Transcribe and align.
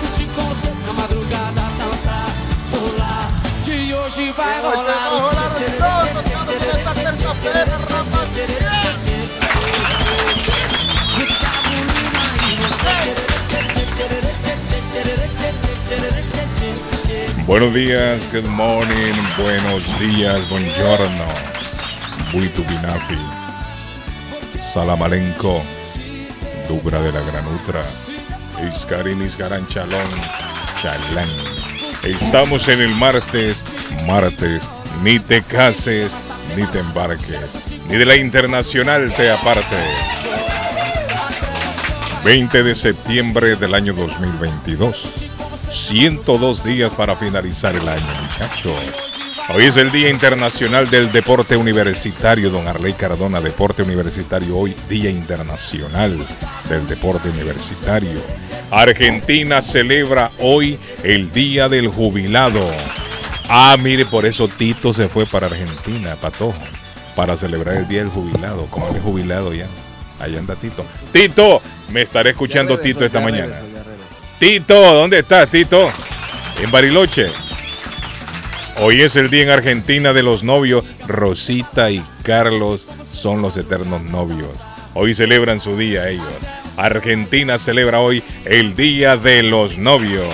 Curtir 0.00 0.26
com 0.34 0.42
você 0.42 0.70
na 0.86 0.92
madrugada, 0.92 1.62
dançar, 1.78 2.28
pular. 2.70 3.28
Que 3.64 3.94
hoje 3.94 4.32
vai 4.32 4.58
Hoje 4.58 4.66
rolar 4.66 4.84
vai 4.84 5.18
rolar 5.18 5.52
o 5.52 5.58
show, 5.58 5.68
tocando 6.14 6.52
nessa 6.66 6.94
terça-feira, 6.94 7.66
Gustavo 11.16 11.68
Lima 11.72 12.22
e 12.44 12.56
você. 12.62 12.96
Buenos 17.46 17.72
días, 17.72 18.26
good 18.32 18.48
morning, 18.48 19.14
buenos 19.36 19.84
días, 19.98 20.46
buongiorno, 20.48 21.28
buitu 22.32 22.62
binafi, 22.64 23.18
salamalenco, 24.74 25.62
dubra 26.66 26.98
de 27.00 27.12
la 27.12 27.20
granutra, 27.20 27.84
iscarín 28.64 29.22
isgaran 29.22 29.66
chalón, 29.68 30.06
chalán. 30.82 31.28
Estamos 32.02 32.68
en 32.68 32.80
el 32.80 32.94
martes, 32.94 33.62
martes, 34.06 34.62
ni 35.02 35.18
te 35.18 35.42
cases, 35.42 36.12
ni 36.56 36.64
te 36.66 36.78
embarques, 36.78 37.50
ni 37.88 37.96
de 37.96 38.06
la 38.06 38.16
internacional 38.16 39.12
te 39.14 39.30
aparte. 39.30 39.76
20 42.24 42.62
de 42.62 42.74
septiembre 42.74 43.56
del 43.56 43.74
año 43.74 43.92
2022. 43.92 45.26
102 45.70 46.64
días 46.64 46.90
para 46.92 47.14
finalizar 47.14 47.74
el 47.74 47.88
año, 47.88 48.06
muchachos. 48.22 49.05
Hoy 49.54 49.64
es 49.64 49.76
el 49.76 49.92
Día 49.92 50.10
Internacional 50.10 50.90
del 50.90 51.12
Deporte 51.12 51.56
Universitario, 51.56 52.50
don 52.50 52.66
Arley 52.66 52.94
Cardona, 52.94 53.40
Deporte 53.40 53.82
Universitario, 53.82 54.58
hoy 54.58 54.74
Día 54.88 55.08
Internacional 55.08 56.18
del 56.68 56.86
Deporte 56.88 57.28
Universitario. 57.28 58.20
Argentina 58.72 59.62
celebra 59.62 60.32
hoy 60.40 60.76
el 61.04 61.30
Día 61.30 61.68
del 61.68 61.86
Jubilado. 61.86 62.68
Ah, 63.48 63.76
mire, 63.80 64.04
por 64.04 64.26
eso 64.26 64.48
Tito 64.48 64.92
se 64.92 65.08
fue 65.08 65.26
para 65.26 65.46
Argentina, 65.46 66.16
Patojo, 66.16 66.58
para 67.14 67.36
celebrar 67.36 67.76
el 67.76 67.86
Día 67.86 68.00
del 68.00 68.10
Jubilado. 68.10 68.66
Como 68.66 68.88
él 68.88 68.96
es 68.96 69.02
jubilado 69.02 69.54
ya. 69.54 69.68
Allá 70.18 70.40
anda 70.40 70.56
Tito. 70.56 70.84
Tito, 71.12 71.62
me 71.92 72.02
estaré 72.02 72.30
escuchando 72.30 72.80
Tito 72.80 73.04
esta 73.04 73.20
mañana. 73.20 73.54
Tito, 74.40 74.74
¿dónde 74.74 75.20
estás, 75.20 75.48
Tito? 75.48 75.88
En 76.60 76.70
Bariloche. 76.72 77.45
Hoy 78.78 79.00
es 79.00 79.16
el 79.16 79.30
día 79.30 79.42
en 79.42 79.50
Argentina 79.50 80.12
de 80.12 80.22
los 80.22 80.44
novios. 80.44 80.84
Rosita 81.08 81.90
y 81.90 82.04
Carlos 82.22 82.86
son 83.10 83.40
los 83.40 83.56
eternos 83.56 84.02
novios. 84.02 84.50
Hoy 84.92 85.14
celebran 85.14 85.60
su 85.60 85.78
día 85.78 86.10
ellos. 86.10 86.26
Argentina 86.76 87.58
celebra 87.58 88.00
hoy 88.00 88.22
el 88.44 88.76
Día 88.76 89.16
de 89.16 89.42
los 89.42 89.78
Novios. 89.78 90.28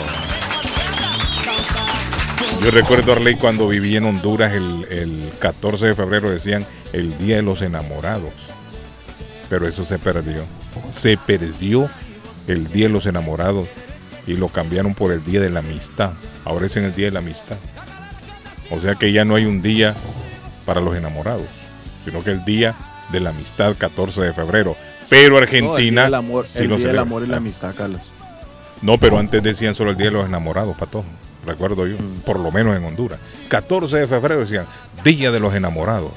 Yo 2.64 2.70
recuerdo, 2.72 3.12
Arley, 3.12 3.36
cuando 3.36 3.68
viví 3.68 3.96
en 3.96 4.06
Honduras 4.06 4.52
el, 4.52 4.86
el 4.90 5.30
14 5.38 5.86
de 5.86 5.94
febrero 5.94 6.28
decían 6.28 6.66
el 6.92 7.16
Día 7.18 7.36
de 7.36 7.42
los 7.42 7.62
Enamorados. 7.62 8.32
Pero 9.48 9.68
eso 9.68 9.84
se 9.84 10.00
perdió. 10.00 10.44
Se 10.92 11.16
perdió 11.16 11.88
el 12.48 12.66
Día 12.72 12.88
de 12.88 12.92
los 12.92 13.06
Enamorados 13.06 13.68
y 14.26 14.34
lo 14.34 14.48
cambiaron 14.48 14.94
por 14.94 15.12
el 15.12 15.24
Día 15.24 15.40
de 15.40 15.50
la 15.50 15.60
Amistad. 15.60 16.10
Ahora 16.44 16.66
es 16.66 16.76
en 16.76 16.84
el 16.84 16.94
Día 16.94 17.06
de 17.06 17.12
la 17.12 17.20
Amistad. 17.20 17.56
O 18.72 18.80
sea 18.80 18.94
que 18.94 19.12
ya 19.12 19.24
no 19.24 19.34
hay 19.34 19.44
un 19.44 19.62
día 19.62 19.94
para 20.64 20.80
los 20.80 20.96
enamorados, 20.96 21.46
sino 22.04 22.22
que 22.24 22.30
el 22.30 22.44
Día 22.44 22.74
de 23.10 23.20
la 23.20 23.30
Amistad 23.30 23.74
14 23.76 24.20
de 24.22 24.32
febrero. 24.32 24.76
Pero 25.08 25.36
Argentina... 25.36 25.68
No, 25.72 25.76
el 25.78 25.90
día 25.90 26.04
del 26.04 26.14
amor, 26.14 26.46
sí 26.46 26.58
el 26.64 26.76
día 26.76 26.86
del 26.88 26.98
amor 26.98 27.22
y 27.22 27.26
la 27.26 27.36
amistad, 27.36 27.74
Carlos. 27.76 28.00
No, 28.80 28.96
pero 28.98 29.18
antes 29.18 29.42
decían 29.42 29.74
solo 29.74 29.90
el 29.90 29.96
Día 29.96 30.06
de 30.06 30.12
los 30.12 30.26
Enamorados, 30.26 30.76
Patojo. 30.76 31.04
Recuerdo 31.46 31.86
yo, 31.86 31.96
Mm. 31.98 32.20
por 32.24 32.38
lo 32.40 32.50
menos 32.50 32.76
en 32.76 32.84
Honduras. 32.84 33.18
14 33.48 33.98
de 33.98 34.06
febrero 34.06 34.40
decían 34.40 34.64
Día 35.04 35.30
de 35.30 35.40
los 35.40 35.54
Enamorados. 35.54 36.12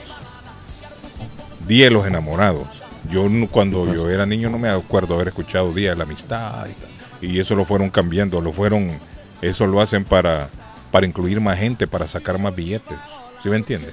Día 1.67 1.85
de 1.85 1.91
los 1.91 2.05
Enamorados. 2.07 2.67
Yo 3.11 3.27
cuando 3.51 3.93
yo 3.93 4.09
era 4.09 4.25
niño 4.25 4.49
no 4.49 4.57
me 4.57 4.69
acuerdo 4.69 5.15
haber 5.15 5.27
escuchado 5.29 5.73
Día 5.73 5.91
de 5.91 5.95
la 5.95 6.03
Amistad 6.03 6.65
y 6.67 6.73
tal. 6.73 6.89
Y 7.21 7.39
eso 7.39 7.55
lo 7.55 7.65
fueron 7.65 7.89
cambiando, 7.89 8.39
lo 8.41 8.51
fueron, 8.51 8.89
eso 9.41 9.65
lo 9.67 9.81
hacen 9.81 10.03
para, 10.05 10.47
para 10.95 11.07
incluir 11.07 11.41
más 11.41 11.59
gente, 11.59 11.87
para 11.87 12.07
sacar 12.07 12.39
más 12.39 12.55
billetes. 12.55 12.97
¿Sí 13.43 13.49
me 13.49 13.57
entiende? 13.57 13.91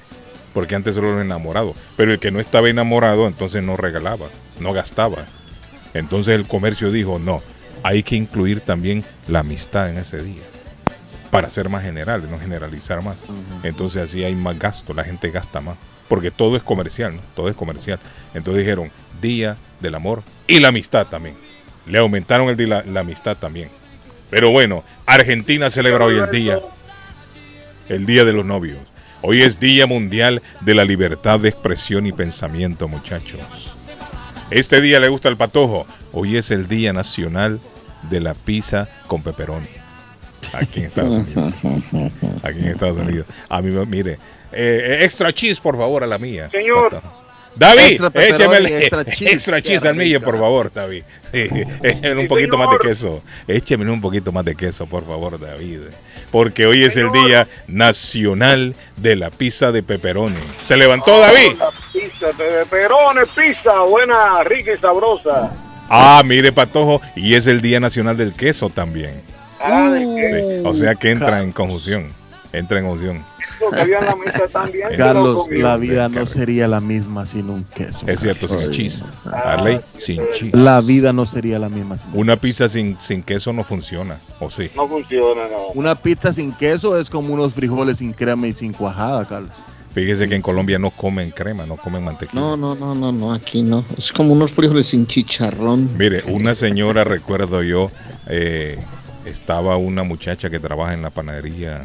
Porque 0.54 0.76
antes 0.76 0.94
solo 0.94 1.16
los 1.16 1.24
enamorados. 1.24 1.74
Pero 1.96 2.12
el 2.12 2.20
que 2.20 2.30
no 2.30 2.38
estaba 2.38 2.68
enamorado 2.68 3.26
entonces 3.26 3.60
no 3.60 3.76
regalaba, 3.76 4.28
no 4.60 4.72
gastaba. 4.72 5.26
Entonces 5.94 6.36
el 6.36 6.46
comercio 6.46 6.92
dijo, 6.92 7.18
no, 7.18 7.42
hay 7.82 8.04
que 8.04 8.14
incluir 8.14 8.60
también 8.60 9.02
la 9.26 9.40
amistad 9.40 9.90
en 9.90 9.98
ese 9.98 10.22
día. 10.22 10.44
Para 11.32 11.50
ser 11.50 11.68
más 11.68 11.82
general, 11.82 12.30
no 12.30 12.38
generalizar 12.38 13.02
más. 13.02 13.16
Entonces 13.64 14.04
así 14.04 14.22
hay 14.22 14.36
más 14.36 14.56
gasto, 14.56 14.94
la 14.94 15.02
gente 15.02 15.28
gasta 15.32 15.60
más. 15.60 15.78
Porque 16.06 16.30
todo 16.30 16.56
es 16.56 16.62
comercial, 16.62 17.16
¿no? 17.16 17.22
Todo 17.34 17.48
es 17.48 17.56
comercial. 17.56 17.98
Entonces 18.32 18.62
dijeron, 18.62 18.92
Día 19.20 19.56
del 19.80 19.96
Amor 19.96 20.22
y 20.46 20.60
la 20.60 20.68
amistad 20.68 21.08
también. 21.08 21.34
Le 21.84 21.98
aumentaron 21.98 22.48
el 22.48 22.56
día 22.56 22.68
la, 22.68 22.82
la 22.84 23.00
amistad 23.00 23.36
también. 23.36 23.70
Pero 24.30 24.52
bueno, 24.52 24.84
Argentina 25.04 25.68
celebra 25.68 26.04
hoy 26.04 26.18
el 26.18 26.30
día. 26.30 26.60
El 27.92 28.06
Día 28.06 28.24
de 28.24 28.32
los 28.32 28.44
Novios. 28.46 28.78
Hoy 29.20 29.42
es 29.42 29.60
Día 29.60 29.86
Mundial 29.86 30.40
de 30.62 30.74
la 30.74 30.84
Libertad 30.84 31.38
de 31.40 31.50
Expresión 31.50 32.06
y 32.06 32.12
Pensamiento, 32.12 32.88
muchachos. 32.88 33.40
Este 34.50 34.80
día 34.80 34.98
le 34.98 35.08
gusta 35.08 35.28
el 35.28 35.36
patojo. 35.36 35.86
Hoy 36.12 36.36
es 36.38 36.50
el 36.50 36.66
Día 36.68 36.92
Nacional 36.94 37.60
de 38.10 38.20
la 38.20 38.34
Pizza 38.34 38.88
con 39.06 39.22
Pepperoni. 39.22 39.68
Aquí 40.54 40.80
en 40.80 40.86
Estados 40.86 41.12
Unidos. 41.12 41.54
Aquí 42.42 42.58
en 42.60 42.68
Estados 42.68 42.96
Unidos. 42.98 43.26
A 43.48 43.60
mí, 43.62 43.70
me- 43.70 43.86
mire, 43.86 44.18
eh, 44.52 45.00
extra 45.02 45.32
cheese, 45.32 45.60
por 45.60 45.76
favor, 45.76 46.02
a 46.02 46.06
la 46.06 46.18
mía. 46.18 46.48
Señor. 46.50 47.00
David, 47.54 48.00
Extra 48.02 48.22
échemele 48.24 48.78
extra 48.78 49.00
extra 49.26 49.62
cheese. 49.62 49.82
Qué 49.82 49.88
al 49.88 49.96
mío, 49.96 50.18
rico. 50.18 50.30
por 50.30 50.38
favor, 50.40 50.72
David. 50.72 51.04
Sí, 51.32 51.48
échemele 51.82 52.20
un 52.20 52.28
poquito 52.28 52.56
más 52.58 52.70
de 52.70 52.78
queso. 52.88 53.22
Échemele 53.46 53.90
un 53.90 54.00
poquito 54.00 54.32
más 54.32 54.44
de 54.44 54.54
queso, 54.54 54.86
por 54.86 55.06
favor, 55.06 55.38
David. 55.38 55.80
Porque 56.30 56.66
hoy 56.66 56.84
es 56.84 56.96
el. 56.96 57.12
Día 57.12 57.46
Nacional 57.68 58.74
de 58.96 59.16
la 59.16 59.30
Pizza 59.30 59.70
de 59.70 59.82
Pepperoni. 59.82 60.36
¿Se 60.62 60.76
levantó, 60.78 61.18
David? 61.20 61.52
La 61.58 61.70
pizza 61.92 62.26
de 62.28 62.64
perones, 62.70 63.28
pizza, 63.36 63.80
buena, 63.80 64.42
rica 64.44 64.72
y 64.72 64.78
sabrosa. 64.78 65.50
Ah, 65.90 66.22
mire, 66.24 66.50
Patojo, 66.52 67.02
y 67.14 67.34
es 67.34 67.46
el 67.46 67.60
Día 67.60 67.80
Nacional 67.80 68.16
del 68.16 68.32
Queso 68.32 68.70
también. 68.70 69.20
Ah, 69.60 69.90
de 69.90 70.06
Uh. 70.06 70.16
que 70.16 70.30
Sí, 70.62 70.62
O 70.64 70.72
sea 70.72 70.94
que 70.94 71.10
entra 71.10 71.42
en 71.42 71.52
conjunción. 71.52 72.10
Entra 72.52 72.78
en 72.78 72.86
conjunción. 72.86 73.24
Eso 73.56 73.70
que 73.70 73.80
había 73.80 73.98
en 73.98 74.04
la 74.04 74.16
mesa 74.16 74.48
también. 74.48 74.88
yo 74.90 74.96
lo 74.96 75.04
Carlos, 75.04 75.46
la 75.50 75.76
vida 75.76 76.08
no 76.08 76.26
sería 76.26 76.68
la 76.68 76.80
misma 76.80 77.26
sin 77.26 77.50
un 77.50 77.64
queso. 77.64 78.06
Es 78.06 78.20
cierto, 78.20 78.48
sin 78.48 78.70
cheese. 78.70 79.04
Arley, 79.32 79.80
sin 79.98 80.22
cheese. 80.34 80.56
La 80.56 80.80
vida 80.80 81.12
no 81.12 81.26
sería 81.26 81.58
la 81.58 81.68
misma 81.68 81.98
sin 81.98 82.10
Una 82.14 82.36
pizza 82.36 82.68
sin, 82.68 82.98
sin 82.98 83.22
queso 83.22 83.52
no 83.52 83.64
funciona, 83.64 84.16
¿o 84.40 84.50
sí? 84.50 84.70
No 84.76 84.88
funciona, 84.88 85.42
no. 85.48 85.68
Una 85.74 85.94
pizza 85.94 86.32
sin 86.32 86.52
queso 86.52 86.98
es 86.98 87.10
como 87.10 87.34
unos 87.34 87.52
frijoles 87.54 87.98
sin 87.98 88.12
crema 88.12 88.46
y 88.46 88.54
sin 88.54 88.72
cuajada, 88.72 89.24
Carlos. 89.26 89.52
Fíjese 89.92 90.26
que 90.26 90.34
en 90.34 90.42
Colombia 90.42 90.78
no 90.78 90.90
comen 90.90 91.30
crema, 91.30 91.66
no 91.66 91.76
comen 91.76 92.02
mantequilla. 92.02 92.40
No, 92.40 92.56
no, 92.56 92.74
no, 92.74 92.94
no, 92.94 93.12
no, 93.12 93.34
aquí 93.34 93.62
no. 93.62 93.84
Es 93.98 94.10
como 94.10 94.32
unos 94.32 94.50
frijoles 94.50 94.86
sin 94.86 95.06
chicharrón. 95.06 95.90
Mire, 95.98 96.22
una 96.28 96.54
señora, 96.54 97.04
recuerdo 97.04 97.62
yo, 97.62 97.90
eh, 98.26 98.78
estaba 99.26 99.76
una 99.76 100.02
muchacha 100.02 100.48
que 100.48 100.58
trabaja 100.58 100.94
en 100.94 101.02
la 101.02 101.10
panadería 101.10 101.82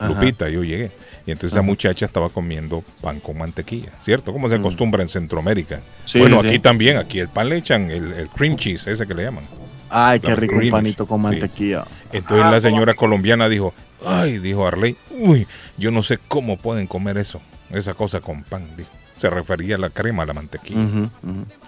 Ajá. 0.00 0.08
Lupita, 0.12 0.48
yo 0.48 0.64
llegué. 0.64 0.90
Y 1.26 1.30
entonces 1.30 1.52
esa 1.52 1.60
Ajá. 1.60 1.66
muchacha 1.66 2.04
estaba 2.06 2.28
comiendo 2.28 2.82
pan 3.00 3.18
con 3.20 3.38
mantequilla, 3.38 3.90
¿cierto? 4.02 4.32
Como 4.32 4.48
se 4.48 4.56
acostumbra 4.56 5.02
en 5.02 5.08
Centroamérica. 5.08 5.76
Mm. 5.76 5.80
Sí, 6.04 6.18
bueno, 6.18 6.40
sí. 6.40 6.48
aquí 6.48 6.58
también, 6.58 6.98
aquí 6.98 7.18
el 7.20 7.28
pan 7.28 7.48
le 7.48 7.56
echan 7.56 7.90
el, 7.90 8.12
el 8.12 8.28
cream 8.28 8.56
cheese, 8.56 8.88
ese 8.88 9.06
que 9.06 9.14
le 9.14 9.24
llaman. 9.24 9.44
Ay, 9.88 10.20
qué 10.20 10.34
rico 10.36 10.56
un 10.56 10.70
panito 10.70 11.06
con 11.06 11.18
Sí. 11.20 11.22
mantequilla. 11.22 11.84
Entonces 12.12 12.44
Ah, 12.46 12.50
la 12.50 12.60
señora 12.60 12.94
colombiana 12.94 13.48
dijo, 13.48 13.72
ay, 14.04 14.38
dijo 14.38 14.66
Arley, 14.66 14.96
uy, 15.18 15.46
yo 15.78 15.90
no 15.90 16.02
sé 16.02 16.18
cómo 16.28 16.58
pueden 16.58 16.86
comer 16.86 17.16
eso, 17.16 17.40
esa 17.70 17.94
cosa 17.94 18.20
con 18.20 18.42
pan, 18.42 18.66
dijo. 18.76 18.90
Se 19.16 19.30
refería 19.30 19.76
a 19.76 19.78
la 19.78 19.90
crema, 19.90 20.24
a 20.24 20.26
la 20.26 20.34
mantequilla. 20.34 21.08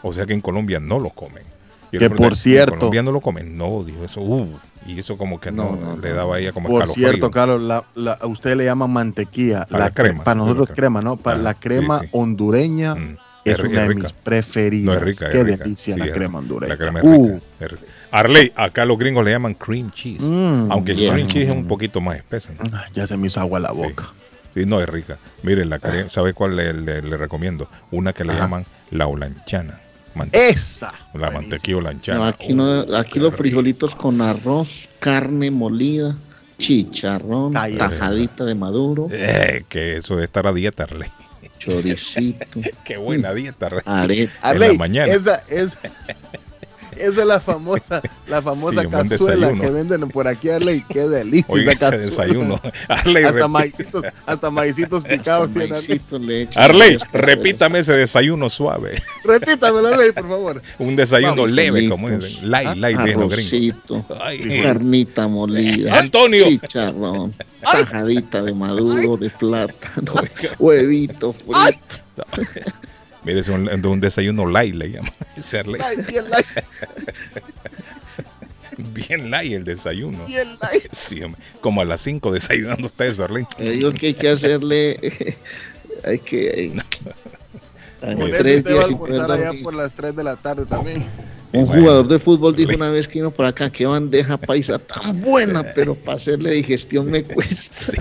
O 0.02 0.12
sea 0.12 0.26
que 0.26 0.34
en 0.34 0.40
Colombia 0.40 0.80
no 0.80 0.98
lo 0.98 1.10
comen. 1.10 1.44
Y 1.92 1.98
Que 1.98 2.10
por 2.10 2.36
cierto- 2.36 2.74
¿En 2.74 2.78
Colombia 2.80 3.02
no 3.04 3.12
lo 3.12 3.20
comen? 3.20 3.56
No, 3.56 3.84
dijo 3.84 4.04
eso. 4.04 4.20
Uh, 4.20 4.58
y 4.86 4.98
eso 4.98 5.16
como 5.18 5.40
que 5.40 5.50
no, 5.50 5.76
No, 5.76 5.94
no, 5.94 5.96
le 5.96 6.12
daba 6.12 6.36
a 6.36 6.38
ella 6.38 6.52
como 6.52 6.68
Por 6.68 6.88
cierto, 6.88 7.30
Carlos, 7.30 7.60
la, 7.62 7.84
la- 7.94 8.12
a 8.14 8.26
usted 8.26 8.56
le 8.56 8.64
llama 8.64 8.86
mantequilla. 8.86 9.66
A 9.70 9.78
la 9.78 9.90
crema. 9.90 10.24
Para 10.24 10.36
nosotros 10.36 10.68
la 10.70 10.74
crema, 10.74 11.00
¿no? 11.02 11.16
Para 11.16 11.38
Ah, 11.38 11.42
la 11.42 11.54
crema 11.54 12.00
sí. 12.00 12.08
hondureña 12.12 12.94
Mm, 12.94 13.16
es, 13.44 13.58
ri- 13.58 13.68
una 13.70 13.82
de 13.82 13.88
rica. 13.88 14.00
mis 14.02 14.12
preferidas. 14.12 14.84
No 14.86 14.94
es 14.94 15.00
rica, 15.02 15.30
Qué 15.30 15.38
es 15.40 15.44
rica. 15.46 15.64
delicia 15.64 15.94
Sí, 15.94 16.00
la 16.00 16.06
es 16.06 16.12
crema 16.12 16.38
hondureña. 16.38 16.74
La 16.74 16.78
crema 16.78 17.00
es 17.00 17.04
Uh, 17.06 17.26
rica, 17.34 17.46
es 17.60 17.70
rica. 17.72 17.82
Arley, 18.12 18.52
acá 18.54 18.84
los 18.84 18.98
gringos 18.98 19.24
le 19.24 19.30
llaman 19.32 19.54
cream 19.54 19.90
cheese. 19.90 20.22
mm, 20.22 20.70
Aunque 20.70 20.92
el 20.92 20.98
yeah. 20.98 21.12
cream 21.12 21.26
cheese 21.28 21.48
es 21.48 21.52
un 21.52 21.66
poquito 21.66 22.00
más 22.00 22.16
espesa. 22.16 22.52
¿no? 22.52 22.70
ah, 22.76 22.84
ya 22.92 23.06
se 23.06 23.16
me 23.16 23.26
hizo 23.26 23.40
agua 23.40 23.58
la 23.60 23.72
boca. 23.72 24.10
Sí, 24.54 24.64
no 24.64 24.80
es 24.80 24.88
rica. 24.88 25.18
Miren, 25.42 25.68
la 25.68 25.78
crema, 25.78 26.08
¿sabe 26.08 26.32
cuál 26.32 26.56
le, 26.56 26.72
le- 26.72 27.02
le 27.02 27.16
recomiendo? 27.16 27.68
Una 27.90 28.12
que 28.12 28.24
le 28.24 28.32
Ajá. 28.32 28.42
llaman 28.42 28.64
la 28.90 29.06
olanchana. 29.06 29.80
Mante- 30.16 30.48
Esa. 30.50 30.92
la 31.14 31.30
mantequilla 31.30 31.76
olanchana. 31.78 32.18
No, 32.20 32.26
aquí 32.26 32.52
no, 32.54 32.80
aquí 32.96 33.18
los 33.20 33.30
rico. 33.32 33.36
frijolitos 33.38 33.94
con 33.94 34.20
arroz, 34.20 34.88
carne 34.98 35.50
molida, 35.50 36.16
chicharrón, 36.58 37.52
tajadita 37.52 38.44
de 38.44 38.54
maduro, 38.54 39.08
Eh, 39.12 39.64
que 39.68 39.98
eso 39.98 40.16
de 40.16 40.24
estar 40.24 40.46
a 40.46 40.52
dieta, 40.52 40.84
Arley. 40.84 41.08
choricito, 41.58 42.46
Qué 42.84 42.96
buena 42.96 43.32
dieta, 43.34 43.66
Arley. 43.84 44.28
Arley, 44.42 44.68
En 44.68 44.72
la 44.74 44.78
mañana. 44.78 45.12
Esa 45.12 45.42
es, 45.48 45.76
esa 46.98 47.20
es 47.22 47.26
la 47.26 47.40
famosa, 47.40 48.00
la 48.28 48.42
famosa 48.42 48.82
Sí, 48.82 48.88
cazuela 48.88 49.52
que 49.52 49.70
venden 49.70 50.08
por 50.08 50.26
aquí, 50.28 50.48
Arley. 50.50 50.82
Qué 50.88 51.08
delicia. 51.08 51.46
Oiga, 51.48 51.72
ese 51.72 51.80
cazuela. 51.80 52.04
desayuno. 52.04 52.60
Arley, 52.88 53.24
Hasta 53.24 53.48
maicitos, 53.48 54.04
hasta 54.26 54.50
maicitos 54.50 55.04
picados 55.04 55.50
tiene 55.50 55.64
Arley. 55.66 55.88
Maicito 55.88 56.18
le 56.18 56.42
echan 56.42 56.62
Arley, 56.62 56.96
repítame 57.12 57.78
ese 57.80 57.92
desayuno 57.92 58.48
suave. 58.50 59.00
Repítamelo, 59.24 59.88
Arley, 59.88 60.12
por 60.12 60.28
favor. 60.28 60.62
Un 60.78 60.96
desayuno 60.96 61.36
Vamos, 61.36 61.50
leve, 61.50 61.88
como 61.88 62.10
dicen. 62.10 62.50
Light, 62.50 62.76
light. 62.76 62.98
Arrocito, 62.98 64.04
Ay. 64.20 64.62
carnita 64.62 65.28
molida, 65.28 65.98
Antonio. 65.98 66.44
chicharrón, 66.44 67.34
tajadita 67.60 68.42
de 68.42 68.54
maduro, 68.54 69.16
de 69.16 69.30
plátano, 69.30 70.12
huevito 70.58 71.32
frito. 71.32 72.24
Mire, 73.26 73.40
es 73.40 73.48
un, 73.48 73.68
un 73.68 74.00
desayuno 74.00 74.46
light, 74.46 74.74
le 74.74 74.88
llaman. 74.92 75.12
Ay, 75.82 75.96
bien 76.08 76.30
light, 76.30 76.46
Bien 78.92 79.30
light 79.30 79.52
el 79.52 79.64
desayuno. 79.64 80.24
bien 80.26 80.48
light. 80.60 80.84
Sí. 80.92 81.20
Como 81.60 81.80
a 81.80 81.84
las 81.84 82.00
5 82.02 82.30
desayunando 82.32 82.86
usted 82.86 83.06
eso, 83.06 83.24
Arley. 83.24 83.44
Le 83.58 83.70
digo 83.72 83.92
que 83.92 84.06
hay 84.08 84.14
que 84.14 84.28
hacerle, 84.28 85.36
hay 86.04 86.18
que... 86.20 86.64
en 88.02 88.18
Con 88.18 88.22
eso 88.28 88.36
tres 88.38 88.58
usted 88.58 88.64
va 88.64 88.70
a 88.70 88.74
días 88.74 88.86
sin 88.86 88.98
poder 88.98 89.20
almorzar 89.22 89.40
allá 89.48 89.62
por 89.62 89.74
las 89.74 89.92
3 89.94 90.16
de 90.16 90.24
la 90.24 90.36
tarde 90.36 90.66
también. 90.66 91.04
Un 91.52 91.64
Bueno. 91.66 91.80
jugador 91.80 92.08
de 92.08 92.18
fútbol 92.18 92.54
dijo 92.54 92.72
una 92.76 92.90
vez 92.90 93.08
que 93.08 93.18
vino 93.18 93.30
por 93.30 93.46
acá, 93.46 93.70
qué 93.70 93.86
bandeja 93.86 94.36
paisa 94.36 94.78
tan 94.78 95.20
buena, 95.22 95.64
pero 95.74 95.94
para 95.94 96.16
hacerle 96.16 96.50
digestión 96.52 97.10
me 97.10 97.22
cuesta. 97.24 97.92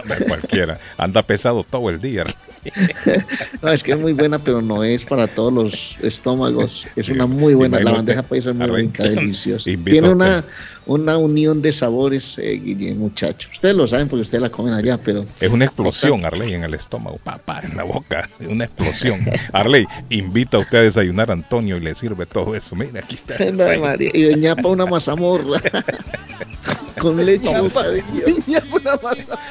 Hombre, 0.00 0.24
Cualquiera. 0.26 0.78
Anda 0.98 1.22
pesado 1.22 1.64
todo 1.64 1.90
el 1.90 2.00
día. 2.00 2.24
No, 3.60 3.70
es 3.72 3.82
que 3.82 3.92
es 3.92 3.98
muy 3.98 4.12
buena, 4.12 4.38
pero 4.38 4.62
no 4.62 4.84
es 4.84 5.04
para 5.04 5.26
todos 5.26 5.52
los 5.52 5.98
estómagos. 6.02 6.86
Es 6.96 7.06
Sí. 7.06 7.12
una 7.12 7.26
muy 7.26 7.54
buena. 7.54 7.80
La 7.80 7.92
bandeja 7.92 8.22
paisa 8.22 8.50
es 8.50 8.56
muy 8.56 8.66
rica, 8.68 9.02
deliciosa. 9.02 9.64
Tiene 9.84 10.08
una, 10.08 10.44
una 10.86 11.16
unión 11.16 11.62
de 11.62 11.72
sabores, 11.72 12.38
eh, 12.38 12.94
muchachos. 12.96 13.52
Ustedes 13.52 13.74
lo 13.74 13.86
saben 13.86 14.08
porque 14.08 14.22
ustedes 14.22 14.42
la 14.42 14.50
comen 14.50 14.74
allá, 14.74 14.98
pero 14.98 15.24
Es 15.40 15.50
una 15.50 15.64
explosión, 15.64 16.24
Arley, 16.24 16.54
en 16.54 16.64
el 16.64 16.74
estómago. 16.74 17.18
Papá, 17.22 17.60
en 17.62 17.76
la 17.76 17.84
boca. 17.84 18.28
Una 18.40 18.64
explosión. 18.64 19.24
Arley, 19.52 19.86
invita 20.10 20.56
a 20.56 20.60
usted 20.60 20.78
a 20.78 20.82
desayunar 20.82 21.30
a 21.30 21.34
Antonio 21.34 21.76
y 21.76 21.80
le 21.80 21.94
sirve 21.94 22.26
todo 22.26 22.54
eso. 22.54 22.74
Mira, 22.76 23.00
aquí 23.00 23.16
está. 23.16 23.36
María, 23.80 24.10
y 24.12 24.22
de 24.22 24.36
ñapa 24.36 24.68
una 24.68 24.86
mazamorra. 24.86 25.60
Con 27.00 27.24
leche 27.24 27.48
una 27.48 27.62
masa. 27.62 27.84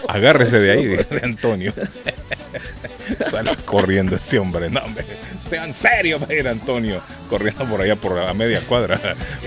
Agárrese 0.07 0.59
de 0.59 0.71
ahí, 0.71 0.85
de 0.85 1.05
Antonio. 1.23 1.73
Sale 3.29 3.51
corriendo 3.65 4.15
ese 4.15 4.39
hombre. 4.39 4.69
No, 4.69 4.81
hombre. 4.81 5.05
Sean 5.49 5.73
serios, 5.73 6.21
Antonio. 6.49 7.01
Corriendo 7.29 7.65
por 7.65 7.81
allá 7.81 7.95
por 7.95 8.17
a 8.19 8.33
media 8.33 8.61
cuadra. 8.61 8.99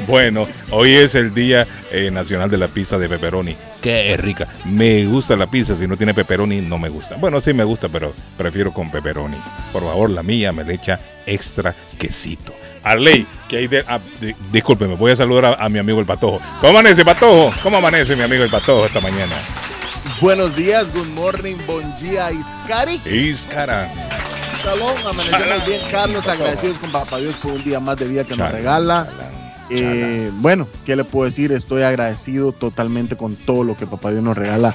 Bueno, 0.07 0.47
hoy 0.71 0.95
es 0.95 1.15
el 1.15 1.33
Día 1.35 1.67
eh, 1.91 2.11
Nacional 2.11 2.51
de 2.51 2.59
la 2.59 2.69
Pizza 2.69 2.99
de 2.99 3.09
Pepperoni. 3.09 3.57
Qué 3.85 4.17
rica. 4.17 4.49
Me 4.65 5.05
gusta 5.05 5.37
la 5.37 5.47
pizza. 5.47 5.77
Si 5.77 5.87
no 5.87 5.97
tiene 5.97 6.15
pepperoni, 6.15 6.63
no 6.63 6.79
me 6.79 6.89
gusta. 6.89 7.17
Bueno, 7.17 7.39
sí 7.41 7.53
me 7.53 7.65
gusta, 7.65 7.91
pero 7.91 8.15
prefiero 8.37 8.73
con 8.73 8.91
pepperoni. 8.91 9.37
Por 9.75 9.83
favor, 9.83 10.09
la 10.09 10.23
mía 10.23 10.53
me 10.53 10.65
le 10.65 10.75
echa 10.75 10.99
extra 11.27 11.75
quesito. 11.99 12.55
Arley, 12.83 13.27
que 13.47 13.59
hay 13.59 13.67
de, 13.67 13.85
ah, 13.87 14.01
voy 14.99 15.13
a 15.13 15.17
saludar 15.17 15.57
a 15.59 15.69
mi 15.69 15.79
amigo 15.79 16.01
el 16.01 16.07
Patojo. 16.07 16.41
¿Cómo 16.61 16.79
amanece, 16.79 17.05
Patojo? 17.05 17.53
¿Cómo 17.63 17.77
amanece 17.77 18.17
mi 18.17 18.23
amigo 18.23 18.45
el 18.45 18.51
Patojo 18.51 18.87
esta 18.87 19.01
mañana? 19.03 19.37
Buenos 20.21 20.55
días, 20.55 20.87
good 20.95 21.09
morning, 21.09 21.57
bon 21.67 21.83
día, 22.01 22.31
Iscari. 22.31 23.01
Iscara. 23.05 23.91
Shalom, 24.63 24.97
amanecemos 25.07 25.67
bien, 25.67 25.81
Carlos, 25.91 26.27
agradecidos 26.29 26.79
con 26.79 26.93
Papá 26.93 27.19
Dios 27.19 27.35
por 27.43 27.53
un 27.53 27.65
día 27.65 27.81
más 27.81 27.99
de 27.99 28.07
vida 28.07 28.25
que 28.25 28.37
nos 28.37 28.51
regala. 28.51 29.09
Eh, 29.71 30.31
bueno, 30.35 30.69
¿qué 30.87 30.95
le 30.95 31.05
puedo 31.05 31.27
decir? 31.27 31.51
Estoy 31.53 31.83
agradecido 31.83 32.53
totalmente 32.53 33.17
con 33.17 33.35
todo 33.35 33.65
lo 33.65 33.77
que 33.77 33.87
Papá 33.87 34.13
Dios 34.13 34.23
nos 34.23 34.37
regala. 34.37 34.75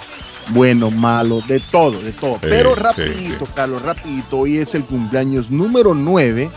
Bueno, 0.50 0.91
malo, 0.91 1.42
de 1.47 1.59
todo, 1.59 2.01
de 2.01 2.12
todo. 2.12 2.33
Sí, 2.35 2.47
Pero 2.50 2.75
sí, 2.75 2.81
rapidito, 2.81 3.45
sí. 3.45 3.51
Carlos, 3.56 3.81
rapidito. 3.81 4.39
Hoy 4.39 4.57
es 4.57 4.75
el 4.75 4.83
cumpleaños 4.83 5.50
número 5.50 5.94
9 5.94 6.50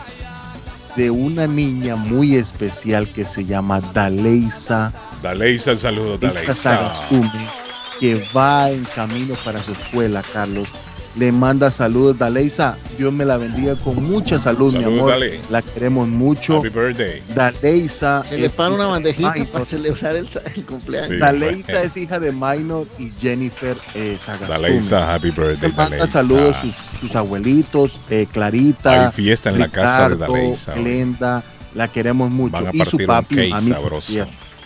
de 0.96 1.10
una 1.10 1.46
niña 1.46 1.94
muy 1.94 2.34
especial 2.34 3.08
que 3.08 3.24
se 3.24 3.44
llama 3.44 3.80
Daleisa, 3.94 4.92
Daleisa, 5.22 5.76
saludos, 5.76 6.18
Daleisa 6.18 6.52
Daleisa. 6.52 7.61
Que 8.02 8.20
va 8.36 8.68
en 8.68 8.82
camino 8.82 9.36
para 9.44 9.62
su 9.62 9.70
escuela, 9.70 10.24
Carlos. 10.32 10.66
Le 11.14 11.30
manda 11.30 11.70
saludos, 11.70 12.18
Daleisa. 12.18 12.76
Dios 12.98 13.12
me 13.12 13.24
la 13.24 13.36
bendiga 13.36 13.76
con 13.76 14.02
mucha 14.02 14.40
salud, 14.40 14.74
mi 14.74 14.82
amor. 14.82 15.10
Dale. 15.10 15.38
La 15.50 15.62
queremos 15.62 16.08
mucho. 16.08 16.58
Happy 16.58 16.70
birthday. 16.70 17.22
Daleisa. 17.32 18.24
Se 18.24 18.38
le 18.38 18.46
es 18.46 18.52
para 18.54 18.74
una 18.74 18.86
bandejita 18.86 19.32
para 19.52 19.64
celebrar 19.64 20.16
el, 20.16 20.26
cumpleaños. 20.66 21.10
Sí. 21.10 21.18
Daleisa 21.18 21.82
es 21.84 21.96
hija 21.96 22.18
de 22.18 22.32
Minor 22.32 22.88
y 22.98 23.08
Jennifer 23.20 23.76
eh, 23.94 24.16
Sagasume. 24.18 24.48
Daleisa, 24.48 25.14
happy 25.14 25.30
Le 25.30 25.34
birthday, 25.34 25.68
manda 25.68 25.84
Daleisa. 25.84 26.06
saludos 26.08 26.56
sus, 26.60 26.74
sus 26.74 27.14
abuelitos, 27.14 28.00
eh, 28.10 28.26
Clarita. 28.32 29.06
Hay 29.06 29.12
fiesta 29.12 29.50
en 29.50 29.60
la 29.60 29.68
casa 29.68 30.08
de 30.08 30.16
Daleisa. 30.16 30.74
Glenda, 30.74 31.44
la 31.72 31.86
queremos 31.86 32.32
mucho. 32.32 32.50
Van 32.50 32.66
a 32.66 32.70
y 32.72 32.78
su 32.80 32.84
partir 32.84 33.00
un 33.00 33.06
papi, 33.06 33.36
cake 33.36 33.50
mami, 33.50 33.70
sabroso. 33.70 34.12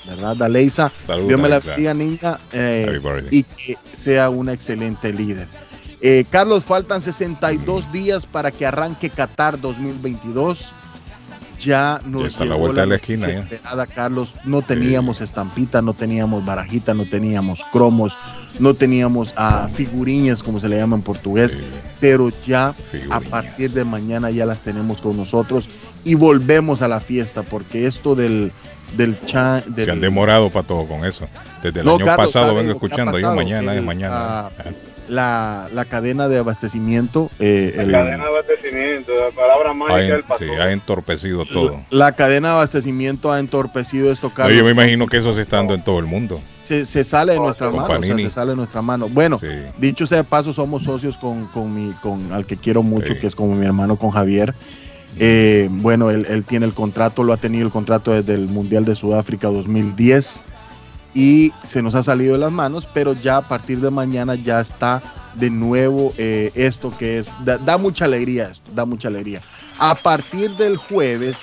¿Verdad, 0.06 0.36
Daleisa? 0.36 0.92
Saludos, 1.06 1.28
Dios 1.28 1.40
me 1.40 1.48
la 1.48 1.60
bendiga, 1.60 1.94
niña, 1.94 2.38
eh, 2.52 3.00
y 3.30 3.42
que 3.42 3.76
sea 3.92 4.30
una 4.30 4.52
excelente 4.52 5.12
líder. 5.12 5.48
Eh, 6.00 6.24
Carlos, 6.30 6.64
faltan 6.64 7.00
62 7.02 7.90
días 7.92 8.26
para 8.26 8.50
que 8.50 8.66
arranque 8.66 9.10
Qatar 9.10 9.60
2022. 9.60 10.66
Ya 11.58 12.00
nos 12.04 12.22
Ya 12.22 12.28
está 12.28 12.44
la 12.44 12.54
vuelta 12.54 12.82
de 12.82 12.86
la 12.86 12.96
esquina, 12.96 13.28
ya. 13.28 13.38
esperada, 13.38 13.86
Carlos. 13.86 14.34
No 14.44 14.60
teníamos 14.60 15.22
estampita, 15.22 15.80
no 15.80 15.94
teníamos 15.94 16.44
barajita, 16.44 16.92
no 16.92 17.06
teníamos 17.08 17.60
cromos, 17.72 18.12
no 18.58 18.74
teníamos 18.74 19.32
ah, 19.36 19.66
figuriñas, 19.74 20.42
como 20.42 20.60
se 20.60 20.68
le 20.68 20.76
llama 20.76 20.96
en 20.96 21.02
portugués, 21.02 21.52
Sí, 21.52 21.58
pero 21.98 22.30
ya 22.46 22.74
a 23.10 23.20
partir 23.20 23.70
de 23.70 23.84
mañana 23.84 24.30
ya 24.30 24.44
las 24.44 24.60
tenemos 24.60 25.00
con 25.00 25.16
nosotros 25.16 25.68
y 26.04 26.14
volvemos 26.14 26.82
a 26.82 26.88
la 26.88 27.00
fiesta, 27.00 27.42
porque 27.42 27.86
esto 27.86 28.14
del, 28.14 28.52
del, 28.96 29.18
cha- 29.24 29.62
del 29.66 29.84
Se 29.84 29.90
han 29.90 30.00
demorado 30.00 30.50
para 30.50 30.66
todo 30.66 30.86
con 30.86 31.04
eso. 31.04 31.26
Desde 31.62 31.80
el 31.80 31.86
No, 31.86 31.96
año 31.96 32.04
Carlos, 32.04 32.26
pasado 32.26 32.46
¿sabe 32.48 32.58
vengo 32.60 32.72
escuchando 32.72 33.18
yo 33.18 33.34
mañana, 33.34 33.72
El, 33.72 33.78
es 33.78 33.84
mañana. 33.84 34.14
ah, 34.16 34.50
la, 35.08 35.68
la 35.72 35.84
cadena 35.84 36.28
de 36.28 36.38
abastecimiento, 36.38 37.30
eh, 37.38 37.74
el- 37.78 37.92
Cadena 37.92 38.24
de 38.24 38.28
abastecimiento, 38.30 39.12
la 39.12 39.30
palabra 39.34 39.70
ha, 39.70 39.74
mágica 39.74 40.00
en- 40.00 40.10
del 40.10 40.24
sí, 40.38 40.44
ha 40.60 40.72
entorpecido 40.72 41.44
todo. 41.44 41.80
la 41.90 42.12
cadena 42.12 42.48
de 42.48 42.54
abastecimiento 42.54 43.30
ha 43.32 43.38
entorpecido 43.38 44.10
esto, 44.10 44.28
No, 44.28 44.34
Carlos. 44.34 44.56
yo 44.58 44.64
me 44.64 44.70
imagino 44.72 45.06
que 45.06 45.18
eso 45.18 45.32
se 45.34 45.42
está 45.42 45.58
dando 45.58 45.74
en 45.74 45.82
todo 45.84 45.98
el 46.00 46.06
mundo. 46.06 46.40
se, 46.64 46.84
se 46.84 47.04
sale 47.04 47.34
de 47.34 47.38
nuestra 47.38 47.68
mano, 47.70 47.84
o 47.84 47.86
sea, 47.86 47.98
Panini. 48.00 48.22
se 48.22 48.30
sale 48.30 48.50
de 48.50 48.56
nuestra 48.56 48.82
mano. 48.82 49.08
Bueno, 49.08 49.38
Sí. 49.38 49.46
dicho 49.78 50.04
sea 50.08 50.18
de 50.18 50.24
paso, 50.24 50.52
somos 50.52 50.82
socios 50.82 51.16
con, 51.16 51.46
con 51.48 51.72
mi, 51.72 51.92
con 52.02 52.32
al 52.32 52.44
que 52.44 52.56
quiero 52.56 52.82
mucho, 52.82 53.14
Sí. 53.14 53.20
que 53.20 53.28
es 53.28 53.36
como 53.36 53.54
mi 53.54 53.64
hermano, 53.64 53.94
con 53.94 54.10
Javier. 54.10 54.52
Eh, 55.18 55.68
bueno, 55.70 56.10
él, 56.10 56.44
tiene 56.46 56.66
el 56.66 56.74
contrato, 56.74 57.22
lo 57.22 57.32
ha 57.32 57.38
tenido 57.38 57.64
el 57.64 57.72
contrato 57.72 58.12
desde 58.12 58.34
el 58.34 58.48
Mundial 58.48 58.84
de 58.84 58.94
Sudáfrica 58.94 59.48
2010 59.48 60.42
y 61.14 61.52
se 61.66 61.80
nos 61.82 61.94
ha 61.94 62.02
salido 62.02 62.34
de 62.34 62.40
las 62.40 62.52
manos, 62.52 62.86
pero 62.92 63.14
ya 63.14 63.38
a 63.38 63.42
partir 63.42 63.80
de 63.80 63.90
mañana 63.90 64.34
ya 64.34 64.60
está 64.60 65.02
de 65.34 65.48
nuevo 65.48 66.12
eh, 66.18 66.52
esto 66.54 66.92
que 66.98 67.20
es, 67.20 67.26
da, 67.44 67.78
mucha 67.78 68.04
alegría, 68.04 68.50
esto, 68.50 68.70
da 68.74 68.84
mucha 68.84 69.08
alegría. 69.08 69.40
A 69.78 69.94
partir 69.94 70.50
del 70.56 70.76
jueves, 70.76 71.36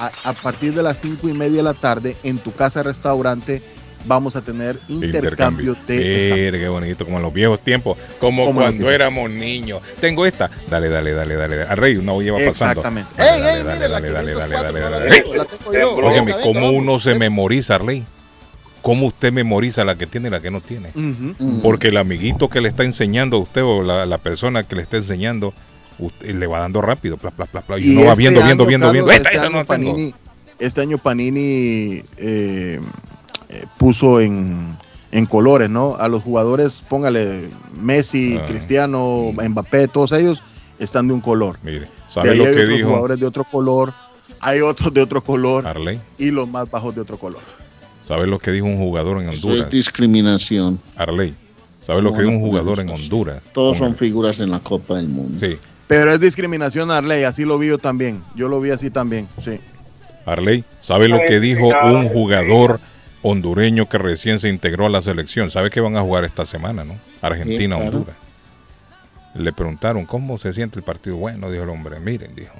a, 0.00 0.10
a 0.28 0.32
partir 0.32 0.74
de 0.74 0.82
las 0.82 0.98
cinco 0.98 1.28
y 1.28 1.32
media 1.32 1.58
de 1.58 1.62
la 1.62 1.74
tarde, 1.74 2.16
en 2.24 2.38
tu 2.38 2.52
casa 2.52 2.82
restaurante, 2.82 3.62
vamos 4.04 4.36
a 4.36 4.42
tener 4.42 4.78
intercambio 4.88 5.76
de 5.86 6.42
Mire, 6.52 6.58
qué 6.58 6.68
bonito, 6.68 7.04
como 7.04 7.18
en 7.18 7.22
los 7.22 7.32
viejos 7.32 7.60
tiempos, 7.60 7.98
como, 8.18 8.46
Como 8.46 8.60
cuando 8.60 8.90
éramos 8.90 9.30
niños. 9.30 9.82
Tengo 10.00 10.26
esta. 10.26 10.50
Dale, 10.68 10.88
dale, 10.88 11.12
dale, 11.12 11.34
dale. 11.36 11.56
dale. 11.56 11.70
Al 11.70 11.76
rey, 11.76 11.96
una 11.96 12.12
olla 12.12 12.32
va 12.32 12.38
pasando. 12.38 12.80
Exactamente. 12.80 13.10
Dale, 13.16 13.34
¡Ey, 13.34 13.40
dale, 13.42 13.58
ey, 13.58 13.64
dale, 13.64 13.76
mire, 13.76 13.88
la 13.88 14.00
dale, 14.00 14.10
dale, 14.10 14.32
504, 14.32 14.72
dale, 14.72 14.80
dale, 14.80 16.08
Óigame, 16.08 16.32
Venga, 16.32 16.42
¿cómo 16.42 16.70
uno 16.70 16.98
se 16.98 17.14
memoriza, 17.14 17.76
Arley? 17.76 18.04
¿Cómo 18.82 19.06
usted 19.06 19.32
memoriza 19.32 19.84
la 19.84 19.94
que 19.96 20.06
tiene 20.06 20.28
y 20.28 20.30
la 20.30 20.40
que 20.40 20.50
no 20.50 20.60
tiene? 20.60 20.90
Mm. 20.94 21.60
Porque 21.62 21.88
el 21.88 21.96
amiguito 21.96 22.48
que 22.48 22.60
le 22.60 22.68
está 22.68 22.82
enseñando 22.82 23.36
a 23.36 23.40
usted 23.40 23.62
o 23.62 23.82
la, 23.82 24.06
la 24.06 24.18
persona 24.18 24.64
que 24.64 24.74
le 24.74 24.82
está 24.82 24.96
enseñando, 24.96 25.54
usted 25.98 26.34
le 26.34 26.46
va 26.48 26.60
dando 26.60 26.80
rápido, 26.82 27.16
pla, 27.16 27.30
pla, 27.30 27.46
pla, 27.46 27.60
pla, 27.60 27.78
y, 27.78 27.94
uno 27.94 28.06
va 28.06 28.12
este 28.12 28.22
viendo, 28.22 28.40
viendo, 28.44 28.64
año, 28.64 28.68
viendo, 28.68 28.86
Carlos, 28.86 28.92
viendo. 28.92 29.12
Este, 29.12 29.28
esta 29.28 29.46
año 29.46 29.50
no 29.50 29.64
tengo. 29.64 29.92
Panini, 29.92 30.14
este 30.58 30.80
año 30.80 30.98
Panini 30.98 32.02
eh, 32.16 32.80
eh, 33.52 33.66
puso 33.78 34.20
en, 34.20 34.76
en 35.10 35.26
colores, 35.26 35.68
¿no? 35.70 35.96
A 35.96 36.08
los 36.08 36.22
jugadores, 36.22 36.82
póngale 36.88 37.50
Messi, 37.80 38.38
Ah. 38.40 38.44
Cristiano, 38.46 39.30
Mbappé, 39.32 39.88
todos 39.88 40.12
ellos 40.12 40.42
están 40.78 41.06
de 41.08 41.14
un 41.14 41.20
color. 41.20 41.58
Mire, 41.62 41.80
De 41.80 41.86
¿sabe 42.08 42.30
ahí 42.30 42.38
lo 42.38 42.44
hay 42.44 42.54
que 42.54 42.60
otros 42.62 42.76
dijo 42.76 42.88
jugadores 42.88 43.18
de 43.20 43.26
otro 43.26 43.44
color, 43.44 43.92
hay 44.40 44.60
otros 44.60 44.92
de 44.94 45.02
otro 45.02 45.20
color 45.22 45.66
Arley? 45.66 46.00
y 46.18 46.30
los 46.30 46.48
más 46.48 46.70
bajos 46.70 46.94
de 46.94 47.00
otro 47.02 47.16
color. 47.18 47.40
¿Sabe 48.06 48.26
lo 48.26 48.38
que 48.38 48.50
dijo 48.50 48.66
un 48.66 48.78
jugador 48.78 49.22
en 49.22 49.28
Eso 49.30 49.46
Honduras? 49.48 49.66
es 49.66 49.70
discriminación. 49.72 50.80
Arley. 50.96 51.34
¿Sabe 51.86 52.00
lo 52.02 52.10
No, 52.10 52.16
que 52.16 52.22
dijo 52.22 52.34
un 52.34 52.40
jugador 52.40 52.80
en. 52.80 52.88
Honduras? 52.90 53.42
Todos 53.52 53.76
son 53.76 53.94
figuras 53.96 54.40
en 54.40 54.50
la 54.50 54.60
Copa 54.60 54.96
del 54.96 55.08
Mundo. 55.08 55.38
Sí. 55.44 55.56
Pero 55.88 56.12
es 56.12 56.20
discriminación, 56.20 56.90
Arley, 56.90 57.24
así 57.24 57.44
lo 57.44 57.58
vi 57.58 57.68
yo 57.68 57.78
también. 57.78 58.22
Yo 58.34 58.48
lo 58.48 58.60
vi 58.60 58.70
así 58.70 58.88
también, 58.90 59.28
sí. 59.44 59.58
Arley, 60.24 60.64
¿sabe 60.80 61.08
lo 61.08 61.18
que 61.28 61.40
dijo 61.40 61.66
un 61.84 62.08
jugador 62.08 62.80
hondureño 63.22 63.88
que 63.88 63.98
recién 63.98 64.38
se 64.38 64.48
integró 64.48 64.86
a 64.86 64.90
la 64.90 65.00
selección? 65.02 65.50
¿Sabe 65.50 65.70
que 65.70 65.80
van 65.80 65.96
a 65.96 66.02
jugar 66.02 66.24
esta 66.24 66.44
semana, 66.46 66.84
no? 66.84 66.96
Argentina, 67.20 67.76
Sí, 67.76 67.82
claro. 67.82 67.98
Honduras. 67.98 68.16
Le 69.34 69.52
preguntaron 69.52 70.04
cómo 70.04 70.36
se 70.38 70.52
siente 70.52 70.78
el 70.78 70.82
partido. 70.84 71.16
Bueno, 71.16 71.50
dijo 71.50 71.62
el 71.64 71.70
hombre, 71.70 71.98
miren, 72.00 72.34
dijo. 72.34 72.54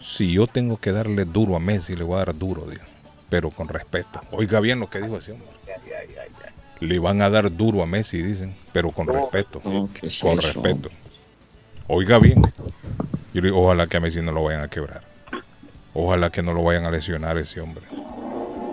Si 0.00 0.32
yo 0.32 0.46
tengo 0.46 0.76
que 0.78 0.92
darle 0.92 1.24
duro 1.24 1.56
a 1.56 1.60
Messi, 1.60 1.96
le 1.96 2.04
voy 2.04 2.16
a 2.16 2.24
dar 2.24 2.36
duro, 2.36 2.66
dijo. 2.66 2.84
Pero 3.30 3.50
con 3.50 3.68
respeto. 3.68 4.20
Oiga 4.30 4.60
bien 4.60 4.80
lo 4.80 4.88
que 4.90 5.00
dijo 5.00 5.16
ese 5.18 5.32
hombre. 5.32 5.48
Le 6.80 6.98
van 6.98 7.22
a 7.22 7.30
dar 7.30 7.52
duro 7.54 7.82
a 7.82 7.86
Messi, 7.86 8.22
dicen, 8.22 8.54
pero 8.72 8.90
con 8.92 9.06
respeto. 9.06 9.60
No, 9.64 9.88
¿qué 9.92 10.06
es 10.06 10.20
con 10.20 10.38
eso? 10.38 10.62
respeto. 10.62 10.90
Oiga 11.88 12.18
bien. 12.18 12.42
Yo 13.34 13.40
le 13.40 13.48
digo, 13.48 13.62
ojalá 13.64 13.86
que 13.86 13.96
a 13.96 14.00
Messi 14.00 14.20
no 14.20 14.32
lo 14.32 14.44
vayan 14.44 14.62
a 14.62 14.68
quebrar. 14.68 15.02
Ojalá 15.94 16.30
que 16.30 16.42
no 16.42 16.52
lo 16.52 16.62
vayan 16.62 16.84
a 16.84 16.90
lesionar 16.90 17.36
ese 17.38 17.60
hombre. 17.60 17.84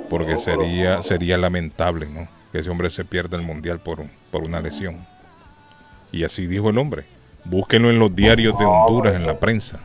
Porque 0.09 0.37
sería, 0.37 1.01
sería 1.01 1.37
lamentable, 1.37 2.07
¿no? 2.07 2.27
Que 2.51 2.59
ese 2.59 2.69
hombre 2.69 2.89
se 2.89 3.05
pierda 3.05 3.37
el 3.37 3.43
mundial 3.43 3.79
por, 3.79 4.03
por 4.31 4.43
una 4.43 4.61
lesión. 4.61 4.97
Y 6.11 6.23
así 6.23 6.47
dijo 6.47 6.69
el 6.69 6.77
hombre. 6.77 7.03
Búsquenlo 7.43 7.89
en 7.89 7.99
los 7.99 8.15
diarios 8.15 8.57
de 8.57 8.65
Honduras, 8.65 9.15
en 9.15 9.27
la 9.27 9.39
prensa. 9.39 9.79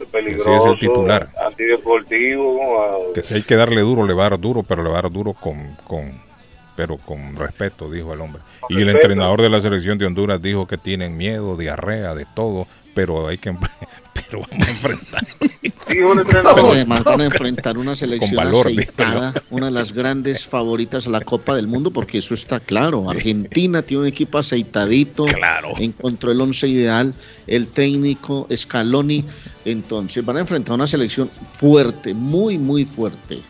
Ese 0.00 0.56
es 0.56 0.64
el 0.64 0.78
titular. 0.78 1.28
Antideportivo. 1.46 3.12
Que 3.14 3.22
si 3.22 3.34
hay 3.34 3.42
que 3.42 3.56
darle 3.56 3.82
duro, 3.82 4.06
le 4.06 4.14
va 4.14 4.26
a 4.26 4.30
dar 4.30 4.40
duro, 4.40 4.62
pero 4.62 4.82
le 4.82 4.90
va 4.90 4.98
a 4.98 5.02
dar 5.02 5.10
duro 5.10 5.34
con, 5.34 5.76
con 5.86 6.30
pero 6.76 6.96
con 6.96 7.36
respeto, 7.36 7.90
dijo 7.90 8.14
el 8.14 8.22
hombre. 8.22 8.40
Y 8.70 8.80
el 8.80 8.88
entrenador 8.88 9.42
de 9.42 9.50
la 9.50 9.60
selección 9.60 9.98
de 9.98 10.06
Honduras 10.06 10.40
dijo 10.40 10.66
que 10.66 10.78
tienen 10.78 11.14
miedo, 11.14 11.56
diarrea, 11.56 12.14
de 12.14 12.24
todo, 12.34 12.66
pero 12.94 13.28
hay 13.28 13.38
que 13.38 13.52
pero 14.30 14.40
vamos 14.50 14.66
a 14.66 14.70
enfrentar. 14.70 15.22
Además 16.70 17.04
van 17.04 17.20
a 17.20 17.24
enfrentar 17.24 17.78
una 17.78 17.96
selección 17.96 18.36
valor, 18.36 18.66
aceitada, 18.66 19.34
una 19.50 19.66
de 19.66 19.72
las 19.72 19.92
grandes 19.92 20.46
favoritas 20.46 21.06
a 21.06 21.10
la 21.10 21.20
Copa 21.20 21.56
del 21.56 21.66
Mundo, 21.66 21.90
porque 21.90 22.18
eso 22.18 22.34
está 22.34 22.60
claro. 22.60 23.10
Argentina 23.10 23.82
tiene 23.82 24.02
un 24.02 24.08
equipo 24.08 24.38
aceitadito, 24.38 25.24
Claro. 25.26 25.72
encontró 25.78 26.30
el 26.32 26.40
once 26.40 26.68
ideal, 26.68 27.14
el 27.46 27.66
técnico 27.68 28.46
Scaloni, 28.54 29.24
entonces 29.64 30.24
van 30.24 30.38
a 30.38 30.40
enfrentar 30.40 30.74
una 30.74 30.86
selección 30.86 31.28
fuerte, 31.28 32.14
muy, 32.14 32.58
muy 32.58 32.84
fuerte. 32.84 33.40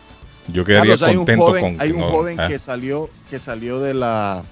Yo 0.47 0.65
quedaría 0.65 0.97
Carlos, 0.97 1.01
hay 1.03 1.15
un 1.15 1.17
contento 1.19 1.45
joven, 1.45 1.75
con 1.75 1.81
hay 1.81 1.91
un 1.91 1.99
no, 1.99 2.11
joven 2.11 2.39
ah, 2.39 2.47
que 2.47 2.59
salió 2.59 3.09
que 3.29 3.39
salió 3.39 3.79
de 3.79 3.93
la 3.93 4.43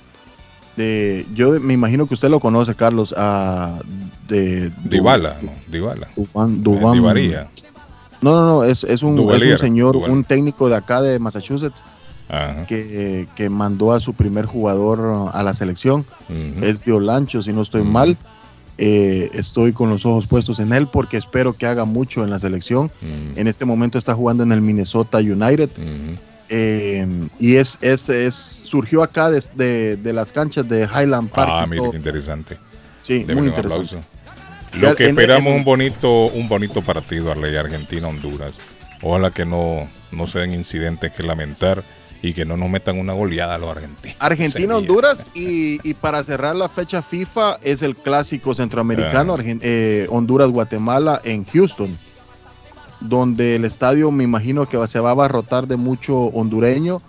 de 0.80 1.26
yo 1.34 1.60
me 1.60 1.74
imagino 1.74 2.08
que 2.08 2.14
usted 2.14 2.30
lo 2.30 2.40
conoce 2.40 2.74
Carlos 2.74 3.14
a 3.18 3.80
de 4.30 4.72
Dybala, 4.86 5.36
no, 5.42 5.52
Dybala. 5.68 6.08
Dubán, 6.16 6.64
Dubán- 6.64 6.94
Di 6.96 7.02
María. 7.02 7.50
no 8.22 8.32
no 8.32 8.46
no 8.48 8.64
es, 8.64 8.84
es 8.86 9.04
un, 9.04 9.20
es 9.32 9.60
señor 9.60 9.94
Duvalier. 9.94 10.12
un 10.18 10.24
técnico 10.24 10.70
de 10.70 10.76
acá 10.76 11.02
de 11.02 11.20
Massachusetts 11.20 11.84
Ajá. 12.30 12.66
que, 12.68 13.28
que 13.36 13.50
mandó 13.50 13.92
a 13.92 14.00
su 14.00 14.14
primer 14.14 14.46
jugador 14.46 15.00
uh, 15.02 15.30
a 15.34 15.42
la 15.44 15.54
selección 15.54 16.06
Ujú. 16.30 16.64
es 16.64 16.84
de 16.86 16.92
Olancho 16.94 17.42
si 17.42 17.52
no 17.54 17.62
estoy 17.62 17.84
mal 17.84 18.16
Eh, 18.82 19.30
estoy 19.34 19.74
con 19.74 19.90
los 19.90 20.06
ojos 20.06 20.26
puestos 20.26 20.60
en 20.62 20.72
él 20.72 20.88
porque 20.88 21.18
espero 21.18 21.52
que 21.52 21.66
haga 21.68 21.84
mucho 21.84 22.24
en 22.24 22.30
la 22.30 22.40
selección 22.40 22.90
en 23.36 23.46
este 23.50 23.66
momento 23.66 23.98
está 23.98 24.14
jugando 24.14 24.44
en 24.44 24.54
el 24.54 24.62
Minnesota 24.62 25.18
United 25.18 25.70
Ujú. 25.76 26.16
Eh, 26.50 27.06
y 27.40 27.56
es, 27.56 27.78
es, 27.82 28.10
es 28.10 28.34
surgió 28.64 29.02
acá 29.04 29.30
de, 29.32 29.44
de- 29.56 29.98
de 29.98 30.14
las 30.14 30.32
canchas 30.32 30.68
de 30.70 30.84
Highland 30.84 31.30
Park. 31.30 31.50
Ah, 31.52 31.68
qué 31.70 31.98
interesante. 31.98 32.58
sí, 33.04 33.24
Démosle 33.24 33.36
muy 33.36 33.42
un 33.44 33.48
interesante. 33.50 33.96
aplauso. 33.96 34.08
Lo 34.80 34.96
que 34.96 35.06
En- 35.06 35.10
esperamos 35.12 35.52
en- 35.52 35.58
un 35.60 35.64
bonito, 35.64 36.26
un 36.28 36.48
bonito 36.48 36.82
partido 36.84 37.32
Arley 37.32 37.56
Argentina-Honduras. 37.56 38.54
Ojalá 39.02 39.32
que 39.32 39.46
no, 39.46 39.88
no 40.12 40.28
se 40.28 40.40
den 40.40 40.54
incidentes 40.54 41.12
que 41.14 41.24
lamentar 41.24 41.84
y 42.22 42.34
que 42.34 42.44
no 42.46 42.58
nos 42.58 42.70
metan 42.70 43.00
una 43.00 43.14
goleada 43.14 43.56
a 43.56 43.58
los 43.58 43.70
argentinos. 43.70 44.18
Argentina. 44.20 44.76
Honduras 44.76 45.26
y, 45.34 45.80
y 45.90 45.94
para 45.94 46.22
cerrar 46.24 46.56
la 46.56 46.68
fecha 46.68 47.02
FIFA 47.02 47.58
es 47.64 47.82
el 47.82 47.96
clásico 47.96 48.54
centroamericano 48.54 49.38
Ah. 49.40 49.44
Eh, 49.62 50.06
Honduras-Guatemala 50.10 51.22
en 51.24 51.46
Houston, 51.46 51.98
donde 53.00 53.56
el 53.56 53.66
estadio 53.66 54.12
me 54.12 54.24
imagino 54.24 54.68
que 54.68 54.86
se 54.88 55.00
va 55.00 55.10
a 55.10 55.12
abarrotar 55.12 55.68
de 55.68 55.78
mucho 55.78 56.16
hondureño 56.18 57.02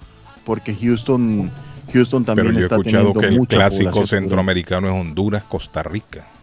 porque 0.44 0.74
Houston, 0.74 1.50
Houston 1.92 2.24
Pero 2.24 2.36
también 2.36 2.54
yo 2.54 2.60
he 2.60 2.62
está 2.62 2.76
escuchado 2.76 3.12
teniendo 3.12 3.20
que 3.20 3.26
el 3.26 3.46
clásico 3.46 4.06
centroamericano 4.06 4.88
es 4.88 4.94
Honduras-Costa 4.94 5.82
Rica. 5.82 6.06
hondureña. 6.20 6.40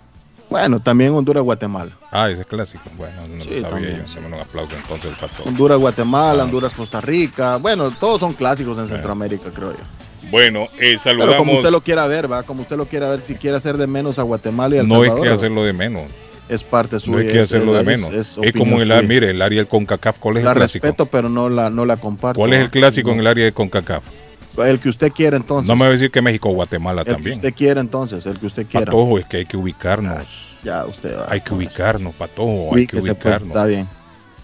Bueno, 0.50 0.80
también 0.80 1.12
Honduras-Guatemala. 1.14 1.92
Ah, 2.12 2.30
ese 2.30 2.42
es 2.42 2.48
clásico. 2.48 2.84
Bueno, 2.98 3.16
no 3.36 3.44
Sí, 3.44 3.50
lo 3.50 3.56
sabía 3.56 3.70
también, 3.70 3.98
yo. 3.98 4.08
sí. 4.08 4.16
Démosle 4.16 4.36
un 4.38 4.42
aplauso 4.42 4.72
entonces 4.78 5.12
para 5.20 5.32
todos. 5.34 5.48
Honduras, 5.48 5.78
Guatemala, 5.78 6.42
Ah. 6.44 6.46
Honduras, 6.46 6.74
Costa 6.74 7.02
Rica. 7.02 7.58
Bueno, 7.58 7.92
todos 7.92 8.20
son 8.22 8.34
clásicos 8.34 8.78
en 8.80 8.88
Centroamérica, 8.88 9.50
creo 9.54 9.72
yo. 9.74 10.30
Bueno, 10.32 10.64
eh, 10.80 10.98
Pero 11.04 11.18
como 11.18 11.24
saludamos. 11.26 11.56
usted 11.58 11.72
lo 11.72 11.82
quiera 11.82 12.08
ver, 12.08 12.32
va, 12.32 12.44
como 12.44 12.62
usted 12.62 12.78
lo 12.78 12.86
quiera 12.86 13.10
ver, 13.10 13.22
si 13.22 13.36
quiere 13.36 13.58
hacer 13.58 13.78
de 13.78 13.88
menos 13.88 14.20
a 14.20 14.24
Guatemala 14.24 14.76
y 14.76 14.80
El 14.80 14.88
No 14.88 15.04
es 15.04 15.12
que 15.14 15.30
hacerlo 15.30 15.64
de 15.64 15.74
menos. 15.74 16.12
Es 16.50 16.64
parte 16.64 17.00
suya. 17.00 17.12
No 17.12 17.18
hay 17.20 17.28
que 17.28 17.40
hacerlo 17.40 17.74
de 17.74 17.84
menos. 17.84 18.14
Es, 18.14 18.38
como 18.58 18.82
el, 18.82 19.08
mire, 19.08 19.32
el 19.32 19.42
área 19.42 19.58
del 19.58 19.68
CONCACAF. 19.68 20.18
¿Cuál 20.20 20.38
es 20.38 20.44
la 20.44 20.52
el 20.52 20.58
clásico? 20.58 20.86
respeto, 20.88 21.06
pero 21.08 21.30
no 21.30 21.50
la, 21.50 21.70
no 21.70 21.86
la 21.86 21.98
comparto. 21.98 22.40
¿Cuál 22.40 22.54
es 22.54 22.60
el 22.62 22.70
clásico 22.70 23.10
No. 23.10 23.14
en 23.16 23.20
el 23.22 23.28
área 23.28 23.46
de 23.46 23.52
CONCACAF? 23.52 24.04
El 24.66 24.80
que 24.80 24.90
usted 24.90 25.12
quiera 25.12 25.38
entonces. 25.38 25.68
No 25.68 25.76
me 25.76 25.82
va 25.86 25.90
a 25.90 25.92
decir 25.92 26.10
que 26.10 26.22
México 26.22 26.50
o 26.50 26.54
Guatemala 26.54 27.02
el 27.02 27.06
que 27.08 27.14
también. 27.14 27.36
usted 27.38 27.54
quiera 27.54 27.80
entonces, 27.80 28.26
el 28.26 28.40
que 28.40 28.48
usted 28.48 28.66
quiera. 28.66 28.86
Patojo, 28.88 29.20
es 29.20 29.26
que 29.26 29.38
hay 29.38 29.46
que 29.46 29.56
ubicarnos. 29.58 30.24
Ya, 30.64 30.84
usted 30.86 31.16
va. 31.16 31.28
Hay 31.30 31.42
que 31.42 31.54
ubicarnos, 31.54 32.16
Patojo. 32.16 32.76
Hay 32.76 32.88
que 32.88 32.98
pues, 32.98 33.12
ubicarnos. 33.12 33.50
está 33.50 33.66
bien. 33.66 33.88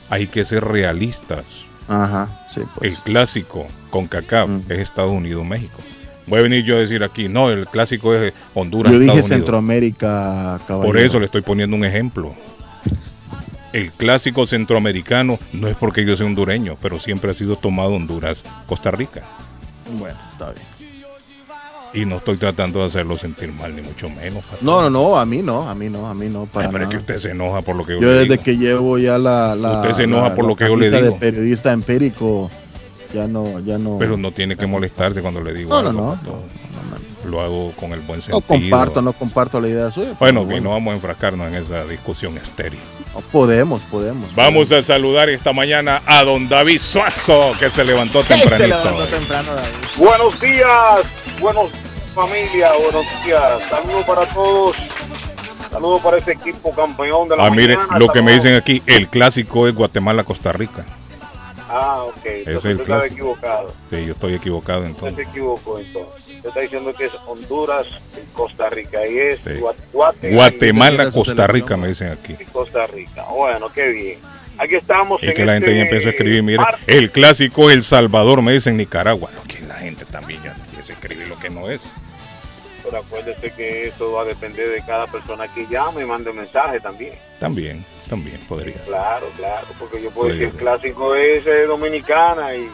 Hay 0.10 0.28
que 0.28 0.46
ser 0.46 0.64
realistas. 0.64 1.66
Ajá, 1.88 2.46
sí, 2.54 2.62
pues. 2.76 2.94
El 2.94 3.00
clásico 3.00 3.66
con 3.90 4.08
CACAF 4.08 4.48
Mm. 4.50 4.60
es 4.72 4.80
Estados 4.80 5.12
Unidos-México. 5.12 5.80
Voy 6.27 6.39
a 6.39 6.44
venir 6.44 6.63
yo 6.63 6.75
a 6.75 6.80
decir 6.80 7.03
aquí, 7.03 7.27
no, 7.27 7.50
el 7.50 7.68
clásico 7.68 8.13
es 8.15 8.34
Honduras. 8.53 8.92
Yo 8.94 9.00
dije 9.00 9.12
Estados. 9.12 9.30
Centroamérica, 9.30 10.60
caballero. 10.68 10.88
Por 10.88 10.98
eso 10.98 11.20
le 11.20 11.25
estoy 11.25 11.42
poniendo 11.42 11.75
un 11.75 11.84
ejemplo. 11.86 12.34
El 13.74 13.92
clásico 13.92 14.46
centroamericano 14.46 15.39
no 15.51 15.68
es 15.68 15.75
porque 15.75 16.06
yo 16.06 16.15
sea 16.15 16.25
hondureño, 16.27 16.77
pero 16.82 17.00
siempre 17.00 17.32
ha 17.32 17.34
sido 17.34 17.56
tomado 17.56 17.94
Honduras, 17.96 18.44
Costa 18.68 18.92
Rica. 18.92 19.24
Bueno, 20.00 20.18
está 20.32 20.51
bien. 20.51 20.65
Y 21.96 22.06
no 22.06 22.18
estoy 22.18 22.38
tratando 22.38 22.80
de 22.80 22.86
hacerlo 22.86 23.18
sentir 23.18 23.51
mal, 23.51 23.75
ni 23.75 23.82
mucho 23.84 24.10
menos. 24.10 24.44
No, 24.62 24.82
no, 24.82 24.89
no, 24.89 25.18
a 25.20 25.25
mí 25.25 25.42
no, 25.44 25.68
a 25.70 25.75
mí 25.75 25.89
no, 25.89 26.08
a 26.08 26.13
mí 26.15 26.27
no, 26.27 26.46
para 26.46 26.68
Ay, 26.68 26.72
pero 26.72 26.86
es 26.86 26.89
que 26.89 26.98
usted 26.98 27.18
se 27.20 27.32
enoja 27.32 27.62
por 27.62 27.75
lo 27.75 27.86
que 27.86 27.94
yo, 27.94 28.01
Yo 28.01 28.08
le 28.08 28.13
desde 28.13 28.30
digo. 28.32 28.44
que 28.44 28.58
llevo 28.58 28.98
ya 28.98 29.18
la, 29.20 29.56
la 29.56 29.82
Usted 29.82 29.94
se 29.94 30.03
enoja 30.03 30.30
la- 30.30 30.36
por 30.36 30.46
lo 30.46 30.56
que 30.56 30.65
yo 30.65 30.75
le 30.75 30.89
digo. 30.89 31.01
de 31.03 31.12
periodista 31.13 31.72
empírico, 31.72 32.50
ya 33.13 33.27
no, 33.27 33.60
ya 33.60 33.77
no. 33.77 33.98
Pero 34.00 34.17
no 34.17 34.32
tiene 34.32 34.55
que 34.55 34.65
molestarse 34.67 35.22
cuando 35.22 35.41
le 35.41 35.53
digo 35.53 35.70
no, 35.70 35.82
no, 35.84 35.89
algo, 35.89 36.01
no, 36.01 36.15
no, 36.15 36.32
no, 36.32 36.98
no. 37.24 37.29
Lo 37.29 37.39
hago 37.41 37.72
con 37.79 37.91
el 37.93 38.00
buen 38.01 38.20
No 38.20 38.24
sentido. 38.25 38.41
comparto, 38.41 39.01
no 39.01 39.13
comparto 39.13 39.62
la 39.62 39.70
idea 39.70 39.91
suya. 39.91 40.13
Bueno, 40.20 40.46
que 40.48 40.60
no 40.60 40.72
vamos 40.72 40.91
a 40.91 40.96
enfrascarnos 40.96 41.48
en 41.48 41.55
esa 41.55 41.86
discusión 41.86 42.36
estéril. 42.38 42.79
No, 43.15 43.22
podemos, 43.22 43.82
podemos. 43.84 44.34
Vamos 44.36 44.72
a 44.74 44.82
saludar 44.82 45.29
esta 45.29 45.53
mañana 45.53 46.01
a 46.05 46.24
don 46.24 46.50
David 46.50 46.79
Suazo, 46.82 47.53
que 47.60 47.70
se 47.70 47.86
levantó 47.86 48.24
Se 48.24 48.34
tempranito. 48.34 48.67
levantó 48.77 49.05
temprano, 49.08 49.53
David. 49.55 49.70
Buenos 49.98 50.41
días, 50.41 51.05
buenos 51.39 51.72
familia, 52.13 52.72
buenos 52.84 53.05
días. 53.25 53.41
Saludos 53.70 54.03
para 54.05 54.25
todos. 54.27 54.75
Saludos 55.72 56.01
para 56.01 56.17
ese 56.17 56.34
equipo 56.34 56.72
campeón 56.75 57.29
de 57.29 57.38
la 57.38 57.46
Ah, 57.48 57.50
mire, 57.50 57.77
mañana. 57.77 57.98
lo 58.00 58.10
que 58.10 58.22
me 58.22 58.34
dicen 58.34 58.53
aquí, 58.55 58.84
el 58.86 59.08
clásico 59.08 59.67
es 59.67 59.74
Guatemala-Costa 59.74 60.51
Rica. 60.51 60.86
Ah, 61.75 62.03
ok. 62.03 62.25
es 62.25 62.48
Entonces 62.48 62.65
el 62.65 62.72
usted 62.72 62.82
estaba 62.84 63.06
equivocado. 63.08 63.74
Sí, 63.89 64.06
yo 64.06 64.12
estoy 64.13 64.34
equivocado 64.36 64.82
Usted 64.82 64.94
entonces. 64.94 65.15
se 65.25 65.30
equivocó 65.32 65.80
entonces. 65.80 66.36
Usted 66.36 66.50
está 66.50 66.60
diciendo 66.62 66.94
que 66.94 67.06
es 67.06 67.12
Honduras 67.25 67.88
Costa 68.34 68.70
Rica. 68.70 69.08
Y 69.08 69.18
es 69.18 69.39
Sí. 69.44 69.50
Gua- 69.60 69.74
Guate- 69.92 70.34
Guatemala-Costa 70.34 71.32
selección. 71.32 71.48
Rica, 71.50 71.77
me 71.77 71.88
dicen 71.88 72.08
aquí. 72.10 72.36
y 72.39 72.46
Costa 72.46 72.86
Rica. 72.88 73.24
Bueno, 73.30 73.70
qué 73.74 73.88
bien. 73.89 74.20
Aquí 74.60 74.75
estamos. 74.75 75.22
Y 75.24 75.27
en 75.27 75.34
que 75.34 75.46
la 75.46 75.53
gente 75.53 75.65
este 75.68 75.77
ya 75.77 75.84
empezó 75.86 76.08
a 76.08 76.12
escribir, 76.12 76.44
mire, 76.44 76.60
martes. 76.60 76.84
el 76.88 77.10
clásico 77.12 77.70
es 77.72 77.75
El 77.77 77.84
Salvador, 77.84 78.42
me 78.44 78.53
dicen 78.53 78.77
Nicaragua. 78.77 79.32
No, 79.36 79.42
que 79.44 79.60
la 79.62 79.75
gente 79.75 80.06
también 80.06 80.42
ya 80.44 80.53
empieza 80.53 80.94
a 80.94 80.96
escribir 80.96 81.27
lo 81.27 81.39
que 81.39 81.50
no 81.50 81.70
es. 81.72 81.82
Pero 82.94 83.06
acuérdese 83.06 83.52
que 83.54 83.88
eso 83.88 84.12
va 84.12 84.22
a 84.22 84.26
depender 84.26 84.70
de 84.70 84.86
cada 84.86 85.08
persona 85.08 85.48
que 85.48 85.66
llame 85.66 86.04
y 86.04 86.06
mande 86.06 86.32
mensaje 86.32 86.80
también. 86.80 87.14
También, 87.40 87.84
también 88.08 88.38
podría 88.48 88.76
ser. 88.76 88.84
Claro, 88.86 89.28
claro, 89.36 89.66
porque 89.80 90.00
yo 90.00 90.12
puedo 90.12 90.28
Podría 90.30 90.46
decir 90.46 90.60
el 90.60 90.64
clásico 90.64 91.16
es 91.16 91.48
eh, 91.48 91.66
Dominicana 91.66 92.54
y, 92.56 92.70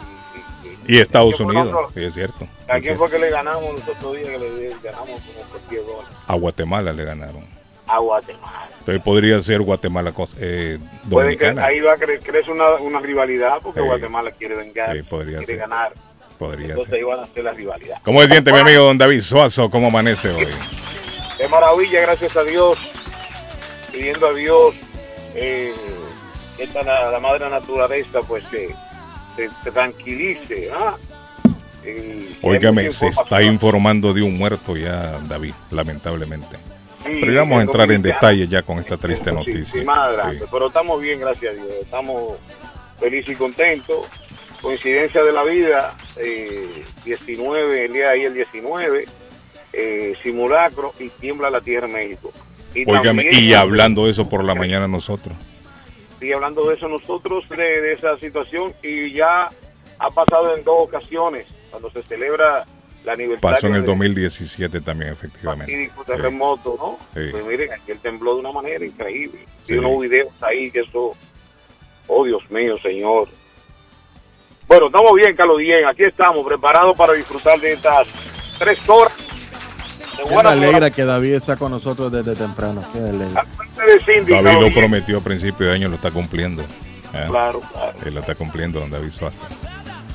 y, 0.86 0.96
Y 0.96 0.98
Estados 0.98 1.36
¿quién 1.36 1.48
fue 1.48 1.56
Unidos, 1.56 1.72
nosotros? 1.72 1.94
sí, 1.94 2.04
es 2.04 2.12
cierto. 2.12 2.46
¿A 2.68 2.78
quién 2.80 2.98
fue 2.98 3.08
que 3.10 3.18
le 3.18 3.30
ganamos 3.30 3.72
los 3.72 3.88
otros 3.88 4.14
días 4.18 4.28
que 4.28 4.38
le 4.38 4.68
ganamos 4.82 5.20
como 5.22 5.40
por 5.50 5.68
10 5.70 5.86
dólares? 5.86 6.10
A 6.26 6.34
Guatemala 6.34 6.92
le 6.92 7.04
ganaron. 7.06 7.42
A 7.86 7.98
Guatemala. 7.98 8.68
Entonces 8.80 9.02
podría 9.02 9.40
ser 9.40 9.62
Guatemala, 9.62 10.12
eh, 10.38 10.78
Puede 11.08 11.38
que 11.38 11.46
Dominicana. 11.46 11.64
ahí 11.64 11.80
va 11.80 11.94
a 11.94 11.96
cre 11.96 12.18
crecer 12.18 12.52
una, 12.52 12.74
una 12.74 13.00
rivalidad 13.00 13.58
porque 13.62 13.80
Sí. 13.80 13.86
Guatemala 13.86 14.30
quiere 14.32 14.54
vengar, 14.54 14.94
Sí, 14.94 15.02
podría 15.02 15.38
quiere 15.38 15.46
ser. 15.46 15.56
ganar. 15.56 15.92
Podría 16.40 16.68
Entonces 16.68 16.94
ser. 16.94 17.04
van 17.04 17.20
a 17.20 17.22
hacer 17.24 17.44
la 17.44 17.52
rivalidad. 17.52 17.98
¿Cómo 18.02 18.22
se 18.22 18.28
siente 18.28 18.50
mi 18.50 18.60
amigo 18.60 18.84
don 18.84 18.96
David 18.96 19.20
Suazo? 19.20 19.68
¿Cómo 19.68 19.88
amanece 19.88 20.30
hoy? 20.30 20.48
De 21.38 21.48
maravilla, 21.48 22.00
gracias 22.00 22.34
a 22.34 22.42
Dios. 22.42 22.78
Pidiendo 23.92 24.26
a 24.26 24.32
Dios 24.32 24.74
eh, 25.34 25.74
que 26.56 26.62
esta, 26.62 26.82
la, 26.82 27.10
la 27.10 27.20
madre 27.20 27.50
naturaleza 27.50 28.20
pues 28.26 28.42
que 28.48 28.74
se, 29.36 29.70
tranquilice. 29.70 30.70
¿ah? 30.72 30.94
Hay 31.84 32.38
Óigame, 32.40 32.90
se 32.90 33.08
está 33.08 33.42
informando 33.42 34.14
de 34.14 34.22
un 34.22 34.38
muerto 34.38 34.78
ya, 34.78 35.18
David, 35.28 35.52
lamentablemente. 35.70 36.56
Sí, 37.04 37.18
Pero 37.20 37.34
vamos 37.34 37.58
a 37.58 37.62
entrar 37.62 37.92
en 37.92 38.00
detalle 38.00 38.48
ya 38.48 38.62
con 38.62 38.78
esta 38.78 38.96
triste 38.96 39.30
noticia. 39.30 39.82
sí. 39.82 39.86
Sí. 40.38 40.44
Pero 40.50 40.68
estamos 40.68 41.02
bien, 41.02 41.20
gracias 41.20 41.52
a 41.52 41.56
Dios. 41.56 41.68
Estamos 41.82 42.32
felices 42.98 43.34
y 43.34 43.36
contentos. 43.36 44.06
Coincidencia 44.62 45.22
de 45.22 45.32
la 45.32 45.42
vida, 45.42 45.96
eh, 46.16 46.68
19, 47.04 47.86
el 47.86 47.92
día 47.92 48.06
de 48.08 48.10
ahí 48.12 48.22
el 48.24 48.34
19, 48.34 49.06
eh, 49.72 50.14
simulacro 50.22 50.92
y 50.98 51.08
tiembla 51.08 51.48
la 51.50 51.60
tierra 51.60 51.86
en 51.86 51.92
México. 51.94 52.30
Y 52.74 52.82
Óigame, 52.82 53.24
también- 53.24 53.44
y 53.44 53.54
hablando 53.54 54.04
de 54.04 54.10
eso 54.10 54.28
por 54.28 54.44
la 54.44 54.54
mañana 54.54 54.86
nosotros. 54.86 55.34
y 56.20 56.32
hablando 56.32 56.68
de 56.68 56.74
eso 56.76 56.86
nosotros, 56.88 57.48
de, 57.48 57.56
de 57.80 57.92
esa 57.92 58.18
situación, 58.18 58.74
y 58.82 59.10
ya 59.12 59.48
ha 59.98 60.10
pasado 60.10 60.54
en 60.56 60.62
dos 60.64 60.76
ocasiones, 60.80 61.46
cuando 61.70 61.90
se 61.90 62.02
celebra 62.02 62.66
la 63.04 63.12
aniversario 63.12 63.40
Pasó 63.54 63.66
en 63.68 63.74
el 63.76 63.80
del 63.80 63.86
2017 63.86 64.82
también, 64.82 65.12
efectivamente. 65.12 65.90
terremoto, 66.04 66.76
¿no? 66.78 66.98
Sí. 67.18 67.28
Pues 67.30 67.44
miren, 67.46 67.72
aquí 67.72 67.92
él 67.92 67.98
tembló 68.00 68.34
de 68.34 68.40
una 68.40 68.52
manera 68.52 68.84
increíble. 68.84 69.40
Sí. 69.66 69.72
Y 69.72 69.78
unos 69.78 69.98
videos 70.02 70.28
ahí 70.42 70.70
que 70.70 70.80
eso, 70.80 71.16
oh 72.08 72.24
Dios 72.26 72.42
mío, 72.50 72.76
Señor. 72.78 73.28
Bueno, 74.70 74.86
estamos 74.86 75.12
bien, 75.16 75.34
Carlos 75.34 75.58
Bien, 75.58 75.84
aquí 75.84 76.04
estamos 76.04 76.46
preparados 76.46 76.96
para 76.96 77.14
disfrutar 77.14 77.58
de 77.58 77.72
estas 77.72 78.06
tres 78.56 78.78
horas. 78.88 79.12
Qué 80.16 80.32
me 80.32 80.40
alegra 80.42 80.92
que 80.92 81.04
David 81.04 81.32
está 81.32 81.56
con 81.56 81.72
nosotros 81.72 82.12
desde 82.12 82.36
temprano. 82.36 82.80
Qué 82.92 83.00
alegra. 83.00 83.40
Aparte 83.40 83.82
de 83.84 83.98
Cindy, 83.98 84.32
David 84.32 84.68
lo 84.68 84.72
prometió 84.72 85.18
a 85.18 85.20
principio 85.22 85.66
de 85.66 85.72
año, 85.72 85.88
lo 85.88 85.96
está 85.96 86.12
cumpliendo. 86.12 86.62
¿eh? 86.62 87.26
Claro, 87.26 87.60
claro. 87.72 87.98
Él 88.06 88.14
lo 88.14 88.20
está 88.20 88.36
cumpliendo, 88.36 88.78
don 88.78 88.90
David 88.90 89.10
Suazo. 89.10 89.42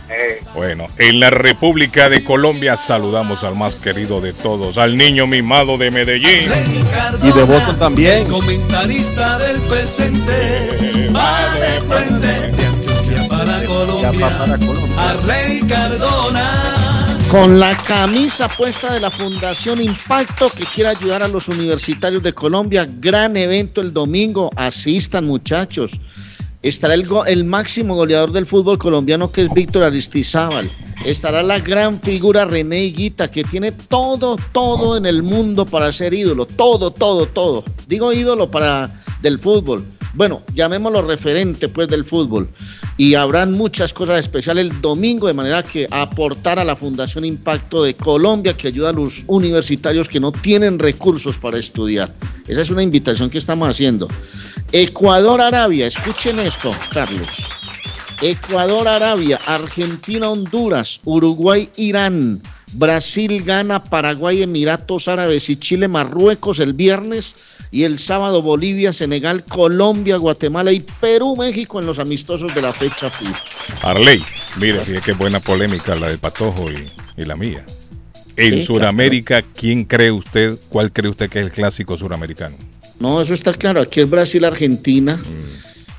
Eh, 0.07 0.39
Bueno, 0.53 0.87
en 0.99 1.19
la 1.19 1.31
República 1.31 2.07
de 2.07 2.23
Colombia 2.23 2.77
saludamos 2.77 3.43
al 3.43 3.55
más 3.55 3.75
querido 3.75 4.21
de 4.21 4.31
todos, 4.31 4.77
al 4.77 4.95
niño 4.95 5.27
mimado 5.27 5.77
de 5.77 5.91
Medellín. 5.91 6.49
Y 7.21 7.31
de 7.33 7.43
Boston 7.43 7.77
también. 7.77 8.25
Comentarista 8.29 9.37
del 9.37 9.59
presente, 9.63 11.09
va 11.13 11.53
de 11.55 11.81
frente 11.81 12.45
Antioquia 12.45 12.74
para 13.27 13.61
Ya 13.61 13.67
Colombia. 13.67 14.11
va 14.11 14.37
para 14.37 14.57
Colombia. 14.57 15.09
Arley 15.09 15.59
Cardona. 15.67 17.17
Con 17.31 17.59
la 17.59 17.75
camisa 17.77 18.47
puesta 18.47 18.93
de 18.93 18.99
la 18.99 19.11
Fundación 19.11 19.81
Impacto 19.81 20.49
que 20.49 20.63
quiere 20.65 20.91
ayudar 20.91 21.23
a 21.23 21.27
los 21.27 21.47
universitarios 21.49 22.21
de 22.23 22.33
Colombia. 22.33 22.85
Gran 22.99 23.35
evento 23.35 23.81
el 23.81 23.91
domingo. 23.93 24.51
Asistan 24.55 25.25
muchachos. 25.25 25.99
Estará 26.61 26.93
el, 26.93 27.05
go- 27.05 27.25
el 27.25 27.43
máximo 27.43 27.95
goleador 27.95 28.31
del 28.31 28.45
fútbol 28.45 28.77
colombiano 28.77 29.31
que 29.31 29.41
es 29.43 29.53
Víctor 29.53 29.83
Aristizábal. 29.83 30.69
Estará 31.03 31.43
la 31.43 31.59
gran 31.59 31.99
figura 31.99 32.45
René 32.45 32.85
Higuita 32.85 33.29
que 33.29 33.43
tiene 33.43 33.71
todo, 33.71 34.37
todo 34.51 34.95
en 34.97 35.05
el 35.05 35.21
mundo 35.21 35.65
para 35.65 35.91
ser 35.91 36.13
ídolo. 36.13 36.45
Todo, 36.45 36.91
todo, 36.91 37.27
todo. 37.27 37.63
Digo 37.87 38.13
ídolo 38.13 38.49
para 38.49 38.89
del 39.21 39.39
fútbol. 39.39 39.83
Bueno, 40.15 40.41
llamémoslo 40.53 41.01
referente 41.01 41.67
pues 41.67 41.89
del 41.89 42.05
fútbol. 42.05 42.49
Y 42.97 43.15
habrán 43.15 43.51
muchas 43.51 43.91
cosas 43.91 44.19
especiales 44.19 44.65
el 44.65 44.81
domingo 44.81 45.27
de 45.27 45.33
manera 45.33 45.61
que 45.61 45.87
aportar 45.91 46.57
a 46.57 46.63
la 46.63 46.77
Fundación 46.77 47.25
Impacto 47.25 47.83
de 47.83 47.93
Colombia 47.93 48.55
que 48.55 48.69
ayuda 48.69 48.89
a 48.89 48.93
los 48.93 49.23
universitarios 49.27 50.07
que 50.07 50.21
no 50.21 50.31
tienen 50.31 50.79
recursos 50.79 51.37
para 51.37 51.57
estudiar. 51.57 52.13
Esa 52.47 52.61
es 52.61 52.69
una 52.69 52.83
invitación 52.83 53.29
que 53.29 53.37
estamos 53.37 53.69
haciendo. 53.69 54.07
Ecuador, 54.71 55.41
Arabia, 55.41 55.87
escuchen 55.87 56.39
esto, 56.39 56.73
Carlos. 56.91 57.45
Ecuador, 58.21 58.87
Arabia, 58.87 59.39
Argentina, 59.45 60.29
Honduras, 60.29 61.01
Uruguay, 61.03 61.69
Irán, 61.75 62.41
Brasil, 62.77 63.43
Ghana, 63.43 63.83
Paraguay, 63.83 64.43
Emiratos 64.43 65.07
Árabes 65.07 65.49
y 65.49 65.55
Chile, 65.57 65.87
Marruecos 65.87 66.59
el 66.59 66.73
viernes 66.73 67.35
y 67.71 67.83
el 67.83 67.99
sábado 67.99 68.41
Bolivia, 68.41 68.93
Senegal, 68.93 69.43
Colombia, 69.43 70.17
Guatemala 70.17 70.71
y 70.71 70.79
Perú, 70.81 71.35
México 71.35 71.79
en 71.79 71.85
los 71.85 71.99
amistosos 71.99 72.53
de 72.53 72.61
la 72.61 72.71
fecha 72.73 73.09
FIFA. 73.09 73.43
Arley, 73.81 74.23
mire, 74.59 74.79
fíjate 74.85 75.05
qué 75.05 75.11
buena 75.13 75.39
polémica 75.39 75.95
la 75.95 76.07
del 76.09 76.19
Patojo 76.19 76.71
y, 76.71 76.85
y 77.17 77.25
la 77.25 77.35
mía. 77.35 77.65
En 78.37 78.55
Sí, 78.55 78.63
Sudamérica, 78.65 79.41
¿quién 79.41 79.85
cree 79.85 80.11
usted, 80.11 80.57
cuál 80.69 80.91
cree 80.91 81.09
usted 81.09 81.29
que 81.29 81.39
es 81.39 81.45
el 81.45 81.51
clásico 81.51 81.95
suramericano? 81.97 82.57
No, 82.99 83.21
eso 83.21 83.33
está 83.33 83.53
claro. 83.53 83.81
Aquí 83.81 84.01
es 84.01 84.09
Brasil, 84.09 84.43
Argentina. 84.45 85.17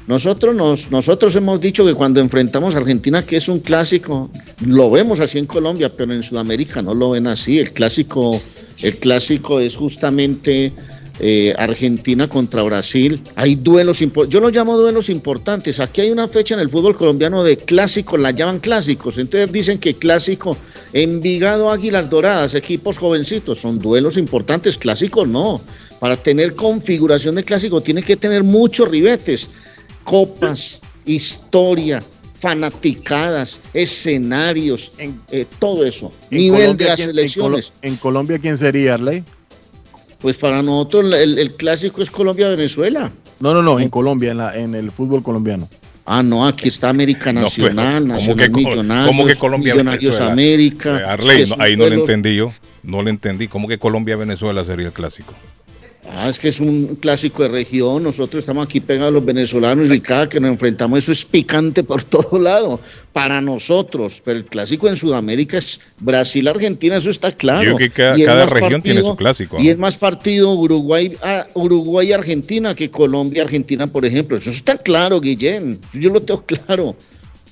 Nosotros, 0.06 0.54
nos, 0.54 0.90
nosotros 0.90 1.34
hemos 1.34 1.60
dicho 1.60 1.84
que 1.84 1.94
cuando 1.94 2.20
enfrentamos 2.20 2.74
a 2.74 2.78
Argentina, 2.78 3.24
que 3.24 3.36
es 3.36 3.48
un 3.48 3.58
clásico, 3.58 4.30
lo 4.64 4.90
vemos 4.90 5.18
así 5.18 5.38
en 5.38 5.46
Colombia, 5.46 5.88
pero 5.88 6.12
en 6.12 6.22
Sudamérica 6.22 6.80
no 6.80 6.94
lo 6.94 7.10
ven 7.10 7.26
así. 7.26 7.58
El 7.58 7.72
clásico, 7.72 8.40
el 8.78 8.98
clásico 8.98 9.58
es 9.58 9.74
justamente 9.74 10.72
eh, 11.18 11.54
Argentina 11.56 12.28
contra 12.28 12.62
Brasil. 12.62 13.20
Hay 13.36 13.56
duelos 13.56 14.02
importantes. 14.02 14.34
Yo 14.34 14.40
lo 14.40 14.50
llamo 14.50 14.76
duelos 14.76 15.08
importantes. 15.08 15.80
Aquí 15.80 16.02
hay 16.02 16.10
una 16.10 16.28
fecha 16.28 16.54
en 16.54 16.60
el 16.60 16.68
fútbol 16.68 16.94
colombiano 16.94 17.42
de 17.42 17.56
clásicos, 17.56 18.20
la 18.20 18.32
llaman 18.32 18.60
clásicos. 18.60 19.16
Entonces 19.16 19.50
dicen 19.50 19.78
que 19.78 19.94
clásico, 19.94 20.56
Envigado, 20.92 21.70
Águilas 21.70 22.08
Doradas, 22.10 22.54
equipos 22.54 22.98
jovencitos, 22.98 23.58
son 23.58 23.78
duelos 23.78 24.18
importantes. 24.18 24.78
Clásicos 24.78 25.26
no. 25.26 25.60
Para 25.98 26.16
tener 26.16 26.54
configuración 26.54 27.34
de 27.36 27.44
clásico 27.44 27.80
tiene 27.80 28.02
que 28.02 28.16
tener 28.16 28.44
muchos 28.44 28.88
ribetes, 28.88 29.48
copas, 30.06 30.80
historia, 31.04 32.02
fanaticadas, 32.40 33.60
escenarios, 33.74 34.92
eh, 35.30 35.44
todo 35.58 35.84
eso. 35.84 36.10
En 36.30 36.38
Nivel 36.38 36.76
de 36.76 36.86
Colombia, 36.86 36.86
las 36.88 36.96
¿quién- 36.96 37.08
en 37.10 37.14
Colo- 37.16 37.20
elecciones. 37.20 37.72
En, 37.82 37.96
Colombia, 37.96 38.38
¿quién 38.38 38.56
sería, 38.56 38.94
Arley? 38.94 39.24
Pues 40.20 40.36
para 40.36 40.62
nosotros 40.62 41.14
el, 41.14 41.38
el 41.38 41.54
clásico 41.54 42.00
es 42.00 42.10
Colombia-Venezuela. 42.10 43.12
No, 43.40 43.52
no, 43.52 43.62
no, 43.62 43.78
en 43.78 43.90
Colombia, 43.90 44.30
en, 44.30 44.38
la, 44.38 44.56
en 44.56 44.74
el 44.74 44.90
fútbol 44.90 45.22
colombiano. 45.22 45.68
Ah, 46.06 46.22
no, 46.22 46.46
aquí 46.46 46.68
está 46.68 46.88
América 46.88 47.32
No, 47.32 47.42
Nacional, 47.42 47.74
pero, 47.74 47.98
¿cómo 48.04 48.14
Nacional 48.14 48.46
que 48.46 48.56
Millonarios, 48.56 49.06
cómo 49.08 49.26
que 49.26 49.34
Colombia, 49.34 49.74
Millonarios 49.74 50.02
Venezuela? 50.14 50.32
América. 50.32 51.00
Eh, 51.00 51.04
Arley, 51.04 51.44
no, 51.46 51.56
ahí 51.58 51.76
no 51.76 51.84
le 51.84 51.96
duelos- 51.96 52.08
entendí 52.08 52.36
yo. 52.36 52.52
No 52.84 53.02
le 53.02 53.10
entendí. 53.10 53.48
¿Cómo 53.48 53.66
que 53.66 53.78
Colombia-Venezuela 53.78 54.64
sería 54.64 54.86
el 54.86 54.92
clásico? 54.92 55.34
Ah, 56.18 56.31
es 56.31 56.38
que 56.38 56.48
es 56.48 56.61
un 56.61 56.96
clásico 56.96 57.42
de 57.42 57.50
región. 57.50 58.02
Nosotros 58.02 58.40
estamos 58.40 58.64
aquí 58.64 58.81
pegados 58.81 59.11
a 59.11 59.12
los 59.12 59.24
venezolanos 59.24 59.92
y 59.92 60.00
cada 60.00 60.26
que 60.26 60.40
nos 60.40 60.50
enfrentamos 60.50 61.00
eso 61.00 61.12
es 61.12 61.26
picante 61.26 61.85
por 61.85 62.02
todo 62.05 62.38
lado. 62.38 62.81
Para 63.12 63.42
nosotros. 63.42 64.22
Pero 64.24 64.38
el 64.38 64.46
clásico 64.46 64.88
en 64.88 64.96
Sudamérica 64.96 65.59
es 65.59 65.79
Brasil-Argentina, 66.00 66.96
eso 66.96 67.11
está 67.11 67.33
claro. 67.33 67.64
Yo 67.64 67.76
creo 67.76 67.90
que 67.90 67.94
cada, 67.94 68.18
Y 68.18 68.22
es 68.22 68.26
cada 68.26 68.46
región 68.46 68.81
tiene 68.81 69.02
su 69.02 69.14
clásico. 69.14 69.59
Y 69.61 69.68
es 69.68 69.76
más 69.76 69.98
partido 69.98 70.55
Uruguay, 70.55 71.12
ah, 71.22 71.46
Uruguay 71.52 72.12
Argentina 72.12 72.74
que 72.74 72.90
Colombia 72.90 73.42
Argentina, 73.42 73.87
por 73.87 74.07
ejemplo. 74.07 74.38
Eso 74.38 74.48
está 74.48 74.79
claro, 74.79 75.20
Guillén. 75.20 75.79
Yo 75.92 76.09
lo 76.09 76.22
tengo 76.22 76.42
claro. 76.44 76.96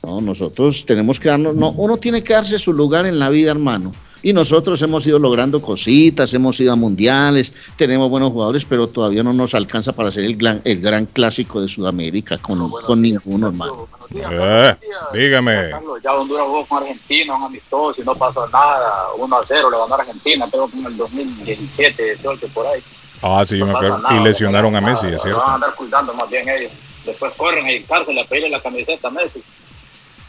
No, 0.02 0.22
nosotros 0.22 0.86
tenemos 0.86 1.20
que 1.20 1.28
darnos, 1.28 1.54
no, 1.54 1.70
uno 1.72 1.98
tiene 1.98 2.22
que 2.22 2.32
darse 2.32 2.58
su 2.58 2.72
lugar 2.72 3.04
en 3.04 3.18
la 3.18 3.28
vida, 3.28 3.50
hermano. 3.50 3.92
Y 4.24 4.32
nosotros 4.32 4.80
hemos 4.82 5.06
ido 5.06 5.18
logrando 5.18 5.60
cositas, 5.62 6.32
hemos 6.34 6.58
ido 6.58 6.72
a 6.72 6.76
mundiales, 6.76 7.52
tenemos 7.76 8.08
buenos 8.10 8.32
jugadores, 8.32 8.64
pero 8.64 8.86
todavía 8.88 9.22
no 9.22 9.32
nos 9.34 9.54
alcanza 9.54 9.92
para 9.92 10.10
ser 10.10 10.24
el 10.24 10.34
gran, 10.36 10.60
el 10.64 10.80
gran 10.80 11.04
clásico 11.04 11.60
de 11.60 11.68
Sudamérica 11.68 12.38
con, 12.38 12.70
con 12.70 13.02
ninguno, 13.02 13.48
hermano. 13.48 13.86
Eh, 14.14 14.74
dígame. 15.12 15.70
Carlos, 15.70 16.00
ya 16.02 16.14
Honduras 16.14 16.46
jugó 16.46 16.66
con 16.66 16.82
Argentina, 16.82 17.36
un 17.36 17.42
amistoso 17.44 18.00
y 18.00 18.04
no 18.04 18.14
pasó 18.14 18.46
nada. 18.48 19.08
1 19.18 19.36
a 19.36 19.44
0 19.46 19.70
le 19.70 19.76
ganó 19.78 19.94
a 19.94 19.98
Argentina, 19.98 20.46
creo 20.50 20.68
que 20.68 20.78
en 20.78 20.86
el 20.86 20.96
2017, 20.96 22.02
18 22.16 22.48
por 22.48 22.66
ahí. 22.66 22.82
Ah, 23.22 23.44
sí, 23.46 23.58
yo 23.58 23.66
me 23.66 23.72
No 23.72 23.78
pasa 23.78 23.94
acuerdo. 23.94 24.08
nada, 24.08 24.20
Y 24.20 24.24
lesionaron 24.24 24.74
a 24.76 24.80
Messi, 24.80 25.04
nada, 25.06 25.16
es 25.16 25.24
Lo 25.24 25.30
van 25.30 25.36
a 25.36 25.40
cierto. 25.42 25.50
andar 25.54 25.74
cuidando 25.74 26.14
más 26.14 26.30
bien 26.30 26.48
ellos. 26.48 26.70
Después 27.04 27.32
corren 27.36 27.64
a 27.66 27.68
dedicarse 27.68 28.18
a 28.18 28.24
pedirle 28.24 28.48
la 28.50 28.62
camiseta 28.62 29.08
a 29.08 29.10
Messi. 29.10 29.42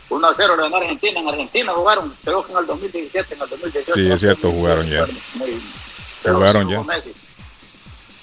1 0.09 0.27
a 0.27 0.33
0 0.33 0.55
le 0.57 0.63
ganó 0.63 0.77
Argentina. 0.77 1.19
En 1.19 1.27
Argentina 1.29 1.71
jugaron, 1.75 2.11
creo 2.23 2.45
que 2.45 2.51
en 2.51 2.57
el 2.59 2.65
2017, 2.67 3.33
en 3.33 3.41
el 3.41 3.49
2018. 3.49 3.93
Sí, 3.95 4.11
es 4.11 4.19
cierto, 4.19 4.51
jugaron 4.51 4.87
ya. 4.89 5.05
muy- 5.35 5.61
Jugaron 6.23 6.65
sí 6.67 6.71
ya. 6.71 6.77
jugó 6.79 6.87
Messi. 6.93 7.11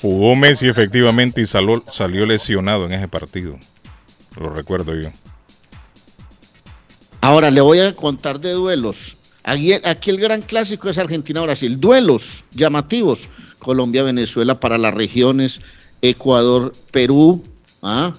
Jugó 0.01 0.37
Messi 0.37 0.69
efectivamente 0.69 1.41
y 1.41 1.47
salió, 1.47 1.85
salió 1.93 2.27
lesionado 2.27 2.87
en 2.87 2.93
ese 2.93 3.09
partido. 3.09 3.57
Lo 4.41 4.51
recuerdo 4.51 4.95
yo. 4.95 5.11
Ahora 7.21 7.51
le 7.51 7.61
voy 7.61 7.79
a 7.79 7.95
contar 7.95 8.41
de 8.41 8.53
duelos. 8.53 9.17
Aquí, 9.45 9.73
aquí 9.73 10.11
el 10.11 10.19
gran 10.19 10.43
clásico 10.43 10.89
es 10.89 10.99
Argentina-Brasil. 10.99 11.79
Duelos 11.81 12.45
llamativos. 12.53 13.29
Colombia-Venezuela 13.59 14.59
para 14.59 14.79
las 14.79 14.93
regiones. 14.95 15.61
Ecuador-Perú. 16.01 17.45
¿ah? 17.83 18.13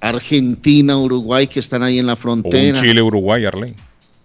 Argentina-Uruguay 0.00 1.46
que 1.46 1.60
están 1.60 1.82
ahí 1.82 1.98
en 1.98 2.06
la 2.06 2.16
frontera. 2.16 2.80
Chile-Uruguay, 2.80 3.44
Arley. 3.44 3.74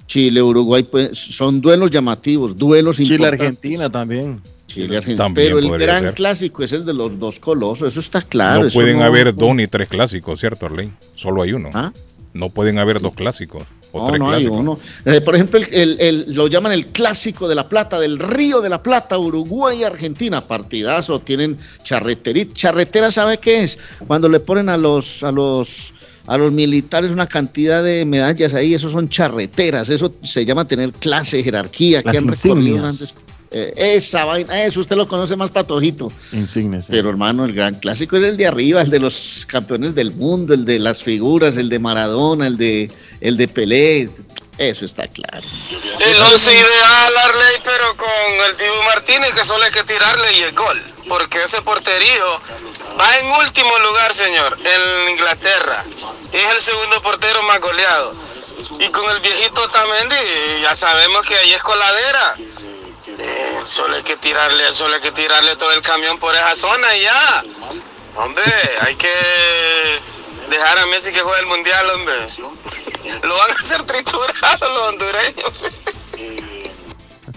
Chile-Uruguay 0.08 0.84
pues, 0.84 1.18
son 1.18 1.62
duelos 1.62 1.92
llamativos, 1.92 2.56
duelos 2.56 3.00
importantes. 3.00 3.40
Chile-Argentina 3.40 3.90
también. 3.90 4.42
Chile-Argentina. 4.68 5.18
También 5.26 5.48
Pero 5.48 5.60
el 5.60 5.80
gran 5.80 6.04
ser. 6.04 6.14
clásico 6.14 6.64
es 6.64 6.72
el 6.74 6.86
de 6.86 6.94
los 6.94 7.20
dos 7.20 7.40
colosos. 7.40 7.92
Eso 7.92 8.00
está 8.00 8.22
claro. 8.22 8.64
no 8.66 8.70
pueden 8.70 9.00
no- 9.00 9.06
haber 9.06 9.36
dos 9.36 9.56
ni 9.56 9.68
tres 9.68 9.88
clásicos, 9.88 10.40
¿cierto, 10.40 10.66
Arley? 10.66 10.92
Solo 11.16 11.42
hay 11.42 11.54
uno. 11.54 11.70
¿Ah? 11.74 11.92
No 12.34 12.50
pueden 12.50 12.80
haber 12.80 13.00
dos 13.00 13.14
clásicos 13.14 13.64
No, 14.19 14.29
hay 14.31 14.43
uno. 14.60 14.79
Eh, 15.05 15.21
por 15.21 15.36
ejemplo, 15.36 15.60
el, 15.60 15.67
el- 15.71 15.97
el- 15.99 16.34
lo 16.34 16.47
llaman 16.47 16.71
el 16.73 16.88
clásico 16.88 17.47
de 17.47 17.55
la 17.55 17.67
plata, 17.69 17.99
del 17.99 18.19
río 18.19 18.62
de 18.62 18.69
la 18.69 18.81
plata, 18.84 19.17
Uruguay 19.17 19.79
y 19.79 19.84
Argentina. 19.84 20.41
Partidazo, 20.41 21.19
tienen 21.19 21.58
charreterita. 21.84 22.53
Charretera, 22.53 23.12
¿sabe 23.12 23.38
qué 23.38 23.63
es? 23.63 23.77
Cuando 24.08 24.27
le 24.29 24.39
ponen 24.39 24.69
a 24.69 24.77
los, 24.77 25.23
a 25.23 25.31
los, 25.31 25.93
a 26.27 26.38
los 26.38 26.51
militares 26.51 27.12
una 27.12 27.27
cantidad 27.27 27.84
de 27.84 28.03
medallas 28.05 28.53
ahí, 28.53 28.73
eso 28.73 28.89
son 28.89 29.08
charreteras. 29.10 29.89
Eso 29.89 30.13
se 30.23 30.43
llama 30.45 30.67
tener 30.67 30.91
clase, 30.91 31.41
jerarquía, 31.43 32.01
que 32.01 32.08
Las 32.08 32.17
han 32.17 32.27
recorrido 32.27 32.77
grandes- 32.77 33.17
eh, 33.51 33.73
esa 33.95 34.25
vaina, 34.25 34.63
eso 34.63 34.79
usted 34.79 34.95
lo 34.95 35.08
conoce 35.08 35.36
más 35.36 35.49
patojito. 35.49 36.12
Insignes. 36.31 36.86
sí. 36.86 36.91
Pero 36.91 37.10
hermano, 37.10 37.45
el 37.45 37.53
gran 37.53 37.75
clásico 37.75 38.17
es 38.17 38.23
el 38.23 38.38
de 38.38 38.47
arriba, 38.47 38.81
el 38.81 38.89
de 38.89 38.99
los 38.99 39.45
campeones 39.47 39.95
del 39.95 40.12
mundo, 40.12 40.53
el 40.53 40.65
de 40.65 40.79
las 40.79 41.03
figuras, 41.03 41.58
el 41.58 41.69
de 41.69 41.79
Maradona, 41.79 42.47
el 42.47 42.58
de 42.58 42.91
el 43.21 43.38
de 43.38 43.47
Pelé. 43.47 44.10
Eso 44.58 44.86
está 44.86 45.08
claro. 45.08 45.45
El 45.99 46.21
once 46.21 46.53
ideal, 46.53 47.17
Arley, 47.25 47.58
pero 47.63 47.97
con 47.97 48.49
el 48.49 48.58
Dibu 48.58 48.84
Martínez, 48.86 49.34
que 49.34 49.43
solo 49.43 49.63
hay 49.63 49.71
que 49.71 49.84
tirarle 49.84 50.38
y 50.38 50.41
el 50.43 50.55
gol. 50.55 50.81
Porque 51.10 51.43
ese 51.43 51.62
porterío 51.62 52.39
va 52.97 53.19
en 53.19 53.27
último 53.31 53.77
lugar, 53.79 54.13
señor, 54.13 54.58
en 54.58 55.12
Inglaterra. 55.12 55.84
Es 56.31 56.53
el 56.53 56.62
segundo 56.62 57.01
portero 57.01 57.43
más 57.43 57.60
goleado. 57.60 58.15
Y 58.79 58.89
con 58.89 59.10
el 59.10 59.19
viejito 59.19 59.69
Tamendi, 59.69 60.62
ya 60.62 60.73
sabemos 60.73 61.25
que 61.27 61.36
ahí 61.36 61.51
es 61.51 61.62
coladera. 61.62 62.36
Eh, 63.08 63.56
solo 63.65 63.96
hay 63.96 64.04
que 64.04 64.18
tirarle, 64.18 64.72
solo 64.72 64.96
hay 64.96 65.02
que 65.02 65.12
tirarle 65.12 65.56
todo 65.56 65.72
el 65.74 65.82
camión 65.82 66.18
por 66.18 66.34
esa 66.34 66.56
zona 66.56 66.96
y 66.98 67.02
ya. 67.04 67.44
Hombre, 68.15 68.44
hay 68.82 68.96
que 68.96 69.10
dejar 70.50 70.80
a 70.80 70.86
Messi 70.88 71.12
que 71.12 71.20
juegue 71.20 71.41
el 71.41 71.48
mundial, 71.48 71.89
hombre. 71.91 72.15
Lo 73.24 73.38
van 73.38 73.52
a 73.52 73.54
hacer 73.54 73.84
triturado 73.84 74.70
los 74.74 74.89
hondureños. 74.89 75.54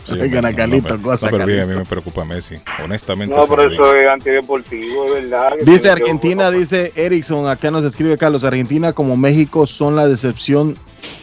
Sí, 0.05 0.15
no, 0.15 0.57
Calito, 0.57 0.97
no, 0.97 1.03
cosa, 1.03 1.27
no, 1.27 1.33
pero 1.33 1.47
bien, 1.47 1.61
a 1.61 1.67
mí 1.67 1.75
me 1.75 1.85
preocupa 1.85 2.25
Messi. 2.25 2.55
Honestamente. 2.83 3.35
No, 3.35 3.47
pero 3.47 3.71
eso 3.71 3.95
es 3.95 4.09
antideportivo, 4.09 5.05
es 5.15 5.23
verdad. 5.23 5.53
Dice 5.61 5.91
Argentina, 5.91 6.51
dice 6.51 6.93
Erickson, 6.97 7.47
acá 7.47 7.71
nos 7.71 7.85
escribe 7.85 8.17
Carlos, 8.17 8.43
Argentina 8.45 8.95
como 8.95 9.19
México 9.19 9.67
son 9.67 9.97
la 9.97 10.09
decepción 10.09 10.79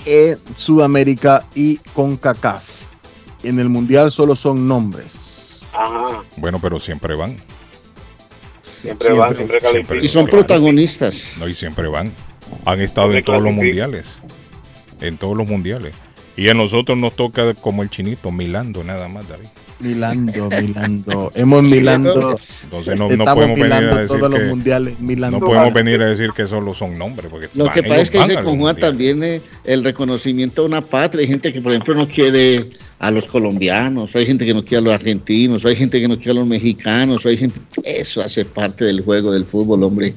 en 0.05 0.37
Sudamérica 0.55 1.43
y 1.55 1.77
con 1.95 2.17
CACAF. 2.17 2.74
En 3.47 3.59
el 3.59 3.69
Mundial 3.69 4.11
solo 4.11 4.35
son 4.35 4.67
nombres. 4.67 5.71
Ajá, 5.73 6.23
Bueno, 6.37 6.59
pero 6.61 6.79
siempre 6.79 7.15
van. 7.15 7.35
siempre 8.81 9.13
van, 9.13 9.35
Siempre, 9.35 9.59
siempre. 9.59 9.99
Y 10.03 10.07
son 10.07 10.27
protagonistas. 10.27 11.31
No, 11.39 11.47
y 11.47 11.55
siempre 11.55 11.87
van. 11.87 12.11
Han 12.65 12.79
estado 12.81 13.13
en 13.13 13.23
todos 13.23 13.41
los 13.41 13.53
mundiales. 13.53 14.05
En 15.01 15.17
todos 15.17 15.35
los 15.35 15.47
mundiales. 15.47 15.93
Y 16.37 16.49
a 16.49 16.53
nosotros 16.53 16.97
nos 16.97 17.15
toca 17.15 17.53
como 17.55 17.81
el 17.83 17.89
chinito, 17.89 18.31
milando 18.31 18.83
nada 18.83 19.07
más, 19.07 19.27
David. 19.27 19.47
Milando, 19.79 20.49
milando. 20.49 21.31
Hemos 21.35 21.63
milando. 21.63 22.39
Entonces 22.63 22.97
no, 22.97 23.09
no 23.09 23.25
podemos 23.25 23.57
venir 23.59 23.73
a 23.73 23.79
milando 23.81 23.95
decir 23.97 24.17
todos 24.19 24.31
los 24.31 24.39
que 24.39 24.45
mundiales. 24.47 24.99
Milando. 24.99 25.39
no 25.39 25.45
podemos 25.45 25.73
venir 25.73 26.01
a 26.01 26.05
decir 26.05 26.31
que 26.31 26.47
solo 26.47 26.73
son 26.73 26.97
nombres. 26.97 27.29
Porque 27.29 27.49
Lo 27.55 27.65
van- 27.65 27.73
que 27.73 27.83
pasa 27.83 28.01
es 28.01 28.09
que 28.09 28.17
van 28.19 28.27
se 28.27 28.33
los 28.35 28.43
conjuga 28.43 28.73
también 28.75 29.21
eh, 29.23 29.41
el 29.65 29.83
reconocimiento 29.83 30.61
a 30.61 30.65
una 30.65 30.81
patria. 30.81 31.21
Hay 31.23 31.27
gente 31.27 31.51
que, 31.51 31.61
por 31.61 31.71
ejemplo, 31.73 31.93
no 31.95 32.07
quiere 32.07 32.65
a 32.99 33.11
los 33.11 33.25
colombianos, 33.27 34.15
hay 34.15 34.25
gente 34.25 34.45
que 34.45 34.53
no 34.53 34.63
quiere 34.63 34.77
a 34.77 34.81
los 34.81 34.93
argentinos, 34.93 35.65
hay 35.65 35.75
gente 35.75 35.99
que 35.99 36.07
no 36.07 36.15
quiere 36.17 36.31
a 36.31 36.35
los 36.35 36.47
mexicanos, 36.47 37.25
hay 37.25 37.37
gente. 37.37 37.59
Eso 37.83 38.21
hace 38.21 38.45
parte 38.45 38.85
del 38.85 39.01
juego 39.01 39.31
del 39.31 39.45
fútbol, 39.45 39.83
hombre. 39.83 40.13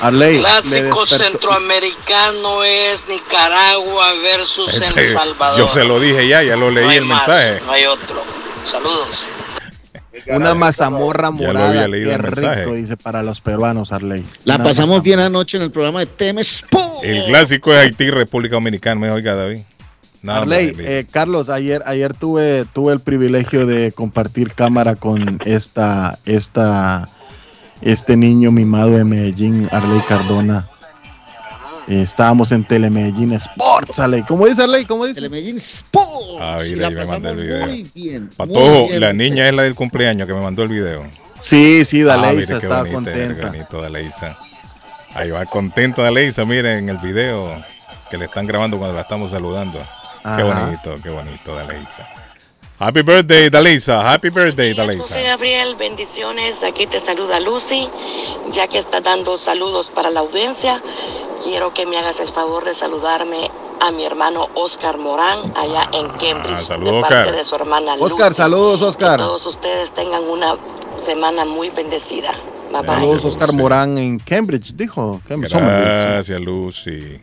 Arley, 0.00 0.34
le 0.36 0.40
Clásico 0.40 1.06
centroamericano 1.06 2.64
es 2.64 3.04
Nicaragua 3.08 4.14
versus 4.14 4.74
El 4.80 4.98
Ese- 4.98 5.12
Salvador. 5.12 5.58
Yo 5.58 5.68
se 5.68 5.84
lo 5.84 6.00
dije 6.00 6.26
ya, 6.26 6.42
ya 6.42 6.56
lo 6.56 6.70
leí 6.70 6.84
no 6.84 6.90
el 6.92 7.04
más, 7.04 7.26
mensaje. 7.28 7.60
No 7.64 7.72
hay 7.72 7.84
otro. 7.84 8.22
Saludos. 8.64 9.26
Una 10.28 10.54
mazamorra 10.54 11.30
Ya 11.34 11.46
lo 11.48 11.52
morada. 11.52 11.68
había 11.70 11.88
leído 11.88 12.10
Qué 12.10 12.18
rico, 12.18 12.74
dice 12.74 12.96
para 12.96 13.22
los 13.22 13.40
peruanos, 13.40 13.92
Arley. 13.92 14.24
La 14.44 14.56
Una 14.56 14.64
pasamos 14.64 14.76
mazamorra. 14.88 15.02
bien 15.02 15.20
anoche 15.20 15.56
en 15.56 15.62
el 15.64 15.70
programa 15.70 16.00
de 16.00 16.06
Temes. 16.06 16.64
¡Pum! 16.70 16.80
El 17.02 17.24
clásico 17.26 17.72
es 17.72 17.78
Haití, 17.80 18.10
República 18.10 18.56
Dominicana. 18.56 19.00
Me 19.00 19.10
oiga, 19.10 19.34
David. 19.34 19.60
Más, 20.22 20.42
Arley, 20.42 20.72
eh, 20.78 21.04
Carlos, 21.10 21.48
ayer, 21.48 21.82
ayer 21.84 22.14
tuve, 22.14 22.64
tuve 22.72 22.92
el 22.92 23.00
privilegio 23.00 23.66
de 23.66 23.90
compartir 23.92 24.52
cámara 24.52 24.94
con 24.94 25.40
esta, 25.44 26.18
esta, 26.24 27.08
este 27.80 28.16
niño 28.16 28.52
mimado 28.52 28.90
de 28.92 29.02
Medellín, 29.04 29.68
Arley 29.72 30.00
Cardona. 30.06 30.68
Eh, 31.88 32.02
estábamos 32.02 32.52
en 32.52 32.64
Telemedellín 32.64 33.32
Sports, 33.32 33.98
Arley. 33.98 34.22
¿Cómo 34.22 34.46
dice 34.46 34.62
Arley? 34.62 34.84
¿Cómo 34.84 35.04
dice? 35.04 35.16
Telemedellín 35.16 35.56
Sports. 35.56 36.38
Ah, 36.40 36.60
Y 36.64 36.76
la 36.76 36.90
me 36.90 37.04
mandó 37.04 37.30
el 37.30 37.36
video. 37.36 37.66
muy 37.66 37.90
bien. 37.92 38.22
muy 38.22 38.30
Patojo, 38.36 38.86
bien, 38.86 39.00
la 39.00 39.12
niña 39.12 39.48
es 39.48 39.54
la 39.54 39.62
del 39.64 39.74
cumpleaños 39.74 40.28
que 40.28 40.34
me 40.34 40.40
mandó 40.40 40.62
el 40.62 40.68
video. 40.68 41.02
Sí, 41.40 41.84
sí, 41.84 42.02
Ah, 42.02 42.16
Daleisa 42.16 42.60
qué 42.60 42.66
estaba 42.66 42.82
bonita, 42.82 42.94
contenta. 42.94 43.46
bonito 43.48 43.82
Daleisa. 43.82 44.38
Ahí 45.14 45.30
va 45.32 45.44
contenta 45.46 46.02
Daleisa, 46.02 46.44
miren 46.44 46.78
en 46.84 46.88
el 46.90 46.98
video 46.98 47.60
que 48.08 48.16
le 48.16 48.26
están 48.26 48.46
grabando 48.46 48.78
cuando 48.78 48.94
la 48.94 49.02
estamos 49.02 49.32
saludando. 49.32 49.80
Qué 50.22 50.42
bonito, 50.42 50.94
qué 51.02 51.10
bonito 51.10 51.54
Daleisa. 51.54 52.08
Happy 52.78 53.02
birthday, 53.02 53.48
Daleisa. 53.48 54.12
Happy 54.12 54.30
birthday, 54.30 54.72
Días, 54.74 54.96
José. 54.96 55.22
Gabriel, 55.22 55.76
bendiciones. 55.76 56.64
Aquí 56.64 56.86
te 56.88 56.98
saluda 56.98 57.38
Lucy. 57.38 57.88
Ya 58.50 58.66
que 58.66 58.78
está 58.78 59.00
dando 59.00 59.36
saludos 59.36 59.88
para 59.90 60.10
la 60.10 60.20
audiencia, 60.20 60.82
quiero 61.44 61.72
que 61.74 61.86
me 61.86 61.96
hagas 61.98 62.18
el 62.18 62.28
favor 62.28 62.64
de 62.64 62.74
saludarme 62.74 63.50
a 63.80 63.92
mi 63.92 64.04
hermano 64.04 64.48
Oscar 64.54 64.98
Morán 64.98 65.38
allá 65.56 65.88
en 65.92 66.08
Cambridge, 66.08 66.56
Ah, 66.56 66.60
saludos, 66.60 66.94
de 66.94 67.00
parte 67.02 67.16
Oscar. 67.16 67.36
de 67.36 67.44
su 67.44 67.54
hermana 67.54 67.96
Lucy. 67.96 68.12
Oscar, 68.14 68.34
saludos, 68.34 68.82
Oscar. 68.82 69.16
Que 69.18 69.24
todos 69.24 69.46
ustedes 69.46 69.92
tengan 69.92 70.22
una 70.24 70.56
semana 71.00 71.44
muy 71.44 71.70
bendecida. 71.70 72.32
Bye 72.72 72.80
bye. 72.82 72.94
Saludos, 72.94 73.24
Oscar 73.26 73.52
Morán 73.52 73.96
en 73.98 74.18
Cambridge, 74.18 74.72
dijo. 74.74 75.20
Cambridge. 75.28 75.52
Gracias, 75.54 76.40
Lucy. 76.40 77.20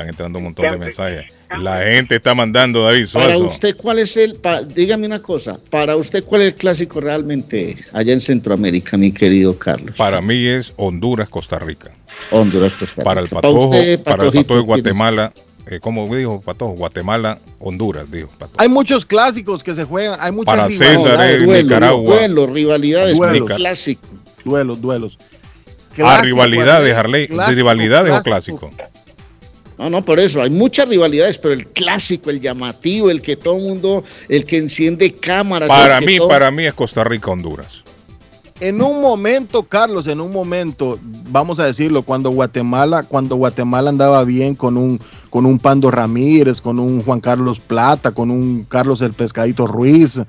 Están 0.00 0.08
entrando 0.08 0.38
un 0.38 0.44
montón 0.44 0.70
de 0.70 0.78
mensajes. 0.78 1.26
La 1.60 1.78
gente 1.82 2.16
está 2.16 2.34
mandando, 2.34 2.84
David 2.84 3.06
Para 3.12 3.34
Suazo. 3.34 3.44
usted, 3.44 3.76
¿cuál 3.76 3.98
es 3.98 4.16
el, 4.16 4.34
pa- 4.36 4.62
dígame 4.62 5.06
una 5.06 5.20
cosa, 5.20 5.58
para 5.68 5.96
usted, 5.96 6.24
¿cuál 6.24 6.42
es 6.42 6.48
el 6.48 6.54
clásico 6.54 7.00
realmente 7.00 7.76
allá 7.92 8.12
en 8.12 8.20
Centroamérica, 8.20 8.96
mi 8.96 9.12
querido 9.12 9.58
Carlos? 9.58 9.94
Para 9.96 10.20
mí 10.20 10.46
es 10.46 10.72
Honduras, 10.76 11.28
Costa 11.28 11.58
Rica. 11.58 11.90
Honduras, 12.30 12.72
Costa 12.72 12.94
Rica. 12.96 13.04
Para 13.04 13.20
el 13.20 13.28
Para 13.28 13.42
patojo, 13.42 13.66
usted, 13.66 14.00
para 14.02 14.24
el 14.24 14.32
patojo 14.32 14.54
de. 14.56 14.60
Guatemala, 14.62 15.32
eh, 15.66 15.80
¿cómo 15.80 16.14
dijo 16.14 16.40
Patojo? 16.40 16.72
Guatemala, 16.74 17.38
Honduras, 17.58 18.10
dijo 18.10 18.28
Patojo. 18.38 18.54
Hay 18.58 18.68
muchos 18.68 19.04
clásicos 19.04 19.62
que 19.62 19.74
se 19.74 19.84
juegan, 19.84 20.18
hay 20.22 20.32
muchas 20.32 20.54
Para. 20.56 20.70
César 20.70 21.20
es 21.30 21.42
Duelo, 21.44 21.62
Nicaragua. 21.64 22.14
duelo, 22.16 22.46
rivalidades, 22.46 23.18
Duelos. 23.18 23.50
clásico. 23.50 24.06
Duelos, 24.44 24.80
duelos. 24.80 25.18
Ah, 26.02 26.20
rivalidades, 26.22 26.94
Arley, 26.96 27.24
Harley. 27.24 27.26
clásico, 27.26 27.56
¿Rivalidades 27.56 28.12
o 28.12 28.22
clásico. 28.22 28.70
No, 29.80 29.88
no, 29.88 30.04
por 30.04 30.20
eso, 30.20 30.42
hay 30.42 30.50
muchas 30.50 30.86
rivalidades, 30.90 31.38
pero 31.38 31.54
el 31.54 31.66
clásico, 31.66 32.28
el 32.28 32.38
llamativo, 32.38 33.08
el 33.08 33.22
que 33.22 33.36
todo 33.36 33.56
el 33.56 33.62
mundo, 33.62 34.04
el 34.28 34.44
que 34.44 34.58
enciende 34.58 35.14
cámaras. 35.14 35.68
Para 35.68 36.02
mí, 36.02 36.18
todo- 36.18 36.28
para 36.28 36.50
mí 36.50 36.66
es 36.66 36.74
Costa 36.74 37.02
Rica, 37.02 37.30
Honduras. 37.30 37.82
En 38.60 38.82
un 38.82 39.00
momento, 39.00 39.62
Carlos, 39.62 40.06
en 40.06 40.20
un 40.20 40.32
momento, 40.32 40.98
vamos 41.30 41.58
a 41.60 41.64
decirlo, 41.64 42.02
cuando 42.02 42.28
Guatemala, 42.28 43.04
cuando 43.04 43.36
Guatemala 43.36 43.88
andaba 43.88 44.22
bien 44.24 44.54
con 44.54 44.76
un 44.76 45.00
con 45.30 45.46
un 45.46 45.58
Pando 45.58 45.90
Ramírez, 45.90 46.60
con 46.60 46.78
un 46.78 47.02
Juan 47.02 47.20
Carlos 47.20 47.58
Plata, 47.60 48.10
con 48.10 48.30
un 48.30 48.64
Carlos 48.64 49.00
el 49.00 49.14
Pescadito 49.14 49.66
Ruiz, 49.66 50.20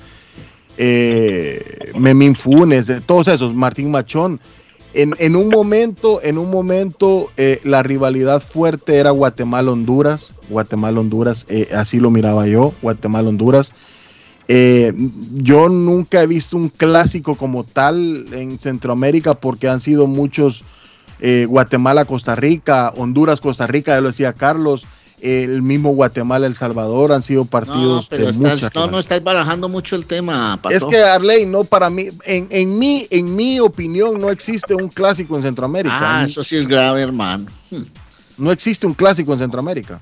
eh, 0.78 1.92
Memín 1.98 2.36
Funes, 2.36 2.90
todos 3.06 3.28
esos, 3.28 3.54
Martín 3.54 3.92
Machón. 3.92 4.40
En, 4.94 5.14
en 5.20 5.36
un 5.36 5.48
momento, 5.48 6.22
en 6.22 6.38
un 6.38 6.52
momento, 6.52 7.30
eh, 7.38 7.62
la 7.64 7.82
rivalidad 7.82 8.42
fuerte 8.42 8.98
era 8.98 9.12
Guatemala-Honduras, 9.12 10.34
Guatemala-Honduras, 10.50 11.46
eh, 11.50 11.70
así 11.74 12.00
lo 12.00 12.12
miraba 12.12 12.46
yo, 12.48 12.74
Guatemala-Honduras. 12.82 13.74
Eh, 14.48 14.94
yo 15.34 15.70
nunca 15.70 16.22
he 16.22 16.28
visto 16.28 16.58
un 16.58 16.68
clásico 16.68 17.36
como 17.36 17.64
tal 17.64 18.26
en 18.34 18.60
Centroamérica 18.60 19.34
porque 19.36 19.70
han 19.70 19.80
sido 19.80 20.08
muchos 20.08 20.64
eh, 21.22 21.46
Guatemala, 21.48 22.04
Costa 22.04 22.36
Rica, 22.36 22.92
Honduras, 22.98 23.40
Costa 23.40 23.68
Rica, 23.68 23.94
ya 23.94 24.02
lo 24.02 24.10
decía 24.10 24.34
Carlos, 24.34 24.84
el 25.22 25.62
mismo 25.62 25.92
Guatemala, 25.94 26.48
El 26.48 26.56
Salvador, 26.56 27.12
han 27.12 27.22
sido 27.22 27.44
No, 27.44 27.50
partidos 27.50 28.08
pero 28.10 28.26
de 28.26 28.32
estás, 28.32 28.62
mucha 28.62 28.72
no, 28.76 28.88
no 28.88 29.00
estás 29.00 29.24
barajando 29.24 29.70
mucho 29.70 29.96
el 29.96 30.06
tema, 30.06 30.60
Pato. 30.62 30.76
Es 30.76 30.84
que 30.86 31.02
Arley, 31.02 31.46
no 31.46 31.64
para 31.64 31.90
mí, 31.90 32.10
en, 32.26 32.48
en 32.50 32.80
mi, 32.80 33.08
en 33.10 33.36
mi 33.36 33.60
opinión, 33.60 34.20
no 34.20 34.30
existe 34.30 34.76
un 34.76 34.88
clásico 34.88 35.36
en 35.36 35.44
Centroamérica. 35.44 36.22
Ah, 36.22 36.26
eso 36.26 36.44
sí 36.44 36.58
es 36.58 36.68
grave, 36.68 37.02
hermano. 37.02 37.46
No 38.38 38.52
existe 38.52 38.88
un 38.88 38.94
clásico 38.94 39.34
en 39.34 39.40
Centroamérica. 39.40 40.02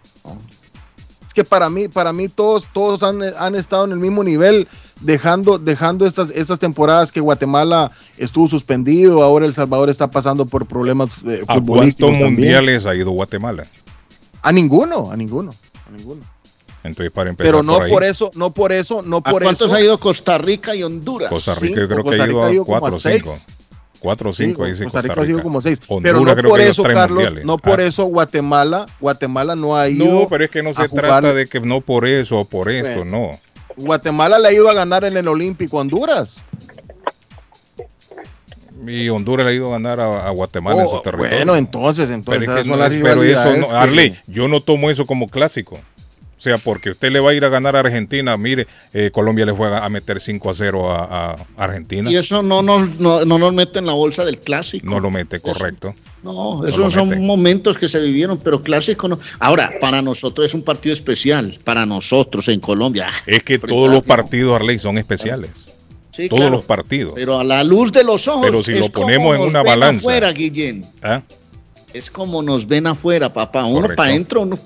Es 1.28 1.34
que 1.34 1.44
para 1.44 1.70
mí, 1.70 1.88
para 1.88 2.12
mí 2.14 2.28
todos, 2.28 2.66
todos 2.74 3.04
han, 3.04 3.22
han 3.22 3.56
estado 3.56 3.86
en 3.86 3.92
el 3.92 4.00
mismo 4.00 4.24
nivel, 4.24 4.68
dejando, 5.02 5.60
dejando 5.60 6.06
estas, 6.06 6.32
estas 6.32 6.58
temporadas 6.60 7.12
que 7.12 7.20
Guatemala 7.20 7.92
estuvo 8.18 8.48
suspendido, 8.48 9.22
ahora 9.22 9.46
El 9.46 9.54
Salvador 9.54 9.90
está 9.90 10.10
pasando 10.10 10.46
por 10.46 10.66
problemas 10.66 11.10
eh, 11.28 11.44
¿A 11.48 11.56
futbolísticos. 11.56 12.10
cuántos 12.10 12.32
mundiales 12.32 12.86
ha 12.86 12.96
ido 12.96 13.12
Guatemala? 13.12 13.64
A 14.42 14.52
ninguno, 14.52 15.12
a 15.12 15.16
ninguno, 15.18 15.52
a 15.88 15.92
ninguno. 15.92 16.22
Entonces, 16.84 17.12
para 17.12 17.30
empezar 17.30 17.52
Pero 17.52 17.62
no 17.64 17.74
por, 17.74 17.84
ahí, 17.84 17.92
por 17.92 18.04
eso, 18.06 18.32
no 18.36 18.54
por 18.54 18.72
eso, 18.72 19.02
no 19.02 19.18
¿A 19.18 19.22
por 19.22 19.44
cuántos 19.44 19.68
eso. 19.68 19.76
ha 19.76 19.82
ido 19.82 19.98
Costa 19.98 20.38
Rica 20.38 20.74
y 20.76 20.84
Honduras? 20.84 21.30
Costa 21.30 21.56
Rica 21.56 21.66
Cinco, 21.68 21.80
yo 21.82 21.88
creo 21.88 21.98
que 21.98 22.04
Costa 22.10 22.24
ha 22.24 22.28
ido 22.28 22.36
Rica 22.36 22.46
ha 22.46 22.50
a 22.50 22.54
ido 22.54 22.66
como 22.66 22.80
4 22.80 22.96
o 22.96 22.98
a 22.98 23.02
5. 23.14 23.30
seis. 23.32 23.46
4 24.00 24.30
o 24.30 24.34
Sí, 24.34 24.46
5 24.46 24.66
dice 24.66 24.84
Costa 24.86 25.00
Costa 25.00 25.02
Rica 25.02 25.22
ha 25.22 25.26
sido 25.26 25.38
Rica. 25.40 25.44
como 25.44 25.62
seis. 25.62 25.80
Honduras 25.90 26.04
pero 26.04 26.26
no 26.26 26.36
creo 26.36 26.50
por 26.52 26.58
que 26.60 26.64
ha 26.64 26.66
ido 26.68 26.72
eso, 26.72 26.84
tres 26.84 26.94
Carlos, 26.96 27.16
mundiales. 27.24 27.46
no 27.46 27.58
por 27.58 27.82
Ah. 27.82 27.84
eso 27.84 28.06
Guatemala, 28.06 28.86
Guatemala 29.02 29.56
no 29.58 29.76
ha 29.76 29.90
ido. 29.90 30.06
No, 30.06 30.28
pero 30.30 30.46
es 30.46 30.50
que 30.50 30.64
no 30.64 30.74
se 30.74 30.84
a 30.84 30.88
jugar- 30.88 31.06
trata 31.06 31.34
de 31.34 31.48
que 31.48 31.60
no 31.60 31.82
por 31.82 32.08
eso 32.08 32.38
o 32.38 32.46
por 32.46 32.72
eso, 32.72 32.96
Bueno. 33.04 33.30
no. 33.30 33.40
Guatemala 33.76 34.40
le 34.40 34.48
ha 34.48 34.54
ido 34.54 34.70
a 34.70 34.74
ganar 34.74 35.04
en 35.04 35.18
el 35.18 35.28
Olímpico 35.28 35.78
a 35.78 35.82
Honduras. 35.82 36.38
Y 38.88 39.10
Honduras 39.10 39.46
le 39.46 39.52
ha 39.52 39.56
ido 39.56 39.68
a 39.68 39.72
ganar 39.72 40.00
a, 40.00 40.28
a 40.28 40.32
Guatemala 40.32 40.82
en 40.82 40.88
Oh, 40.88 40.98
su 40.98 41.02
territorio. 41.02 41.36
bueno, 41.38 41.56
entonces, 41.56 42.10
entonces, 42.10 42.42
pero, 42.46 42.58
es 42.58 42.64
que 42.64 42.70
no 42.70 42.84
es- 42.86 43.02
pero 43.04 43.24
eso 43.24 43.54
que- 43.68 43.76
Arley, 43.76 44.18
yo 44.28 44.48
no 44.48 44.62
tomo 44.62 44.90
eso 44.90 45.06
como 45.06 45.28
clásico. 45.28 45.76
O 46.38 46.42
sea, 46.42 46.58
porque 46.58 46.92
usted 46.92 47.12
le 47.12 47.20
va 47.20 47.32
a 47.32 47.34
ir 47.34 47.44
a 47.44 47.50
ganar 47.50 47.76
a 47.76 47.80
Argentina, 47.82 48.38
mire, 48.38 48.66
eh, 48.94 49.10
Colombia 49.12 49.46
le 49.46 49.52
juega 49.52 49.84
a 49.84 49.90
meter 49.90 50.22
5 50.22 50.50
a 50.50 50.56
0 50.56 50.90
a, 50.90 51.32
a 51.34 51.36
Argentina. 51.58 52.10
Y 52.10 52.16
eso 52.16 52.42
no 52.42 52.62
nos, 52.62 52.98
no, 52.98 53.26
no 53.26 53.38
nos 53.38 53.54
mete 53.54 53.80
en 53.80 53.86
la 53.86 53.92
bolsa 53.92 54.24
del 54.24 54.40
clásico. 54.40 54.86
No 54.90 55.02
lo 55.02 55.12
mete, 55.12 55.42
correcto. 55.42 55.94
No, 56.24 56.62
No 56.62 56.66
esos 56.66 56.94
son 56.94 57.10
mete. 57.10 57.22
momentos 57.22 57.78
que 57.78 57.90
se 57.90 58.00
vivieron, 58.00 58.38
pero 58.42 58.62
clásico 58.62 59.10
no. 59.10 59.20
Ahora, 59.40 59.70
para 59.82 60.02
nosotros 60.02 60.46
es 60.46 60.54
un 60.54 60.62
partido 60.64 60.94
especial, 60.94 61.60
para 61.66 61.86
nosotros 61.86 62.48
en 62.48 62.62
Colombia. 62.62 63.10
Es 63.26 63.44
que 63.44 63.60
todos 63.60 63.90
los 63.92 64.04
partidos, 64.04 64.56
Arley, 64.56 64.80
son 64.80 64.98
especiales. 64.98 65.50
Sí, 66.24 66.28
todos 66.30 66.40
claro, 66.42 66.56
los 66.58 66.66
partidos. 66.66 67.14
Pero 67.16 67.40
a 67.40 67.44
la 67.44 67.64
luz 67.64 67.92
de 67.92 68.04
los 68.04 68.28
ojos. 68.28 68.46
Pero 68.46 68.62
si 68.62 68.74
es 68.74 68.82
lo 68.82 68.90
ponemos 68.90 69.36
en 69.38 69.42
una 69.44 69.64
balanza. 69.64 70.00
afuera, 70.02 70.32
Guillén. 70.32 70.86
¿Ah? 71.02 71.22
Es 71.94 72.12
como 72.12 72.42
nos 72.42 72.68
ven 72.68 72.88
afuera, 72.88 73.32
papá. 73.32 73.64
Uno 73.66 73.82
Correcto. 73.82 73.96
para 73.96 74.10
adentro, 74.10 74.42
uno. 74.42 74.60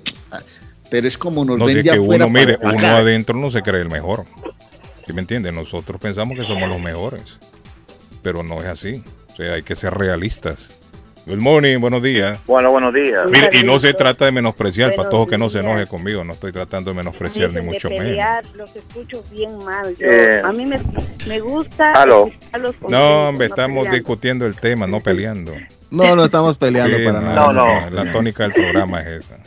Pero 0.89 1.07
es 1.07 1.17
como 1.17 1.45
nos 1.45 1.59
No 1.59 1.65
ven 1.65 1.77
de 1.77 1.83
que 1.83 1.91
afuera. 1.91 2.25
uno, 2.25 2.39
mire, 2.39 2.57
para 2.57 2.75
uno 2.77 2.87
adentro 2.87 3.37
no 3.37 3.51
se 3.51 3.61
cree 3.61 3.81
el 3.81 3.89
mejor. 3.89 4.25
¿Sí 5.05 5.13
me 5.13 5.21
entiende? 5.21 5.51
Nosotros 5.51 6.01
pensamos 6.01 6.37
que 6.37 6.45
somos 6.45 6.67
los 6.69 6.79
mejores. 6.79 7.23
Pero 8.21 8.41
no 8.41 8.61
es 8.61 8.67
así. 8.67 9.03
O 9.31 9.35
sea, 9.35 9.53
hay 9.53 9.63
que 9.63 9.75
ser 9.75 9.93
realistas. 9.93 10.72
Good 11.25 11.37
morning, 11.39 11.79
buenos 11.79 12.03
días. 12.03 12.37
Bueno, 12.45 12.69
buenos 12.71 12.93
días. 12.93 13.29
Mire, 13.31 13.49
y 13.53 13.63
no 13.63 13.79
se 13.79 13.93
trata 13.93 14.25
de 14.25 14.31
menospreciar, 14.33 14.89
Buenos 14.89 14.97
para 15.05 15.09
todos 15.09 15.29
que 15.29 15.37
no 15.37 15.49
se 15.49 15.59
enoje 15.59 15.87
conmigo, 15.87 16.21
no 16.25 16.33
estoy 16.33 16.51
tratando 16.51 16.91
de 16.91 16.97
menospreciar 16.97 17.49
ni 17.51 17.55
Dicen 17.55 17.65
de 17.67 17.73
mucho 17.73 17.89
menos. 17.89 18.03
pelear, 18.05 18.45
los 18.55 18.75
escucho 18.75 19.23
bien 19.31 19.57
mal. 19.63 19.95
Yo- 19.95 20.05
Eh. 20.05 20.41
a 20.43 20.51
mí 20.51 20.65
me, 20.65 20.77
me 21.25 21.39
gusta 21.39 21.93
con 22.77 22.91
No, 22.91 23.29
hombre, 23.29 23.47
estamos 23.47 23.85
peleando. 23.85 23.95
discutiendo 23.95 24.45
el 24.45 24.55
tema, 24.57 24.85
no 24.85 24.99
peleando. 24.99 25.53
No, 25.91 26.13
no 26.13 26.25
estamos 26.25 26.57
peleando 26.57 26.97
Sí, 26.97 27.05
para 27.05 27.21
no, 27.21 27.53
nada. 27.53 27.53
no, 27.53 27.89
La 28.03 28.11
tónica 28.11 28.43
del 28.43 28.53
programa 28.53 28.99
es 29.01 29.07
esa. 29.23 29.37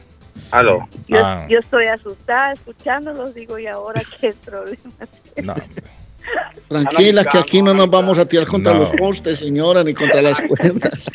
Aló. 0.52 0.88
Yo, 1.08 1.18
Ah. 1.22 1.44
yo 1.48 1.58
estoy 1.58 1.88
asustada 1.88 2.52
escuchándolos, 2.52 3.34
digo, 3.34 3.58
¿y 3.58 3.66
ahora 3.66 4.00
qué 4.18 4.32
problema? 4.44 4.78
No, 5.42 5.54
Tranquila, 6.68 7.24
que 7.24 7.38
aquí 7.38 7.62
no 7.62 7.72
nos 7.74 7.88
vamos 7.90 8.18
a 8.18 8.26
tirar 8.26 8.46
contra 8.46 8.72
No. 8.72 8.80
los 8.80 8.90
postes, 8.92 9.38
señora, 9.38 9.84
ni 9.84 9.92
contra 9.94 10.22
las 10.22 10.40
cuerdas. 10.48 11.10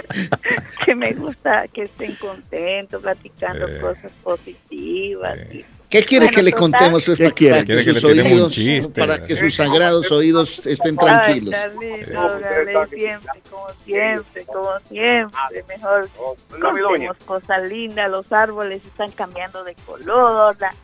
que 0.84 0.94
me 0.94 1.12
gusta 1.14 1.68
que 1.68 1.82
estén 1.82 2.14
contentos, 2.16 3.02
platicando 3.02 3.68
Eh. 3.68 3.78
cosas 3.80 4.12
positivas. 4.22 5.38
y- 5.52 5.64
¿Qué 5.90 6.02
quiere 6.04 6.24
Bueno, 6.24 6.36
que 6.36 6.42
le 6.44 6.52
contemos? 6.52 7.04
¿Qué 7.04 7.16
para, 7.16 7.30
quiere? 7.34 7.54
para 7.54 7.64
¿Quiere 7.66 7.80
que 7.80 7.84
que 7.84 7.92
le 7.92 8.00
sus 8.00 8.10
un 8.10 8.18
oídos, 8.20 8.52
chiste? 8.54 9.00
para 9.00 9.26
que 9.26 9.36
sus 9.36 9.54
sagrados 9.56 10.10
oídos 10.10 10.66
estén 10.66 10.96
Ay, 10.98 11.06
tranquilos. 11.06 11.54
Carlito, 11.54 12.12
Gabriel, 12.12 12.88
siempre, 12.88 13.42
como 13.50 13.66
siempre, 13.84 14.44
como 14.46 14.70
siempre, 14.88 15.64
mejor 15.68 16.08
contemos 16.48 17.16
cosas 17.26 17.62
lindas, 17.68 18.10
los 18.10 18.32
árboles 18.32 18.80
están 18.86 19.10
cambiando 19.10 19.64
de 19.64 19.74
color, 19.84 20.56
la, 20.58 20.74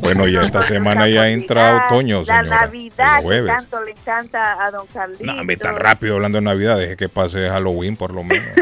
Bueno, 0.00 0.26
ya 0.26 0.40
esta 0.40 0.62
semana 0.62 1.08
ya 1.08 1.28
entra 1.28 1.86
otoño, 1.86 2.20
la 2.20 2.42
señora. 2.42 2.60
Navidad 2.62 3.18
El 3.22 3.44
que 3.44 3.46
tanto 3.46 3.84
le 3.84 3.90
encanta 3.90 4.64
a 4.64 4.70
don 4.70 4.86
Carlito. 4.86 5.24
No, 5.24 5.40
hombre, 5.40 5.56
tan 5.56 5.76
rápido 5.76 6.14
hablando 6.14 6.38
de 6.38 6.42
Navidad, 6.42 6.78
deje 6.78 6.96
que 6.96 7.08
pase 7.08 7.48
Halloween 7.48 7.96
por 7.96 8.12
lo 8.12 8.24
menos. 8.24 8.48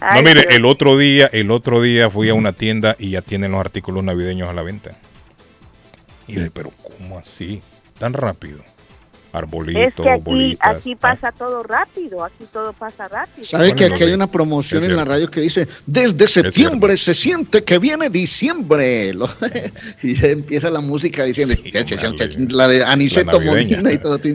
Ay, 0.00 0.22
no, 0.22 0.28
mire, 0.28 0.46
el 0.54 0.64
otro 0.64 0.96
día, 0.96 1.28
el 1.32 1.50
otro 1.50 1.82
día 1.82 2.08
fui 2.08 2.28
a 2.28 2.34
una 2.34 2.52
tienda 2.52 2.94
y 2.98 3.10
ya 3.10 3.22
tienen 3.22 3.50
los 3.50 3.60
artículos 3.60 4.04
navideños 4.04 4.48
a 4.48 4.52
la 4.52 4.62
venta. 4.62 4.92
Y 6.28 6.36
dije, 6.36 6.50
pero 6.52 6.70
¿cómo 6.82 7.18
así? 7.18 7.62
Tan 7.98 8.12
rápido. 8.12 8.60
Arbolitos, 9.38 9.82
es 9.84 9.94
que 9.94 10.10
aquí, 10.10 10.22
bolitas. 10.24 10.76
aquí 10.76 10.96
pasa 10.96 11.32
todo 11.32 11.62
rápido, 11.62 12.24
aquí 12.24 12.44
todo 12.52 12.72
pasa 12.72 13.08
rápido. 13.08 13.44
¿Sabe 13.44 13.74
que 13.74 13.84
aquí 13.86 14.02
hay 14.02 14.08
sí. 14.10 14.14
una 14.14 14.26
promoción 14.26 14.84
en 14.84 14.96
la 14.96 15.04
radio 15.04 15.30
que 15.30 15.40
dice, 15.40 15.66
desde 15.86 16.26
septiembre 16.26 16.96
se 16.96 17.14
siente 17.14 17.64
que 17.64 17.78
viene 17.78 18.10
diciembre? 18.10 19.12
Y 20.02 20.14
ya 20.14 20.28
empieza 20.28 20.70
la 20.70 20.80
música 20.80 21.24
diciendo, 21.24 21.54
cha, 21.84 22.24
la 22.48 22.68
de 22.68 22.84
Aniceto 22.84 23.38
La. 23.40 23.46
Molina 23.46 23.92
y 23.92 23.98
todo. 23.98 24.18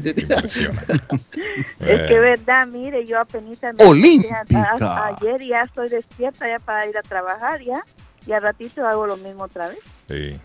Es 1.80 2.02
que 2.08 2.16
Eh, 2.16 2.20
verdad, 2.20 2.68
mire, 2.68 3.06
yo 3.06 3.20
apenas 3.20 4.80
me 4.80 4.86
a- 4.86 5.08
ayer 5.08 5.42
y 5.42 5.50
ya 5.50 5.62
estoy 5.62 5.90
despierta 5.90 6.48
ya 6.48 6.60
para 6.60 6.88
ir 6.88 6.98
a 6.98 7.02
trabajar 7.02 7.62
ya 7.62 7.84
y 8.26 8.32
al 8.32 8.42
ratito 8.42 8.86
hago 8.88 9.06
lo 9.06 9.18
mismo 9.18 9.44
otra 9.44 9.68
vez. 9.70 9.80
sí. 10.10 10.38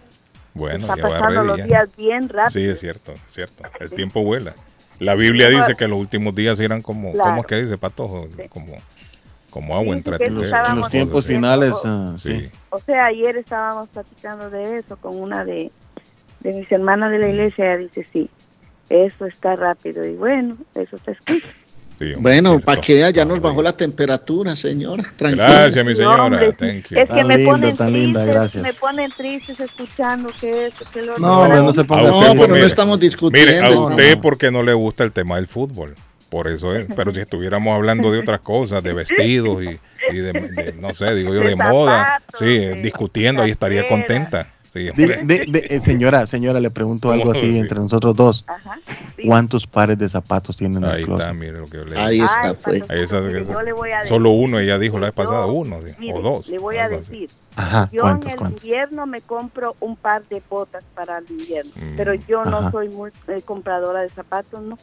Bueno, 0.54 0.92
Está 0.92 1.08
pasando 1.08 1.44
los 1.44 1.58
ya. 1.58 1.64
días 1.64 1.96
bien 1.96 2.28
rápido. 2.28 2.50
Sí, 2.50 2.66
es 2.68 2.80
cierto, 2.80 3.12
es 3.12 3.20
cierto. 3.32 3.62
El 3.80 3.90
tiempo 3.90 4.22
vuela. 4.22 4.54
La 4.98 5.14
Biblia 5.14 5.48
dice 5.48 5.74
que 5.76 5.86
los 5.86 5.98
últimos 5.98 6.34
días 6.34 6.58
eran 6.58 6.82
como, 6.82 7.12
Claro. 7.12 7.30
¿cómo 7.30 7.40
es 7.42 7.46
que 7.46 7.62
dice, 7.62 7.78
Patojo? 7.78 8.26
Como, 8.48 8.74
como 9.50 9.76
agua 9.76 9.94
Sí, 9.94 9.98
entre 9.98 10.26
En 10.26 10.34
los 10.80 10.90
tiempos 10.90 11.26
finales, 11.26 11.74
ah, 11.84 12.14
sí. 12.18 12.40
Sí. 12.42 12.50
O 12.70 12.78
sea, 12.78 13.06
ayer 13.06 13.36
estábamos 13.36 13.88
platicando 13.90 14.50
de 14.50 14.78
eso 14.78 14.96
con 14.96 15.16
una 15.16 15.44
de, 15.44 15.70
de 16.40 16.52
mis 16.52 16.70
hermanas 16.72 17.12
de 17.12 17.18
la 17.18 17.28
iglesia. 17.28 17.66
Ella 17.66 17.76
dice, 17.76 18.04
sí, 18.12 18.28
eso 18.88 19.26
está 19.26 19.54
rápido. 19.54 20.04
Y 20.04 20.14
bueno, 20.16 20.56
eso 20.74 20.96
está 20.96 21.12
escrito. 21.12 21.46
Sí, 21.98 22.12
Bueno, 22.18 22.60
para 22.60 22.80
que 22.80 22.94
vea, 22.94 23.10
ya 23.10 23.24
nos 23.24 23.40
bajó 23.40 23.60
la 23.60 23.76
temperatura, 23.76 24.54
señora. 24.54 25.02
Tranquila. 25.16 25.50
Gracias, 25.50 25.84
mi 25.84 25.92
No, 25.92 25.96
señora. 25.96 26.24
hombre, 26.24 26.52
Thank 26.52 26.88
you. 26.90 26.98
Es 27.00 27.10
que 27.10 27.24
me 27.24 27.36
lindo, 27.38 27.50
ponen 27.52 27.76
tan 27.76 27.92
linda, 27.92 28.20
tristes, 28.20 28.34
gracias. 28.34 28.62
me 28.62 28.72
ponen 28.74 29.10
tristes 29.10 29.60
escuchando 29.60 30.30
que 30.40 30.70
que 30.92 31.02
lo 31.02 31.18
No, 31.18 31.40
hombre, 31.42 31.58
no 31.60 31.72
se 31.72 31.82
ponga 31.84 32.02
No, 32.10 32.20
pero 32.34 32.48
no 32.48 32.56
estamos 32.56 33.00
discutiendo. 33.00 33.52
Mire, 33.52 33.64
a 33.66 33.70
usted 33.70 34.18
porque 34.20 34.50
no 34.52 34.62
le 34.62 34.74
gusta 34.74 35.02
el 35.02 35.12
tema 35.12 35.36
del 35.36 35.48
fútbol. 35.48 35.96
Por 36.30 36.46
eso 36.46 36.76
es. 36.76 36.86
Pero 36.94 37.12
si 37.12 37.20
estuviéramos 37.20 37.74
hablando 37.74 38.12
de 38.12 38.18
otras 38.20 38.40
cosas, 38.40 38.82
de 38.82 38.92
vestidos 38.92 39.62
y, 39.62 39.80
y 40.14 40.16
de, 40.18 40.32
de, 40.32 40.74
no 40.78 40.90
sé, 40.90 41.14
digo 41.14 41.32
yo, 41.34 41.40
de, 41.40 41.48
De 41.48 41.56
moda, 41.56 42.18
zapatos, 42.20 42.38
sí, 42.40 42.58
de 42.58 42.74
discutiendo, 42.82 43.42
ahí 43.42 43.50
estaría 43.50 43.88
contenta. 43.88 44.46
Sí, 44.72 44.84
de- 44.94 45.24
de- 45.46 45.66
eh, 45.70 45.80
señora, 45.80 46.26
señora, 46.26 46.60
le 46.60 46.70
pregunto 46.70 47.10
algo 47.10 47.30
así 47.32 47.52
Sí. 47.52 47.58
entre 47.58 47.78
nosotros 47.80 48.14
dos. 48.14 48.44
Ajá. 48.46 48.76
sí. 49.16 49.22
¿Cuántos 49.26 49.66
pares 49.66 49.98
de 49.98 50.08
zapatos 50.08 50.56
tienen 50.56 50.84
en 50.84 50.90
Ahí 50.90 51.00
el 51.00 51.06
closet? 51.06 51.26
está, 51.26 51.32
mire 51.32 51.52
lo 51.58 51.64
que 51.66 51.78
yo 51.78 51.84
le 51.86 51.98
Ahí 51.98 52.20
está, 52.20 52.48
Ay, 52.50 52.56
pues. 52.62 52.90
Ahí 52.90 53.02
está, 53.02 53.20
mire, 53.20 53.40
esa- 53.40 53.52
yo 53.52 53.62
le 53.62 53.72
voy 53.72 53.90
a 53.90 53.96
decir, 54.00 54.08
Solo 54.08 54.30
uno, 54.30 54.58
ella 54.60 54.78
dijo 54.78 54.98
la 54.98 55.06
vez 55.06 55.14
pasada, 55.14 55.46
uno 55.46 55.78
mire, 55.98 56.14
o 56.14 56.20
dos. 56.22 56.46
Le 56.48 56.58
voy 56.58 56.76
a 56.76 56.88
decir, 56.88 57.28
Ajá, 57.56 57.88
yo 57.92 58.02
¿cuántos, 58.02 58.26
en 58.26 58.32
el 58.32 58.38
cuántos? 58.38 58.64
invierno 58.64 59.06
me 59.06 59.20
compro 59.22 59.74
un 59.80 59.96
par 59.96 60.22
de 60.28 60.42
botas 60.48 60.84
para 60.94 61.18
el 61.18 61.24
invierno, 61.30 61.72
Mm. 61.74 61.96
pero 61.96 62.14
yo 62.14 62.44
no 62.44 62.58
Ajá. 62.58 62.70
soy 62.70 62.88
muy 62.90 63.10
eh, 63.28 63.40
compradora 63.44 64.02
de 64.02 64.08
zapatos, 64.10 64.62
no. 64.62 64.78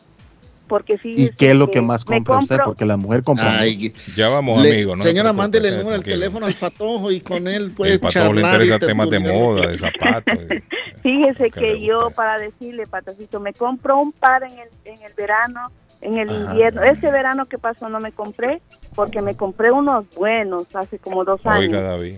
Porque 0.68 0.94
¿Y 0.94 0.98
fíjese 0.98 1.34
qué 1.38 1.52
es 1.52 1.56
lo 1.56 1.70
que 1.70 1.82
más 1.82 2.08
me 2.08 2.16
compra 2.18 2.40
usted? 2.40 2.58
Porque 2.66 2.86
la 2.86 2.98
mujer 2.98 3.24
compra. 3.24 3.60
Ay, 3.60 3.94
Ya 4.16 4.30
vamos, 4.30 4.60
le- 4.62 4.86
no 4.86 4.98
se 5.00 5.10
señora, 5.10 5.32
mándele 5.32 5.68
el 5.70 5.74
número 5.78 5.92
del 5.92 6.02
tranquilo. 6.04 6.16
teléfono 6.22 6.46
al 6.48 6.54
patojo 6.56 7.12
y 7.12 7.20
con 7.22 7.48
él 7.48 7.72
puede 7.72 7.94
El 7.94 8.00
pato 8.00 8.14
charlar. 8.14 8.36
le 8.36 8.42
y 8.42 8.46
interesa 8.46 8.80
temas 8.80 9.10
de 9.10 9.20
moda, 9.20 9.68
de 9.68 9.78
zapatos. 9.78 10.40
y- 10.50 10.64
Fíjese 11.04 11.52
¿Qué 11.52 11.60
que 11.60 11.86
yo, 11.86 12.10
para 12.16 12.40
decirle, 12.40 12.88
Patacito, 12.88 13.40
me 13.40 13.54
compro 13.54 14.00
un 14.00 14.12
par 14.12 14.44
en 14.44 14.54
el, 14.54 14.68
en 14.86 15.02
el 15.04 15.14
verano, 15.16 15.70
en 16.02 16.18
el 16.18 16.30
Ajá. 16.30 16.52
invierno. 16.52 16.82
Ese 16.84 17.12
verano 17.12 17.46
que 17.46 17.60
pasó 17.60 17.88
no 17.90 18.00
me 18.00 18.12
compré, 18.12 18.60
porque 18.96 19.22
me 19.22 19.36
compré 19.36 19.70
unos 19.72 20.06
buenos 20.16 20.76
hace 20.76 20.98
como 20.98 21.24
dos 21.24 21.46
años. 21.46 21.60
Oiga, 21.70 21.82
David, 21.82 22.16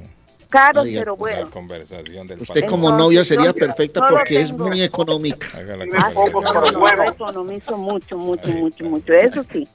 Caros, 0.49 0.83
Oiga, 0.85 1.01
pero 1.01 1.11
la 1.13 1.17
buenos. 1.17 1.49
conversación 1.49 2.27
del 2.27 2.41
Usted 2.41 2.61
como 2.65 2.87
Entonces, 2.89 2.99
novia 3.05 3.23
sería 3.23 3.45
yo 3.47 3.53
perfecta 3.53 4.07
porque 4.09 4.41
es 4.41 4.51
muy 4.51 4.81
económica. 4.81 5.47
Ah, 5.53 6.11
no, 6.13 6.31
no, 6.71 6.79
bueno. 6.79 7.05
yo 7.05 7.11
economizo 7.11 7.77
mucho, 7.77 8.17
mucho, 8.17 8.49
mucho, 8.53 8.83
mucho. 8.85 9.13
Eso 9.13 9.43
sí. 9.51 9.67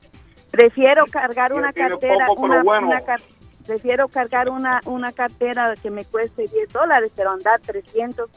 Prefiero 0.51 1.05
cargar 1.07 1.53
una 1.53 1.73
cartera, 1.73 2.27
poco, 2.27 2.43
pero 2.43 2.55
una, 2.55 2.63
bueno. 2.63 2.89
una 2.89 3.01
car- 3.03 3.21
prefiero 3.67 4.09
cargar 4.09 4.49
una, 4.51 4.81
una 4.87 5.13
cartera 5.13 5.75
que 5.81 5.91
me 5.91 6.05
cueste 6.05 6.47
10 6.47 6.73
dólares, 6.73 7.13
pero 7.15 7.31
andar 7.31 7.61
300 7.61 8.29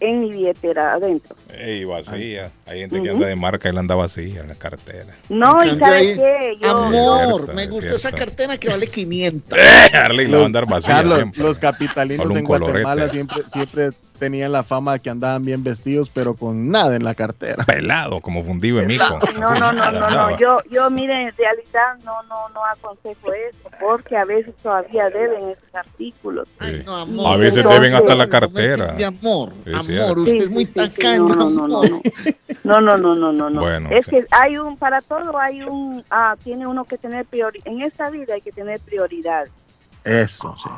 en 0.00 0.20
mi 0.20 0.30
billetera 0.30 0.92
adentro. 0.94 1.34
Ey, 1.56 1.84
vacía. 1.84 2.50
Hay 2.66 2.80
gente 2.80 2.96
que 2.96 3.08
Ujú. 3.08 3.16
anda 3.16 3.26
de 3.28 3.36
marca 3.36 3.68
y 3.68 3.70
él 3.70 3.78
anda 3.78 3.94
vacía 3.94 4.40
en 4.40 4.48
la 4.48 4.54
cartera. 4.54 5.06
No, 5.28 5.64
y 5.64 5.68
cambio 5.68 5.86
¿sabe 5.86 5.96
ahí- 5.96 6.14
qué? 6.16 6.52
Yo, 6.60 6.68
Amor, 6.70 7.34
cierto, 7.36 7.52
me 7.54 7.66
cierto. 7.80 7.96
esa 7.96 8.12
cartera 8.12 8.58
que 8.58 8.68
vale 8.68 8.86
500. 8.88 9.58
Arley 9.94 10.28
la 10.28 10.36
va 10.38 10.42
a 10.42 10.46
andar 10.46 10.66
vacía 10.66 10.94
Carlos, 10.96 11.16
siempre. 11.16 11.42
los 11.42 11.58
capitalinos 11.58 12.36
en 12.36 12.44
Guatemala 12.44 12.82
colorete. 12.82 13.10
siempre, 13.12 13.42
siempre 13.52 13.88
tenían 14.16 14.52
la 14.52 14.62
fama 14.62 14.94
de 14.94 15.00
que 15.00 15.10
andaban 15.10 15.44
bien 15.44 15.62
vestidos, 15.62 16.10
pero 16.12 16.34
con 16.34 16.70
nada 16.70 16.96
en 16.96 17.04
la 17.04 17.14
cartera. 17.14 17.64
Pelado, 17.64 18.20
como 18.20 18.42
fundido 18.42 18.80
en 18.80 18.88
mico. 18.88 19.18
No, 19.38 19.54
no, 19.54 19.72
no, 19.72 19.92
no, 19.92 20.10
no. 20.10 20.38
Yo, 20.38 20.58
yo, 20.70 20.90
mire, 20.90 21.28
en 21.28 21.36
realidad 21.36 21.98
no, 22.04 22.22
no, 22.24 22.48
no 22.50 22.64
aconsejo 22.64 23.32
eso, 23.32 23.70
porque 23.80 24.16
a 24.16 24.24
veces 24.24 24.54
todavía 24.62 25.08
deben 25.10 25.50
esos 25.50 25.74
artículos. 25.74 26.48
Ay, 26.58 26.82
no, 26.84 26.96
amor. 26.96 27.34
A 27.34 27.36
veces 27.36 27.64
no, 27.64 27.70
deben 27.70 27.92
no, 27.92 27.98
hasta 27.98 28.14
la 28.14 28.28
cartera. 28.28 28.88
sirve, 28.90 29.04
amor, 29.04 29.52
amor, 29.74 30.18
usted 30.18 30.32
Sí, 30.32 30.38
es 30.38 30.50
muy 30.50 30.66
tacaño. 30.66 31.28
No, 31.28 31.50
no, 31.50 31.68
no, 31.68 31.82
no. 31.82 32.00
No, 32.64 32.80
no, 32.80 32.96
no, 32.96 33.14
no, 33.14 33.32
no, 33.32 33.50
no. 33.50 33.60
Bueno, 33.60 33.90
es 33.92 34.06
sí. 34.06 34.12
que 34.12 34.26
hay 34.30 34.56
un, 34.56 34.76
para 34.76 35.00
todo 35.00 35.38
hay 35.38 35.62
un, 35.62 36.04
ah, 36.10 36.36
tiene 36.42 36.66
uno 36.66 36.84
que 36.84 36.98
tener 36.98 37.24
prioridad. 37.24 37.66
En 37.66 37.82
esta 37.82 38.10
vida 38.10 38.34
hay 38.34 38.40
que 38.40 38.52
tener 38.52 38.80
prioridad. 38.80 39.46
Eso, 40.06 40.54
sí. 40.62 40.68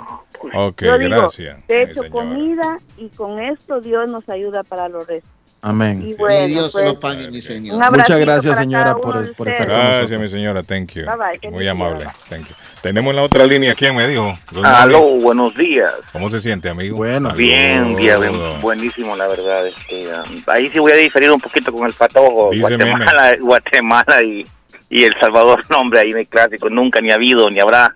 Ok, 0.55 0.83
Yo 0.83 0.99
digo, 0.99 1.11
gracias. 1.17 1.67
De 1.67 1.83
hecho, 1.83 2.03
señora. 2.03 2.11
comida 2.11 2.79
y 2.97 3.09
con 3.11 3.39
esto 3.41 3.81
Dios 3.81 4.09
nos 4.09 4.29
ayuda 4.29 4.63
para 4.63 4.89
los 4.89 5.07
restos. 5.07 5.31
Amén. 5.61 6.01
Y 6.07 6.15
bueno, 6.15 6.47
Dios 6.47 6.71
se 6.73 6.79
pues, 6.79 6.85
lo 6.95 7.01
pague, 7.01 7.31
mi 7.33 7.37
un 7.39 7.43
señor. 7.43 7.91
Muchas 7.91 8.21
gracias, 8.21 8.57
señora, 8.59 8.95
por- 8.95 9.35
por 9.35 9.49
estar 9.49 9.67
ustedes. 9.67 9.79
con 9.83 9.87
Gracias, 9.97 10.21
mi 10.21 10.29
señora. 10.29 10.63
Thank 10.63 10.93
you. 10.93 11.03
Bye, 11.05 11.39
bye, 11.41 11.51
Muy 11.51 11.67
amable. 11.67 12.07
Thank 12.29 12.47
you. 12.47 12.55
Tenemos 12.81 13.13
la 13.13 13.23
otra 13.25 13.45
línea. 13.45 13.75
¿Quién 13.75 13.97
me 13.97 14.07
dijo? 14.07 14.39
Aló, 14.63 15.03
buenos 15.17 15.53
días. 15.57 15.93
¿Cómo 16.13 16.31
se 16.31 16.41
siente, 16.41 16.69
amigo? 16.69 16.99
Bueno. 16.99 17.35
Bien, 17.35 17.97
bien, 17.97 18.21
buenísimo, 18.61 19.17
la 19.17 19.27
verdad. 19.27 19.67
Este, 19.67 20.07
um, 20.07 20.43
ahí 20.47 20.71
sí 20.71 20.79
voy 20.79 20.93
a 20.93 20.97
diferir 20.97 21.29
un 21.33 21.41
poquito 21.41 21.73
con 21.73 21.89
el 21.89 21.93
patojo. 21.93 22.51
Dice 22.53 22.61
Guatemala, 22.77 23.37
Guatemala 23.41 24.23
y, 24.23 24.47
y 24.89 25.03
El 25.03 25.15
Salvador, 25.19 25.61
no, 25.71 25.81
hombre, 25.81 25.99
ahí 26.01 26.13
en 26.13 26.19
el 26.19 26.29
clásico. 26.29 26.71
Nunca 26.71 27.01
ni 27.01 27.11
ha 27.11 27.15
habido 27.17 27.51
ni 27.51 27.59
habrá. 27.59 27.93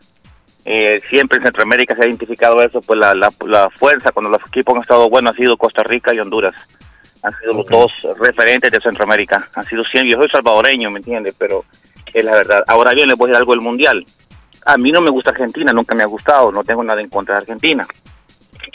Eh, 0.65 1.01
siempre 1.11 1.39
en 1.39 1.43
Centroamérica 1.45 1.95
se 1.97 2.03
ha 2.03 2.07
identificado 2.07 2.63
eso, 2.63 2.81
pues 2.81 2.99
la, 2.99 3.15
la, 3.15 3.33
la 3.47 3.69
fuerza 3.71 4.13
cuando 4.13 4.31
los 4.31 4.41
equipos 4.47 4.77
han 4.77 4.83
estado 4.83 5.11
buenos 5.11 5.35
ha 5.35 5.37
sido 5.37 5.57
Costa 5.57 5.83
Rica 5.83 6.15
y 6.15 6.21
Honduras. 6.21 6.55
Han 7.25 7.33
sido 7.39 7.53
los 7.55 7.67
dos 7.67 7.93
referentes 8.21 8.71
de 8.71 8.81
Centroamérica. 8.81 9.49
Han 9.55 9.65
sido 9.65 9.85
siempre, 9.85 10.11
yo 10.13 10.19
soy 10.19 10.29
salvadoreño, 10.29 10.91
¿me 10.91 10.99
entiendes? 10.99 11.35
Pero 11.39 11.65
es 12.13 12.25
la 12.25 12.33
verdad. 12.33 12.63
Ahora 12.69 12.95
bien, 12.95 13.09
les 13.09 13.17
voy 13.17 13.27
a 13.27 13.29
decir 13.31 13.39
algo 13.39 13.53
del 13.53 13.61
Mundial. 13.61 14.05
A 14.65 14.77
mí 14.79 14.93
no 14.93 15.01
me 15.01 15.11
gusta 15.11 15.31
Argentina, 15.31 15.73
nunca 15.73 15.95
me 15.95 16.03
ha 16.05 16.07
gustado, 16.07 16.53
no 16.53 16.63
tengo 16.63 16.85
nada 16.85 17.01
en 17.01 17.09
contra 17.09 17.35
de 17.35 17.41
Argentina. 17.41 17.87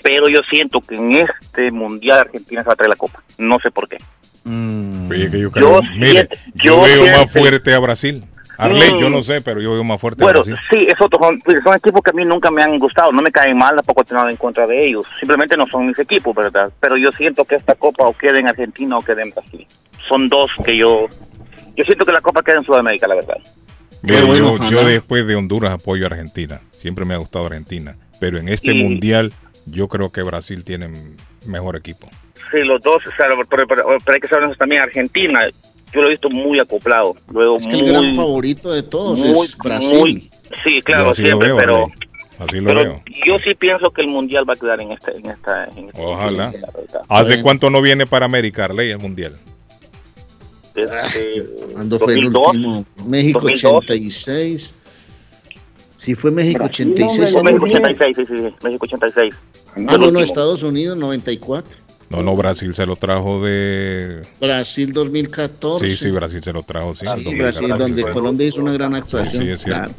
Pero 0.03 0.27
yo 0.29 0.39
siento 0.49 0.81
que 0.81 0.95
en 0.95 1.13
este 1.13 1.71
Mundial 1.71 2.19
Argentina 2.19 2.61
se 2.61 2.67
va 2.67 2.73
a 2.73 2.75
traer 2.75 2.89
la 2.89 2.95
copa. 2.95 3.21
No 3.37 3.57
sé 3.59 3.71
por 3.71 3.87
qué. 3.87 3.97
Mm. 4.43 5.09
Yo 5.11 5.51
creo, 5.51 5.81
Yo 5.81 5.81
mire, 5.95 6.11
siento- 6.11 6.35
yo, 6.55 6.63
yo 6.63 6.81
veo 7.03 7.17
más 7.17 7.31
fuerte 7.31 7.73
a 7.73 7.79
Brasil. 7.79 8.23
Arley, 8.57 8.93
Mm. 8.93 8.99
yo 8.99 9.09
no 9.09 9.21
sé, 9.23 9.41
pero 9.41 9.61
yo 9.61 9.73
veo 9.73 9.83
más 9.83 9.99
fuerte 10.01 10.23
Bueno, 10.23 10.43
sí, 10.43 10.51
es 10.71 10.95
otro, 10.99 11.19
son, 11.19 11.41
son 11.63 11.75
equipos 11.75 12.01
que 12.01 12.09
a 12.09 12.13
mí 12.13 12.25
nunca 12.25 12.49
me 12.51 12.63
han 12.63 12.77
gustado, 12.79 13.11
no 13.11 13.21
me 13.21 13.31
caen 13.31 13.57
mal, 13.57 13.75
tampoco 13.75 14.03
tengo 14.03 14.19
nada 14.21 14.31
en 14.31 14.37
contra 14.37 14.65
de 14.65 14.87
ellos. 14.87 15.05
Simplemente 15.19 15.55
no 15.55 15.65
son 15.67 15.87
mis 15.87 15.99
equipos, 15.99 16.35
¿verdad? 16.35 16.71
Pero 16.79 16.97
yo 16.97 17.11
siento 17.11 17.45
que 17.45 17.55
esta 17.55 17.75
copa 17.75 18.03
o 18.07 18.13
quede 18.13 18.39
en 18.39 18.47
Argentina 18.47 18.97
o 18.97 19.01
quede 19.01 19.21
en 19.23 19.31
Brasil. 19.31 19.65
Son 20.07 20.27
dos 20.27 20.51
que 20.65 20.75
yo... 20.77 21.07
Yo 21.75 21.83
siento 21.83 22.05
que 22.05 22.11
la 22.11 22.21
copa 22.21 22.41
queda 22.41 22.57
en 22.57 22.63
Sudamérica, 22.63 23.07
la 23.07 23.15
verdad. 23.15 23.37
Bueno, 24.01 24.35
yo, 24.35 24.69
yo 24.69 24.85
después 24.85 25.27
de 25.27 25.35
Honduras 25.35 25.73
apoyo 25.73 26.05
a 26.05 26.07
Argentina. 26.07 26.59
Siempre 26.71 27.05
me 27.05 27.13
ha 27.13 27.17
gustado 27.17 27.45
Argentina. 27.45 27.95
Pero 28.19 28.39
en 28.39 28.47
este 28.49 28.71
Y- 28.71 28.81
mundial, 28.83 29.31
yo 29.65 29.87
creo 29.87 30.11
que 30.11 30.23
Brasil 30.23 30.63
tiene 30.63 30.89
mejor 31.45 31.75
equipo. 31.75 32.07
Sí, 32.51 32.59
los 32.63 32.81
dos, 32.81 32.95
o 33.05 33.11
sea, 33.11 33.27
pero, 33.49 33.67
pero- 33.67 33.85
pero 34.03 34.13
hay 34.15 34.19
que 34.21 34.27
saber 34.27 34.55
también, 34.57 34.81
Argentina, 34.81 35.41
yo 35.93 36.01
lo 36.01 36.07
he 36.07 36.11
visto 36.11 36.29
muy 36.29 36.59
acoplado. 36.59 37.15
Luego 37.31 37.57
Es 37.57 37.67
que 37.67 37.73
el 37.75 37.81
muy, 37.83 37.89
gran 37.91 38.15
favorito 38.15 38.71
de 38.71 38.83
todos 38.83 39.19
muy, 39.19 39.45
es 39.45 39.57
Brasil. 39.57 39.97
muy- 39.99 40.29
sí, 40.63 40.81
claro, 40.83 41.05
Yo 41.05 41.11
así 41.11 41.21
lo 41.21 41.27
siempre, 41.27 41.47
veo, 41.49 41.57
pero... 41.57 41.87
Así 42.39 42.57
lo 42.59 42.65
Pero 42.67 42.79
veo. 42.83 43.01
yo 43.25 43.37
sí 43.39 43.55
pienso 43.55 43.89
que 43.89 44.01
el 44.01 44.09
mundial 44.09 44.47
va 44.47 44.53
a 44.53 44.55
quedar 44.57 44.79
en 44.79 44.91
esta, 44.91 45.11
en 45.11 45.25
esta, 45.25 45.65
en 45.75 45.85
esta- 45.87 46.01
Ojalá. 46.01 46.53
¿Hace 47.09 47.41
cuánto 47.41 47.71
no 47.71 47.81
viene 47.81 48.05
para 48.05 48.27
América, 48.27 48.65
Arley, 48.65 48.91
el 48.91 48.99
mundial? 48.99 49.35
Desde 50.75 51.43
Cuando 51.73 51.97
fue 51.97 52.13
el 52.13 52.31
2002, 52.31 52.55
último? 52.55 52.85
México 53.07 53.39
2002. 53.39 53.73
86. 53.83 54.73
Si 55.97 56.13
fue 56.13 56.29
México 56.29 56.65
86. 56.65 57.35
o 57.35 57.39
¿sí? 57.39 57.43
México 57.43 57.65
86, 57.65 58.15
sí, 58.17 58.25
sí, 58.27 58.33
sí, 58.37 58.55
México 58.63 58.85
86. 58.85 59.33
Ah, 59.35 59.73
El 59.77 59.85
no, 60.01 60.11
no. 60.11 60.19
Estados 60.19 60.61
Unidos 60.61 60.95
94. 60.97 61.79
No, 62.09 62.23
no, 62.23 62.35
Brasil 62.35 62.73
se 62.73 62.85
lo 62.85 62.95
trajo 62.95 63.43
de... 63.43 64.21
Brasil 64.39 64.93
2014. 64.93 65.89
Sí, 65.89 65.97
sí, 65.97 66.09
Brasil 66.09 66.41
se 66.43 66.53
lo 66.53 66.63
trajo. 66.63 66.95
Sí, 66.95 67.05
Sí, 67.05 67.11
en 67.11 67.23
2014 67.23 67.59
Brasil, 67.67 67.77
donde. 67.77 68.13
Colombia 68.13 68.47
hizo 68.47 68.61
una 68.61 68.71
gran 68.73 68.93
actuación. 68.95 69.43
Sí, 69.43 69.49
es 69.49 69.61
cierto. 69.61 69.81
claro. 69.83 69.93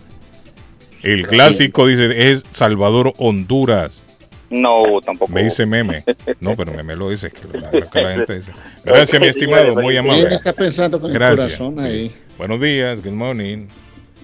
El 1.02 1.26
clásico, 1.28 1.86
dice, 1.86 2.30
es 2.32 2.42
Salvador-Honduras. 2.50 4.02
No, 4.50 4.84
tampoco. 5.04 5.30
Me 5.32 5.44
dice 5.44 5.66
meme. 5.66 6.02
No, 6.40 6.56
pero 6.56 6.72
meme 6.72 6.96
lo 6.96 7.10
dice. 7.10 7.30
que 7.30 7.58
la- 7.58 7.70
que 7.70 8.02
la 8.02 8.12
gente 8.14 8.38
dice. 8.38 8.52
Gracias, 8.84 9.20
mi 9.20 9.28
estimado. 9.28 9.74
Muy 9.74 9.92
Él 9.94 9.98
amable. 9.98 10.34
está 10.34 10.52
pensando 10.54 10.98
con 11.00 11.10
el 11.10 11.14
Gracias. 11.18 11.56
corazón 11.58 11.74
Sí. 11.76 11.80
ahí. 11.86 12.12
Buenos 12.38 12.60
días, 12.60 13.04
good 13.04 13.12
morning. 13.12 13.66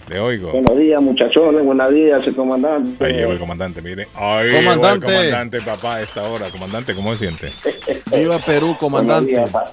Le 0.08 0.18
oigo. 0.20 0.50
Buenos 0.52 0.76
días, 0.78 1.00
muchachones. 1.00 1.64
Buenos 1.64 1.94
días, 1.94 2.26
el 2.26 2.34
comandante. 2.36 3.04
Ahí 3.04 3.14
llegó 3.14 3.32
el 3.32 3.38
comandante, 3.38 3.80
mire. 3.80 4.06
Ahí 4.14 4.52
Comandante. 4.52 5.06
llegó 5.06 5.22
el 5.22 5.28
comandante, 5.30 5.60
papá, 5.62 5.94
a 5.96 6.02
esta 6.02 6.22
hora. 6.28 6.50
Comandante, 6.50 6.94
¿cómo 6.94 7.14
se 7.14 7.20
siente? 7.26 7.50
Viva 8.16 8.38
Perú, 8.38 8.76
comandante. 8.78 9.30
días, 9.30 9.50
pa- 9.50 9.72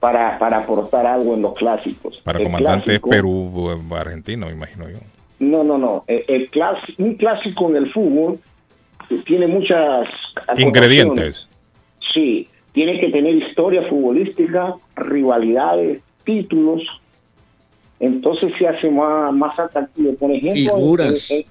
Para, 0.00 0.38
para 0.38 0.58
aportar 0.58 1.06
algo 1.06 1.34
en 1.34 1.42
los 1.42 1.54
clásicos. 1.54 2.18
Para 2.24 2.38
El 2.38 2.44
comandante 2.46 2.94
es 2.94 3.00
clásico- 3.00 3.10
Perú, 3.10 3.70
eh, 3.90 3.94
Argentina, 3.94 4.46
me 4.46 4.52
imagino 4.52 4.88
yo. 4.88 4.98
No, 5.38 5.62
no, 5.62 5.76
no. 5.76 6.04
El, 6.06 6.24
el 6.28 6.50
clas- 6.50 6.94
un 6.96 7.14
clásico 7.14 7.68
en 7.68 7.76
el 7.76 7.92
fútbol 7.92 8.38
tiene 9.26 9.46
muchas. 9.46 10.08
Ingredientes. 10.56 11.46
Sí, 12.14 12.48
tiene 12.72 12.98
que 12.98 13.10
tener 13.10 13.34
historia 13.34 13.82
futbolística, 13.82 14.74
rivalidades, 14.96 16.00
títulos. 16.24 16.82
Entonces 18.00 18.52
se 18.58 18.66
hace 18.66 18.90
más, 18.90 19.32
más 19.32 19.58
atractivo. 19.58 20.14
Por 20.14 20.30
ejemplo, 20.30 20.72
en, 20.76 20.80
Figuras. 20.82 21.30
en- 21.30 21.44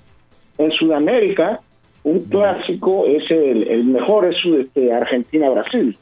en 0.58 0.72
Sudamérica, 0.72 1.60
un 2.04 2.20
clásico 2.20 3.06
es 3.08 3.30
el, 3.32 3.68
el 3.68 3.84
mejor 3.86 4.26
es 4.32 4.36
este, 4.46 4.94
Argentina-Brasil. 4.94 5.98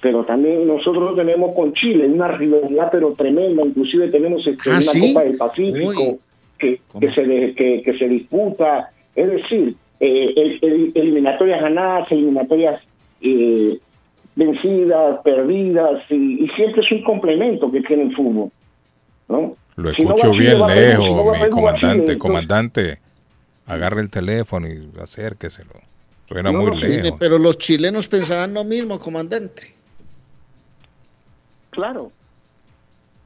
pero 0.00 0.24
también 0.24 0.66
nosotros 0.66 1.10
lo 1.10 1.14
tenemos 1.16 1.54
con 1.54 1.72
Chile, 1.74 2.06
una 2.06 2.28
rivalidad 2.28 2.88
pero 2.90 3.12
tremenda, 3.12 3.64
inclusive 3.64 4.08
tenemos 4.08 4.46
este, 4.46 4.70
¿Ah, 4.70 4.74
una 4.74 4.80
sí? 4.80 5.12
Copa 5.12 5.24
del 5.24 5.36
Pacífico 5.36 6.18
que, 6.58 6.80
que 7.00 7.12
se, 7.12 7.54
que, 7.54 7.82
que 7.82 7.98
se 7.98 8.08
disputa, 8.08 8.90
es 9.16 9.28
decir, 9.30 9.74
eh, 10.00 10.32
el- 10.36 10.58
el- 10.62 10.92
eliminatorias 10.94 11.60
ganadas, 11.60 12.10
eliminatorias 12.12 12.80
eh, 13.20 13.76
vencidas, 14.36 15.18
perdidas, 15.24 16.02
y, 16.10 16.44
y 16.44 16.48
siempre 16.56 16.82
es 16.82 16.92
un 16.92 17.02
complemento 17.02 17.70
que 17.70 17.80
tiene 17.82 18.04
el 18.04 18.14
fútbol. 18.14 18.50
¿No? 19.28 19.52
Lo 19.76 19.92
Si 19.94 20.02
no 20.02 20.16
escucho 20.16 20.32
Chile, 20.32 20.54
bien 20.54 20.66
Perú, 20.66 20.80
lejos, 20.80 21.04
si 21.06 21.12
no 21.14 21.24
va 21.24 21.32
mi 21.44 21.50
comandante. 21.50 21.80
Chile, 21.80 21.92
entonces- 21.92 22.18
comandante, 22.18 22.98
agarre 23.66 24.00
el 24.00 24.10
teléfono 24.10 24.66
y 24.68 24.90
acérqueselo. 25.00 25.70
Suena 26.28 26.50
No, 26.52 26.58
muy 26.62 26.70
no, 26.70 26.76
lejos. 26.76 27.12
pero 27.18 27.38
los 27.38 27.56
chilenos 27.58 28.08
pensarán 28.08 28.52
lo 28.54 28.64
mismo, 28.64 28.98
comandante. 28.98 29.74
Claro, 31.70 32.10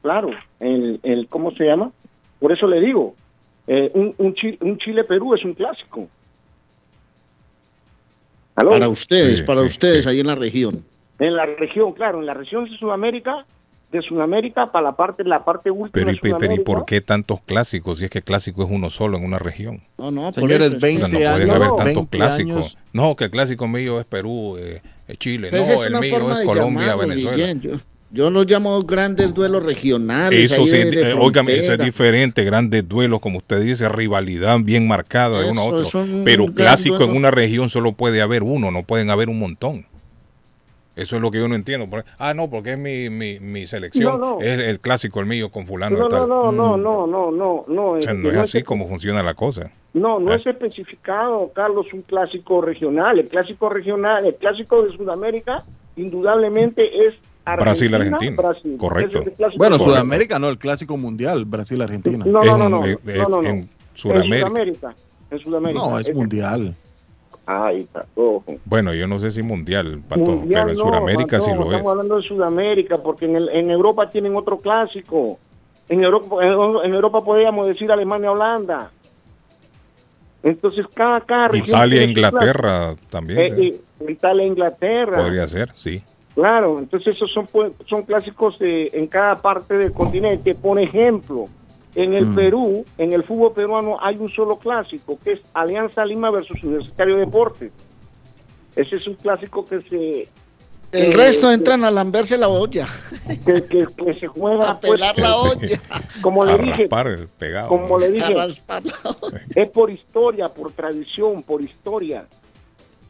claro. 0.01 0.29
El, 0.59 0.99
el, 1.03 1.27
¿Cómo 1.27 1.51
se 1.51 1.65
llama? 1.65 1.91
Por 2.39 2.51
eso 2.51 2.67
le 2.67 2.79
digo, 2.81 3.15
eh, 3.67 3.89
un, 3.93 4.13
un, 4.17 4.33
Chi- 4.35 4.57
un 4.61 4.77
Chile-Perú 4.77 5.33
es 5.33 5.43
un 5.43 5.53
clásico. 5.53 6.07
¿Aló? 8.55 8.69
Para 8.71 8.87
ustedes, 8.89 9.39
Sí, 9.39 9.45
para 9.45 9.61
sí, 9.61 9.67
ustedes 9.67 10.03
sí. 10.03 10.09
ahí 10.09 10.19
en 10.19 10.27
la 10.27 10.35
región. 10.35 10.85
En 11.19 11.35
la 11.35 11.45
región, 11.45 11.93
claro, 11.93 12.19
en 12.19 12.25
la 12.25 12.33
región 12.33 12.65
de 12.69 12.77
Sudamérica, 12.77 13.45
de 13.93 14.01
Sudamérica 14.01 14.65
para 14.67 14.83
la 14.87 14.91
parte, 14.95 15.23
la 15.23 15.45
parte 15.45 15.71
última 15.71 15.91
Pero, 15.93 16.07
de 16.07 16.13
y- 16.13 16.19
pero, 16.19 16.35
¿y 16.35 16.39
Sudamérica. 16.39 16.63
por 16.65 16.85
qué 16.85 16.99
tantos 16.99 17.39
clásicos? 17.45 17.99
Si 17.99 18.05
es 18.05 18.11
que 18.11 18.21
clásico 18.21 18.63
es 18.63 18.69
uno 18.69 18.89
solo 18.89 19.17
en 19.17 19.23
una 19.23 19.39
región. 19.39 19.79
No, 19.97 20.11
no, 20.11 20.33
Señores, 20.33 20.59
eso 20.67 20.75
es- 20.77 20.81
20 20.81 21.03
O 21.05 21.07
sea, 21.07 21.11
no 21.11 21.17
pueden 21.35 21.49
años, 21.49 21.55
haber 21.55 21.67
no, 21.69 21.75
tantos 21.75 21.95
20 21.95 22.17
clásicos. 22.17 22.55
años. 22.57 22.77
No, 22.91 23.15
que 23.15 23.23
el 23.25 23.31
clásico 23.31 23.67
mío 23.67 23.99
es 24.01 24.05
Perú, 24.05 24.57
eh, 24.59 24.81
es 25.07 25.17
Chile. 25.19 25.49
Pues 25.51 25.67
no, 25.67 25.73
es 25.75 25.81
el 25.85 25.99
mío 25.99 26.15
forma 26.15 26.33
es 26.33 26.39
de 26.39 26.45
Colombia, 26.45 26.81
llamarlo, 26.87 27.07
Venezuela. 27.07 27.37
Guillén. 27.37 27.61
Yo, 27.61 27.71
yo 28.11 28.29
los 28.29 28.45
llamo 28.45 28.79
grandes 28.83 29.33
duelos 29.33 29.63
regionales. 29.63 30.51
Eso 30.51 30.61
ahí 30.61 30.67
sí, 30.67 30.77
de- 30.77 30.85
de 30.91 31.09
eh, 31.11 31.13
óigame, 31.13 31.53
eso 31.55 31.73
es 31.73 31.79
diferente, 31.79 32.43
grandes 32.43 32.87
duelos, 32.87 33.19
como 33.19 33.37
usted 33.39 33.61
dice, 33.61 33.89
rivalidad 33.89 34.59
bien 34.61 34.87
marcada 34.87 35.41
de 35.41 35.49
uno 35.49 35.61
a 35.61 35.65
otro. 35.65 35.99
un 36.01 36.23
Pero 36.23 36.45
clásico 36.53 37.03
en 37.03 37.15
una 37.15 37.31
región 37.31 37.69
solo 37.69 37.93
puede 37.93 38.21
haber 38.21 38.43
uno, 38.43 38.69
no 38.71 38.83
pueden 38.83 39.09
haber 39.09 39.29
un 39.29 39.39
montón. 39.39 39.85
Eso 40.95 41.15
es 41.15 41.21
lo 41.21 41.31
que 41.31 41.39
yo 41.39 41.47
no 41.47 41.55
entiendo. 41.55 41.87
Ah, 42.19 42.33
no, 42.35 42.49
porque 42.49 42.73
es 42.73 42.77
mi, 42.77 43.09
mi, 43.09 43.39
mi 43.39 43.65
selección, 43.65 44.19
No, 44.19 44.35
no. 44.35 44.41
es 44.41 44.59
el 44.59 44.79
clásico 44.79 45.19
el 45.19 45.25
mío 45.25 45.49
con 45.49 45.65
fulano 45.65 45.97
No, 45.97 46.07
tal. 46.07 46.29
no, 46.29 46.51
no, 46.51 46.77
no, 46.77 46.77
no, 46.77 47.07
no, 47.07 47.31
no, 47.31 47.63
no. 47.67 47.89
O 47.93 47.99
sea, 47.99 48.11
este, 48.11 48.23
no 48.23 48.29
es 48.31 48.37
así 48.37 48.61
como 48.63 48.87
funciona 48.87 49.23
la 49.23 49.33
cosa. 49.33 49.71
No, 49.93 50.19
no 50.19 50.31
Ah. 50.31 50.35
es 50.35 50.45
especificado, 50.45 51.51
Carlos, 51.53 51.87
un 51.93 52.03
clásico 52.03 52.61
regional. 52.61 53.17
El 53.19 53.27
clásico 53.27 53.69
regional, 53.69 54.25
el 54.25 54.35
clásico 54.35 54.83
de 54.83 54.95
Sudamérica, 54.95 55.63
indudablemente 55.95 57.07
es 57.07 57.15
Argentina, 57.45 57.63
Brasil-Argentina. 57.97 58.35
Brasil. 58.37 58.75
Correcto. 58.77 59.21
Es 59.21 59.57
Bueno. 59.57 59.79
Sudamérica 59.79 60.39
no, 60.39 60.49
el 60.49 60.57
clásico 60.57 60.95
mundial, 60.97 61.45
Brasil-Argentina. 61.45 62.23
No, 62.25 62.43
no, 62.43 62.57
no, 62.57 62.69
no, 62.69 62.85
En- 62.85 62.99
no, 63.03 63.23
no, 63.29 63.41
no. 63.41 63.49
en 63.49 63.69
Sudamérica. 63.95 64.35
En 64.35 64.51
Sudamérica. 64.51 64.95
En 65.31 65.39
Sudamérica. 65.39 65.79
No, 65.87 65.99
es 65.99 66.15
mundial. 66.15 66.75
Ay, 67.45 67.81
está 67.81 68.05
todo. 68.15 68.41
Bueno, 68.65 68.93
yo 68.93 69.05
no 69.05 69.19
sé 69.19 69.29
si 69.31 69.43
mundial, 69.43 70.01
pero 70.07 70.43
en 70.43 70.47
no, 70.49 70.75
Sudamérica 70.75 71.39
sí 71.41 71.51
lo 71.51 71.63
es. 71.63 71.71
Estamos 71.71 71.91
hablando 71.91 72.15
de 72.17 72.23
Sudamérica, 72.23 72.97
porque 72.97 73.25
en, 73.25 73.35
el- 73.35 73.49
en 73.49 73.69
Europa 73.69 74.09
tienen 74.09 74.35
otro 74.35 74.57
clásico. 74.57 75.37
En 75.89 76.03
Europa, 76.03 76.37
en, 76.41 76.93
Europa 76.93 77.23
podríamos 77.23 77.67
decir 77.67 77.91
Alemania-Holanda. 77.91 78.91
Entonces, 80.41 80.85
cada, 80.93 81.21
cada 81.21 81.47
región 81.49 81.67
Italia, 81.77 81.97
tiene 81.97 82.13
su 82.13 82.19
Inglaterra 82.19 82.95
también. 83.09 83.39
Eh, 83.39 83.71
eh, 83.99 84.11
Italia, 84.11 84.45
Inglaterra. 84.45 85.17
Podría 85.17 85.47
ser, 85.47 85.71
sí. 85.73 86.01
Claro, 86.35 86.79
entonces 86.79 87.15
esos 87.15 87.31
son, 87.31 87.45
pues, 87.51 87.73
son 87.87 88.03
clásicos 88.03 88.55
eh, 88.59 88.89
en 88.93 89.07
cada 89.07 89.35
parte 89.35 89.77
del 89.77 89.91
continente. 89.91 90.55
Por 90.55 90.79
ejemplo, 90.79 91.45
en 91.95 92.13
el 92.13 92.25
Mm. 92.27 92.35
Perú, 92.35 92.85
en 92.97 93.11
el 93.13 93.23
fútbol 93.23 93.53
peruano 93.53 93.97
hay 94.01 94.17
un 94.17 94.29
solo 94.29 94.57
clásico, 94.57 95.17
que 95.23 95.33
es 95.33 95.39
Alianza 95.53 96.03
Lima 96.05 96.31
versus 96.31 96.63
Universitario 96.63 97.15
de 97.17 97.25
Deportes. 97.25 97.71
Ese 98.75 98.95
es 98.95 99.07
un 99.07 99.13
clásico 99.15 99.63
que 99.65 99.79
se 99.81 100.27
El 100.91 101.11
eh, 101.11 101.15
resto 101.15 101.51
entran 101.51 101.83
a 101.83 101.91
lamberse 101.91 102.37
la 102.37 102.47
olla, 102.49 102.87
que, 103.45 103.63
que- 103.63 103.85
que 103.95 104.13
se 104.19 104.27
juega 104.27 104.69
a 104.71 104.79
pelar 104.79 105.17
la 105.17 105.35
olla, 105.37 105.81
como 106.21 106.43
le 106.45 106.51
A 106.53 106.57
dije, 106.57 106.83
el 106.91 107.27
pegado. 107.37 107.67
como 107.67 107.97
le 107.99 108.05
a 108.07 108.09
dije, 108.09 108.33
raspar 108.33 108.83
la 108.85 109.15
olla. 109.21 109.41
es 109.55 109.69
por 109.69 109.89
historia, 109.91 110.49
por 110.49 110.71
tradición, 110.71 111.43
por 111.43 111.61
historia. 111.61 112.25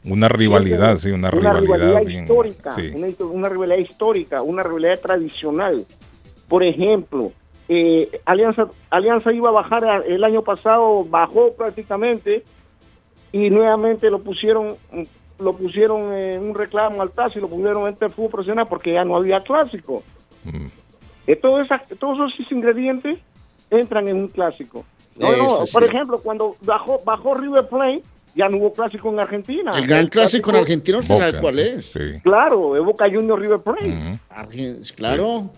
Una 0.05 0.27
rivalidad, 0.27 0.97
sí, 0.97 1.11
una, 1.11 1.31
rivalidad, 1.31 2.03
bien. 2.05 2.23
histórica, 2.23 2.75
sí. 2.75 2.91
una, 2.93 3.07
una 3.31 3.47
rivalidad 3.47 3.77
histórica, 3.77 4.41
una 4.41 4.61
rivalidad 4.63 4.99
tradicional. 4.99 5.85
Por 6.49 6.63
ejemplo, 6.63 7.31
eh, 7.69 8.21
Alianza, 8.25 8.67
Alianza 8.89 9.31
iba 9.31 9.49
a 9.49 9.53
bajar 9.53 9.85
a- 9.85 9.97
el 10.05 10.23
año 10.23 10.41
pasado, 10.41 11.03
bajó 11.05 11.53
prácticamente 11.53 12.43
y 13.31 13.49
nuevamente 13.49 14.09
lo 14.09 14.19
pusieron 14.19 14.75
lo 15.39 15.53
pusieron 15.57 16.13
en 16.13 16.43
un 16.43 16.55
reclamo 16.55 17.01
al 17.01 17.09
TAS 17.11 17.35
y 17.35 17.39
lo 17.39 17.47
pusieron 17.49 17.87
en 17.87 17.97
el 17.99 18.09
fútbol 18.11 18.29
profesional 18.31 18.67
porque 18.69 18.93
ya 18.93 19.03
no 19.03 19.15
había 19.15 19.41
clásico. 19.41 20.03
Mm. 20.45 20.65
Eh, 21.27 21.35
todo 21.35 21.59
esa- 21.59 21.81
todos 21.99 22.31
esos 22.33 22.51
ingredientes 22.51 23.19
entran 23.69 24.07
en 24.07 24.17
un 24.17 24.27
clásico. 24.27 24.85
No, 25.17 25.65
sí. 25.65 25.73
por 25.73 25.83
ejemplo, 25.83 26.19
cuando 26.19 26.55
bajó, 26.61 27.01
bajó 27.03 27.33
River 27.33 27.67
Plate, 27.67 28.03
ya 28.35 28.49
no 28.49 28.57
hubo 28.57 28.73
clásico 28.73 29.09
en 29.11 29.19
Argentina. 29.19 29.77
El 29.77 29.87
gran 29.87 30.07
clásico 30.07 30.49
en 30.49 30.55
Argentina, 30.57 30.97
usted 30.97 31.15
sabe 31.15 31.39
cuál 31.39 31.59
es. 31.59 31.85
sí. 31.91 31.99
Claro, 32.23 32.75
es 32.75 32.83
Boca 32.83 33.05
Junior 33.09 33.39
River 33.39 33.59
Plate. 33.59 34.19
Claro. 34.95 35.51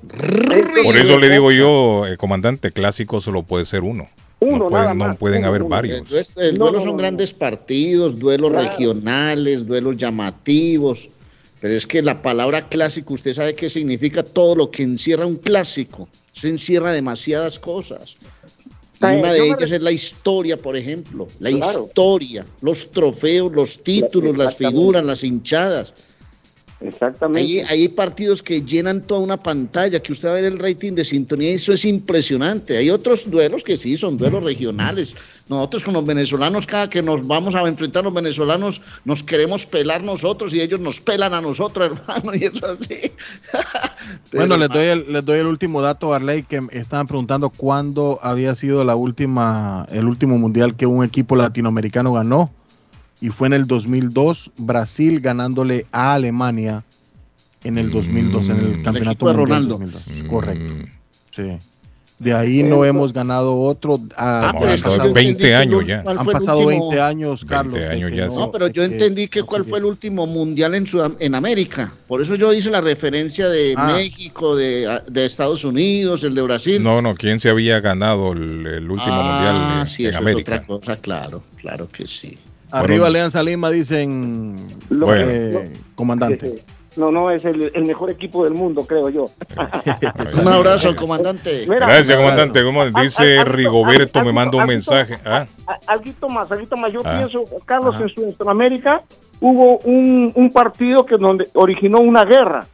Por 0.83 0.97
eso 0.97 1.17
le 1.17 1.29
digo 1.29 1.51
yo, 1.51 2.05
eh, 2.07 2.17
comandante, 2.17 2.71
clásico 2.71 3.21
solo 3.21 3.43
puede 3.43 3.65
ser 3.65 3.81
uno. 3.81 4.07
Uno, 4.39 4.69
no 4.69 4.69
nada 4.69 4.85
pueden, 4.93 4.97
no 4.97 5.15
pueden 5.15 5.39
uno, 5.39 5.47
haber 5.47 5.61
uno. 5.63 5.69
varios. 5.69 5.97
Entonces, 5.99 6.33
el 6.37 6.57
No, 6.57 6.65
duelo 6.65 6.79
no, 6.79 6.83
son 6.83 6.91
no, 6.91 6.97
grandes 6.97 7.33
partidos, 7.33 8.19
duelos 8.19 8.51
Claro. 8.51 8.67
regionales, 8.69 9.65
duelos 9.65 9.97
llamativos. 9.97 11.09
Pero 11.61 11.73
es 11.73 11.87
que 11.87 12.01
la 12.01 12.21
palabra 12.21 12.63
clásico, 12.67 13.13
usted 13.13 13.33
sabe 13.33 13.55
qué 13.55 13.69
significa 13.69 14.21
todo 14.23 14.55
lo 14.55 14.69
que 14.69 14.83
encierra 14.83 15.25
un 15.25 15.37
clásico. 15.37 16.07
Eso 16.35 16.47
encierra 16.47 16.91
demasiadas 16.91 17.57
cosas. 17.57 18.17
Y 19.01 19.05
una 19.05 19.33
de 19.33 19.47
ellas 19.47 19.71
es 19.71 19.81
la 19.81 19.91
historia, 19.91 20.57
por 20.57 20.75
ejemplo. 20.77 21.27
La 21.39 21.49
Claro. 21.51 21.85
historia, 21.87 22.45
los 22.61 22.91
trofeos, 22.91 23.51
los 23.51 23.83
títulos, 23.83 24.37
las 24.37 24.55
figuras, 24.55 25.05
las 25.05 25.23
hinchadas. 25.23 25.93
Exactamente. 26.81 27.41
Ahí, 27.41 27.59
ahí 27.61 27.81
hay 27.83 27.87
partidos 27.87 28.43
que 28.43 28.61
llenan 28.61 29.01
toda 29.01 29.21
una 29.21 29.37
pantalla, 29.37 30.01
que 30.01 30.11
usted 30.11 30.27
va 30.27 30.33
a 30.33 30.35
ver 30.35 30.45
el 30.45 30.59
rating 30.59 30.93
de 30.93 31.05
sintonía, 31.05 31.51
eso 31.51 31.71
es 31.71 31.85
impresionante. 31.85 32.77
Hay 32.77 32.89
otros 32.89 33.29
duelos 33.29 33.63
que 33.63 33.77
sí, 33.77 33.95
son 33.95 34.17
duelos 34.17 34.43
regionales. 34.43 35.15
Nosotros 35.47 35.83
con 35.83 35.93
los 35.93 36.05
venezolanos, 36.05 36.67
cada 36.67 36.89
que 36.89 37.01
nos 37.01 37.25
vamos 37.25 37.55
a 37.55 37.61
enfrentar 37.61 38.01
a 38.01 38.05
los 38.05 38.13
venezolanos, 38.13 38.81
nos 39.05 39.23
queremos 39.23 39.65
pelar 39.65 40.03
nosotros 40.03 40.53
y 40.53 40.61
ellos 40.61 40.79
nos 40.79 40.99
pelan 40.99 41.33
a 41.33 41.41
nosotros, 41.41 41.97
hermano, 42.07 42.35
y 42.35 42.43
eso 42.43 42.65
así. 42.65 43.11
Bueno, 44.31 44.57
les 44.57 44.69
doy, 44.69 44.85
el, 44.85 45.13
les 45.13 45.25
doy 45.25 45.39
el 45.39 45.47
último 45.47 45.81
dato, 45.81 46.13
Arley, 46.13 46.43
que 46.43 46.61
me 46.61 46.67
estaban 46.73 47.07
preguntando 47.07 47.49
cuándo 47.49 48.19
había 48.21 48.53
sido 48.53 48.83
la 48.83 48.95
última, 48.95 49.87
el 49.91 50.05
último 50.05 50.37
mundial 50.37 50.75
que 50.75 50.85
un 50.85 51.03
equipo 51.03 51.35
latinoamericano 51.35 52.13
ganó. 52.13 52.51
Y 53.21 53.29
fue 53.29 53.47
en 53.47 53.53
el 53.53 53.65
2002, 53.67 54.51
Brasil 54.57 55.19
ganándole 55.19 55.85
a 55.91 56.13
Alemania 56.15 56.83
en 57.63 57.77
el 57.77 57.89
2002, 57.89 58.49
en 58.49 58.57
el 58.57 58.77
Mm. 58.79 58.83
campeonato 58.83 59.11
equipo 59.11 59.27
de 59.29 59.33
mundial 59.37 59.63
Ronaldo. 59.63 59.77
2002. 59.79 60.03
Mm. 60.07 60.27
Correcto, 60.27 60.71
sí. 61.35 61.43
De 62.17 62.33
ahí 62.33 62.63
no 62.63 62.85
hemos 62.85 63.11
ganado 63.11 63.59
otro. 63.59 63.99
ah, 64.15 64.51
Ah, 64.53 64.57
pero 64.57 64.71
es 64.71 64.81
que 64.81 64.89
entendí 64.89 65.13
20 65.13 65.39
que 65.41 65.47
el 65.49 65.55
años 65.55 65.85
ya. 65.85 66.01
¿cuál 66.03 66.17
Han 66.19 66.23
fue 66.23 66.33
el 66.33 66.39
pasado 66.39 66.59
último? 66.59 66.87
20 66.89 67.01
años, 67.01 67.41
20 67.41 67.47
Carlos. 67.55 67.73
de 67.73 67.87
años 67.89 68.11
que 68.11 68.17
ya, 68.17 68.27
no- 68.27 68.51
pero 68.51 68.67
yo 68.69 68.83
entendí 68.83 69.27
que 69.27 69.43
cuál 69.43 69.65
fue 69.65 69.79
el 69.79 69.85
último 69.85 70.25
mundial 70.25 70.75
en, 70.75 70.85
Sudam- 70.85 71.17
en 71.19 71.35
América. 71.35 71.91
Por 72.07 72.21
eso 72.21 72.35
yo 72.35 72.53
hice 72.53 72.69
la 72.69 72.79
referencia 72.79 73.49
de 73.49 73.73
Ah. 73.75 73.87
México, 73.97 74.55
de, 74.55 75.01
de 75.09 75.25
Estados 75.25 75.65
Unidos, 75.65 76.23
el 76.23 76.35
de 76.35 76.41
Brasil. 76.41 76.81
No, 76.81 77.01
no, 77.01 77.15
¿quién 77.15 77.41
se 77.41 77.49
había 77.49 77.81
ganado 77.81 78.31
el, 78.31 78.65
el 78.65 78.89
último 78.89 79.11
ah, 79.11 79.33
mundial 79.33 79.79
en, 79.81 79.87
sí, 79.87 80.03
en 80.05 80.09
eso 80.11 80.19
América? 80.19 80.55
es 80.55 80.61
otra 80.63 80.67
cosa, 80.67 80.95
claro, 80.95 81.43
claro 81.57 81.89
que 81.91 82.07
sí. 82.07 82.37
Arriba 82.79 83.07
Alianza 83.07 83.41
Lima 83.43 83.69
dicen, 83.69 84.55
Lo- 84.89 85.05
Bueno. 85.07 85.25
eh, 85.29 85.73
comandante. 85.95 86.55
No, 86.97 87.11
no, 87.11 87.29
es 87.29 87.43
el, 87.43 87.71
el 87.75 87.83
mejor 87.85 88.09
equipo 88.09 88.45
del 88.45 88.53
mundo, 88.53 88.85
creo 88.87 89.09
yo. 89.09 89.25
Un 90.41 90.47
abrazo, 90.47 90.95
comandante. 90.95 91.65
Mira, 91.67 91.87
Gracias, 91.87 92.15
comandante. 92.17 92.63
Como 92.63 92.85
dice 92.85 93.33
al- 93.39 93.47
al- 93.47 93.53
Rigoberto, 93.53 94.19
al- 94.19 94.25
me 94.25 94.31
manda 94.31 94.55
un 94.55 94.61
al- 94.61 94.67
mensaje. 94.69 95.17
Ah, 95.25 95.45
A- 95.67 95.79
Alguito 95.91 96.29
más, 96.29 96.49
alguito 96.51 96.77
más. 96.77 96.93
Yo 96.93 97.01
Ah. 97.03 97.17
pienso, 97.17 97.43
Carlos, 97.65 97.95
Ajá. 97.95 98.05
en 98.05 98.33
Sudamérica 98.37 99.01
hubo 99.41 99.77
un, 99.79 100.31
un 100.35 100.49
partido 100.51 101.05
que 101.05 101.17
donde 101.17 101.49
originó 101.53 101.99
una 101.99 102.23
guerra, 102.23 102.65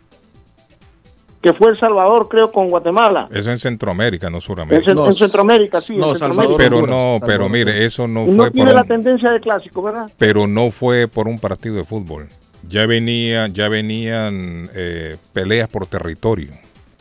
que 1.42 1.54
fue 1.54 1.72
El 1.72 1.78
Salvador, 1.78 2.28
creo, 2.30 2.52
con 2.52 2.70
Guatemala. 2.70 3.28
eso 3.34 3.50
en 3.52 3.58
Centroamérica, 3.58 4.30
no 4.30 4.40
Suramérica. 4.42 4.94
No, 4.94 5.08
en 5.08 5.16
Centroamérica, 5.16 5.82
sí. 5.82 5.96
no, 5.98 6.12
en 6.14 6.20
Salvador, 6.20 6.58
Centroamérica. 6.62 6.88
Pero 6.88 6.88
no, 7.20 7.26
pero 7.26 7.50
mire, 7.50 7.86
eso 7.86 8.08
no 8.08 8.26
no 8.26 8.36
fue 8.36 8.36
por 8.46 8.52
tiene 8.52 8.74
la 8.74 8.82
un, 8.82 8.88
tendencia 8.88 9.32
de 9.32 9.40
clásico, 9.40 9.82
¿verdad? 9.82 10.10
pero 10.18 10.46
no 10.48 10.70
fue 10.72 11.08
por 11.08 11.28
un 11.28 11.40
partido 11.40 11.76
de 11.76 11.84
fútbol. 11.84 12.28
ya 12.70 12.86
venía, 12.86 13.48
ya 13.48 13.70
venían 13.70 14.70
eh, 14.76 15.18
peleas 15.34 15.68
por 15.68 15.88
territorio. 15.88 16.52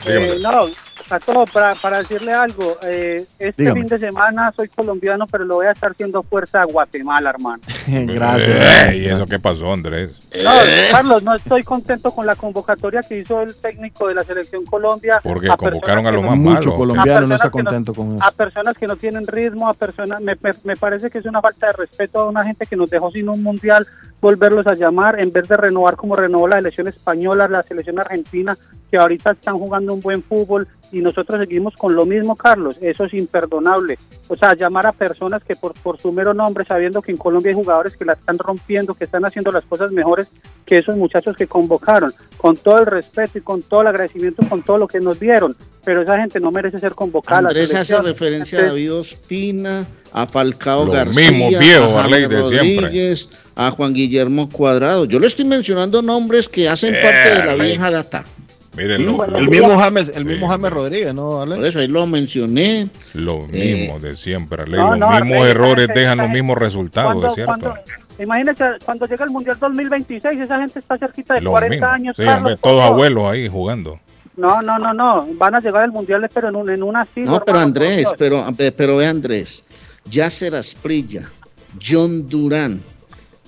Eh, 0.07 0.39
no, 0.43 0.67
Patojo, 1.09 1.45
para, 1.47 1.75
para 1.75 1.99
decirle 1.99 2.33
algo, 2.33 2.77
eh, 2.83 3.25
este 3.39 3.63
Dígame. 3.63 3.81
fin 3.81 3.89
de 3.89 3.99
semana 3.99 4.53
soy 4.55 4.69
colombiano, 4.69 5.27
pero 5.27 5.45
lo 5.45 5.57
voy 5.57 5.67
a 5.67 5.73
estar 5.73 5.91
haciendo 5.91 6.23
fuerza 6.23 6.63
a 6.63 6.65
Guatemala, 6.65 7.31
hermano. 7.31 7.63
Gracias. 7.87 8.89
Eh, 8.93 8.97
¿Y 8.99 9.07
eso 9.07 9.27
qué 9.27 9.39
pasó, 9.39 9.73
Andrés? 9.73 10.13
No, 10.45 10.51
Carlos, 10.93 11.23
no 11.23 11.35
estoy 11.35 11.63
contento 11.65 12.11
con 12.13 12.27
la 12.27 12.37
convocatoria 12.37 13.01
que 13.03 13.19
hizo 13.19 13.41
el 13.43 13.55
técnico 13.57 14.09
de 14.09 14.15
la 14.15 14.25
selección 14.25 14.65
Colombia. 14.65 15.21
Porque 15.23 15.51
a 15.51 15.57
convocaron 15.57 16.07
a 16.07 16.13
los 16.13 16.23
no- 16.23 16.29
más 16.31 16.39
Mucho 16.39 16.61
malos. 16.71 16.75
colombiano 16.77 17.27
no 17.27 17.35
A 17.35 17.37
está 17.37 17.51
personas 17.51 17.51
que 17.51 17.59
no- 17.59 17.65
contento 17.65 17.95
con 17.95 18.15
eso. 18.17 18.25
a 18.25 18.31
personas 18.33 18.77
que 18.79 18.87
no 18.87 18.97
tienen 18.97 19.27
ritmo, 19.27 19.69
a 19.69 19.75
personas, 19.75 20.21
me, 20.21 20.35
me- 20.41 20.51
me 20.65 20.77
parece 20.77 21.11
que 21.11 21.19
es 21.19 21.25
una 21.27 21.41
falta 21.41 21.67
de 21.69 21.73
respeto 21.73 22.21
a 22.21 22.29
una 22.29 22.45
gente 22.45 22.67
que 22.67 22.77
nos 22.77 22.91
dejó 22.91 23.11
sin 23.11 23.29
un 23.29 23.43
mundial, 23.43 23.87
volverlos 24.21 24.67
a 24.67 24.75
llamar 24.75 25.19
en 25.21 25.33
vez 25.33 25.49
de 25.49 25.57
renovar 25.57 25.97
como 25.97 26.15
renovó 26.15 26.47
la 26.47 26.57
selección 26.57 26.89
española, 26.89 27.49
la 27.49 27.63
selección 27.63 27.99
argentina, 27.99 28.57
que 28.91 28.99
ahorita 28.99 29.31
están 29.33 29.59
jugando 29.59 29.95
un 29.95 30.01
buen 30.01 30.23
fútbol 30.23 30.67
y 30.93 31.01
nosotros 31.01 31.41
seguimos 31.41 31.75
con 31.77 31.95
lo 31.95 32.05
mismo, 32.05 32.37
Carlos, 32.37 32.77
eso 32.81 33.05
es 33.05 33.15
imperdonable. 33.15 33.99
O 34.29 34.37
sea, 34.37 34.55
llamar 34.55 34.87
a 34.87 34.93
personas 34.93 35.43
que 35.45 35.57
por, 35.57 35.75
por 35.75 36.01
su 36.01 36.13
mero 36.13 36.35
nombre, 36.35 36.65
sabiendo 36.65 37.03
que 37.03 37.13
en 37.13 37.17
Colombia 37.17 37.51
hay 37.51 37.57
jugadores 37.57 37.97
que 37.97 38.05
la 38.05 38.15
están 38.15 38.39
rompiendo, 38.39 38.95
que 38.95 39.05
están 39.05 39.25
haciendo 39.25 39.51
las 39.51 39.65
cosas 39.65 39.93
mejores 39.93 40.29
que 40.65 40.79
esos 40.79 40.97
muchachos 40.97 41.37
que 41.37 41.47
convocaron, 41.47 42.13
con 42.37 42.57
todo 42.57 42.79
el 42.79 42.87
respeto 42.87 43.39
y 43.39 43.41
con 43.41 43.63
todo 43.63 43.83
el 43.83 43.89
agradecimiento, 43.89 44.49
con 44.49 44.63
todo 44.63 44.79
lo 44.79 44.87
que 44.87 45.01
nos 45.01 45.19
dieron, 45.19 45.57
pero 45.85 46.03
esa 46.03 46.19
gente 46.19 46.39
no 46.39 46.53
merece 46.53 46.79
ser 46.79 46.95
convocada. 46.95 47.49
Andrés 47.49 47.75
hace 47.75 48.01
referencia 48.01 48.61
a 48.61 48.67
David 48.67 48.95
Ospina, 48.95 49.87
a 50.13 50.27
Falcao 50.27 50.91
García, 50.91 51.29
a 51.29 52.05
Arley, 52.05 52.23
James 52.23 52.31
de 52.31 52.49
siempre. 52.49 52.81
Rodríguez, 52.87 53.29
a 53.57 53.71
Juan 53.71 53.95
Guillermo 53.95 54.49
Cuadrado. 54.49 55.07
Yo 55.07 55.19
le 55.19 55.27
estoy 55.27 55.45
mencionando 55.45 56.03
nombres 56.03 56.49
que 56.49 56.69
hacen 56.69 56.95
Eh, 56.95 57.01
parte 57.03 57.41
de 57.41 57.47
la 57.47 57.55
vieja 57.55 57.91
data. 57.91 58.25
Miren, 58.77 58.99
Sí, 58.99 59.03
lo, 59.05 59.15
bueno, 59.15 59.37
El 59.37 59.49
mismo 59.49 59.77
James, 59.79 60.13
el 60.15 60.25
mismo 60.25 60.47
Sí. 60.47 60.53
James 60.53 60.73
Rodríguez, 60.73 61.15
¿no? 61.15 61.43
Ale? 61.43 61.57
Por 61.57 61.65
eso 61.67 61.79
ahí 61.81 61.89
lo 61.89 62.07
mencioné. 62.07 62.89
lo 63.15 63.49
Eh, 63.53 63.75
mismo 63.83 63.99
de 63.99 64.15
siempre. 64.17 64.65
No, 64.67 64.91
Los 64.91 64.99
no, 64.99 65.11
mismos 65.11 65.39
Arley, 65.39 65.51
errores 65.51 65.89
dejan 65.93 66.19
los 66.19 66.31
mismos 66.31 66.57
resultados, 66.57 67.13
cuando, 67.13 67.29
es 67.29 67.35
cierto. 67.35 67.49
cuando, 67.51 67.75
imagínese, 68.21 68.65
cuando 68.85 69.07
llega 69.07 69.25
el 69.25 69.31
Mundial 69.31 69.57
2026, 69.61 70.41
esa 70.41 70.59
gente 70.61 70.79
está 70.79 70.97
cerquita 70.99 71.35
de 71.35 71.41
Lo 71.41 71.51
40 71.51 71.75
mismo. 71.75 71.87
años. 71.89 72.17
Sí, 72.17 72.25
Carlos, 72.25 72.61
todos 72.63 72.83
abuelos 72.83 73.25
ahí 73.29 73.49
jugando. 73.49 73.99
No, 74.37 74.63
no, 74.63 74.79
no, 74.79 74.95
no. 74.95 75.27
Van 75.35 75.55
a 75.57 75.61
llegar 75.61 75.83
al 75.83 75.91
Mundial, 75.91 76.29
pero 76.33 76.49
en 76.49 76.57
un, 76.57 76.71
en 76.71 76.83
un 76.85 76.97
asilo. 76.97 77.27
No, 77.27 77.41
pero 77.45 77.59
hermano, 77.59 77.67
Andrés, 77.67 78.09
pero, 78.17 78.47
pero 78.77 78.97
ve 78.97 79.07
Andrés. 79.07 79.65
Yasser 80.09 80.55
Asprilla, 80.55 81.29
John 81.85 82.27
Durán, 82.29 82.81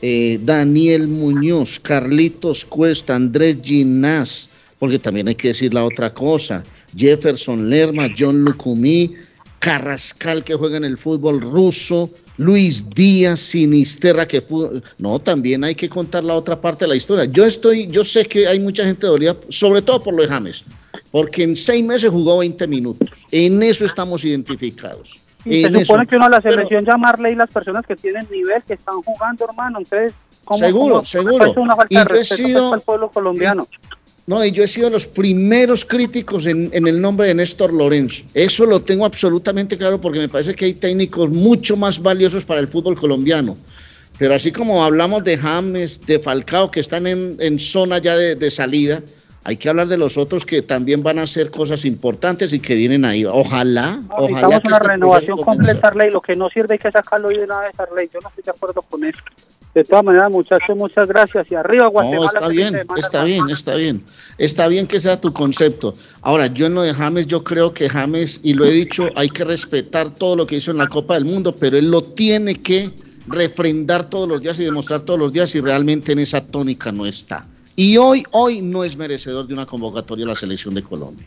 eh, 0.03 0.39
Daniel 0.43 1.07
Muñoz, 1.07 1.79
Carlitos 1.81 2.65
Cuesta, 2.65 3.15
Andrés 3.15 3.59
Ginás, 3.63 4.51
porque 4.83 4.99
también 4.99 5.29
hay 5.29 5.37
que 5.37 5.47
decir 5.47 5.73
la 5.73 5.85
otra 5.85 6.13
cosa. 6.13 6.65
Jefferson 6.97 7.71
Lerma, 7.71 8.09
John 8.19 8.45
Lucumí, 8.45 9.15
Carrascal 9.61 10.43
que 10.43 10.55
juega 10.57 10.77
en 10.77 10.85
el 10.85 10.99
fútbol 10.99 11.41
ruso, 11.41 12.11
Luis 12.39 12.91
Díaz, 12.91 13.39
Sinisterra 13.39 14.27
que 14.27 14.41
fu- 14.41 14.83
no, 14.99 15.21
también 15.21 15.63
hay 15.63 15.77
que 15.77 15.89
contar 15.89 16.25
la 16.25 16.35
otra 16.35 16.61
parte 16.61 16.85
de 16.85 16.89
la 16.89 16.97
historia. 16.97 17.27
Yo 17.27 17.45
estoy, 17.47 17.87
yo 17.87 18.03
sé 18.03 18.25
que 18.25 18.49
hay 18.49 18.59
mucha 18.59 18.85
gente 18.85 19.07
dolida, 19.07 19.37
sobre 19.51 19.83
todo 19.83 20.03
por 20.03 20.17
lo 20.17 20.23
de 20.25 20.29
James, 20.29 20.65
porque 21.13 21.45
en 21.45 21.55
seis 21.55 21.85
meses 21.85 22.11
jugó 22.11 22.39
20 22.39 22.67
minutos. 22.67 23.09
En 23.31 23.63
eso 23.63 23.85
estamos 23.85 24.25
identificados. 24.25 25.21
Y 25.45 25.63
se 25.63 25.69
supone 25.85 26.03
eso. 26.03 26.09
que 26.11 26.17
uno 26.17 26.25
a 26.25 26.29
la 26.29 26.41
Pero- 26.41 26.55
selección 26.57 26.85
llamarle 26.85 27.31
y 27.31 27.35
las 27.37 27.51
personas 27.51 27.87
que 27.87 27.95
tienen 27.95 28.27
nivel, 28.33 28.61
que 28.67 28.73
están 28.75 29.01
jugando, 29.03 29.45
hermano. 29.49 29.79
Entonces, 29.79 30.13
¿cómo, 30.45 30.59
Seguro, 30.59 30.95
cómo- 30.97 31.05
seguro. 31.05 31.47
Es 31.47 31.57
una 31.57 31.77
falta 31.77 31.95
Y 31.95 31.99
de 31.99 32.03
yo 32.03 32.15
he 32.17 32.19
respeto 32.19 32.43
sido- 32.49 32.61
pues, 32.71 32.73
al 32.73 32.81
pueblo 32.81 33.11
colombiano. 33.13 33.69
No, 34.27 34.45
y 34.45 34.53
yo 34.53 34.63
he 34.63 34.69
sido 34.69 34.89
los 34.89 35.07
primeros 35.07 35.85
críticos 35.85 36.47
en, 36.47 36.71
en 36.73 36.87
el 36.87 37.01
nombre 37.01 37.27
de 37.29 37.35
Néstor 37.35 37.73
Lorenzo. 37.73 38.23
Eso 38.35 38.67
lo 38.67 38.81
tengo 38.81 39.05
absolutamente 39.05 39.77
claro 39.77 40.01
porque 40.01 40.21
me 40.21 40.29
parece 40.29 40.55
que 40.55 40.67
hay 40.67 40.75
técnicos 40.75 41.29
mucho 41.31 41.77
más 41.77 42.01
valiosos 42.01 42.45
para 42.45 42.61
el 42.61 42.69
fútbol 42.69 42.97
colombiano. 42.97 43.57
Pero 44.19 44.35
así 44.35 44.53
como 44.53 44.85
hablamos 44.85 45.25
de 45.25 45.37
James, 45.37 46.07
de 46.07 46.21
Falcao, 46.21 46.71
que 46.71 46.81
están 46.81 47.07
en, 47.09 47.37
en 47.41 47.59
zona 47.59 47.99
ya 47.99 48.17
de, 48.17 48.37
de 48.37 48.51
salida, 48.51 49.03
hay 49.45 49.57
que 49.57 49.69
hablar 49.69 49.89
de 49.89 49.97
los 49.97 50.17
otros 50.17 50.47
que 50.47 50.63
también 50.63 51.03
van 51.03 51.19
a 51.19 51.23
hacer 51.23 51.51
cosas 51.51 51.85
importantes 51.85 52.53
y 52.53 52.61
que 52.61 52.77
vienen 52.77 53.05
ahí. 53.05 53.25
Ojalá, 53.25 54.01
ojalá 54.11 54.29
Necesitamos 54.29 54.61
que 54.61 54.69
una 54.69 54.77
este 54.77 54.89
renovación 54.89 55.39
completa, 55.39 55.89
Arley. 55.89 56.11
Lo 56.11 56.21
que 56.21 56.37
no 56.37 56.49
sirve 56.49 56.75
hay 56.75 56.79
que 56.79 56.93
sacarlo 56.93 57.29
hoy 57.29 57.39
de 57.39 57.45
una 57.45 57.59
vez, 57.61 57.79
Arley. 57.79 58.09
Yo 58.13 58.21
no 58.21 58.29
estoy 58.29 58.45
de 58.45 58.51
acuerdo 58.53 58.83
con 58.83 59.03
eso. 59.03 59.21
De 59.75 59.85
todas 59.85 60.05
maneras, 60.05 60.31
muchachos, 60.31 60.77
muchas 60.77 61.09
gracias. 61.09 61.51
Y 61.51 61.55
arriba, 61.55 61.87
Guatemala. 61.87 62.21
No, 62.21 62.27
está 62.27 62.49
bien, 62.49 62.77
está 62.97 63.25
bien, 63.25 63.51
está 63.51 63.75
bien. 63.75 64.05
Está 64.37 64.69
bien 64.69 64.87
que 64.87 65.01
sea 65.01 65.19
tu 65.19 65.33
concepto. 65.33 65.95
Ahora, 66.21 66.49
yo 66.49 66.67
en 66.67 66.75
lo 66.75 66.83
de 66.83 66.93
James, 66.93 67.27
yo 67.27 67.43
creo 67.43 67.73
que 67.73 67.89
James, 67.89 68.41
y 68.43 68.53
lo 68.53 68.67
he 68.67 68.71
dicho, 68.71 69.09
hay 69.17 69.31
que 69.31 69.45
respetar 69.45 70.13
todo 70.13 70.37
lo 70.37 70.47
que 70.47 70.57
hizo 70.57 70.73
en 70.73 70.79
la 70.79 70.89
Copa 70.89 71.15
del 71.15 71.25
Mundo, 71.25 71.55
pero 71.55 71.79
él 71.79 71.91
lo 71.91 72.03
tiene 72.03 72.57
que 72.57 72.91
refrendar 73.29 74.11
todos 74.11 74.29
los 74.29 74.43
días 74.43 74.61
y 74.61 74.65
demostrar 74.65 75.03
todos 75.03 75.19
los 75.19 75.33
días 75.33 75.51
si 75.51 75.61
realmente 75.61 76.13
en 76.13 76.19
esa 76.19 76.45
tónica 76.45 76.93
no 76.93 77.07
está. 77.07 77.47
Y 77.75 77.97
hoy, 77.97 78.25
hoy 78.33 78.61
no 78.61 78.85
es 78.85 78.97
merecedor 78.99 79.47
de 79.47 79.55
una 79.55 79.65
convocatoria 79.65 80.27
a 80.27 80.29
la 80.29 80.37
selección 80.37 80.75
de 80.75 80.83
Colombia. 80.83 81.27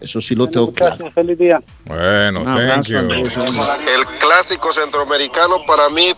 Eso 0.00 0.20
sí 0.20 0.34
lo 0.36 0.48
tengo 0.48 0.72
claro. 0.72 0.94
Gracias, 0.96 1.14
feliz 1.14 1.38
día. 1.38 1.60
Bueno, 1.84 2.44
thank 2.44 2.56
abrazo, 2.58 2.92
you. 2.92 2.98
Andrés. 2.98 3.36
El 3.36 4.06
clásico 4.18 4.72
centroamericano 4.72 5.64
para 5.66 5.88
mí 5.90 6.12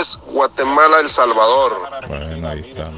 es 0.00 0.18
Guatemala-El 0.26 1.08
Salvador. 1.10 1.76
Bueno, 2.08 2.48
ahí 2.48 2.60
está. 2.60 2.90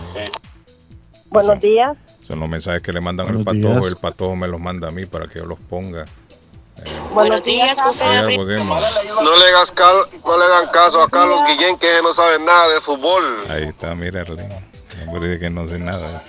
Buenos 1.31 1.61
días. 1.61 1.97
Son 2.27 2.39
los 2.39 2.49
mensajes 2.49 2.81
que 2.83 2.93
le 2.93 3.01
mandan 3.01 3.27
al 3.29 3.39
patojo. 3.45 3.55
días. 3.55 3.87
El 3.87 3.97
patojo 3.97 4.37
me 4.37 4.47
los 4.47 4.61
manda 4.61 4.89
a 4.89 4.91
mí 4.93 5.05
para 5.07 5.27
que 5.27 5.41
yo 5.41 5.47
los 5.47 5.59
ponga. 5.59 6.05
Buenos 7.13 7.43
días, 7.43 7.81
José 7.83 8.05
David. 8.05 8.39
No 8.39 9.37
le, 9.37 9.45
hagas 9.49 9.73
cal- 9.73 10.07
no 10.25 10.39
le 10.39 10.45
hagan 10.45 10.69
caso 10.69 11.03
a 11.03 11.09
Carlos 11.11 11.43
Guillén 11.47 11.77
que 11.77 11.89
no 12.03 12.13
sabe 12.15 12.39
nada 12.39 12.73
de 12.75 12.81
fútbol. 12.81 13.47
Ahí 13.51 13.65
está, 13.65 13.95
mira, 13.97 14.21
Arlene. 14.23 14.63
Hombre, 15.07 15.39
que 15.39 15.51
no 15.51 15.67
sé 15.67 15.79
nada. 15.79 16.23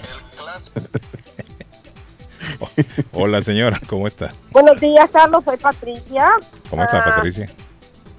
Hola, 3.14 3.42
señora, 3.42 3.80
¿cómo 3.88 4.08
está? 4.08 4.32
Buenos 4.52 4.80
días, 4.80 5.10
Carlos. 5.12 5.44
Soy 5.44 5.58
Patricia. 5.58 6.28
¿Cómo 6.70 6.84
está, 6.84 7.00
Ah, 7.00 7.16
Patricia? 7.16 7.50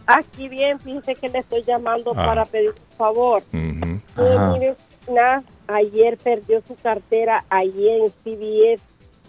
Aquí 0.06 0.48
bien, 0.48 0.78
fíjese 0.80 1.14
que 1.14 1.28
le 1.28 1.38
estoy 1.38 1.62
llamando 1.62 2.12
Ah. 2.16 2.26
para 2.26 2.44
pedir 2.44 2.70
un 2.70 2.96
favor. 2.96 3.42
Eh, 3.52 4.00
mire, 4.52 4.74
una 5.06 5.42
ayer 5.68 6.16
perdió 6.18 6.60
su 6.66 6.74
cartera 6.76 7.44
allí 7.48 7.88
en 7.88 8.08
CBS, 8.24 8.82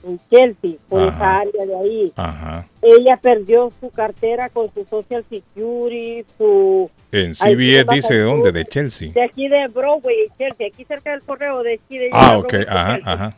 en 0.05 0.19
Chelsea, 0.29 0.71
por 0.89 1.01
Ajá. 1.07 1.09
esa 1.15 1.39
área 1.41 1.65
de 1.65 1.75
ahí. 1.77 2.13
Ajá. 2.15 2.65
Ella 2.81 3.17
perdió 3.21 3.71
su 3.79 3.89
cartera 3.91 4.49
con 4.49 4.73
su 4.73 4.83
Social 4.85 5.23
Security, 5.29 6.25
su... 6.37 6.89
En 7.11 7.35
CBS 7.35 7.85
dice 7.93 8.13
de 8.15 8.21
dónde, 8.23 8.51
de 8.51 8.65
Chelsea. 8.65 9.11
De 9.13 9.23
aquí 9.23 9.47
de 9.47 9.67
Broadway, 9.67 10.15
en 10.29 10.37
Chelsea, 10.37 10.67
aquí 10.67 10.83
cerca 10.85 11.11
del 11.11 11.21
correo 11.21 11.61
de 11.63 11.75
aquí 11.75 11.97
de 11.99 12.09
Ah, 12.11 12.31
de 12.31 12.37
ok, 12.39 12.47
Broadway, 12.51 12.67
ajá, 12.75 12.99
ajá. 13.05 13.29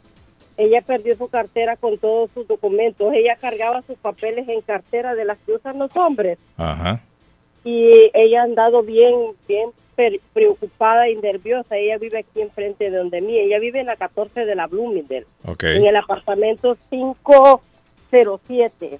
Ella 0.58 0.82
perdió 0.82 1.16
su 1.18 1.28
cartera 1.30 1.76
con 1.76 1.97
todos 1.97 2.32
sus 2.32 2.47
documentos. 2.47 3.12
Ella 3.14 3.36
cargaba 3.36 3.82
sus 3.82 3.97
papeles 3.97 4.47
en 4.47 4.62
cartera 4.62 5.14
de 5.16 5.26
las 5.26 5.38
que 5.39 5.53
usan 5.53 5.80
los 5.80 5.95
hombres. 5.97 6.39
Ajá. 6.58 7.01
y 7.64 8.12
ella 8.14 8.41
ha 8.41 8.43
andado 8.43 8.84
bien, 8.84 9.16
bien 9.47 9.70
preocupada 10.34 11.10
y 11.10 11.16
nerviosa. 11.16 11.76
Ella 11.78 11.97
vive 11.97 12.20
aquí 12.20 12.41
enfrente 12.41 12.91
de 12.91 12.97
donde 12.97 13.22
mí. 13.22 13.38
Ella 13.39 13.58
vive 13.60 13.80
en 13.80 13.88
la 13.88 13.95
14 13.95 14.45
de 14.45 14.53
la 14.56 14.68
Bloomingdale, 14.68 15.26
Ok. 15.45 15.64
en 15.64 15.86
el 15.88 15.95
apartamento 15.95 16.78
507. 18.12 18.99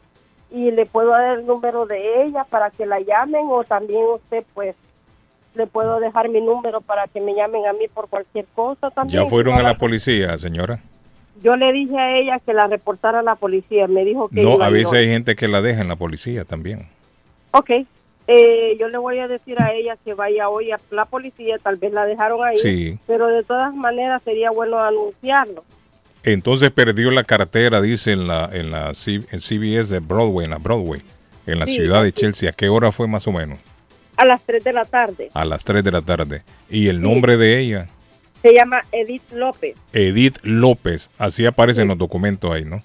Y 0.52 0.72
le 0.72 0.86
puedo 0.86 1.10
dar 1.12 1.38
el 1.40 1.46
número 1.46 1.86
de 1.86 2.24
ella 2.24 2.44
para 2.50 2.70
que 2.72 2.86
la 2.86 3.00
llamen 3.00 3.46
o 3.50 3.64
también 3.64 4.04
usted, 4.14 4.44
pues, 4.54 4.76
le 5.54 5.68
puedo 5.68 6.00
dejar 6.00 6.30
mi 6.30 6.42
número 6.42 6.82
para 6.82 7.08
que 7.08 7.22
me 7.22 7.34
llamen 7.36 7.66
a 7.68 7.74
mí 7.74 7.88
por 7.94 8.10
cualquier 8.10 8.46
cosa 8.56 8.90
también. 8.92 9.24
Ya 9.24 9.30
fueron 9.30 9.54
a 9.56 9.64
la 9.64 9.78
policía, 9.78 10.38
señora. 10.38 10.80
Yo 11.44 11.56
le 11.56 11.72
dije 11.74 11.98
a 11.98 12.18
ella 12.18 12.40
que 12.40 12.54
la 12.54 12.68
reportara 12.68 13.20
a 13.20 13.24
la 13.24 13.36
policía. 13.36 13.88
Me 13.88 14.04
dijo 14.06 14.30
que 14.30 14.42
No, 14.42 14.56
iba 14.56 14.66
a 14.68 14.70
veces 14.70 14.94
no. 14.94 14.98
hay 15.00 15.08
gente 15.08 15.36
que 15.36 15.48
la 15.48 15.62
deja 15.62 15.82
en 15.82 15.88
la 15.88 15.96
policía 15.96 16.46
también. 16.46 16.88
Ok. 17.52 17.72
Eh, 18.28 18.76
yo 18.80 18.88
le 18.88 18.98
voy 18.98 19.20
a 19.20 19.28
decir 19.28 19.62
a 19.62 19.72
ella 19.74 19.96
que 20.04 20.14
vaya 20.16 20.50
hoy 20.50 20.72
a 20.72 20.78
la 20.92 21.06
policía, 21.06 21.58
tal 21.62 21.76
vez 21.78 21.94
la 21.94 22.06
dejaron 22.06 22.44
ahí, 22.44 22.58
Sí. 22.58 22.98
pero 23.06 23.28
de 23.28 23.44
todas 23.44 23.74
maneras 23.76 24.24
sería 24.24 24.50
bueno 24.50 24.80
anunciarlo. 24.80 25.64
Entonces 26.24 26.72
perdió 26.72 27.12
la 27.12 27.24
cartera, 27.24 27.82
dice 27.82 28.14
en 28.14 28.28
la 28.28 28.50
en 28.52 28.72
la 28.72 28.88
en 28.90 29.42
CBS 29.42 29.90
de 29.94 30.00
Broadway, 30.00 30.46
en 30.46 30.52
la 30.52 30.58
Broadway, 30.58 31.04
en 31.46 31.60
la 31.60 31.68
Sí, 31.68 31.76
ciudad 31.76 32.02
de. 32.02 32.12
Chelsea. 32.14 32.50
¿A 32.50 32.54
qué 32.54 32.68
hora 32.68 32.92
fue 32.92 33.08
más 33.08 33.28
o 33.28 33.32
menos? 33.32 33.60
A 34.18 34.26
las 34.26 34.42
3 34.44 34.64
de 34.64 34.74
la 34.74 34.86
tarde. 34.86 35.30
A 35.36 35.46
las 35.46 35.64
3 35.64 35.84
de 35.84 35.92
la 35.92 36.02
tarde. 36.02 36.42
Y 36.68 36.88
el 36.88 37.02
nombre 37.04 37.38
de 37.38 37.60
ella, 37.60 37.88
Se 38.46 38.54
llama 38.54 38.82
Edith 38.92 39.32
López. 39.32 39.76
Edith 39.92 40.38
López. 40.44 41.10
Así 41.18 41.48
aparece 41.48 41.82
en 41.82 41.88
los 41.88 41.98
documentos 41.98 42.52
ahí, 42.52 42.64
¿no? 42.64 42.80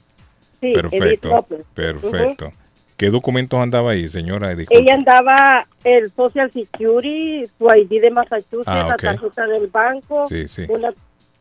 Sí, 0.58 0.72
Edith 0.72 0.90
Perfecto. 1.20 1.46
Perfecto. 1.74 2.52
¿Qué 2.96 3.10
documentos 3.10 3.60
andaba 3.60 3.90
ahí, 3.90 4.08
señora? 4.08 4.54
Disculpe. 4.54 4.82
Ella 4.82 4.94
andaba 4.94 5.66
el 5.84 6.10
Social 6.12 6.50
Security, 6.50 7.44
su 7.58 7.66
ID 7.68 8.00
de 8.00 8.10
Massachusetts, 8.10 8.68
Ah, 8.68 8.86
la 8.88 8.96
tarjeta 8.96 9.46
del 9.46 9.66
banco, 9.66 10.26
Sí, 10.28 10.48
sí. 10.48 10.64
una 10.70 10.94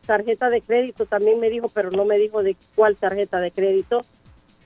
tarjeta 0.04 0.50
de 0.50 0.60
crédito 0.60 1.06
también 1.06 1.40
me 1.40 1.48
dijo, 1.48 1.70
pero 1.72 1.90
no 1.90 2.04
me 2.04 2.18
dijo 2.18 2.42
de 2.42 2.54
cuál 2.74 2.96
tarjeta 2.96 3.40
de 3.40 3.50
crédito. 3.52 4.02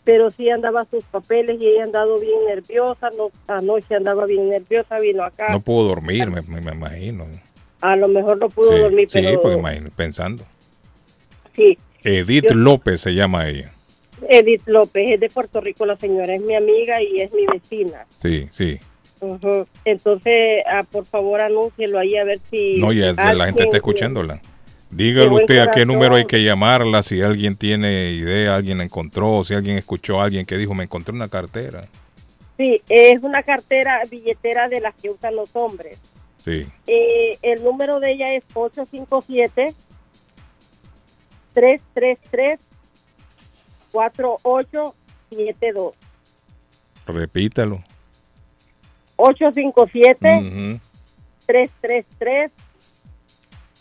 Pero 0.02 0.30
sí 0.32 0.50
andaba 0.50 0.84
sus 0.84 1.04
papeles 1.04 1.60
y 1.60 1.66
ella 1.68 1.84
andado 1.84 2.18
bien 2.18 2.40
nerviosa. 2.48 3.08
No, 3.16 3.30
anoche 3.46 3.94
andaba 3.94 4.26
bien 4.26 4.48
nerviosa, 4.48 4.98
vino 4.98 5.22
acá. 5.22 5.50
No 5.50 5.60
pudo 5.60 5.86
dormir, 5.88 6.28
me- 6.28 6.42
me 6.42 6.72
imagino. 6.72 7.26
A 7.84 7.96
lo 7.96 8.08
mejor 8.08 8.38
no 8.38 8.48
pudo 8.48 8.72
sí, 8.72 8.78
dormir, 8.78 9.10
sí, 9.10 9.18
pero 9.20 9.42
porque 9.42 9.58
imagino, 9.58 9.90
pensando. 9.94 10.42
sí. 11.52 11.76
Edith 12.02 12.44
Yo- 12.48 12.54
López 12.54 13.00
se 13.02 13.14
llama 13.14 13.46
ella. 13.46 13.70
Edith 14.28 14.62
López 14.66 15.04
es 15.10 15.20
de 15.20 15.28
Puerto 15.28 15.60
Rico, 15.60 15.84
la 15.84 15.96
señora 15.96 16.34
es 16.34 16.40
mi 16.40 16.54
amiga 16.54 17.02
y 17.02 17.20
es 17.20 17.32
mi 17.34 17.44
vecina. 17.46 18.06
Sí, 18.22 18.46
sí. 18.52 18.78
Entonces, 19.84 20.62
ah, 20.66 20.82
por 20.90 21.04
favor, 21.04 21.42
anúncielo 21.42 21.98
ahí 21.98 22.16
a 22.16 22.24
ver 22.24 22.38
si. 22.50 22.76
No, 22.78 22.90
ya 22.92 23.12
la 23.12 23.46
gente 23.46 23.64
está 23.64 23.76
escuchándola. 23.76 24.40
Dígale 24.90 25.28
usted 25.28 25.58
a 25.58 25.70
qué 25.70 25.84
número 25.84 26.14
hay 26.14 26.24
que 26.24 26.42
llamarla, 26.42 27.02
si 27.02 27.20
alguien 27.20 27.56
tiene 27.56 28.12
idea, 28.12 28.54
alguien 28.54 28.80
encontró, 28.80 29.44
si 29.44 29.52
alguien 29.52 29.76
escuchó 29.76 30.20
a 30.20 30.24
alguien 30.24 30.46
que 30.46 30.56
dijo, 30.56 30.72
me 30.72 30.84
encontré 30.84 31.14
una 31.14 31.28
cartera. 31.28 31.84
Sí, 32.56 32.80
es 32.88 33.22
una 33.22 33.42
cartera, 33.42 34.00
billetera 34.10 34.68
de 34.68 34.80
las 34.80 34.94
que 34.94 35.10
usan 35.10 35.36
los 35.36 35.50
hombres. 35.54 36.00
Sí, 36.44 36.66
Eh, 36.86 37.38
el 37.40 37.64
número 37.64 38.00
de 38.00 38.12
ella 38.12 38.34
es 38.34 38.44
857 38.52 39.74
333 41.54 42.60
4872 43.92 45.94
repítalo. 47.06 47.82
857 49.16 50.38
Ujú. 50.38 50.80
333 51.46 52.52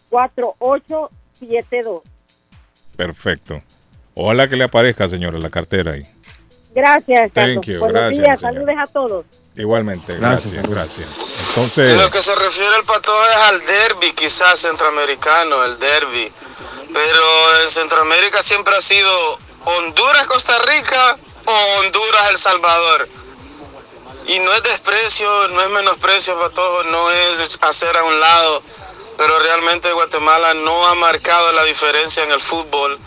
4872 0.09 2.01
Perfecto. 2.95 3.61
Ojalá 4.13 4.47
que 4.47 4.55
le 4.55 4.65
aparezca, 4.65 5.09
señora, 5.09 5.39
la 5.39 5.49
cartera 5.49 5.93
ahí. 5.93 6.03
Gracias. 6.75 7.31
Thank 7.31 7.65
you, 7.65 7.79
Buenos 7.79 7.95
gracias, 7.95 8.23
días, 8.23 8.39
señor. 8.39 8.53
saludos 8.53 8.75
a 8.77 8.85
todos. 8.91 9.25
Igualmente, 9.55 10.15
Gracias, 10.15 10.51
gracias, 10.51 10.71
gracias. 10.71 11.07
En 11.07 11.47
Entonces, 11.49 11.97
lo 12.01 12.09
que 12.09 12.21
se 12.21 12.35
refiere 12.35 12.75
el 12.77 12.85
patojo 12.85 13.23
es 13.23 13.35
al 13.35 13.61
derby, 13.61 14.11
quizás 14.13 14.59
centroamericano, 14.59 15.63
el 15.65 15.77
derby. 15.77 16.31
Pero 16.91 17.61
en 17.63 17.69
Centroamérica 17.69 18.41
siempre 18.41 18.75
ha 18.75 18.81
sido 18.81 19.39
Honduras-Costa 19.65 20.57
Rica 20.59 21.17
o 21.45 21.79
Honduras-El 21.81 22.37
Salvador. 22.37 23.07
Y 24.27 24.39
no 24.39 24.53
es 24.53 24.63
desprecio, 24.63 25.47
no 25.49 25.61
es 25.61 25.69
menosprecio, 25.69 26.39
patojo, 26.39 26.83
no 26.83 27.11
es 27.11 27.59
hacer 27.61 27.95
a 27.95 28.03
un 28.03 28.19
lado. 28.19 28.63
Pero 29.17 29.37
realmente 29.39 29.91
Guatemala 29.91 30.53
no 30.55 30.87
ha 30.87 30.95
marcado 30.95 31.51
la 31.51 31.63
diferencia 31.65 32.23
en 32.23 32.31
el 32.31 32.39
fútbol. 32.39 32.97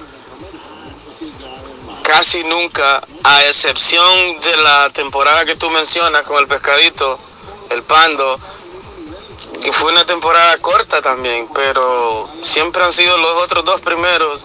Casi 2.06 2.44
nunca, 2.44 3.02
a 3.24 3.44
excepción 3.46 4.40
de 4.40 4.56
la 4.62 4.90
temporada 4.90 5.44
que 5.44 5.56
tú 5.56 5.68
mencionas 5.70 6.22
con 6.22 6.40
el 6.40 6.46
pescadito, 6.46 7.18
el 7.70 7.82
pando, 7.82 8.38
que 9.60 9.72
fue 9.72 9.90
una 9.90 10.06
temporada 10.06 10.56
corta 10.58 11.02
también, 11.02 11.48
pero 11.52 12.30
siempre 12.42 12.84
han 12.84 12.92
sido 12.92 13.18
los 13.18 13.42
otros 13.42 13.64
dos 13.64 13.80
primeros 13.80 14.44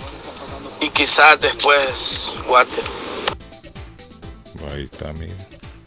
y 0.81 0.89
quizás 0.89 1.39
después 1.39 2.31
Guate. 2.47 2.81
ahí 4.73 4.89
está, 4.91 5.13
mira. 5.13 5.33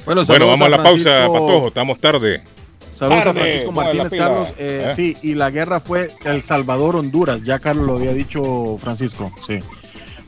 Bueno, 0.06 0.24
Bueno, 0.24 0.46
vamos 0.46 0.66
a 0.66 0.70
la 0.70 0.82
pausa, 0.82 1.26
Patojo, 1.26 1.68
estamos 1.68 1.98
tarde. 1.98 2.44
Saludos 2.96 3.26
a 3.26 3.32
Francisco 3.32 3.72
Martínez. 3.72 4.12
Carlos. 4.16 4.48
Eh, 4.58 4.86
¿Eh? 4.90 4.92
Sí, 4.94 5.16
y 5.22 5.34
la 5.34 5.50
guerra 5.50 5.80
fue 5.80 6.12
El 6.24 6.44
Salvador-Honduras. 6.44 7.42
Ya 7.42 7.58
Carlos 7.58 7.84
lo 7.84 7.94
había 7.94 8.12
dicho 8.12 8.76
Francisco. 8.80 9.32
Sí. 9.48 9.58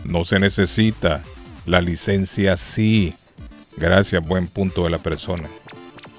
No 0.05 0.25
se 0.25 0.39
necesita. 0.39 1.21
La 1.65 1.79
licencia 1.81 2.57
sí. 2.57 3.13
Gracias, 3.77 4.25
buen 4.27 4.47
punto 4.47 4.83
de 4.83 4.89
la 4.89 4.97
persona. 4.97 5.47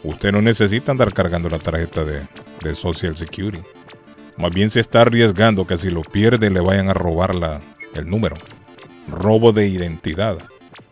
Usted 0.04 0.32
no 0.32 0.42
necesita 0.42 0.92
andar 0.92 1.12
cargando 1.12 1.48
la 1.48 1.58
tarjeta 1.58 2.04
de, 2.04 2.22
de 2.62 2.74
Social 2.74 3.16
Security. 3.16 3.62
Más 4.36 4.52
bien 4.52 4.70
se 4.70 4.80
está 4.80 5.02
arriesgando 5.02 5.66
que 5.66 5.76
si 5.78 5.90
lo 5.90 6.02
pierde 6.02 6.50
le 6.50 6.60
vayan 6.60 6.88
a 6.88 6.94
robar 6.94 7.34
la, 7.34 7.60
el 7.94 8.08
número. 8.08 8.36
Robo 9.08 9.52
de 9.52 9.68
identidad. 9.68 10.38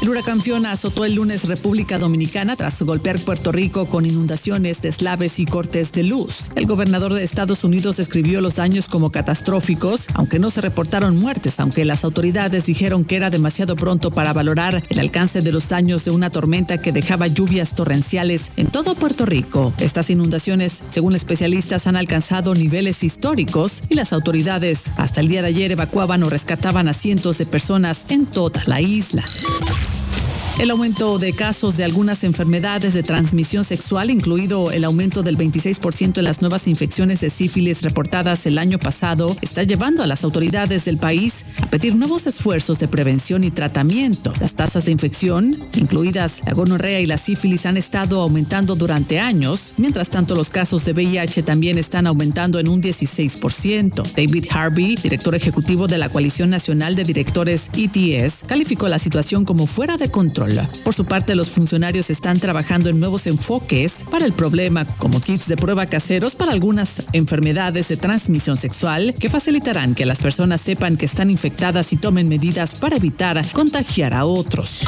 El 0.00 0.10
huracán 0.10 0.40
Fiona 0.40 0.70
azotó 0.70 1.04
el 1.04 1.14
lunes 1.16 1.42
República 1.42 1.98
Dominicana 1.98 2.54
tras 2.54 2.80
golpear 2.82 3.18
Puerto 3.18 3.50
Rico 3.50 3.84
con 3.84 4.06
inundaciones, 4.06 4.80
deslaves 4.80 5.40
y 5.40 5.44
cortes 5.44 5.90
de 5.90 6.04
luz. 6.04 6.50
El 6.54 6.66
gobernador 6.66 7.12
de 7.12 7.24
Estados 7.24 7.64
Unidos 7.64 7.96
describió 7.96 8.40
los 8.40 8.54
daños 8.54 8.88
como 8.88 9.10
catastróficos, 9.10 10.06
aunque 10.14 10.38
no 10.38 10.50
se 10.50 10.60
reportaron 10.60 11.16
muertes, 11.16 11.58
aunque 11.58 11.84
las 11.84 12.04
autoridades 12.04 12.64
dijeron 12.64 13.04
que 13.04 13.16
era 13.16 13.28
demasiado 13.28 13.74
pronto 13.74 14.12
para 14.12 14.32
valorar 14.32 14.84
el 14.88 15.00
alcance 15.00 15.40
de 15.40 15.50
los 15.50 15.68
daños 15.68 16.04
de 16.04 16.12
una 16.12 16.30
tormenta 16.30 16.78
que 16.78 16.92
dejaba 16.92 17.26
lluvias 17.26 17.74
torrenciales 17.74 18.52
en 18.56 18.68
todo 18.70 18.94
Puerto 18.94 19.26
Rico. 19.26 19.74
Estas 19.80 20.10
inundaciones, 20.10 20.78
según 20.90 21.16
especialistas, 21.16 21.88
han 21.88 21.96
alcanzado 21.96 22.54
niveles 22.54 23.02
históricos 23.02 23.82
y 23.88 23.96
las 23.96 24.12
autoridades 24.12 24.84
hasta 24.96 25.20
el 25.20 25.26
día 25.26 25.42
de 25.42 25.48
ayer 25.48 25.72
evacuaban 25.72 26.22
o 26.22 26.30
rescataban 26.30 26.86
a 26.86 26.94
cientos 26.94 27.36
de 27.36 27.46
personas 27.46 28.06
en 28.08 28.26
toda 28.26 28.62
la 28.66 28.80
isla. 28.80 29.24
El 30.58 30.72
aumento 30.72 31.20
de 31.20 31.32
casos 31.34 31.76
de 31.76 31.84
algunas 31.84 32.24
enfermedades 32.24 32.92
de 32.92 33.04
transmisión 33.04 33.62
sexual, 33.62 34.10
incluido 34.10 34.72
el 34.72 34.82
aumento 34.82 35.22
del 35.22 35.36
26% 35.36 36.18
en 36.18 36.24
las 36.24 36.40
nuevas 36.40 36.66
infecciones 36.66 37.20
de 37.20 37.30
sífilis 37.30 37.82
reportadas 37.82 38.44
el 38.44 38.58
año 38.58 38.80
pasado, 38.80 39.36
está 39.40 39.62
llevando 39.62 40.02
a 40.02 40.08
las 40.08 40.24
autoridades 40.24 40.84
del 40.84 40.98
país 40.98 41.44
a 41.62 41.70
pedir 41.70 41.94
nuevos 41.94 42.26
esfuerzos 42.26 42.80
de 42.80 42.88
prevención 42.88 43.44
y 43.44 43.52
tratamiento. 43.52 44.32
Las 44.40 44.54
tasas 44.54 44.84
de 44.84 44.90
infección, 44.90 45.56
incluidas 45.76 46.40
la 46.44 46.54
gonorrea 46.54 46.98
y 46.98 47.06
la 47.06 47.18
sífilis, 47.18 47.64
han 47.64 47.76
estado 47.76 48.20
aumentando 48.20 48.74
durante 48.74 49.20
años. 49.20 49.74
Mientras 49.76 50.08
tanto, 50.08 50.34
los 50.34 50.50
casos 50.50 50.84
de 50.84 50.92
VIH 50.92 51.44
también 51.44 51.78
están 51.78 52.08
aumentando 52.08 52.58
en 52.58 52.66
un 52.66 52.82
16%. 52.82 54.02
David 54.16 54.46
Harvey, 54.50 54.96
director 54.96 55.36
ejecutivo 55.36 55.86
de 55.86 55.98
la 55.98 56.10
Coalición 56.10 56.50
Nacional 56.50 56.96
de 56.96 57.04
Directores 57.04 57.70
ETS, 57.76 58.48
calificó 58.48 58.88
la 58.88 58.98
situación 58.98 59.44
como 59.44 59.68
fuera 59.68 59.96
de 59.96 60.10
control. 60.10 60.47
Por 60.84 60.94
su 60.94 61.04
parte, 61.04 61.34
los 61.34 61.50
funcionarios 61.50 62.10
están 62.10 62.40
trabajando 62.40 62.88
en 62.88 63.00
nuevos 63.00 63.26
enfoques 63.26 64.04
para 64.10 64.24
el 64.24 64.32
problema, 64.32 64.86
como 64.98 65.20
kits 65.20 65.48
de 65.48 65.56
prueba 65.56 65.86
caseros 65.86 66.34
para 66.34 66.52
algunas 66.52 67.02
enfermedades 67.12 67.88
de 67.88 67.96
transmisión 67.96 68.56
sexual 68.56 69.14
que 69.18 69.28
facilitarán 69.28 69.94
que 69.94 70.06
las 70.06 70.20
personas 70.20 70.60
sepan 70.60 70.96
que 70.96 71.06
están 71.06 71.30
infectadas 71.30 71.92
y 71.92 71.96
tomen 71.96 72.28
medidas 72.28 72.74
para 72.74 72.96
evitar 72.96 73.44
contagiar 73.52 74.14
a 74.14 74.24
otros. 74.24 74.84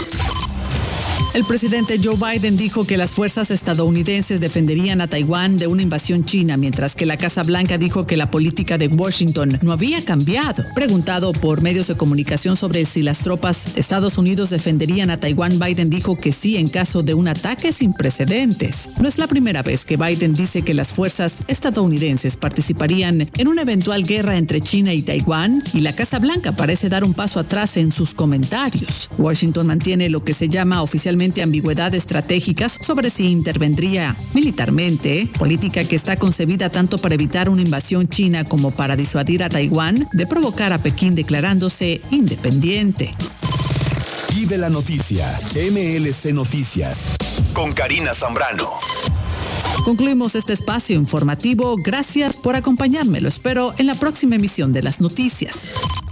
El 1.33 1.45
presidente 1.45 2.01
Joe 2.03 2.17
Biden 2.17 2.57
dijo 2.57 2.85
que 2.85 2.97
las 2.97 3.13
fuerzas 3.13 3.53
estadounidenses 3.53 4.41
defenderían 4.41 5.01
a 5.01 5.07
Taiwán 5.07 5.59
de 5.59 5.69
una 5.69 5.81
invasión 5.81 6.25
china, 6.25 6.57
mientras 6.57 6.97
que 6.97 7.07
la 7.07 7.17
Casa 7.17 7.45
Blanca 7.45 7.79
dijo 7.79 8.05
que 8.05 8.17
la 8.17 8.29
política 8.33 8.79
de 8.79 8.89
Washington 8.89 9.57
no 9.63 9.73
había 9.73 10.05
cambiado. 10.05 10.65
Preguntado 10.75 11.33
por 11.33 11.63
medios 11.63 11.87
de 11.87 11.97
comunicación 11.97 12.57
sobre 12.57 12.85
si 12.85 13.03
las 13.03 13.21
tropas 13.21 13.73
de 13.75 13.81
Estados 13.81 14.19
Unidos 14.19 14.51
defenderían 14.51 15.09
a 15.11 15.19
Taiwán, 15.19 15.61
Biden 15.61 15.89
dijo 15.89 16.17
que 16.17 16.33
sí 16.33 16.57
en 16.57 16.69
caso 16.69 17.05
de 17.05 17.15
un 17.15 17.29
ataque 17.29 17.71
sin 17.71 17.93
precedentes. 17.93 18.89
No 19.01 19.07
es 19.07 19.17
la 19.17 19.29
primera 19.29 19.63
vez 19.63 19.85
que 19.85 19.97
Biden 19.97 20.33
dice 20.33 20.63
que 20.63 20.75
las 20.75 20.89
fuerzas 20.89 21.35
estadounidenses 21.47 22.37
participarían 22.37 23.23
en 23.39 23.47
una 23.47 23.63
eventual 23.63 24.03
guerra 24.03 24.37
entre 24.37 24.61
China 24.61 24.93
y 24.95 25.03
Taiwán, 25.03 25.63
y 25.73 25.81
la 25.83 25.93
Casa 25.93 26.19
Blanca 26.19 26.57
parece 26.57 26.89
dar 26.89 27.05
un 27.05 27.15
paso 27.15 27.39
atrás 27.39 27.77
en 27.77 27.93
sus 27.93 28.15
comentarios. 28.15 29.09
Washington 29.17 29.69
mantiene 29.69 30.11
lo 30.11 30.25
que 30.25 30.35
se 30.35 30.49
llama 30.49 30.60
oficialmente 30.83 31.43
ambigüedad 31.43 31.95
estratégicas 31.95 32.77
sobre 32.81 33.11
si 33.11 33.29
intervendría 33.29 34.17
militarmente, 34.35 35.29
política 35.39 35.85
que 35.85 35.97
está 35.97 36.17
concebida 36.17 36.69
tanto 36.71 36.99
para 36.99 37.15
evitar 37.15 37.49
una 37.49 37.63
invasión 37.63 38.09
china 38.09 38.45
como 38.45 38.71
para 38.71 38.97
disuadir 38.97 39.43
a 39.43 39.49
Taiwán 39.49 40.07
de 40.13 40.27
provocar 40.27 40.73
a 40.73 40.79
Pekín 40.79 41.15
declarándose 41.15 42.01
independiente. 42.11 43.15
Vive 44.35 44.59
la 44.59 44.69
noticia, 44.69 45.27
MLC 45.55 46.33
Noticias, 46.33 47.17
con 47.55 47.73
Karina 47.73 48.13
Zambrano. 48.13 48.71
Concluimos 49.85 50.35
este 50.35 50.53
espacio 50.53 50.97
informativo. 50.97 51.77
Gracias 51.77 52.37
por 52.37 52.55
acompañarme. 52.55 53.21
Lo 53.21 53.29
espero 53.29 53.73
en 53.79 53.87
la 53.87 53.95
próxima 53.95 54.37
emisión 54.37 54.73
de 54.73 54.83
las 54.83 55.01
noticias. 55.01 55.57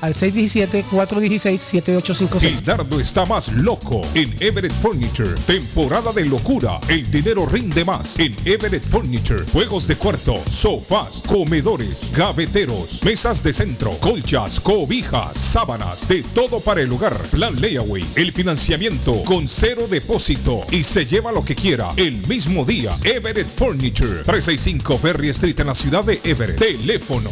al 0.00 0.14
617-416-7856. 0.14 2.44
El 2.44 2.64
dardo 2.64 3.00
está 3.00 3.26
más 3.26 3.52
loco 3.52 4.00
en 4.14 4.34
Everett 4.40 4.72
Furniture. 4.74 5.34
Temporada 5.46 6.12
de 6.12 6.24
locura. 6.24 6.78
El 6.88 7.10
dinero 7.10 7.46
rinde 7.46 7.84
más 7.84 8.18
en 8.18 8.34
Everett 8.44 8.84
Furniture. 8.84 9.44
Juegos 9.52 9.86
de 9.86 9.96
cuarto, 9.96 10.40
sofás, 10.50 11.22
comedores, 11.26 12.00
gaveteros, 12.16 13.02
mesas 13.04 13.42
de 13.42 13.52
centro, 13.52 13.90
colchas, 14.00 14.60
cobijas, 14.60 15.36
sábanas, 15.36 16.08
de 16.08 16.22
todo 16.34 16.60
para 16.60 16.80
el 16.82 16.92
hogar. 16.92 17.16
Plan 17.30 17.60
Layaway. 17.60 18.04
El 18.16 18.32
financiamiento 18.32 19.22
con 19.24 19.48
cero 19.48 19.86
depósito 19.90 20.62
y 20.70 20.84
se 20.84 21.06
lleva 21.06 21.32
lo 21.32 21.44
que 21.44 21.54
quiera 21.54 21.92
el 21.96 22.26
mismo 22.26 22.64
día. 22.64 22.92
Everett 23.04 23.48
Furniture. 23.48 24.22
365 24.24 24.98
Ferry 24.98 25.28
Street 25.30 25.58
en 25.60 25.66
la 25.66 25.74
ciudad 25.74 26.04
de 26.04 26.20
Everett. 26.24 26.58
Teléfono 26.58 27.30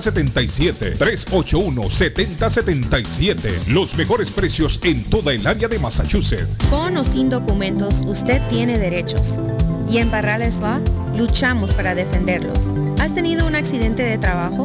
617-381-7077. 0.00 0.98
381-7077. 0.98 3.72
Los 3.72 3.96
mejores 3.96 4.30
precios 4.30 4.78
en 4.82 5.02
toda 5.04 5.32
el 5.32 5.46
área 5.46 5.68
de 5.68 5.78
Massachusetts. 5.78 6.48
Con 6.70 6.96
o 6.96 7.04
sin 7.04 7.30
documentos, 7.30 8.02
usted 8.06 8.40
tiene 8.48 8.78
derechos. 8.78 9.40
Y 9.88 9.98
en 9.98 10.10
Barrales 10.10 10.56
Law 10.60 10.82
luchamos 11.16 11.72
para 11.74 11.94
defenderlos. 11.94 12.72
¿Has 13.00 13.14
tenido 13.14 13.46
un 13.46 13.54
accidente 13.54 14.02
de 14.02 14.18
trabajo? 14.18 14.64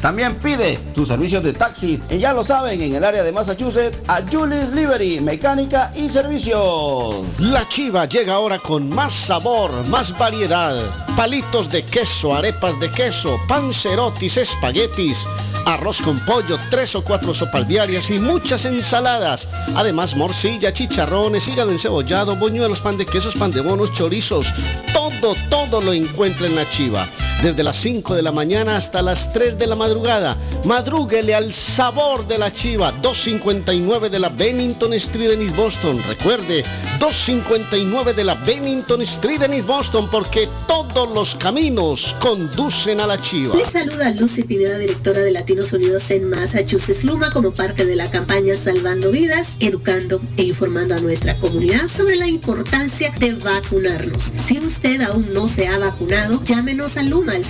También 0.00 0.34
pide 0.36 0.76
tus 0.94 1.08
servicios 1.08 1.42
de 1.42 1.52
taxi. 1.52 2.00
Y 2.10 2.18
ya 2.18 2.32
lo 2.32 2.42
saben, 2.42 2.80
en 2.80 2.94
el 2.94 3.04
área 3.04 3.22
de 3.22 3.32
Massachusetts, 3.32 3.98
a 4.08 4.22
Julis 4.22 4.68
Livery, 4.70 5.20
mecánica 5.20 5.92
y 5.94 6.08
servicios. 6.08 7.24
La 7.38 7.66
chiva 7.68 8.06
llega 8.06 8.34
ahora 8.34 8.58
con 8.58 8.88
más 8.88 9.12
sabor, 9.12 9.70
más 9.88 10.16
variedad. 10.18 10.74
Palitos 11.16 11.70
de 11.70 11.82
queso, 11.82 12.34
arepas 12.34 12.78
de 12.80 12.90
queso, 12.90 13.38
pancerotis, 13.48 14.36
espaguetis, 14.36 15.26
arroz 15.64 16.00
con 16.00 16.18
pollo, 16.20 16.58
tres 16.70 16.94
o 16.94 17.02
cuatro 17.02 17.32
sopalviarias 17.32 18.10
y 18.10 18.18
muchas 18.18 18.64
ensaladas. 18.64 19.48
Además, 19.76 20.16
morcilla, 20.16 20.72
chicharrones, 20.72 21.48
hígado 21.48 21.70
encebollado, 21.70 22.36
boñuelos, 22.36 22.80
pan 22.80 22.98
de 22.98 23.06
quesos, 23.06 23.36
pan 23.36 23.52
de 23.52 23.60
bonos, 23.60 23.92
chorizos. 23.92 24.46
Todo, 24.92 25.34
todo 25.48 25.80
lo 25.80 25.92
encuentra 25.92 26.46
en 26.46 26.56
la 26.56 26.68
chiva. 26.68 27.06
Desde 27.42 27.62
las 27.62 27.76
5 27.76 28.14
de 28.14 28.22
la 28.22 28.32
mañana 28.32 28.76
hasta 28.76 29.02
las 29.02 29.32
3 29.36 29.58
de 29.58 29.66
la 29.66 29.74
madrugada. 29.74 30.34
Madrúguele 30.64 31.34
al 31.34 31.52
sabor 31.52 32.26
de 32.26 32.38
la 32.38 32.50
chiva. 32.50 32.90
259 33.02 34.08
de 34.08 34.18
la 34.18 34.30
Bennington 34.30 34.94
Street 34.94 35.32
en 35.32 35.42
East 35.42 35.54
Boston. 35.54 36.02
Recuerde, 36.08 36.64
259 36.98 38.14
de 38.14 38.24
la 38.24 38.34
Bennington 38.34 39.02
Street 39.02 39.42
en 39.42 39.52
East 39.52 39.66
Boston 39.66 40.08
porque 40.10 40.48
todos 40.66 41.10
los 41.10 41.34
caminos 41.34 42.16
conducen 42.18 42.98
a 42.98 43.06
la 43.06 43.20
chiva. 43.20 43.54
Les 43.54 43.68
saluda 43.68 44.10
Lucy 44.12 44.42
Pineda, 44.44 44.78
directora 44.78 45.20
de 45.20 45.32
Latinos 45.32 45.70
Unidos 45.74 46.10
en 46.12 46.30
Massachusetts, 46.30 47.04
Luma, 47.04 47.30
como 47.30 47.52
parte 47.52 47.84
de 47.84 47.94
la 47.94 48.10
campaña 48.10 48.56
Salvando 48.56 49.10
Vidas, 49.10 49.56
educando 49.60 50.18
e 50.38 50.44
informando 50.44 50.94
a 50.94 51.00
nuestra 51.00 51.36
comunidad 51.36 51.88
sobre 51.88 52.16
la 52.16 52.26
importancia 52.26 53.12
de 53.18 53.34
vacunarnos. 53.34 54.32
Si 54.38 54.58
usted 54.58 55.02
aún 55.02 55.34
no 55.34 55.46
se 55.46 55.68
ha 55.68 55.76
vacunado, 55.76 56.42
llámenos 56.42 56.96
a 56.96 57.02
Luma 57.02 57.34
al 57.34 57.44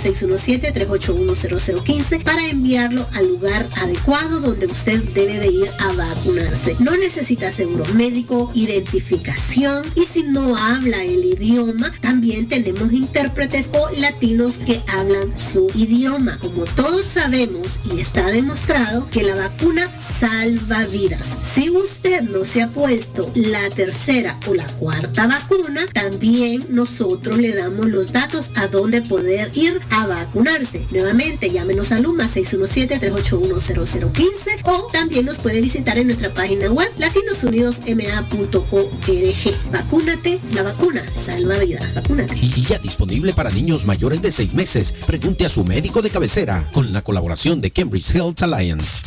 617-381-0015 1.77 2.23
para 2.23 2.49
enviarlo 2.49 3.07
al 3.13 3.27
lugar 3.27 3.69
adecuado 3.81 4.39
donde 4.39 4.67
usted 4.67 5.03
debe 5.13 5.39
de 5.39 5.47
ir 5.47 5.69
a 5.79 5.93
vacunarse. 5.93 6.75
No 6.79 6.95
necesita 6.97 7.51
seguro 7.51 7.85
médico, 7.93 8.51
identificación 8.53 9.85
y 9.95 10.03
si 10.03 10.23
no 10.23 10.55
habla 10.55 11.03
el 11.03 11.25
idioma, 11.25 11.91
también 12.01 12.47
tenemos 12.47 12.91
intérpretes 12.93 13.69
o 13.73 13.89
latinos 13.97 14.57
que 14.59 14.81
hablan 14.87 15.37
su 15.37 15.69
idioma. 15.75 16.39
Como 16.39 16.65
todos 16.65 17.05
sabemos 17.05 17.79
y 17.91 17.99
está 17.99 18.27
demostrado 18.27 19.09
que 19.09 19.23
la 19.23 19.35
vacuna 19.35 19.87
salva 19.99 20.85
vidas. 20.85 21.37
Si 21.41 21.69
usted 21.69 22.21
no 22.23 22.45
se 22.45 22.61
ha 22.63 22.67
puesto 22.67 23.31
la 23.35 23.69
tercera 23.69 24.37
o 24.47 24.53
la 24.53 24.67
cuarta 24.77 25.27
vacuna, 25.27 25.85
también 25.93 26.65
nosotros 26.69 27.37
le 27.37 27.53
damos 27.53 27.87
los 27.87 28.11
datos 28.11 28.51
a 28.55 28.67
dónde 28.67 29.01
poder 29.01 29.51
ir 29.53 29.79
a 29.89 30.07
vacunarse. 30.07 30.85
Nuevamente, 30.91 31.49
llámenos 31.67 31.91
a 31.91 31.99
Luma 31.99 32.29
617-381-0015 32.29 34.61
o 34.63 34.87
también 34.89 35.25
nos 35.25 35.37
puede 35.37 35.59
visitar 35.59 35.97
en 35.97 36.07
nuestra 36.07 36.33
página 36.33 36.71
web 36.71 36.89
latinosunidosma.org. 36.97 39.69
Vacúnate, 39.69 40.39
la 40.53 40.63
vacuna 40.63 41.03
salva 41.13 41.57
vida. 41.57 41.91
Vacúnate. 41.93 42.37
Y 42.37 42.63
ya 42.63 42.79
disponible 42.79 43.33
para 43.33 43.49
niños 43.49 43.85
mayores 43.85 44.21
de 44.21 44.31
6 44.31 44.53
meses. 44.53 44.93
Pregunte 45.05 45.45
a 45.45 45.49
su 45.49 45.65
médico 45.65 46.01
de 46.01 46.09
cabecera 46.09 46.69
con 46.71 46.93
la 46.93 47.01
colaboración 47.01 47.59
de 47.59 47.71
Cambridge 47.71 48.15
Health 48.15 48.43
Alliance. 48.43 49.01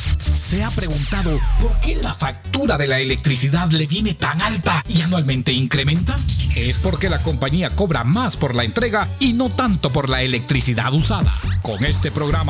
¿Se 0.50 0.62
ha 0.62 0.68
preguntado 0.68 1.40
por 1.62 1.80
qué 1.80 1.96
la 1.96 2.14
factura 2.14 2.76
de 2.76 2.88
la 2.88 3.00
electricidad 3.00 3.70
le 3.70 3.86
viene 3.86 4.12
tan 4.14 4.42
alta 4.42 4.84
y 4.86 5.00
anualmente 5.00 5.50
incrementa? 5.52 6.14
Es 6.56 6.78
porque 6.78 7.08
la 7.08 7.22
compañía 7.22 7.70
cobra 7.70 8.02
más 8.02 8.36
por 8.36 8.56
la 8.56 8.64
entrega 8.64 9.06
y 9.20 9.32
no 9.32 9.48
tanto 9.48 9.90
por 9.90 10.08
la 10.08 10.22
electricidad 10.22 10.92
usada. 10.92 11.32
Con 11.62 11.84
este 11.84 12.10
programa 12.10 12.49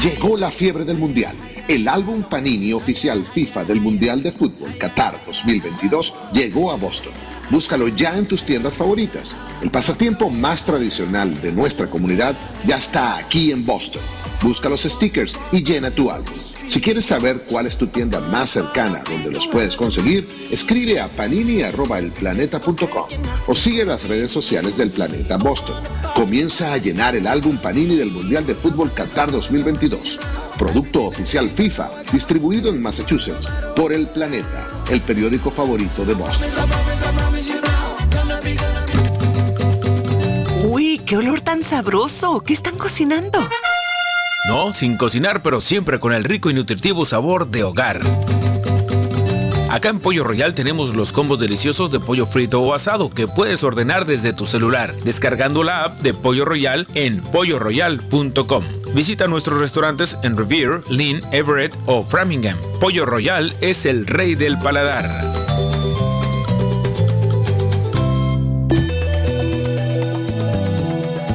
Llegó 0.03 0.37
la 0.37 0.51
fiebre 0.51 0.85
del 0.85 0.99
Mundial. 0.99 1.35
El 1.67 1.87
álbum 1.87 2.21
Panini 2.21 2.71
oficial 2.71 3.25
FIFA 3.33 3.63
del 3.63 3.81
Mundial 3.81 4.21
de 4.21 4.31
Fútbol 4.31 4.77
Qatar 4.77 5.15
2022 5.25 6.13
llegó 6.33 6.71
a 6.71 6.75
Boston. 6.75 7.36
Búscalo 7.49 7.87
ya 7.87 8.17
en 8.17 8.25
tus 8.25 8.43
tiendas 8.43 8.73
favoritas. 8.73 9.35
El 9.61 9.71
pasatiempo 9.71 10.29
más 10.29 10.65
tradicional 10.65 11.41
de 11.41 11.51
nuestra 11.51 11.87
comunidad 11.87 12.35
ya 12.65 12.77
está 12.77 13.17
aquí 13.17 13.51
en 13.51 13.65
Boston. 13.65 14.01
Busca 14.41 14.69
los 14.69 14.83
stickers 14.83 15.37
y 15.51 15.63
llena 15.63 15.91
tu 15.91 16.11
álbum. 16.11 16.35
Si 16.67 16.81
quieres 16.81 17.05
saber 17.05 17.45
cuál 17.49 17.65
es 17.65 17.77
tu 17.77 17.87
tienda 17.87 18.19
más 18.19 18.51
cercana 18.51 19.01
donde 19.09 19.31
los 19.31 19.47
puedes 19.47 19.77
conseguir, 19.77 20.27
escribe 20.51 20.99
a 20.99 21.07
panini.elplaneta.com 21.07 23.05
o 23.47 23.55
sigue 23.55 23.85
las 23.85 24.05
redes 24.05 24.31
sociales 24.31 24.75
del 24.75 24.91
Planeta 24.91 25.37
Boston. 25.37 25.81
Comienza 26.13 26.73
a 26.73 26.77
llenar 26.77 27.15
el 27.15 27.25
álbum 27.25 27.57
Panini 27.57 27.95
del 27.95 28.11
Mundial 28.11 28.45
de 28.45 28.53
Fútbol 28.53 28.91
Qatar 28.93 29.31
2022. 29.31 30.19
Producto 30.57 31.05
oficial 31.05 31.49
FIFA, 31.49 31.89
distribuido 32.11 32.69
en 32.69 32.81
Massachusetts 32.81 33.47
por 33.75 33.93
El 33.93 34.05
Planeta, 34.07 34.67
el 34.89 34.99
periódico 34.99 35.49
favorito 35.49 36.03
de 36.03 36.15
Boston. 36.15 36.49
Uy, 40.65 40.99
qué 41.05 41.15
olor 41.15 41.41
tan 41.41 41.63
sabroso. 41.63 42.41
¿Qué 42.41 42.53
están 42.53 42.77
cocinando? 42.77 43.39
No, 44.47 44.71
sin 44.71 44.97
cocinar, 44.97 45.41
pero 45.43 45.59
siempre 45.59 45.99
con 45.99 46.13
el 46.13 46.23
rico 46.23 46.49
y 46.49 46.53
nutritivo 46.53 47.05
sabor 47.05 47.47
de 47.47 47.63
hogar. 47.63 47.99
Acá 49.69 49.89
en 49.89 49.99
Pollo 49.99 50.23
Royal 50.23 50.53
tenemos 50.55 50.95
los 50.95 51.11
combos 51.11 51.39
deliciosos 51.39 51.91
de 51.91 51.99
pollo 51.99 52.25
frito 52.25 52.61
o 52.61 52.73
asado 52.73 53.09
que 53.09 53.27
puedes 53.27 53.63
ordenar 53.63 54.05
desde 54.05 54.31
tu 54.31 54.45
celular, 54.45 54.95
descargando 55.03 55.61
la 55.63 55.83
app 55.83 56.01
de 56.01 56.13
Pollo 56.13 56.45
Royal 56.45 56.87
en 56.95 57.21
polloroyal.com. 57.21 58.63
Visita 58.93 59.27
nuestros 59.27 59.59
restaurantes 59.59 60.17
en 60.23 60.37
Revere, 60.37 60.79
Lynn, 60.89 61.21
Everett 61.33 61.75
o 61.85 62.05
Framingham. 62.05 62.57
Pollo 62.79 63.05
Royal 63.05 63.53
es 63.59 63.85
el 63.85 64.07
rey 64.07 64.35
del 64.35 64.57
paladar. 64.57 65.05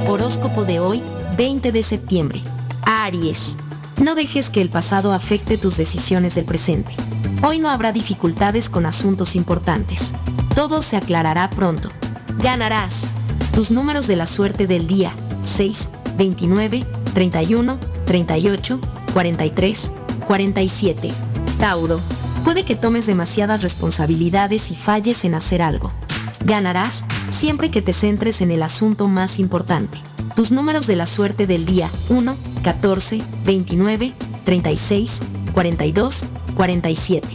Horóscopo 0.08 0.64
de 0.64 0.80
hoy, 0.80 1.02
20 1.36 1.70
de 1.70 1.82
septiembre. 1.82 2.42
Aries. 2.83 3.57
No 4.03 4.14
dejes 4.14 4.51
que 4.51 4.61
el 4.61 4.68
pasado 4.68 5.12
afecte 5.12 5.59
tus 5.59 5.76
decisiones 5.76 6.35
del 6.35 6.45
presente. 6.45 6.95
Hoy 7.43 7.59
no 7.59 7.70
habrá 7.70 7.93
dificultades 7.93 8.68
con 8.68 8.87
asuntos 8.87 9.37
importantes. 9.37 10.12
Todo 10.55 10.83
se 10.83 10.97
aclarará 10.97 11.51
pronto. 11.51 11.91
Ganarás. 12.39 13.05
Tus 13.53 13.70
números 13.70 14.07
de 14.07 14.16
la 14.16 14.26
suerte 14.26 14.66
del 14.66 14.87
día. 14.87 15.12
6, 15.45 15.89
29, 16.16 16.85
31, 17.14 17.78
38, 18.07 18.80
43, 19.12 19.93
47. 20.26 21.12
Tauro. 21.59 22.01
Puede 22.45 22.64
que 22.64 22.74
tomes 22.74 23.07
demasiadas 23.07 23.62
responsabilidades 23.62 24.70
y 24.70 24.74
falles 24.74 25.24
en 25.24 25.35
hacer 25.35 25.62
algo. 25.62 25.93
Ganarás 26.45 27.05
siempre 27.30 27.70
que 27.70 27.83
te 27.83 27.93
centres 27.93 28.41
en 28.41 28.51
el 28.51 28.62
asunto 28.62 29.09
más 29.09 29.39
importante. 29.39 29.99
Tus 30.35 30.51
números 30.51 30.87
de 30.87 30.97
la 30.97 31.07
suerte 31.07 31.47
del 31.47 31.66
día 31.66 31.91
1, 32.09 32.37
14, 32.62 33.20
29, 33.45 34.14
36, 34.45 35.20
42, 35.53 36.24
47. 36.57 37.28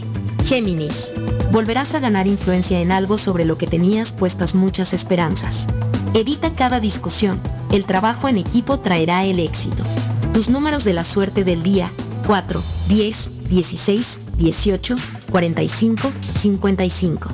Géminis. 0.44 1.12
Volverás 1.52 1.94
a 1.94 2.00
ganar 2.00 2.26
influencia 2.26 2.80
en 2.80 2.90
algo 2.90 3.16
sobre 3.16 3.44
lo 3.44 3.56
que 3.56 3.68
tenías 3.68 4.10
puestas 4.12 4.56
muchas 4.56 4.92
esperanzas. 4.92 5.68
Evita 6.12 6.54
cada 6.54 6.80
discusión. 6.80 7.40
El 7.70 7.84
trabajo 7.84 8.28
en 8.28 8.36
equipo 8.36 8.80
traerá 8.80 9.24
el 9.24 9.38
éxito. 9.38 9.84
Tus 10.32 10.48
números 10.48 10.82
de 10.82 10.94
la 10.94 11.04
suerte 11.04 11.44
del 11.44 11.62
día 11.62 11.92
4, 12.26 12.60
10, 12.88 13.48
16, 13.48 14.18
18, 14.38 14.96
45, 15.30 16.12
55. 16.20 17.30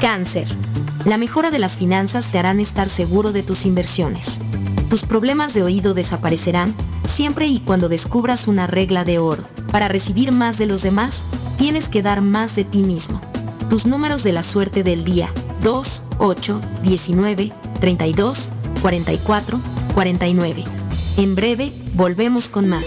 Cáncer. 0.00 0.46
La 1.04 1.18
mejora 1.18 1.50
de 1.50 1.58
las 1.58 1.76
finanzas 1.76 2.28
te 2.28 2.38
harán 2.38 2.60
estar 2.60 2.88
seguro 2.88 3.32
de 3.32 3.42
tus 3.42 3.66
inversiones. 3.66 4.40
Tus 4.88 5.04
problemas 5.04 5.52
de 5.52 5.62
oído 5.62 5.92
desaparecerán 5.92 6.74
siempre 7.04 7.46
y 7.46 7.60
cuando 7.60 7.88
descubras 7.88 8.48
una 8.48 8.66
regla 8.66 9.04
de 9.04 9.18
oro. 9.18 9.42
Para 9.70 9.88
recibir 9.88 10.32
más 10.32 10.56
de 10.56 10.66
los 10.66 10.82
demás, 10.82 11.24
tienes 11.58 11.88
que 11.88 12.02
dar 12.02 12.22
más 12.22 12.56
de 12.56 12.64
ti 12.64 12.82
mismo. 12.82 13.20
Tus 13.68 13.84
números 13.84 14.22
de 14.22 14.32
la 14.32 14.42
suerte 14.42 14.82
del 14.82 15.04
día 15.04 15.28
2, 15.62 16.02
8, 16.18 16.60
19, 16.82 17.52
32, 17.80 18.48
44, 18.80 19.60
49. 19.94 20.64
En 21.18 21.34
breve, 21.34 21.72
volvemos 21.94 22.48
con 22.48 22.68
más. 22.68 22.86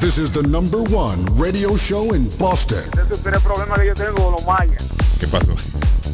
This 0.00 0.18
is 0.18 0.30
the 0.30 0.42
number 0.42 0.80
one 0.94 1.24
radio 1.36 1.76
show 1.76 2.14
in 2.14 2.28
Boston. 2.38 2.84
Ese 2.92 3.14
es 3.14 3.26
el 3.26 3.40
problema 3.40 3.76
que 3.76 3.86
yo 3.86 3.94
tengo 3.94 4.14
con 4.22 4.32
los 4.32 4.44
mayas. 4.44 4.84
¿Qué 5.18 5.26
pasó? 5.26 5.56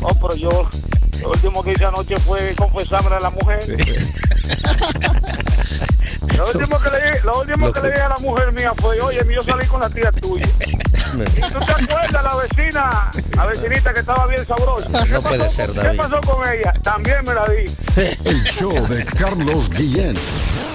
Oh, 0.01 0.15
pero 0.15 0.37
yo, 0.37 0.69
lo 1.21 1.31
último 1.31 1.63
que 1.63 1.73
hice 1.73 1.85
anoche 1.85 2.17
fue 2.19 2.55
confesarme 2.57 3.15
a 3.17 3.21
la 3.21 3.31
mujer. 3.31 3.65
Lo 6.37 6.47
último 6.49 6.79
que 6.81 6.91
le 6.91 6.97
dije, 6.97 7.21
lo 7.25 7.41
último 7.41 7.73
que 7.73 7.81
le 7.81 7.89
dije 7.91 8.01
a 8.03 8.09
la 8.09 8.19
mujer 8.19 8.53
mía 8.53 8.73
fue, 8.77 9.01
oye, 9.01 9.21
yo 9.33 9.43
salí 9.45 9.65
con 9.67 9.81
la 9.81 9.89
tía 9.89 10.11
tuya. 10.11 10.47
¿Y 10.59 11.41
tú 11.41 11.61
te 11.61 11.73
acuerdas 11.73 12.25
la 12.25 12.35
vecina, 12.35 13.11
la 13.37 13.47
vecinita 13.47 13.95
que 13.95 14.01
estaba 14.01 14.27
bien 14.27 14.45
sabrosa? 14.47 14.87
¿Qué 15.05 15.11
No 15.13 15.23
pasó 15.23 15.29
puede 15.29 15.51
ser, 15.51 15.67
con- 15.69 15.77
David. 15.77 15.91
¿Qué 15.91 15.97
pasó 15.97 16.21
con 16.23 16.49
ella? 16.53 16.73
También 16.83 17.25
me 17.25 17.35
la 17.35 17.45
di. 17.47 17.73
El 18.25 18.43
show 18.45 18.73
de 18.89 19.05
Carlos 19.05 19.71
Guillén. 19.71 20.17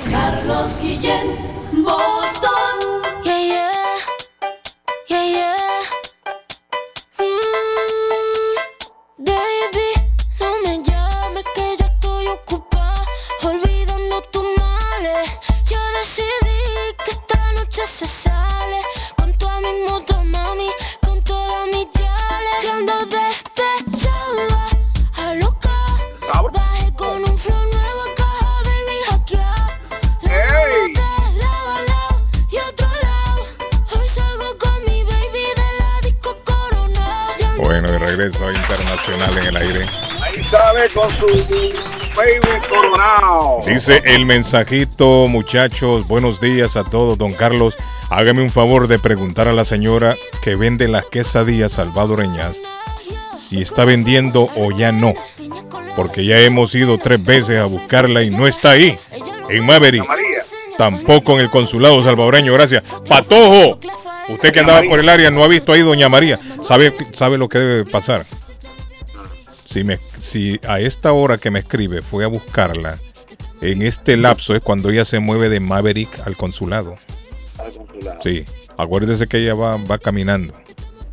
Carlos 0.09 0.79
Guillén, 0.79 1.35
Boston. 1.83 3.03
Yeah, 3.25 3.41
yeah. 3.41 3.71
Yeah, 5.09 5.25
yeah. 5.25 5.55
Regreso 38.29 38.51
internacional 38.51 39.37
en 39.39 39.45
el 39.47 39.57
aire. 39.57 39.85
Ahí 40.21 40.43
sale 40.43 40.89
con 40.89 41.09
su 41.11 41.25
baby 42.15 42.67
coronado. 42.69 43.59
Dice 43.65 44.01
el 44.05 44.25
mensajito, 44.25 45.27
muchachos, 45.27 46.07
buenos 46.07 46.39
días 46.39 46.77
a 46.77 46.83
todos, 46.83 47.17
don 47.17 47.33
Carlos. 47.33 47.75
Hágame 48.09 48.41
un 48.41 48.49
favor 48.49 48.87
de 48.87 48.99
preguntar 48.99 49.47
a 49.47 49.53
la 49.53 49.63
señora 49.63 50.15
que 50.43 50.55
vende 50.55 50.87
las 50.87 51.05
quesadillas 51.05 51.73
salvadoreñas 51.73 52.55
si 53.39 53.61
está 53.61 53.83
vendiendo 53.83 54.49
o 54.55 54.71
ya 54.71 54.91
no. 54.91 55.13
Porque 55.95 56.23
ya 56.25 56.39
hemos 56.39 56.75
ido 56.75 56.97
tres 56.99 57.23
veces 57.23 57.59
a 57.59 57.65
buscarla 57.65 58.21
y 58.21 58.29
no 58.29 58.47
está 58.47 58.71
ahí. 58.71 58.97
En 59.49 59.65
Maverick. 59.65 60.05
Tampoco 60.79 61.33
en 61.33 61.41
el 61.41 61.49
consulado 61.49 61.99
salvadoreño, 61.99 62.53
gracias. 62.53 62.83
Patojo. 63.05 63.81
Usted 64.29 64.53
que 64.53 64.61
andaba 64.61 64.81
por 64.83 65.01
el 65.01 65.09
área 65.09 65.29
no 65.29 65.43
ha 65.43 65.47
visto 65.49 65.73
ahí 65.73 65.81
doña 65.81 66.07
María. 66.07 66.39
¿Sabe, 66.63 66.93
sabe 67.11 67.37
lo 67.37 67.49
que 67.49 67.57
debe 67.57 67.85
pasar? 67.85 68.25
Si, 69.65 69.83
me, 69.83 69.99
si 70.21 70.57
a 70.65 70.79
esta 70.79 71.11
hora 71.11 71.37
que 71.37 71.51
me 71.51 71.59
escribe 71.59 72.01
fue 72.01 72.23
a 72.23 72.27
buscarla, 72.27 72.97
en 73.59 73.81
este 73.81 74.15
lapso 74.15 74.55
es 74.55 74.61
cuando 74.61 74.89
ella 74.89 75.03
se 75.03 75.19
mueve 75.19 75.49
de 75.49 75.59
Maverick 75.59 76.25
al 76.25 76.37
consulado. 76.37 76.95
Sí, 78.23 78.45
acuérdese 78.77 79.27
que 79.27 79.39
ella 79.39 79.55
va, 79.55 79.75
va 79.75 79.97
caminando. 79.97 80.53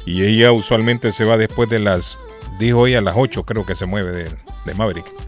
Y 0.05 0.23
ella 0.23 0.53
usualmente 0.53 1.11
se 1.11 1.25
va 1.25 1.37
después 1.37 1.69
de 1.69 1.81
las, 1.81 2.19
dijo 2.61 2.87
ella, 2.87 2.99
a 2.99 3.03
las 3.03 3.17
8 3.19 3.43
creo 3.43 3.67
que 3.67 3.75
se 3.75 3.87
mueve 3.87 4.13
de, 4.13 4.31
de 4.65 4.75
Maverick. 4.75 5.26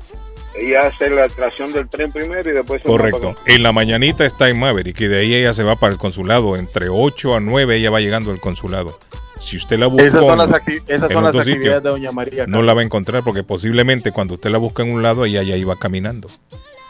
Ella 0.60 0.86
hace 0.88 1.08
la 1.10 1.24
atracción 1.24 1.72
del 1.72 1.88
tren 1.88 2.10
primero 2.10 2.48
y 2.50 2.52
después 2.52 2.82
se 2.82 2.88
Correcto. 2.88 3.28
va 3.34 3.34
En 3.46 3.62
la 3.62 3.72
mañanita 3.72 4.24
está 4.26 4.48
en 4.48 4.58
Maverick 4.58 5.00
y 5.00 5.06
de 5.08 5.18
ahí 5.20 5.34
ella 5.34 5.54
se 5.54 5.62
va 5.62 5.76
para 5.76 5.92
el 5.92 5.98
consulado. 5.98 6.56
Entre 6.56 6.88
8 6.88 7.34
a 7.36 7.40
9 7.40 7.76
ella 7.76 7.90
va 7.90 8.00
llegando 8.00 8.30
al 8.30 8.40
consulado. 8.40 8.98
Si 9.40 9.56
usted 9.56 9.78
la 9.78 9.86
busca 9.86 10.04
Esas 10.04 10.24
son 10.26 10.38
las, 10.38 10.50
acti- 10.52 10.82
esas 10.88 11.10
en 11.10 11.14
son 11.14 11.22
las 11.24 11.30
otro 11.30 11.42
sitio, 11.44 11.52
actividades 11.54 11.82
de 11.84 11.90
Doña 11.90 12.10
María. 12.12 12.46
no 12.48 12.62
la 12.62 12.74
va 12.74 12.80
a 12.80 12.84
encontrar 12.84 13.22
porque 13.22 13.44
posiblemente 13.44 14.10
cuando 14.10 14.34
usted 14.34 14.50
la 14.50 14.58
busca 14.58 14.82
en 14.82 14.90
un 14.90 15.02
lado 15.02 15.24
ella 15.24 15.42
ya 15.44 15.54
iba 15.56 15.76
caminando. 15.76 16.28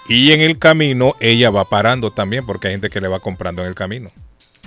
Y 0.08 0.32
en 0.32 0.40
el 0.40 0.58
camino 0.58 1.14
ella 1.20 1.50
va 1.50 1.66
parando 1.68 2.10
también 2.12 2.46
porque 2.46 2.68
hay 2.68 2.74
gente 2.74 2.88
que 2.88 3.00
le 3.02 3.08
va 3.08 3.20
comprando 3.20 3.60
en 3.62 3.68
el 3.68 3.74
camino. 3.74 4.10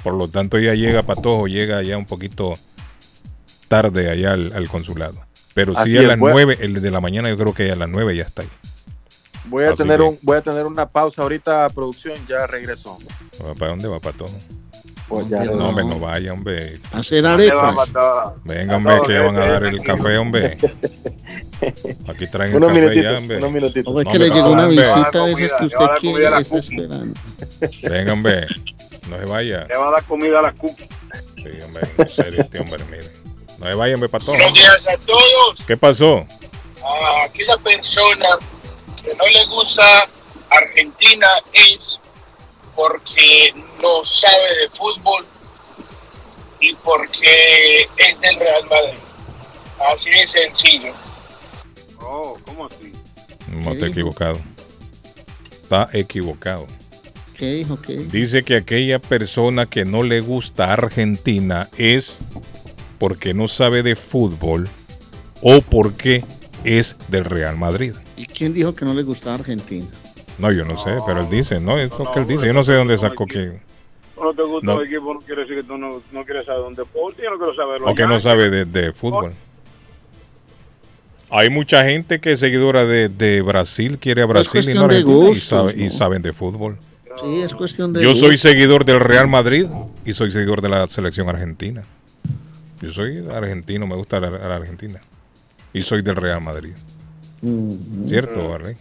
Por 0.04 0.14
lo 0.14 0.28
tanto 0.28 0.58
ella 0.58 0.76
llega 0.76 1.02
Patojo, 1.02 1.48
llega 1.48 1.82
ya 1.82 1.98
un 1.98 2.06
poquito 2.06 2.54
tarde 3.68 4.10
allá 4.12 4.34
al, 4.34 4.54
al 4.54 4.68
consulado. 4.68 5.16
Pero 5.54 5.78
Así 5.78 5.92
sí 5.92 5.98
a 5.98 6.02
las 6.04 6.12
a- 6.12 6.16
9, 6.18 6.58
el 6.62 6.82
de 6.82 6.92
la 6.92 7.02
mañana 7.02 7.30
yo 7.30 7.38
creo 7.38 7.54
que 7.54 7.72
a 7.72 7.76
las 7.76 7.90
9 7.90 8.16
ya 8.16 8.24
está 8.24 8.44
ahí. 8.44 8.48
Voy 9.46 9.64
a 9.64 9.70
Así 9.70 9.78
tener 9.78 9.98
que- 10.00 10.04
un, 10.04 10.20
voy 10.22 10.38
a 10.38 10.42
tener 10.42 10.66
una 10.66 10.88
pausa 10.88 11.22
ahorita, 11.24 11.70
producción, 11.70 12.16
ya 12.28 12.46
regreso. 12.48 12.98
¿Para 13.58 13.72
dónde 13.72 13.88
va 13.88 14.00
Patojo? 14.00 14.34
Pues 15.08 15.28
ya 15.28 15.44
No, 15.44 15.66
hombre, 15.68 15.84
no 15.84 16.00
vaya, 16.00 16.32
hombre. 16.32 16.80
Hacer 16.94 17.26
arepas. 17.26 17.90
Venga, 18.46 18.78
hombre, 18.78 18.96
que 19.06 19.14
ya 19.14 19.24
van 19.24 19.36
a 19.38 19.46
dar 19.46 19.66
el 19.66 19.82
café, 19.82 20.18
hombre. 20.18 20.58
Aquí 22.08 22.28
traen 22.28 22.54
el 22.56 22.60
café 22.62 22.74
minutitos, 22.74 23.04
ya, 23.04 23.18
hombre. 23.18 23.38
unos 23.38 23.52
minutitos. 23.52 23.94
O 23.94 24.00
es 24.00 24.06
No, 24.06 24.12
que 24.12 24.20
le 24.20 24.30
llegó 24.30 24.52
una 24.52 24.68
hombre. 24.68 24.82
visita 24.86 25.26
de 25.26 25.32
esas 25.34 25.60
que 25.60 25.66
usted 25.66 25.86
quiere 26.00 26.30
y 26.38 26.42
está 26.42 26.58
esperando. 26.58 27.14
Venga, 27.84 28.14
hombre. 28.14 28.48
No 29.10 29.18
se 29.20 29.26
vaya. 29.26 29.66
Le 29.66 29.78
va 29.78 29.88
a 29.90 29.92
dar 29.92 30.04
comida 30.06 30.40
a 30.40 30.42
las 30.44 30.56
cookies. 30.56 30.88
Sí, 31.36 31.50
hombre, 31.66 31.82
en 31.98 32.10
serio, 32.10 32.42
este 32.42 32.60
hombre, 32.60 32.84
mire. 32.90 33.08
No 33.60 33.66
se 33.68 33.74
vaya, 33.76 33.94
hombre, 33.96 34.10
para 34.10 34.24
todo. 34.24 34.36
Buenos 34.36 34.54
días 34.54 34.88
a 34.88 34.98
todos. 35.06 35.66
¿Qué 35.68 35.76
pasó? 35.78 36.26
a 36.84 37.26
aquella 37.26 37.58
persona 37.58 38.28
que 39.04 39.16
no 39.16 39.28
le 39.28 39.46
gusta 39.46 40.08
Argentina 40.50 41.28
es 41.54 42.00
porque 42.76 43.54
no 43.82 44.04
sabe 44.06 44.58
de 44.62 44.70
fútbol 44.70 45.26
y 46.60 46.74
porque 46.76 47.88
es 47.98 48.20
del 48.22 48.36
Real 48.38 48.68
Madrid. 48.70 49.00
Así 49.92 50.10
de 50.12 50.28
sencillo. 50.28 50.94
Oh, 52.00 52.38
¿cómo 52.46 52.68
así? 52.68 52.92
No 53.48 53.74
está 53.74 53.88
equivocado. 53.88 54.40
Está 55.52 55.90
equivocado. 55.94 56.68
¿Qué 57.38 57.48
dijo? 57.48 57.82
¿Qué 57.82 57.94
dijo? 57.94 58.12
Dice 58.12 58.44
que 58.44 58.56
aquella 58.56 59.00
persona 59.00 59.66
que 59.66 59.86
no 59.86 60.04
le 60.04 60.22
gusta 60.22 60.74
Argentina 60.74 61.70
es 61.78 62.20
porque 63.00 63.34
no 63.34 63.48
sabe 63.48 63.82
de 63.82 63.96
fútbol 63.96 64.70
o 65.42 65.62
porque 65.62 66.24
es 66.64 66.96
del 67.10 67.26
Real 67.26 67.58
Madrid. 67.58 67.94
¿Y 68.18 68.26
quién 68.26 68.54
dijo 68.54 68.74
que 68.76 68.86
no 68.86 68.94
le 68.94 69.04
gustaba 69.04 69.36
Argentina? 69.36 69.86
No, 70.38 70.52
yo 70.52 70.64
no 70.66 70.76
sé, 70.76 70.96
pero 71.06 71.20
él 71.22 71.30
dice, 71.30 71.60
no, 71.60 71.78
es 71.78 71.90
lo 71.92 72.12
que 72.12 72.20
él 72.20 72.28
dice. 72.28 72.46
Yo 72.48 72.54
no 72.54 72.64
sé 72.64 72.74
dónde 72.74 72.98
sacó 72.98 73.26
que. 73.28 73.60
No 74.20 74.34
te 74.34 74.44
gusta 74.44 74.66
No. 74.68 74.82
el 74.82 74.88
equipo, 74.88 75.14
no 75.14 75.20
quiere 75.20 75.42
decir 75.42 75.58
que 75.58 75.64
tú 75.64 75.78
no, 75.78 76.02
no 76.12 76.24
quieres 76.26 76.46
saber 76.46 76.62
un 76.62 76.74
deporte, 76.76 77.24
yo 77.24 77.32
no 77.32 77.38
quiero 77.38 77.56
saberlo. 77.56 77.88
O 77.92 77.96
que 77.96 78.06
no 78.08 78.20
sabe 78.20 78.50
de, 78.50 78.66
de 78.66 78.94
fútbol. 78.94 79.34
Hay 81.30 81.50
mucha 81.50 81.84
gente 81.86 82.20
que 82.20 82.34
es 82.34 82.40
seguidora 82.40 82.86
de, 82.86 83.08
de 83.08 83.42
Brasil, 83.42 83.98
quiere 84.00 84.22
a 84.22 84.26
Brasil 84.26 84.62
y 84.70 84.74
no 84.74 84.82
de 84.88 84.98
Argentina, 84.98 85.12
y, 85.12 85.28
gustos, 85.28 85.44
sabe- 85.44 85.74
y 85.84 85.90
saben 85.90 86.22
de 86.22 86.34
fútbol. 86.34 86.78
Sí, 87.22 87.42
es 87.42 87.54
cuestión 87.54 87.94
de. 87.94 88.04
Yo 88.04 88.14
soy 88.16 88.38
seguidor 88.38 88.84
del 88.86 89.00
Real 89.00 89.28
Madrid 89.28 89.68
y 90.06 90.14
soy 90.14 90.32
seguidor 90.32 90.62
de 90.62 90.70
la 90.70 90.88
selección 90.88 91.30
argentina. 91.30 91.84
Yo 92.82 92.92
soy 92.92 93.24
argentino, 93.32 93.86
me 93.88 93.96
gusta 93.96 94.20
la, 94.20 94.30
la 94.30 94.56
Argentina. 94.56 95.00
Y 95.74 95.82
soy 95.82 96.02
del 96.02 96.16
Real 96.16 96.42
Madrid. 96.42 96.74
¿Cierto, 98.08 98.54
Arley? 98.54 98.76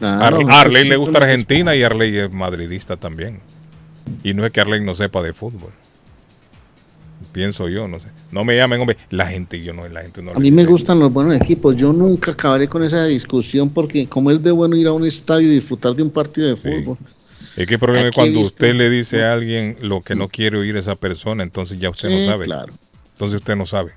Ar- 0.00 0.34
Arley 0.48 0.88
le 0.88 0.96
gusta 0.96 1.18
Argentina 1.18 1.74
y 1.74 1.82
Arley 1.82 2.16
es 2.18 2.32
madridista 2.32 2.96
también. 2.96 3.40
Y 4.22 4.34
no 4.34 4.44
es 4.44 4.52
que 4.52 4.60
Arley 4.60 4.84
no 4.84 4.94
sepa 4.94 5.22
de 5.22 5.32
fútbol. 5.32 5.70
Pienso 7.32 7.68
yo, 7.68 7.88
no 7.88 7.98
sé. 8.00 8.06
No 8.32 8.44
me 8.44 8.56
llamen, 8.56 8.80
hombre. 8.80 8.96
La 9.10 9.26
gente, 9.26 9.62
yo 9.62 9.72
no, 9.72 9.88
la 9.88 10.02
gente 10.02 10.22
no 10.22 10.32
A 10.32 10.38
mí 10.38 10.50
me 10.50 10.64
gustan 10.64 10.98
los 10.98 11.12
buenos 11.12 11.34
equipos. 11.40 11.74
Yo 11.76 11.92
nunca 11.92 12.32
acabaré 12.32 12.68
con 12.68 12.84
esa 12.84 13.04
discusión 13.06 13.70
porque 13.70 14.06
como 14.08 14.30
es 14.30 14.42
de 14.42 14.50
bueno 14.50 14.76
ir 14.76 14.86
a 14.88 14.92
un 14.92 15.06
estadio 15.06 15.48
y 15.50 15.54
disfrutar 15.54 15.94
de 15.94 16.02
un 16.02 16.10
partido 16.10 16.48
de 16.48 16.56
fútbol. 16.56 16.98
Es 17.56 17.66
que 17.66 17.74
el 17.74 17.80
problema 17.80 18.08
es 18.08 18.08
Aquí 18.08 18.14
cuando 18.16 18.38
visto- 18.40 18.54
usted 18.56 18.74
le 18.74 18.90
dice 18.90 19.24
a 19.24 19.32
alguien 19.32 19.76
lo 19.80 20.00
que 20.00 20.14
no 20.16 20.28
quiere 20.28 20.58
oír 20.58 20.76
esa 20.76 20.96
persona, 20.96 21.42
entonces 21.44 21.78
ya 21.78 21.88
usted 21.90 22.08
Sí, 22.08 22.16
no 22.18 22.26
sabe. 22.26 22.46
claro. 22.46 22.72
Entonces 23.12 23.36
usted 23.40 23.54
no 23.56 23.64
sabe. 23.64 23.92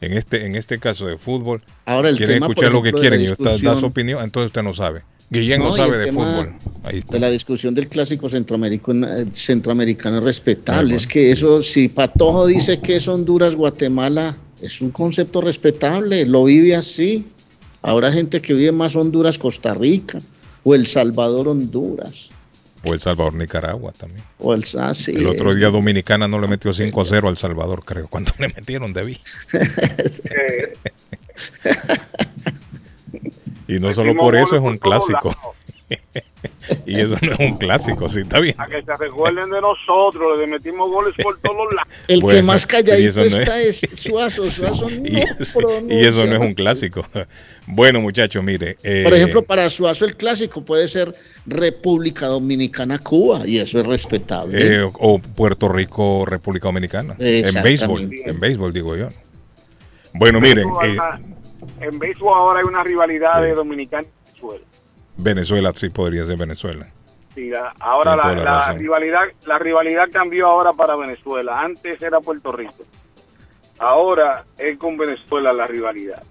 En 0.00 0.14
este, 0.14 0.46
en 0.46 0.56
este 0.56 0.78
caso 0.78 1.06
de 1.06 1.18
fútbol, 1.18 1.62
Ahora 1.84 2.08
el 2.08 2.16
quieren 2.16 2.36
tema, 2.36 2.46
escuchar 2.46 2.72
lo 2.72 2.82
que 2.82 2.92
quieren 2.92 3.20
y 3.20 3.30
usted 3.30 3.60
da 3.62 3.78
su 3.78 3.86
opinión, 3.86 4.24
entonces 4.24 4.46
usted 4.46 4.62
no 4.62 4.72
sabe. 4.72 5.02
Guillén 5.28 5.60
no, 5.60 5.76
sabe 5.76 5.98
de 5.98 6.10
fútbol. 6.10 6.54
Ahí 6.82 6.98
está. 6.98 7.12
De 7.12 7.20
la 7.20 7.30
discusión 7.30 7.72
del 7.74 7.86
clásico 7.86 8.28
centroamericano, 8.28 9.06
eh, 9.06 9.26
centroamericano 9.30 10.18
es 10.18 10.24
respetable. 10.24 10.96
Es 10.96 11.06
que 11.06 11.30
eso, 11.30 11.62
si 11.62 11.88
Patojo 11.88 12.46
dice 12.46 12.80
que 12.80 12.96
es 12.96 13.06
Honduras, 13.06 13.54
Guatemala, 13.54 14.36
es 14.60 14.80
un 14.80 14.90
concepto 14.90 15.40
respetable, 15.40 16.26
lo 16.26 16.44
vive 16.44 16.74
así. 16.74 17.26
Ahora 17.82 18.12
gente 18.12 18.42
que 18.42 18.54
vive 18.54 18.72
más 18.72 18.96
Honduras, 18.96 19.38
Costa 19.38 19.72
Rica, 19.72 20.18
o 20.64 20.74
El 20.74 20.86
Salvador, 20.88 21.48
Honduras, 21.48 22.30
O 22.84 22.94
El 22.94 23.00
Salvador, 23.00 23.34
Nicaragua 23.34 23.92
también. 23.92 24.24
o 24.38 24.54
El 24.54 24.64
ah, 24.78 24.94
sí, 24.94 25.12
el 25.12 25.26
otro 25.26 25.50
es- 25.50 25.56
día 25.56 25.68
Dominicana 25.68 26.26
no 26.28 26.40
le 26.40 26.48
metió 26.48 26.72
5-0 26.72 27.28
al 27.28 27.36
Salvador, 27.36 27.84
creo. 27.84 28.08
¿Cuánto 28.08 28.32
le 28.38 28.48
metieron, 28.48 28.92
David? 28.92 29.18
y 33.68 33.78
no 33.78 33.92
solo 33.92 34.14
por 34.16 34.36
eso 34.36 34.56
es 34.56 34.62
un 34.62 34.78
clásico. 34.78 35.34
y 36.86 37.00
eso 37.00 37.16
no 37.22 37.32
es 37.32 37.38
un 37.40 37.56
clásico, 37.58 38.08
sí, 38.08 38.20
está 38.20 38.40
bien. 38.40 38.54
A 38.58 38.66
que 38.66 38.82
se 38.82 38.94
recuerden 38.96 39.50
de 39.50 39.60
nosotros, 39.60 40.38
le 40.38 40.46
metimos 40.46 40.90
goles 40.90 41.14
por 41.22 41.38
todos 41.38 41.72
lados. 41.74 41.92
El 42.08 42.22
que 42.26 42.42
más 42.42 42.66
calladito 42.66 43.20
no 43.20 43.26
está 43.26 43.60
es 43.60 43.80
Suazo. 43.92 44.44
Suazo 44.44 44.88
no 44.90 45.06
y, 45.06 45.18
eso, 45.18 45.58
pronuncia. 45.60 45.94
y 46.00 46.04
eso 46.04 46.26
no 46.26 46.34
es 46.36 46.40
un 46.40 46.54
clásico. 46.54 47.04
Bueno, 47.72 48.00
muchachos, 48.00 48.42
mire. 48.42 48.78
eh, 48.82 49.02
Por 49.04 49.14
ejemplo, 49.14 49.42
para 49.42 49.70
Suazo 49.70 50.04
el 50.04 50.16
clásico 50.16 50.64
puede 50.64 50.88
ser 50.88 51.14
República 51.46 52.26
Dominicana, 52.26 52.98
Cuba, 52.98 53.46
y 53.46 53.58
eso 53.58 53.78
es 53.78 53.86
respetable. 53.86 54.58
eh, 54.82 54.90
o 54.94 55.18
Puerto 55.20 55.68
Rico, 55.68 56.24
República 56.26 56.66
Dominicana. 56.66 57.14
En 57.18 57.62
béisbol, 57.62 58.10
en 58.12 58.40
béisbol 58.40 58.72
digo 58.72 58.96
yo. 58.96 59.08
Bueno, 60.14 60.40
miren, 60.40 60.66
eh, 60.82 60.96
En 61.80 61.98
béisbol 61.98 62.36
ahora 62.36 62.58
hay 62.60 62.66
una 62.66 62.82
rivalidad 62.82 63.40
de 63.42 63.54
Dominicana 63.54 64.02
y 64.08 64.28
Venezuela. 64.30 64.64
Venezuela 65.22 65.72
sí 65.74 65.88
podría 65.90 66.24
ser 66.24 66.36
Venezuela. 66.36 66.86
Sí, 67.34 67.50
ahora 67.78 68.16
la, 68.16 68.72
rivalidad 68.72 69.20
la 69.46 69.58
rivalidad 69.58 70.08
cambió 70.12 70.48
ahora 70.48 70.72
para 70.72 70.96
Venezuela. 70.96 71.60
Antes 71.60 72.02
era 72.02 72.20
Puerto 72.20 72.50
Rico. 72.52 72.84
Ahora 73.78 74.44
es 74.58 74.76
con 74.78 74.96
Venezuela 74.96 75.52
la 75.52 75.66
rivalidad. 75.66 76.22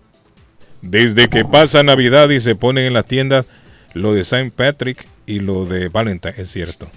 Desde 0.81 1.27
que 1.27 1.45
pasa 1.45 1.83
Navidad 1.83 2.29
y 2.29 2.39
se 2.39 2.55
ponen 2.55 2.85
en 2.85 2.93
las 2.93 3.05
tiendas 3.05 3.49
lo 3.93 4.13
de 4.13 4.23
Saint 4.23 4.53
Patrick 4.53 5.07
y 5.25 5.39
lo 5.39 5.65
de 5.65 5.89
Valentine, 5.89 6.35
es 6.37 6.51
cierto. 6.51 6.87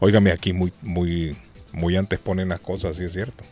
Óigame, 0.00 0.32
aquí 0.32 0.52
muy, 0.52 0.72
muy, 0.82 1.36
muy 1.72 1.96
antes 1.96 2.18
ponen 2.18 2.48
las 2.48 2.60
cosas, 2.60 2.96
sí 2.96 3.04
es 3.04 3.12
cierto. 3.12 3.44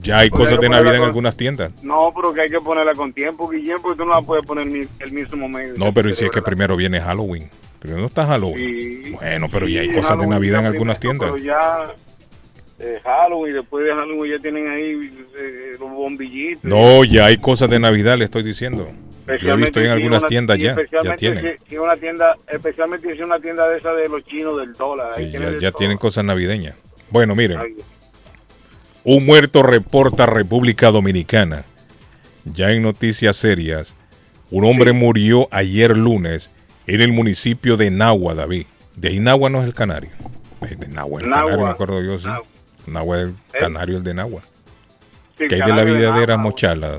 Ya 0.00 0.18
hay 0.18 0.30
cosas 0.30 0.58
de 0.60 0.68
Navidad 0.68 0.96
en 0.96 1.02
algunas 1.02 1.36
tiendas. 1.36 1.72
No, 1.82 2.12
pero 2.14 2.32
que 2.32 2.42
hay 2.42 2.48
que 2.48 2.58
ponerla 2.58 2.94
con 2.94 3.12
tiempo, 3.12 3.48
Guillén, 3.48 3.78
porque 3.82 3.98
tú 3.98 4.04
no 4.06 4.14
la 4.14 4.22
puedes 4.22 4.46
poner 4.46 4.66
el 4.68 5.12
mismo 5.12 5.36
momento. 5.36 5.74
No, 5.84 5.92
pero 5.92 6.08
y 6.10 6.14
si 6.14 6.24
es 6.26 6.30
que 6.30 6.42
primero 6.42 6.76
viene 6.76 7.00
Halloween. 7.00 7.48
Primero 7.80 8.06
está 8.06 8.26
Halloween. 8.26 9.02
Sí. 9.02 9.10
Bueno, 9.12 9.48
pero 9.50 9.66
ya 9.66 9.80
hay 9.80 9.88
cosas 9.88 10.02
de 10.02 10.08
Halloween 10.08 10.30
Navidad 10.30 10.60
en 10.60 10.66
algunas 10.66 11.00
tiendas. 11.00 11.30
Pero 11.32 11.42
ya 11.42 11.92
eh, 12.78 13.00
Halloween, 13.04 13.54
después 13.54 13.84
de 13.86 13.94
Halloween 13.94 14.32
ya 14.32 14.38
tienen 14.42 14.68
ahí 14.68 15.24
eh, 15.38 15.70
los 15.78 15.90
bombillitos. 15.90 16.64
No, 16.64 17.04
ya 17.04 17.26
hay 17.26 17.38
cosas 17.38 17.68
de 17.70 17.78
Navidad, 17.80 18.16
le 18.16 18.24
estoy 18.26 18.42
diciendo. 18.42 18.88
Yo 19.40 19.52
he 19.52 19.56
visto 19.56 19.80
en 19.80 19.86
si 19.86 19.90
algunas 19.92 20.20
una- 20.22 20.28
tiendas 20.28 20.58
ya, 20.58 20.64
ya 20.64 20.70
especialmente 20.72 21.16
tienen. 21.18 21.58
Si, 21.58 21.70
si 21.70 21.78
una 21.78 21.96
tienda, 21.96 22.36
especialmente 22.48 23.06
si 23.12 23.18
es 23.18 23.24
una 23.24 23.38
tienda 23.38 23.68
de 23.68 23.78
esa 23.78 23.92
de 23.92 24.08
los 24.08 24.24
chinos 24.24 24.58
del 24.58 24.72
dólar. 24.74 25.12
Sí, 25.16 25.30
ya, 25.30 25.40
de 25.40 25.72
tienen 25.72 25.98
cosas 25.98 26.24
navideñas. 26.24 26.74
Bueno, 27.10 27.34
miren. 27.34 27.58
Ay, 27.58 27.76
Un 29.04 29.24
muerto 29.24 29.62
reporta 29.62 30.26
República 30.26 30.90
Dominicana. 30.90 31.64
Ya 32.44 32.70
en 32.72 32.82
noticias 32.82 33.36
serias, 33.36 33.94
un 34.50 34.64
hombre 34.64 34.92
murió 34.92 35.48
ayer 35.50 35.96
lunes 35.96 36.50
en 36.86 37.00
el 37.00 37.12
municipio 37.12 37.76
de 37.76 37.90
Nahua, 37.90 38.34
David. 38.34 38.66
De 38.96 39.08
ahí 39.08 39.20
Nahua 39.20 39.48
no 39.48 39.60
es 39.60 39.66
el 39.66 39.74
canario. 39.74 40.10
Es 40.62 40.78
de 40.78 40.88
Nahua, 40.88 41.22
el 41.22 41.30
Nahua. 41.30 41.44
canario, 41.44 41.64
me 41.66 41.70
acuerdo 41.70 42.02
yo, 42.02 42.18
sí. 42.18 42.28
Nahua 42.86 43.16
es 43.18 43.22
el 43.28 43.34
canario, 43.58 43.96
el 43.96 44.04
de 44.04 44.14
Nahua. 44.14 44.42
sí, 45.38 45.46
¿Qué 45.48 45.54
hay 45.54 45.62
de 45.62 45.68
la 45.68 45.84
de 45.84 45.92
vida 45.92 45.98
de 45.98 46.06
Nahua. 46.08 46.22
Erasmo 46.22 46.54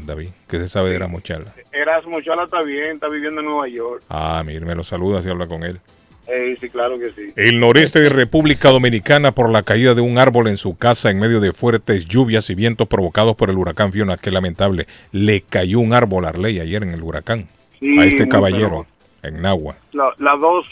David? 0.05 0.29
¿Qué 0.47 0.57
se 0.57 0.69
sabe 0.69 0.89
de 0.89 0.95
Erasmo 0.95 1.19
Chala? 1.19 1.53
Erasmo 1.71 2.21
Chala 2.21 2.45
está 2.45 2.63
bien, 2.63 2.93
está 2.95 3.09
viviendo 3.09 3.41
en 3.41 3.47
Nueva 3.47 3.67
York. 3.67 4.03
Ah, 4.09 4.41
mire, 4.45 4.65
me 4.65 4.73
lo 4.73 4.83
saluda 4.83 5.21
si 5.21 5.29
habla 5.29 5.47
con 5.47 5.63
él. 5.63 5.79
Eh, 6.27 6.55
sí, 6.59 6.69
claro 6.69 6.97
que 6.99 7.09
sí. 7.11 7.33
El 7.35 7.59
noreste 7.59 7.99
de 7.99 8.09
República 8.09 8.69
Dominicana 8.69 9.31
por 9.31 9.49
la 9.49 9.63
caída 9.63 9.93
de 9.95 10.01
un 10.01 10.17
árbol 10.17 10.47
en 10.47 10.57
su 10.57 10.77
casa 10.77 11.09
en 11.09 11.19
medio 11.19 11.39
de 11.39 11.51
fuertes 11.51 12.05
lluvias 12.05 12.49
y 12.49 12.55
vientos 12.55 12.87
provocados 12.87 13.35
por 13.35 13.49
el 13.49 13.57
huracán 13.57 13.91
Fiona. 13.91 14.17
Qué 14.17 14.31
lamentable. 14.31 14.85
Le 15.11 15.41
cayó 15.41 15.79
un 15.79 15.93
árbol 15.93 16.25
a 16.25 16.29
Arley 16.29 16.59
ayer 16.59 16.83
en 16.83 16.91
el 16.91 17.01
huracán. 17.03 17.47
Sí, 17.79 17.97
a 17.99 18.05
este 18.05 18.27
caballero 18.27 18.85
en 19.23 19.41
Nagua. 19.41 19.75
La- 19.93 20.13
las 20.19 20.39
dos 20.39 20.67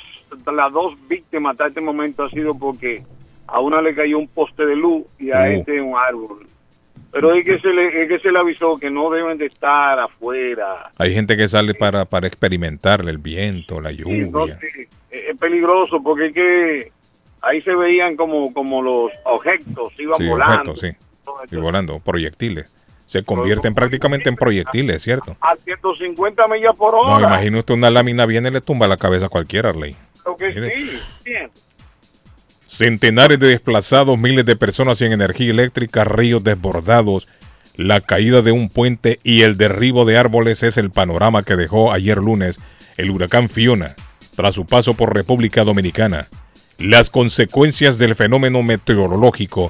las 0.45 0.71
dos 0.71 0.93
víctimas 1.09 1.53
hasta 1.53 1.67
este 1.67 1.81
momento 1.81 2.23
ha 2.23 2.29
sido 2.29 2.55
porque 2.55 3.01
a 3.47 3.59
una 3.59 3.81
le 3.81 3.95
cayó 3.95 4.19
un 4.19 4.27
poste 4.27 4.63
de 4.63 4.75
luz 4.75 5.03
y 5.17 5.31
a 5.31 5.39
Oh. 5.41 5.45
este 5.45 5.81
un 5.81 5.95
árbol. 5.97 6.45
Pero 7.11 7.33
es 7.33 7.43
que 7.43 7.57
se 7.57 7.69
le 7.73 8.03
es 8.03 8.07
que 8.07 8.19
se 8.19 8.31
le 8.31 8.37
avisó 8.37 8.77
que 8.77 8.91
no 8.91 9.09
deben 9.09 9.39
de 9.39 9.47
estar 9.47 9.99
afuera. 9.99 10.91
Hay 10.99 11.11
gente 11.15 11.35
que 11.35 11.47
sale 11.47 11.73
para, 11.73 12.05
para 12.05 12.27
experimentar 12.27 13.01
el 13.09 13.17
viento, 13.17 13.81
la 13.81 13.89
Sí, 13.89 13.97
lluvia. 13.97 14.21
entonces, 14.25 14.63
es 14.63 14.75
es 14.81 14.88
peligroso 15.39 16.01
porque 16.03 16.27
es 16.27 16.33
que 16.33 16.91
ahí 17.41 17.61
se 17.61 17.75
veían 17.75 18.15
como 18.15 18.53
como 18.53 18.81
los 18.81 19.11
objetos 19.25 19.93
iban 19.99 20.17
Sí, 20.17 20.27
volando. 20.27 20.71
objetos, 20.71 20.79
sí. 20.81 20.89
Y 21.51 21.55
volando, 21.57 21.99
proyectiles. 21.99 22.71
Se 23.05 23.23
convierten 23.23 23.73
prácticamente 23.73 24.29
en 24.29 24.35
proyectiles, 24.35 25.01
¿cierto? 25.01 25.35
A 25.41 25.55
150 25.55 26.47
millas 26.47 26.75
por 26.77 26.93
No, 26.93 26.99
hora. 27.15 27.27
imagine 27.27 27.57
usted 27.59 27.73
una 27.73 27.89
lámina 27.89 28.25
viene 28.27 28.49
y 28.49 28.51
le 28.51 28.61
tumba 28.61 28.87
la 28.87 28.97
cabeza 28.97 29.25
a 29.27 29.29
cualquiera, 29.29 29.69
Arley. 29.69 29.95
Creo 30.23 30.37
que 30.37 30.47
Mire. 30.49 30.75
sí, 30.75 30.99
bien. 31.25 31.49
Centenares 32.67 33.39
de 33.39 33.47
desplazados, 33.47 34.17
miles 34.17 34.45
de 34.45 34.55
personas 34.55 34.99
sin 34.99 35.11
energía 35.11 35.49
eléctrica, 35.49 36.03
ríos 36.03 36.43
desbordados, 36.43 37.27
la 37.75 37.99
caída 38.01 38.41
de 38.43 38.51
un 38.51 38.69
puente 38.69 39.19
y 39.23 39.41
el 39.41 39.57
derribo 39.57 40.05
de 40.05 40.17
árboles 40.17 40.61
es 40.63 40.77
el 40.77 40.91
panorama 40.91 41.41
que 41.43 41.55
dejó 41.55 41.91
ayer 41.91 42.17
lunes 42.17 42.59
el 42.97 43.09
huracán 43.09 43.49
Fiona 43.49 43.95
tras 44.39 44.55
su 44.55 44.65
paso 44.65 44.93
por 44.93 45.13
República 45.13 45.65
Dominicana. 45.65 46.29
Las 46.77 47.09
consecuencias 47.09 47.97
del 47.97 48.15
fenómeno 48.15 48.63
meteorológico 48.63 49.69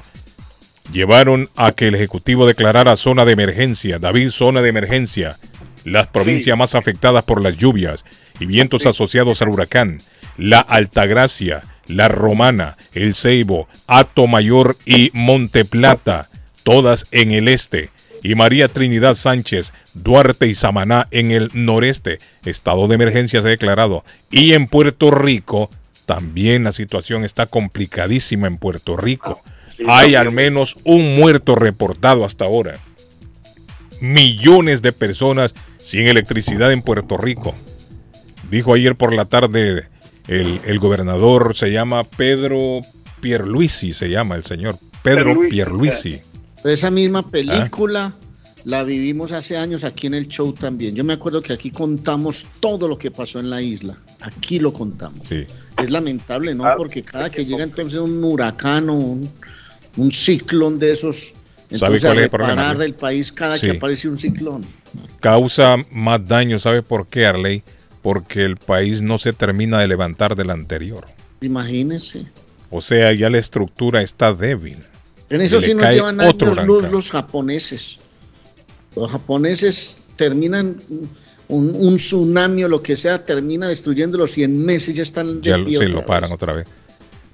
llevaron 0.92 1.48
a 1.56 1.72
que 1.72 1.88
el 1.88 1.96
Ejecutivo 1.96 2.46
declarara 2.46 2.94
zona 2.94 3.24
de 3.24 3.32
emergencia, 3.32 3.98
David, 3.98 4.30
zona 4.30 4.62
de 4.62 4.68
emergencia, 4.68 5.36
las 5.84 6.06
provincias 6.06 6.56
más 6.56 6.76
afectadas 6.76 7.24
por 7.24 7.42
las 7.42 7.56
lluvias 7.56 8.04
y 8.38 8.46
vientos 8.46 8.86
asociados 8.86 9.42
al 9.42 9.48
huracán, 9.48 9.98
la 10.36 10.60
Altagracia, 10.60 11.62
la 11.88 12.06
Romana, 12.06 12.76
el 12.92 13.16
Ceibo, 13.16 13.66
Ato 13.88 14.28
Mayor 14.28 14.76
y 14.86 15.10
Monteplata, 15.14 16.28
todas 16.62 17.08
en 17.10 17.32
el 17.32 17.48
este, 17.48 17.90
y 18.22 18.36
María 18.36 18.68
Trinidad 18.68 19.14
Sánchez, 19.14 19.72
Duarte 19.94 20.46
y 20.46 20.54
Samaná 20.54 21.06
en 21.10 21.30
el 21.30 21.50
noreste. 21.54 22.18
Estado 22.44 22.88
de 22.88 22.94
emergencia 22.94 23.42
se 23.42 23.48
ha 23.48 23.50
declarado. 23.50 24.04
Y 24.30 24.52
en 24.52 24.66
Puerto 24.66 25.10
Rico, 25.10 25.70
también 26.06 26.64
la 26.64 26.72
situación 26.72 27.24
está 27.24 27.46
complicadísima 27.46 28.46
en 28.46 28.58
Puerto 28.58 28.96
Rico. 28.96 29.40
Hay 29.86 30.14
al 30.14 30.30
menos 30.32 30.76
un 30.84 31.16
muerto 31.16 31.54
reportado 31.54 32.24
hasta 32.24 32.44
ahora. 32.44 32.78
Millones 34.00 34.82
de 34.82 34.92
personas 34.92 35.54
sin 35.78 36.08
electricidad 36.08 36.72
en 36.72 36.82
Puerto 36.82 37.16
Rico. 37.16 37.54
Dijo 38.50 38.74
ayer 38.74 38.96
por 38.96 39.14
la 39.14 39.24
tarde 39.26 39.86
el, 40.28 40.60
el 40.64 40.78
gobernador, 40.78 41.56
se 41.56 41.70
llama 41.70 42.04
Pedro 42.04 42.80
Pierluisi, 43.20 43.92
se 43.92 44.08
llama 44.08 44.36
el 44.36 44.44
señor 44.44 44.76
Pedro 45.02 45.38
Pierluisi, 45.48 45.50
Pierluisi. 45.50 46.22
Esa 46.64 46.90
misma 46.90 47.26
película 47.26 48.12
la 48.64 48.84
vivimos 48.84 49.32
hace 49.32 49.56
años 49.56 49.84
aquí 49.84 50.06
en 50.06 50.14
el 50.14 50.28
show 50.28 50.52
también. 50.52 50.94
Yo 50.94 51.04
me 51.04 51.14
acuerdo 51.14 51.40
que 51.42 51.52
aquí 51.52 51.70
contamos 51.70 52.46
todo 52.60 52.88
lo 52.88 52.98
que 52.98 53.10
pasó 53.10 53.40
en 53.40 53.50
la 53.50 53.62
isla. 53.62 53.96
Aquí 54.20 54.58
lo 54.58 54.72
contamos. 54.72 55.26
Sí. 55.28 55.46
Es 55.78 55.90
lamentable, 55.90 56.54
¿no? 56.54 56.64
Porque 56.76 57.02
cada 57.02 57.30
que 57.30 57.46
llega 57.46 57.64
entonces 57.64 57.98
un 57.98 58.22
huracán 58.22 58.90
o 58.90 58.94
un, 58.94 59.30
un 59.96 60.12
ciclón 60.12 60.78
de 60.78 60.92
esos, 60.92 61.32
¿Sabe 61.78 61.96
entonces 61.96 62.02
cuál 62.02 62.16
a 62.16 62.20
es 62.20 62.24
el 62.24 62.30
problema, 62.30 62.96
país 62.98 63.32
cada 63.32 63.58
Sí. 63.58 63.66
que 63.70 63.76
aparece 63.76 64.08
un 64.08 64.18
ciclón. 64.18 64.64
Causa 65.20 65.76
más 65.90 66.26
daño, 66.26 66.58
¿sabe 66.58 66.82
por 66.82 67.06
qué, 67.06 67.26
Arley? 67.26 67.62
Porque 68.02 68.44
el 68.44 68.56
país 68.56 69.02
no 69.02 69.18
se 69.18 69.32
termina 69.32 69.78
de 69.78 69.88
levantar 69.88 70.36
del 70.36 70.50
anterior. 70.50 71.06
Imagínense. 71.40 72.26
O 72.70 72.80
sea, 72.80 73.12
ya 73.12 73.30
la 73.30 73.38
estructura 73.38 74.02
está 74.02 74.32
débil. 74.32 74.78
En 75.28 75.40
eso 75.40 75.60
sí 75.60 75.74
nos 75.74 75.88
llevan 75.94 76.20
años 76.20 76.64
luz 76.64 76.90
los 76.90 77.10
japoneses. 77.10 77.98
Los 79.00 79.10
japoneses 79.10 79.96
terminan 80.16 80.76
un, 81.48 81.74
un 81.74 81.96
tsunami 81.96 82.64
o 82.64 82.68
lo 82.68 82.82
que 82.82 82.94
sea, 82.96 83.24
termina 83.24 83.66
destruyéndolos 83.68 84.36
y 84.38 84.44
en 84.44 84.64
meses 84.64 84.94
ya 84.94 85.02
están 85.02 85.40
de 85.40 85.48
Ya 85.50 85.56
pie 85.56 85.78
se 85.78 85.86
otra 85.86 85.88
lo 85.88 85.96
vez. 85.98 86.06
paran 86.06 86.32
otra 86.32 86.52
vez. 86.52 86.66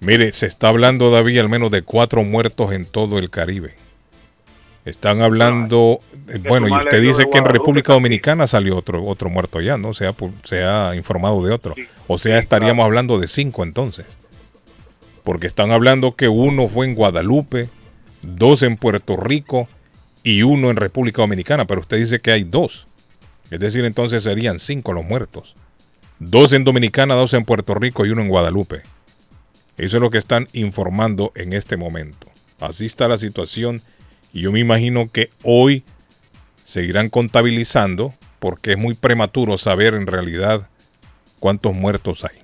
Mire, 0.00 0.30
se 0.32 0.46
está 0.46 0.68
hablando, 0.68 1.10
David, 1.10 1.38
al 1.38 1.48
menos 1.48 1.70
de 1.72 1.82
cuatro 1.82 2.22
muertos 2.22 2.72
en 2.72 2.84
todo 2.86 3.18
el 3.18 3.30
Caribe. 3.30 3.74
Están 4.84 5.20
hablando, 5.20 5.98
eh, 6.28 6.38
bueno, 6.46 6.68
y 6.68 6.72
usted 6.72 7.02
dice 7.02 7.26
que 7.32 7.38
en 7.38 7.44
República 7.46 7.92
Dominicana 7.94 8.46
salió 8.46 8.76
otro 8.76 9.02
otro 9.02 9.28
muerto 9.28 9.60
ya, 9.60 9.76
¿no? 9.76 9.92
Se 9.94 10.06
ha, 10.06 10.12
pu- 10.16 10.32
se 10.44 10.62
ha 10.62 10.94
informado 10.94 11.44
de 11.44 11.52
otro. 11.52 11.74
O 12.06 12.18
sea, 12.18 12.38
estaríamos 12.38 12.84
hablando 12.84 13.18
de 13.18 13.26
cinco 13.26 13.64
entonces. 13.64 14.06
Porque 15.24 15.48
están 15.48 15.72
hablando 15.72 16.14
que 16.14 16.28
uno 16.28 16.68
fue 16.68 16.86
en 16.86 16.94
Guadalupe, 16.94 17.68
dos 18.22 18.62
en 18.62 18.76
Puerto 18.76 19.16
Rico 19.16 19.68
y 20.26 20.42
uno 20.42 20.70
en 20.70 20.76
República 20.76 21.22
Dominicana, 21.22 21.66
pero 21.66 21.82
usted 21.82 21.98
dice 21.98 22.18
que 22.18 22.32
hay 22.32 22.42
dos. 22.42 22.88
Es 23.52 23.60
decir, 23.60 23.84
entonces 23.84 24.24
serían 24.24 24.58
cinco 24.58 24.92
los 24.92 25.04
muertos. 25.04 25.54
Dos 26.18 26.52
en 26.52 26.64
Dominicana, 26.64 27.14
dos 27.14 27.32
en 27.32 27.44
Puerto 27.44 27.76
Rico 27.76 28.04
y 28.04 28.10
uno 28.10 28.22
en 28.22 28.28
Guadalupe. 28.28 28.82
Eso 29.78 29.98
es 29.98 30.00
lo 30.00 30.10
que 30.10 30.18
están 30.18 30.48
informando 30.52 31.30
en 31.36 31.52
este 31.52 31.76
momento. 31.76 32.26
Así 32.58 32.86
está 32.86 33.06
la 33.06 33.18
situación 33.18 33.82
y 34.32 34.40
yo 34.40 34.50
me 34.50 34.58
imagino 34.58 35.08
que 35.12 35.30
hoy 35.44 35.84
seguirán 36.64 37.08
contabilizando 37.08 38.12
porque 38.40 38.72
es 38.72 38.78
muy 38.78 38.94
prematuro 38.94 39.56
saber 39.58 39.94
en 39.94 40.08
realidad 40.08 40.68
cuántos 41.38 41.72
muertos 41.72 42.24
hay. 42.24 42.40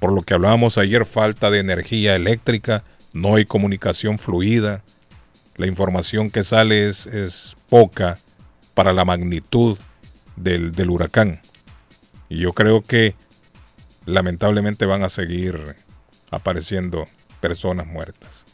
Por 0.00 0.12
lo 0.12 0.20
que 0.20 0.34
hablábamos 0.34 0.76
ayer, 0.76 1.06
falta 1.06 1.50
de 1.50 1.60
energía 1.60 2.14
eléctrica, 2.14 2.84
no 3.14 3.36
hay 3.36 3.46
comunicación 3.46 4.18
fluida, 4.18 4.82
la 5.56 5.66
información 5.66 6.30
que 6.30 6.44
sale 6.44 6.88
es, 6.88 7.06
es 7.06 7.56
poca 7.68 8.18
para 8.74 8.92
la 8.92 9.04
magnitud 9.04 9.78
del, 10.36 10.72
del 10.72 10.90
huracán. 10.90 11.40
Y 12.28 12.38
yo 12.38 12.52
creo 12.52 12.82
que 12.82 13.14
lamentablemente 14.06 14.86
van 14.86 15.02
a 15.04 15.08
seguir 15.08 15.76
apareciendo 16.30 17.06
personas 17.40 17.86
muertas. 17.86 18.44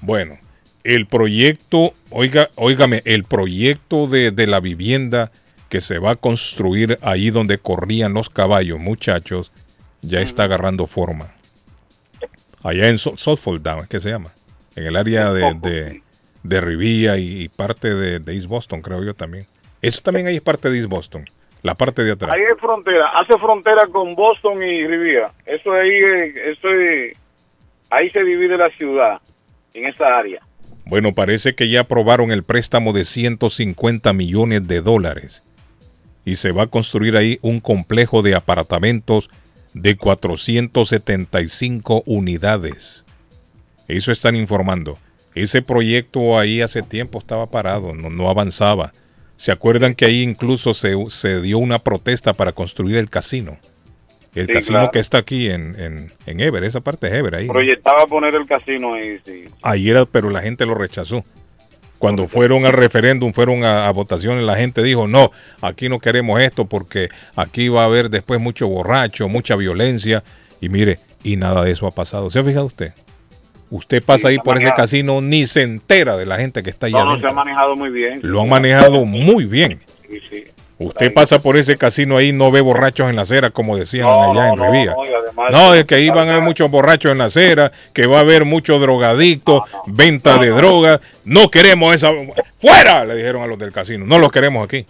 Bueno, 0.00 0.38
el 0.84 1.06
proyecto, 1.06 1.92
oiga, 2.10 2.50
óigame, 2.56 3.02
el 3.04 3.24
proyecto 3.24 4.06
de, 4.06 4.30
de 4.30 4.46
la 4.46 4.60
vivienda 4.60 5.30
que 5.68 5.80
se 5.80 5.98
va 5.98 6.12
a 6.12 6.16
construir 6.16 6.98
ahí 7.02 7.30
donde 7.30 7.58
corrían 7.58 8.14
los 8.14 8.28
caballos, 8.30 8.78
muchachos, 8.80 9.52
ya 10.02 10.20
está 10.20 10.44
agarrando 10.44 10.86
forma. 10.86 11.32
Allá 12.62 12.88
en 12.88 12.98
So- 12.98 13.16
Suffolk 13.16 13.62
Down, 13.62 13.86
¿qué 13.88 14.00
se 14.00 14.10
llama? 14.10 14.32
En 14.74 14.84
el 14.84 14.96
área 14.96 15.32
de, 15.32 15.54
de, 15.54 16.01
de 16.42 16.60
Rivia 16.60 17.16
y, 17.18 17.42
y 17.42 17.48
parte 17.48 17.94
de, 17.94 18.18
de 18.18 18.34
East 18.34 18.46
Boston, 18.46 18.82
creo 18.82 19.02
yo 19.04 19.14
también. 19.14 19.46
Eso 19.80 20.00
también 20.02 20.26
ahí 20.26 20.36
es 20.36 20.42
parte 20.42 20.70
de 20.70 20.76
East 20.78 20.88
Boston, 20.88 21.24
la 21.62 21.74
parte 21.74 22.02
de 22.04 22.12
atrás. 22.12 22.32
Ahí 22.34 22.42
es 22.42 22.58
frontera, 22.60 23.08
hace 23.18 23.38
frontera 23.38 23.82
con 23.92 24.14
Boston 24.14 24.62
y 24.62 24.86
Riviera. 24.86 25.32
Eso 25.46 25.72
ahí, 25.72 25.90
es- 25.94 26.36
eso 26.58 26.68
es- 26.70 27.16
ahí 27.90 28.08
se 28.10 28.22
divide 28.24 28.56
la 28.56 28.70
ciudad, 28.70 29.20
en 29.74 29.86
esa 29.86 30.16
área. 30.18 30.40
Bueno, 30.84 31.12
parece 31.12 31.54
que 31.54 31.68
ya 31.68 31.80
aprobaron 31.82 32.32
el 32.32 32.42
préstamo 32.42 32.92
de 32.92 33.04
150 33.04 34.12
millones 34.12 34.66
de 34.66 34.80
dólares 34.80 35.44
y 36.24 36.34
se 36.36 36.50
va 36.52 36.64
a 36.64 36.66
construir 36.66 37.16
ahí 37.16 37.38
un 37.42 37.60
complejo 37.60 38.22
de 38.22 38.34
apartamentos 38.34 39.30
de 39.74 39.96
475 39.96 42.02
unidades. 42.06 43.04
Eso 43.88 44.12
están 44.12 44.36
informando. 44.36 44.98
Ese 45.34 45.62
proyecto 45.62 46.38
ahí 46.38 46.60
hace 46.60 46.82
tiempo 46.82 47.18
estaba 47.18 47.46
parado, 47.46 47.94
no, 47.94 48.10
no 48.10 48.28
avanzaba. 48.28 48.92
¿Se 49.36 49.50
acuerdan 49.50 49.94
que 49.94 50.04
ahí 50.04 50.22
incluso 50.22 50.74
se, 50.74 50.94
se 51.08 51.40
dio 51.40 51.58
una 51.58 51.78
protesta 51.78 52.32
para 52.32 52.52
construir 52.52 52.96
el 52.96 53.08
casino? 53.10 53.58
El 54.34 54.46
Sí, 54.46 54.52
casino 54.52 54.78
claro. 54.78 54.92
que 54.92 54.98
está 54.98 55.18
aquí 55.18 55.50
en, 55.50 55.78
en, 55.78 56.12
en 56.26 56.40
Ever, 56.40 56.64
esa 56.64 56.80
parte 56.80 57.10
de 57.10 57.18
Ever 57.18 57.34
ahí. 57.34 57.48
Proyectaba 57.48 58.06
poner 58.06 58.34
el 58.34 58.46
casino 58.46 58.94
ahí, 58.94 59.18
sí. 59.24 59.44
Ayer, 59.62 60.06
pero 60.10 60.30
la 60.30 60.40
gente 60.42 60.64
lo 60.64 60.74
rechazó. 60.74 61.24
Cuando 61.98 62.26
fueron 62.28 62.66
al 62.66 62.72
referéndum, 62.72 63.32
fueron 63.32 63.62
a, 63.64 63.86
a 63.88 63.92
votaciones, 63.92 64.42
la 64.44 64.56
gente 64.56 64.82
dijo, 64.82 65.06
no, 65.06 65.30
aquí 65.60 65.88
no 65.88 66.00
queremos 66.00 66.40
esto 66.40 66.64
porque 66.64 67.10
aquí 67.36 67.68
va 67.68 67.82
a 67.82 67.86
haber 67.86 68.10
después 68.10 68.40
mucho 68.40 68.66
borracho, 68.68 69.28
mucha 69.28 69.54
violencia. 69.54 70.24
Y 70.60 70.68
mire, 70.68 70.98
y 71.22 71.36
nada 71.36 71.62
de 71.62 71.70
eso 71.70 71.86
ha 71.86 71.90
pasado. 71.92 72.28
¿Se 72.30 72.38
ha 72.38 72.44
fijado 72.44 72.66
usted? 72.66 72.92
Usted 73.72 74.02
pasa 74.04 74.28
Sí, 74.28 74.34
ahí 74.34 74.38
por 74.38 74.58
ese 74.58 74.70
casino, 74.74 75.20
ni 75.22 75.46
se 75.46 75.62
entera 75.62 76.16
de 76.18 76.26
la 76.26 76.36
gente 76.36 76.62
que 76.62 76.68
está 76.70 76.86
ahí 76.86 76.92
No, 76.92 76.98
no, 77.00 77.04
se 77.04 77.10
adentro. 77.12 77.30
ha 77.30 77.32
manejado 77.32 77.74
muy 77.76 77.88
bien. 77.90 78.20
Lo 78.22 78.42
han 78.42 78.48
manejado 78.50 79.04
muy 79.06 79.46
bien. 79.46 79.80
Sí, 80.08 80.20
sí. 80.28 80.44
Usted 80.78 81.14
pasa 81.14 81.40
por 81.40 81.56
ese 81.56 81.76
casino 81.76 82.16
ahí, 82.16 82.32
no 82.32 82.50
ve 82.50 82.60
borrachos 82.60 83.08
en 83.08 83.14
la 83.16 83.22
acera, 83.22 83.50
como 83.50 83.76
decían 83.76 84.04
No, 84.06 84.32
allá 84.32 84.54
no, 84.56 84.66
en 84.66 84.72
Rivía. 84.72 84.94
no, 85.52 85.74
es 85.74 85.84
que 85.84 85.94
ahí 85.94 86.10
van 86.10 86.28
a 86.28 86.32
haber 86.32 86.42
muchos 86.44 86.70
borrachos 86.70 87.12
en 87.12 87.18
la 87.18 87.26
acera, 87.26 87.70
que 87.94 88.06
va 88.08 88.18
a 88.18 88.20
haber 88.20 88.44
muchos 88.44 88.80
drogadictos, 88.80 89.62
venta 89.86 90.38
de 90.38 90.48
drogas. 90.48 91.00
No 91.24 91.48
queremos 91.50 91.94
esa. 91.94 92.10
¡Fuera! 92.60 93.04
Le 93.04 93.14
dijeron 93.14 93.42
a 93.42 93.46
los 93.46 93.58
del 93.58 93.72
casino. 93.72 94.04
No 94.04 94.18
los 94.18 94.30
queremos 94.32 94.64
aquí. 94.64 94.84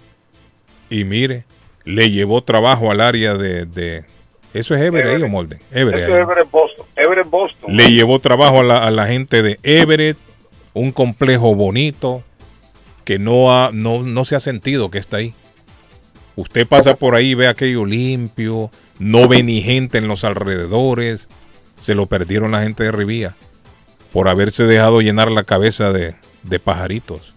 Y 0.90 1.04
mire, 1.04 1.44
le 1.84 2.10
llevó 2.10 2.42
trabajo 2.42 2.90
al 2.90 3.00
área 3.00 3.34
de. 3.34 3.66
de- 3.66 4.04
¿Eso 4.54 4.74
es 4.74 4.82
Everett 4.82 5.14
ahí 5.16 5.22
o 5.22 5.28
Molden? 5.28 5.58
Everett. 5.72 6.06
Ahí. 6.08 6.12
Everett. 6.20 6.48
Everett 7.02 7.28
Boston. 7.28 7.76
Le 7.76 7.90
llevó 7.92 8.18
trabajo 8.18 8.60
a 8.60 8.64
la, 8.64 8.86
a 8.86 8.90
la 8.90 9.06
gente 9.06 9.42
de 9.42 9.58
Everett, 9.62 10.16
un 10.74 10.92
complejo 10.92 11.54
bonito 11.54 12.22
que 13.04 13.18
no, 13.18 13.52
ha, 13.54 13.70
no, 13.72 14.02
no 14.02 14.24
se 14.24 14.36
ha 14.36 14.40
sentido 14.40 14.90
que 14.90 14.98
está 14.98 15.18
ahí. 15.18 15.34
Usted 16.36 16.66
pasa 16.66 16.94
por 16.94 17.14
ahí, 17.14 17.34
ve 17.34 17.46
aquello 17.48 17.84
limpio, 17.84 18.70
no 18.98 19.28
ve 19.28 19.42
ni 19.42 19.60
gente 19.60 19.98
en 19.98 20.08
los 20.08 20.24
alrededores. 20.24 21.28
Se 21.76 21.94
lo 21.94 22.06
perdieron 22.06 22.52
la 22.52 22.62
gente 22.62 22.84
de 22.84 22.92
Rivía 22.92 23.34
por 24.12 24.28
haberse 24.28 24.64
dejado 24.64 25.00
llenar 25.00 25.30
la 25.30 25.44
cabeza 25.44 25.92
de, 25.92 26.14
de 26.44 26.58
pajaritos. 26.58 27.34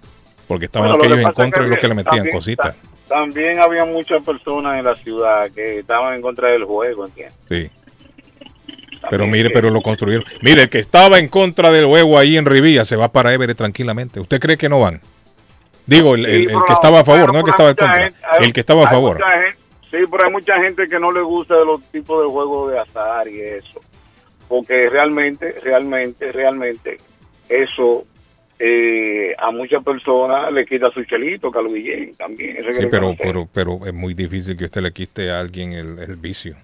Porque 0.47 0.65
estaban 0.65 0.89
Bueno, 0.91 1.03
lo 1.03 1.09
que 1.09 1.13
aquellos 1.13 1.29
en 1.29 1.33
contra 1.33 1.63
de 1.63 1.69
los 1.69 1.79
que 1.79 1.87
le 1.87 1.95
metían 1.95 2.15
también- 2.17 2.35
cositas. 2.35 2.75
ta- 2.75 3.17
También 3.17 3.59
había 3.59 3.83
muchas 3.85 4.21
personas 4.23 4.77
en 4.77 4.85
la 4.85 4.95
ciudad 4.95 5.49
que 5.51 5.79
estaban 5.79 6.13
en 6.13 6.21
contra 6.21 6.49
del 6.49 6.63
juego, 6.65 7.05
¿entiendes? 7.05 7.35
Sí. 7.49 7.69
Pero 9.09 9.27
mire, 9.27 9.49
pero 9.49 9.69
lo 9.69 9.81
construyeron. 9.81 10.25
Mire, 10.41 10.63
el 10.63 10.69
que 10.69 10.79
estaba 10.79 11.19
en 11.19 11.27
contra 11.27 11.71
del 11.71 11.85
huevo 11.85 12.17
ahí 12.17 12.37
en 12.37 12.45
Rivilla 12.45 12.85
se 12.85 12.95
va 12.95 13.11
para 13.11 13.33
Everett 13.33 13.57
tranquilamente. 13.57 14.19
¿Usted 14.19 14.39
cree 14.39 14.57
que 14.57 14.69
no 14.69 14.79
van? 14.79 15.01
Digo, 15.85 16.15
el, 16.15 16.25
el- 16.25 16.49
el 16.49 16.57
que 16.65 16.73
estaba 16.73 17.01
a 17.01 17.05
favor, 17.05 17.31
no 17.31 17.39
el 17.39 17.45
que 17.45 17.51
estaba 17.51 17.69
en 17.69 17.75
contra. 17.75 18.11
El 18.39 18.53
que 18.53 18.59
estaba 18.59 18.85
a 18.85 18.89
favor. 18.89 19.17
sí, 19.91 19.97
pero 20.09 20.25
hay 20.25 20.31
mucha 20.31 20.61
gente 20.61 20.87
que 20.87 20.99
no 20.99 21.11
le 21.11 21.21
gusta 21.21 21.55
de 21.55 21.65
los 21.65 21.81
tipos 21.91 22.21
de 22.23 22.29
juegos 22.29 22.71
de 22.71 22.79
azar 22.79 23.27
y 23.27 23.39
eso. 23.41 23.79
Porque 24.47 24.89
realmente, 24.89 25.55
realmente, 25.63 26.31
realmente, 26.31 26.97
eso 27.49 28.03
eh, 28.57 29.35
a 29.37 29.51
muchas 29.51 29.83
personas 29.83 30.51
le 30.51 30.65
quita 30.65 30.89
su 30.91 31.03
chelito, 31.03 31.51
Carlos 31.51 31.73
Guillén, 31.73 32.13
también. 32.15 32.55
Eso 32.57 32.71
Sí, 32.79 32.87
pero, 32.89 33.15
pero, 33.17 33.47
pero 33.53 33.79
es 33.85 33.93
muy 33.93 34.13
difícil 34.13 34.55
que 34.55 34.65
usted 34.65 34.81
le 34.81 34.91
quite 34.93 35.29
a 35.29 35.39
alguien 35.39 35.73
el, 35.73 35.99
el 35.99 36.15
vicio. 36.15 36.55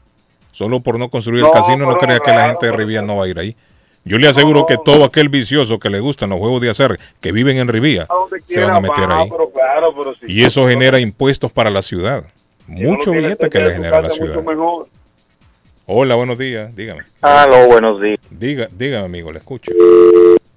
Solo 0.51 0.81
por 0.81 0.99
no 0.99 1.09
construir 1.09 1.41
No, 1.41 1.47
el 1.47 1.53
casino 1.53 1.85
no 1.85 1.97
crea 1.97 2.19
que 2.19 2.31
la 2.31 2.47
gente 2.49 2.65
de 2.67 2.71
Rivía 2.73 3.01
no 3.01 3.17
va 3.17 3.25
a 3.25 3.27
ir 3.27 3.39
ahí. 3.39 3.55
Yo 4.03 4.17
le 4.17 4.27
aseguro 4.27 4.65
que 4.65 4.77
todo 4.83 5.05
aquel 5.05 5.29
vicioso 5.29 5.77
que 5.77 5.89
le 5.89 5.99
gustan 5.99 6.31
los 6.31 6.39
juegos 6.39 6.59
de 6.61 6.69
hacer, 6.69 6.99
que 7.19 7.31
viven 7.31 7.57
en 7.57 7.67
Rivía, 7.67 8.07
se 8.47 8.59
van 8.59 8.71
a 8.75 8.81
meter 8.81 9.05
ahí. 9.11 9.29
pero 9.29 9.49
claro, 9.51 9.93
pero 9.95 10.15
si- 10.15 10.25
Y 10.27 10.43
eso 10.43 10.67
genera 10.67 10.99
impuestos 10.99 11.51
para 11.51 11.69
la 11.69 11.81
ciudad. 11.81 12.23
si 12.65 12.83
Mucho 12.83 13.11
billete 13.11 13.49
que 13.49 13.59
le 13.59 13.73
genera 13.73 13.99
a 13.99 14.01
la 14.01 14.09
ciudad. 14.09 14.41
mejor. 14.43 14.87
Hola, 15.85 16.15
buenos 16.15 16.37
días. 16.37 16.75
Dígame. 16.75 17.01
Aló, 17.21 17.67
buenos 17.67 18.01
días. 18.01 18.17
Diga, 18.29 18.67
dígame, 18.71 19.05
amigo, 19.05 19.31
le 19.31 19.39
escucho. 19.39 19.71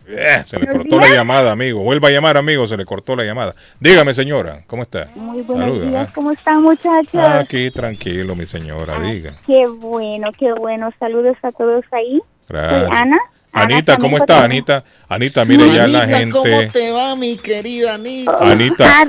Eh, 0.06 0.42
se 0.44 0.58
le 0.58 0.66
cortó 0.66 0.98
la 0.98 1.08
llamada, 1.08 1.52
amigo. 1.52 1.82
Vuelva 1.82 2.08
a 2.08 2.10
llamar, 2.10 2.36
amigo, 2.36 2.66
se 2.66 2.76
le 2.76 2.84
cortó 2.84 3.16
la 3.16 3.24
llamada. 3.24 3.54
Dígame, 3.80 4.14
señora, 4.14 4.62
¿cómo 4.66 4.82
está? 4.82 5.08
Muy 5.14 5.42
buenos 5.42 5.66
Saluda, 5.66 5.86
días, 5.88 6.08
ah. 6.08 6.12
¿cómo 6.14 6.30
están 6.30 6.62
muchachos? 6.62 7.14
Aquí, 7.14 7.70
tranquilo, 7.70 8.36
mi 8.36 8.46
señora, 8.46 9.00
diga. 9.00 9.34
Qué 9.46 9.66
bueno, 9.66 10.30
qué 10.38 10.52
bueno. 10.52 10.90
Saludos 10.98 11.36
a 11.42 11.52
todos 11.52 11.84
ahí. 11.92 12.20
Gracias. 12.48 12.88
Soy 12.88 12.96
Ana. 12.96 13.18
Anita, 13.54 13.96
¿cómo 13.98 14.16
está, 14.18 14.44
Anita? 14.44 14.84
Anita, 15.08 15.44
mire, 15.44 15.66
ya 15.72 15.86
la 15.86 16.02
Anita, 16.02 16.30
¿cómo 16.30 16.44
gente... 16.44 16.70
te 16.72 16.90
va, 16.90 17.14
mi 17.16 17.36
querida 17.36 17.94
Anita? 17.94 18.36
Anita, 18.40 19.04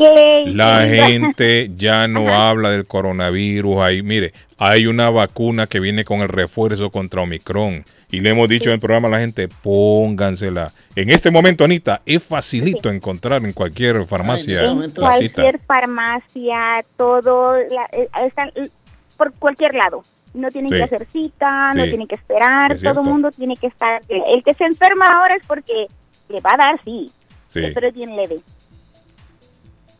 la 0.45 0.85
gente 0.88 1.72
ya 1.76 2.07
no 2.07 2.34
habla 2.34 2.69
del 2.72 2.85
coronavirus. 2.85 3.81
Ahí, 3.81 4.03
mire, 4.03 4.34
hay 4.57 4.88
una 4.88 5.09
vacuna 5.09 5.67
que 5.67 5.80
viene 5.80 6.05
con 6.05 6.22
el 6.22 6.30
refuerzo 6.30 6.91
contra 6.91 7.22
Omicron. 7.22 7.84
Y 8.11 8.19
le 8.22 8.30
hemos 8.30 8.47
dicho 8.47 8.69
en 8.69 8.76
el 8.76 8.80
programa 8.80 9.07
a 9.07 9.11
la 9.11 9.19
gente, 9.19 9.47
póngansela. 9.47 10.72
En 10.95 11.09
este 11.09 11.31
momento, 11.31 11.65
Anita, 11.65 12.01
es 12.05 12.23
facilito 12.23 12.89
encontrar 12.89 13.43
en 13.43 13.51
cualquier 13.51 14.05
farmacia 14.05 14.61
En 14.61 14.91
cualquier 14.91 15.59
farmacia, 15.59 16.85
todo, 16.95 17.53
la- 17.57 17.89
eh, 17.91 18.07
están 18.26 18.49
eh, 18.55 18.69
por 19.17 19.34
cualquier 19.34 19.73
lado. 19.73 20.03
No 20.36 20.49
tienen 20.52 20.70
Sí. 20.72 20.78
que 20.78 20.84
hacer 20.84 21.06
cita, 21.07 21.74
no 21.74 21.84
tienen 21.86 22.07
que 22.07 22.16
esperar, 22.16 22.74
Es 22.74 22.82
todo 22.82 23.02
el 23.02 23.07
mundo 23.07 23.32
tiene 23.32 23.56
que 23.57 23.68
estar. 23.68 24.02
El 24.10 24.44
que 24.44 24.53
se 24.53 24.66
enferma 24.66 25.06
ahora 25.07 25.36
es 25.36 25.45
porque 25.48 25.88
le 26.30 26.41
va 26.41 26.52
a 26.53 26.57
dar, 26.57 26.80
sí, 26.84 27.10
Sí. 27.49 27.62
pero 27.74 27.88
es 27.88 27.95
bien 27.95 28.16
leve. 28.16 28.38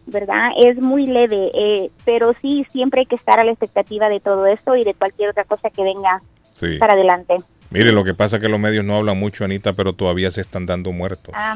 ¿Verdad? 0.08 0.50
Es 0.64 0.78
muy 0.78 1.08
leve, 1.08 1.50
eh, 1.56 1.90
pero 2.06 2.34
sí, 2.42 2.64
siempre 2.72 3.02
hay 3.02 3.06
que 3.08 3.16
estar 3.16 3.40
a 3.40 3.44
la 3.44 3.50
expectativa 3.52 4.08
de 4.08 4.20
todo 4.20 4.46
esto 4.46 4.76
y 4.76 4.84
de 4.84 4.94
cualquier 4.94 5.30
otra 5.30 5.46
cosa 5.46 5.72
que 5.72 5.82
venga 5.82 6.22
Sí. 6.54 6.78
para 6.78 6.94
adelante. 6.94 7.38
Mire, 7.72 7.92
lo 7.92 8.04
que 8.04 8.14
pasa 8.14 8.36
es 8.36 8.42
que 8.44 8.48
los 8.50 8.60
medios 8.60 8.86
no 8.86 8.96
hablan 8.98 9.18
mucho, 9.20 9.44
Anita, 9.46 9.74
pero 9.74 9.94
todavía 9.94 10.30
se 10.30 10.42
están 10.42 10.68
dando 10.68 10.92
muertos. 10.92 11.34
Ah, 11.36 11.56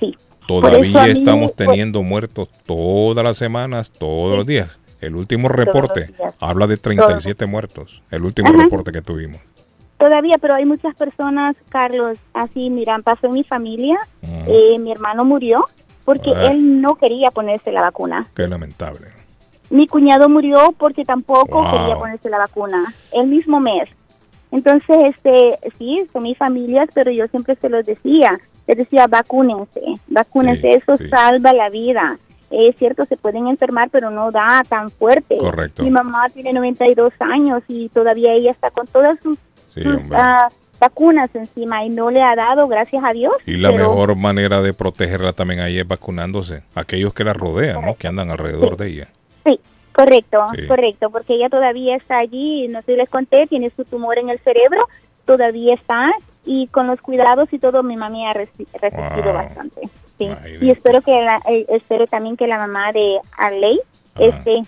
sí. 0.00 0.16
Todavía 0.48 1.04
mí 1.04 1.10
estamos 1.12 1.54
teniendo 1.54 2.02
muertos 2.02 2.48
todas 2.66 3.22
las 3.24 3.36
semanas, 3.36 3.88
todos 3.90 4.36
los 4.36 4.44
días. 4.46 4.79
El 5.00 5.16
último 5.16 5.48
reporte 5.48 6.10
habla 6.40 6.66
de 6.66 6.76
37 6.76 7.46
muertos. 7.46 8.02
El 8.10 8.24
último 8.24 8.48
Ajá. 8.48 8.58
reporte 8.64 8.92
que 8.92 9.02
tuvimos. 9.02 9.40
Todavía, 9.98 10.36
pero 10.40 10.54
hay 10.54 10.64
muchas 10.64 10.94
personas, 10.96 11.56
Carlos, 11.68 12.16
así, 12.32 12.70
miran, 12.70 13.02
pasó 13.02 13.26
en 13.26 13.34
mi 13.34 13.44
familia, 13.44 13.98
eh, 14.22 14.78
mi 14.78 14.90
hermano 14.92 15.24
murió 15.24 15.64
porque 16.04 16.32
Ah. 16.34 16.50
él 16.50 16.80
no 16.80 16.94
quería 16.96 17.30
ponerse 17.30 17.70
la 17.72 17.82
vacuna. 17.82 18.26
Qué 18.34 18.48
lamentable. 18.48 19.08
Mi 19.68 19.86
cuñado 19.86 20.28
murió 20.28 20.72
porque 20.78 21.04
tampoco 21.04 21.62
Wow. 21.62 21.70
quería 21.70 21.96
ponerse 21.96 22.30
la 22.30 22.38
vacuna, 22.38 22.92
el 23.12 23.26
mismo 23.26 23.60
mes. 23.60 23.88
Entonces, 24.50 24.96
este, 25.04 25.58
sí, 25.78 26.06
son 26.12 26.24
mis 26.24 26.36
familias, 26.36 26.88
pero 26.92 27.10
yo 27.12 27.26
siempre 27.28 27.54
se 27.54 27.68
los 27.68 27.86
decía, 27.86 28.40
les 28.66 28.78
decía, 28.78 29.06
vacúnense, 29.06 29.80
vacúnense, 30.08 30.74
eso 30.74 30.96
salva 31.10 31.52
la 31.52 31.68
vida. 31.70 32.18
Es 32.50 32.76
cierto, 32.76 33.04
se 33.04 33.16
pueden 33.16 33.46
enfermar, 33.46 33.90
pero 33.90 34.10
no 34.10 34.30
da 34.30 34.62
tan 34.68 34.90
fuerte. 34.90 35.36
Correcto. 35.38 35.82
Mi 35.84 35.90
mamá 35.90 36.28
tiene 36.28 36.52
92 36.52 37.12
años 37.20 37.62
y 37.68 37.88
todavía 37.90 38.32
ella 38.32 38.50
está 38.50 38.70
con 38.70 38.86
todas 38.88 39.18
sus, 39.20 39.38
Sí, 39.72 39.82
sus, 39.82 39.96
hombre. 39.96 40.18
ah, 40.20 40.48
vacunas 40.80 41.30
encima 41.34 41.84
y 41.84 41.90
no 41.90 42.10
le 42.10 42.22
ha 42.22 42.34
dado, 42.34 42.66
gracias 42.66 43.04
a 43.04 43.12
Dios. 43.12 43.34
Y 43.46 43.56
la 43.56 43.70
pero- 43.70 43.90
mejor 43.90 44.16
manera 44.16 44.62
de 44.62 44.72
protegerla 44.74 45.32
también 45.32 45.60
ahí 45.60 45.78
es 45.78 45.86
vacunándose. 45.86 46.62
Aquellos 46.74 47.14
que 47.14 47.22
la 47.22 47.34
rodean, 47.34 47.84
¿no? 47.84 47.94
Que 47.96 48.08
andan 48.08 48.30
alrededor 48.30 48.76
de 48.76 48.88
ella. 48.88 49.08
Sí, 49.44 49.60
correcto, 49.92 50.38
Sí. 50.56 50.66
correcto, 50.66 51.10
porque 51.10 51.34
ella 51.34 51.48
todavía 51.50 51.94
está 51.96 52.18
allí, 52.18 52.66
no 52.68 52.80
sé 52.80 52.92
si 52.92 52.96
les 52.96 53.08
conté, 53.10 53.46
tiene 53.46 53.70
su 53.76 53.84
tumor 53.84 54.18
en 54.18 54.30
el 54.30 54.38
cerebro, 54.40 54.88
todavía 55.26 55.74
está 55.74 56.10
y 56.44 56.66
con 56.68 56.86
los 56.88 57.00
cuidados 57.00 57.52
y 57.52 57.58
todo 57.58 57.82
mi 57.82 57.96
mami 57.96 58.26
ha 58.26 58.32
resi- 58.32 58.66
resistido 58.80 59.24
Wow. 59.24 59.34
bastante. 59.34 59.82
Sí. 60.26 60.30
Y 60.66 60.70
espero 60.70 61.00
que 61.02 61.10
la- 61.12 61.40
eh, 61.48 61.66
espero 61.68 62.06
también 62.06 62.36
que 62.36 62.46
la 62.46 62.58
mamá 62.58 62.92
de 62.92 63.18
Arley 63.38 63.80
esté 64.18 64.62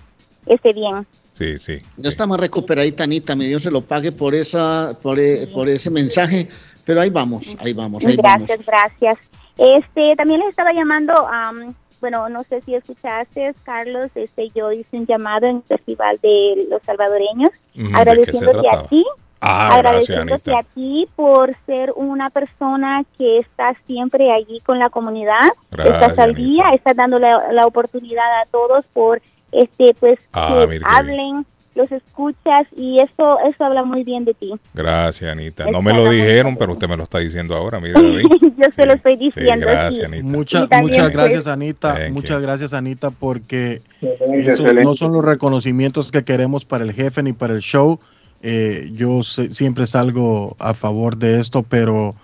esté 0.47 0.73
bien. 0.73 1.07
Sí, 1.35 1.59
sí. 1.59 1.79
Ya 1.97 2.09
está 2.09 2.27
más 2.27 2.39
recuperadita, 2.39 3.05
Anita. 3.05 3.35
Mi 3.35 3.47
Dios 3.47 3.63
se 3.63 3.71
lo 3.71 3.81
pague 3.83 4.13
por 4.13 4.35
esa, 4.35 4.97
por, 5.03 5.19
e- 5.19 5.47
por 5.47 5.69
ese 5.69 5.91
mensaje. 5.91 6.49
Pero 6.85 7.01
ahí 7.01 7.11
vamos, 7.11 7.57
ahí 7.61 7.73
vamos, 7.73 8.05
ahí 8.05 8.17
vamos. 8.17 8.49
Gracias, 8.49 8.67
gracias. 8.67 9.19
Este, 9.57 10.17
también 10.17 10.41
les 10.41 10.49
estaba 10.51 10.73
llamando, 10.73 11.13
am, 11.29 11.75
bueno, 12.01 12.29
no 12.29 12.43
sé 12.43 12.61
si 12.63 12.75
escuchaste, 12.75 13.55
Carlos, 13.65 14.11
este, 14.17 14.49
yo 14.55 14.73
hice 14.73 14.97
un 14.99 15.07
llamado 15.07 15.47
en 15.47 15.57
el 15.57 15.63
Festival 15.63 16.19
de 16.23 16.67
los 16.69 16.83
Salvadoreños, 16.83 17.51
Mm, 17.75 17.83
¿de 17.83 17.83
qué 17.85 17.91
se 17.93 17.97
agradeciéndote 18.01 18.69
a 18.69 18.87
ti, 18.89 19.05
Ah, 19.45 19.77
gracias, 19.79 20.11
agradeciéndote 20.19 20.53
Anita. 20.53 20.69
a 20.71 20.75
ti 20.75 21.09
por 21.17 21.55
ser 21.67 21.93
una 21.97 22.31
persona 22.31 23.05
que 23.19 23.39
está 23.39 23.75
siempre 23.87 24.31
allí 24.33 24.61
con 24.61 24.79
la 24.79 24.89
comunidad, 24.89 25.49
Gracias, 25.71 25.97
estás 26.03 26.19
al 26.21 26.35
día, 26.35 26.71
estás 26.73 26.97
dando 26.97 27.19
la, 27.19 27.53
la 27.53 27.67
oportunidad 27.67 28.25
a 28.41 28.45
todos 28.51 28.85
por, 28.93 29.21
este, 29.51 29.95
pues, 29.99 30.19
Ah, 30.33 30.65
que 30.69 30.81
hablen, 30.85 31.45
los 31.75 31.91
escuchas 31.91 32.67
y 32.77 33.01
eso, 33.01 33.39
eso 33.49 33.65
habla 33.65 33.83
muy 33.83 34.05
bien 34.05 34.27
de 34.27 34.35
ti. 34.35 34.53
Gracias, 34.75 35.33
Anita. 35.33 35.65
No 35.71 35.81
me 35.81 35.95
lo 35.95 36.11
dijeron, 36.11 36.55
pero 36.57 36.73
usted 36.75 36.87
me 36.87 36.97
lo 36.99 37.03
está 37.05 37.19
diciendo 37.19 37.57
ahora. 37.57 37.81
Mire, 37.81 37.95
David. 37.95 38.27
yo 38.59 38.71
se 38.73 38.85
lo 38.85 38.93
estoy 38.93 39.15
Sí, 39.15 39.25
diciendo. 39.25 39.67
gracias, 39.67 39.95
sí. 39.97 40.03
Anita. 40.05 40.25
Muchas, 40.27 40.65
Y 40.65 40.69
también, 40.69 40.91
muchas 40.91 41.05
pues, 41.05 41.15
gracias, 41.15 41.47
Anita. 41.47 41.95
Thank 41.95 42.13
muchas 42.13 42.43
gracias, 42.43 42.75
Anita, 42.75 43.11
porque 43.11 43.81
esos 44.03 44.75
no 44.75 44.95
son 44.95 45.13
los 45.13 45.25
reconocimientos 45.25 46.11
que 46.11 46.23
queremos 46.25 46.67
para 46.67 46.85
el 46.85 46.93
jefe 46.93 47.23
ni 47.23 47.33
para 47.33 47.55
el 47.55 47.61
show. 47.61 47.99
Eh, 48.43 48.91
yo 48.93 49.23
siempre 49.23 49.87
salgo 49.87 50.57
a 50.59 50.75
favor 50.75 51.17
de 51.17 51.39
esto, 51.41 51.63
pero 51.63 52.15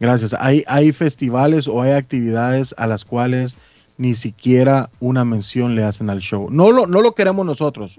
gracias. 0.00 0.34
Hay, 0.38 0.62
hay 0.66 0.92
festivales 0.92 1.66
o 1.68 1.82
hay 1.82 1.92
actividades 1.92 2.74
a 2.78 2.86
las 2.86 3.04
cuales 3.04 3.58
ni 3.98 4.14
siquiera 4.14 4.90
una 5.00 5.24
mención 5.24 5.74
le 5.74 5.82
hacen 5.84 6.10
al 6.10 6.20
show. 6.20 6.48
No 6.50 6.70
lo, 6.72 6.86
no 6.86 7.00
lo 7.00 7.14
queremos 7.14 7.44
nosotros, 7.46 7.96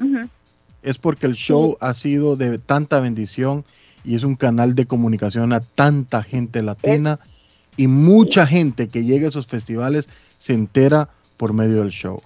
es 0.84 0.98
porque 0.98 1.26
el 1.26 1.34
show 1.36 1.78
ha 1.82 1.94
sido 1.94 2.36
de 2.36 2.58
tanta 2.60 3.00
bendición 3.00 3.66
y 4.04 4.16
es 4.16 4.24
un 4.24 4.36
canal 4.36 4.76
de 4.76 4.86
comunicación 4.86 5.52
a 5.52 5.60
tanta 5.62 6.22
gente 6.22 6.62
latina 6.62 7.20
y 7.76 7.88
mucha 7.88 8.46
gente 8.46 8.88
que 8.88 9.04
llega 9.04 9.26
a 9.26 9.30
esos 9.30 9.48
festivales 9.48 10.10
se 10.38 10.54
entera 10.54 11.10
por 11.38 11.54
medio 11.54 11.82
del 11.82 11.90
show. 11.92 12.22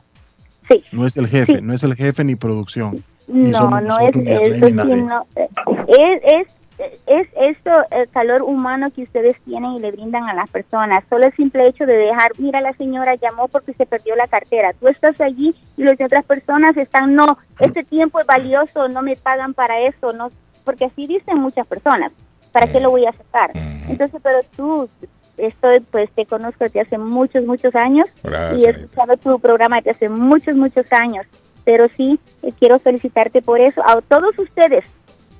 No 0.91 1.07
es 1.07 1.17
el 1.17 1.27
jefe, 1.27 1.57
Sí. 1.57 1.61
no 1.63 1.73
es 1.73 1.83
el 1.83 1.95
jefe 1.95 2.23
ni 2.23 2.35
producción. 2.35 3.03
No, 3.29 3.81
no 3.81 3.99
es 3.99 4.15
eso, 4.15 4.67
sino, 4.67 5.25
eh, 5.35 5.49
es, 5.87 6.47
es, 6.79 7.01
es 7.05 7.27
esto, 7.35 7.71
el 7.91 8.09
calor 8.09 8.41
humano 8.41 8.89
que 8.91 9.03
ustedes 9.03 9.39
tienen 9.41 9.73
y 9.73 9.79
le 9.79 9.91
brindan 9.91 10.25
a 10.25 10.33
las 10.33 10.49
personas. 10.49 11.03
Solo 11.09 11.25
el 11.25 11.33
simple 11.33 11.67
hecho 11.67 11.85
de 11.85 11.93
dejar, 11.93 12.31
mira, 12.37 12.61
la 12.61 12.73
señora 12.73 13.15
llamó 13.15 13.47
porque 13.47 13.73
se 13.73 13.85
perdió 13.85 14.15
la 14.15 14.27
cartera. 14.27 14.73
Tú 14.73 14.87
estás 14.87 15.19
allí 15.21 15.53
y 15.77 15.83
las 15.83 15.99
otras 16.01 16.25
personas 16.25 16.75
están, 16.77 17.15
no, 17.15 17.37
este 17.59 17.83
tiempo 17.83 18.19
es 18.19 18.25
valioso, 18.25 18.87
no 18.87 19.01
me 19.01 19.15
pagan 19.15 19.53
para 19.53 19.79
eso, 19.81 20.13
no, 20.13 20.31
porque 20.63 20.85
así 20.85 21.05
dicen 21.05 21.37
muchas 21.37 21.67
personas. 21.67 22.11
¿Para 22.51 22.71
qué 22.71 22.79
lo 22.79 22.89
voy 22.89 23.05
a 23.05 23.11
aceptar? 23.11 23.51
Entonces, 23.87 24.19
pero 24.23 24.39
tú, 24.55 24.89
estoy, 25.37 25.79
pues 25.79 26.11
te 26.11 26.25
conozco 26.25 26.63
desde 26.63 26.81
hace 26.81 26.97
muchos, 26.97 27.45
muchos 27.45 27.75
años 27.75 28.07
Gracias, 28.23 28.59
y 28.59 28.65
he 28.65 28.69
escuchado 28.69 29.17
tu 29.17 29.39
programa 29.39 29.77
desde 29.77 29.91
hace 29.91 30.09
muchos, 30.09 30.55
muchos 30.55 30.91
años. 30.93 31.25
Pero 31.69 31.87
sí, 31.95 32.19
eh, 32.41 32.51
quiero 32.57 32.79
felicitarte 32.79 33.43
por 33.43 33.61
eso. 33.61 33.79
A 33.85 34.01
todos 34.01 34.39
ustedes. 34.39 34.85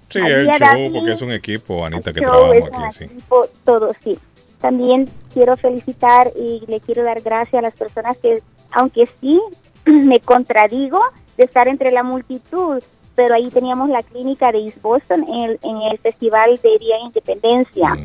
Sí, 0.10 0.20
el 0.20 0.46
show, 0.46 0.58
David, 0.60 0.92
porque 0.94 1.12
es 1.14 1.22
un 1.24 1.32
equipo, 1.32 1.84
Anita, 1.84 2.14
que 2.14 2.22
trabajamos 2.22 2.56
es 2.56 2.66
aquí, 2.66 2.76
un 2.76 2.92
sí. 2.92 3.04
equipo, 3.06 3.46
todo, 3.66 3.90
sí. 4.00 4.20
También 4.62 5.10
quiero 5.34 5.58
felicitar 5.58 6.32
y 6.36 6.62
le 6.68 6.82
quiero 6.82 7.02
dar 7.02 7.20
gracias 7.22 7.58
a 7.58 7.64
las 7.64 7.74
personas 7.74 8.16
que, 8.20 8.44
aunque 8.74 9.08
sí 9.20 9.42
me 9.86 10.20
contradigo 10.20 11.02
de 11.36 11.46
estar 11.46 11.68
entre 11.68 11.90
la 11.92 12.04
multitud, 12.04 12.80
pero 13.16 13.34
ahí 13.34 13.50
teníamos 13.50 13.90
la 13.90 14.04
clínica 14.04 14.52
de 14.52 14.66
East 14.66 14.84
Boston 14.84 15.26
en 15.28 15.50
el, 15.50 15.60
en 15.64 15.82
el 15.82 15.98
Festival 15.98 16.60
de 16.62 16.78
Día 16.78 16.98
de 16.98 17.06
Independencia. 17.06 17.98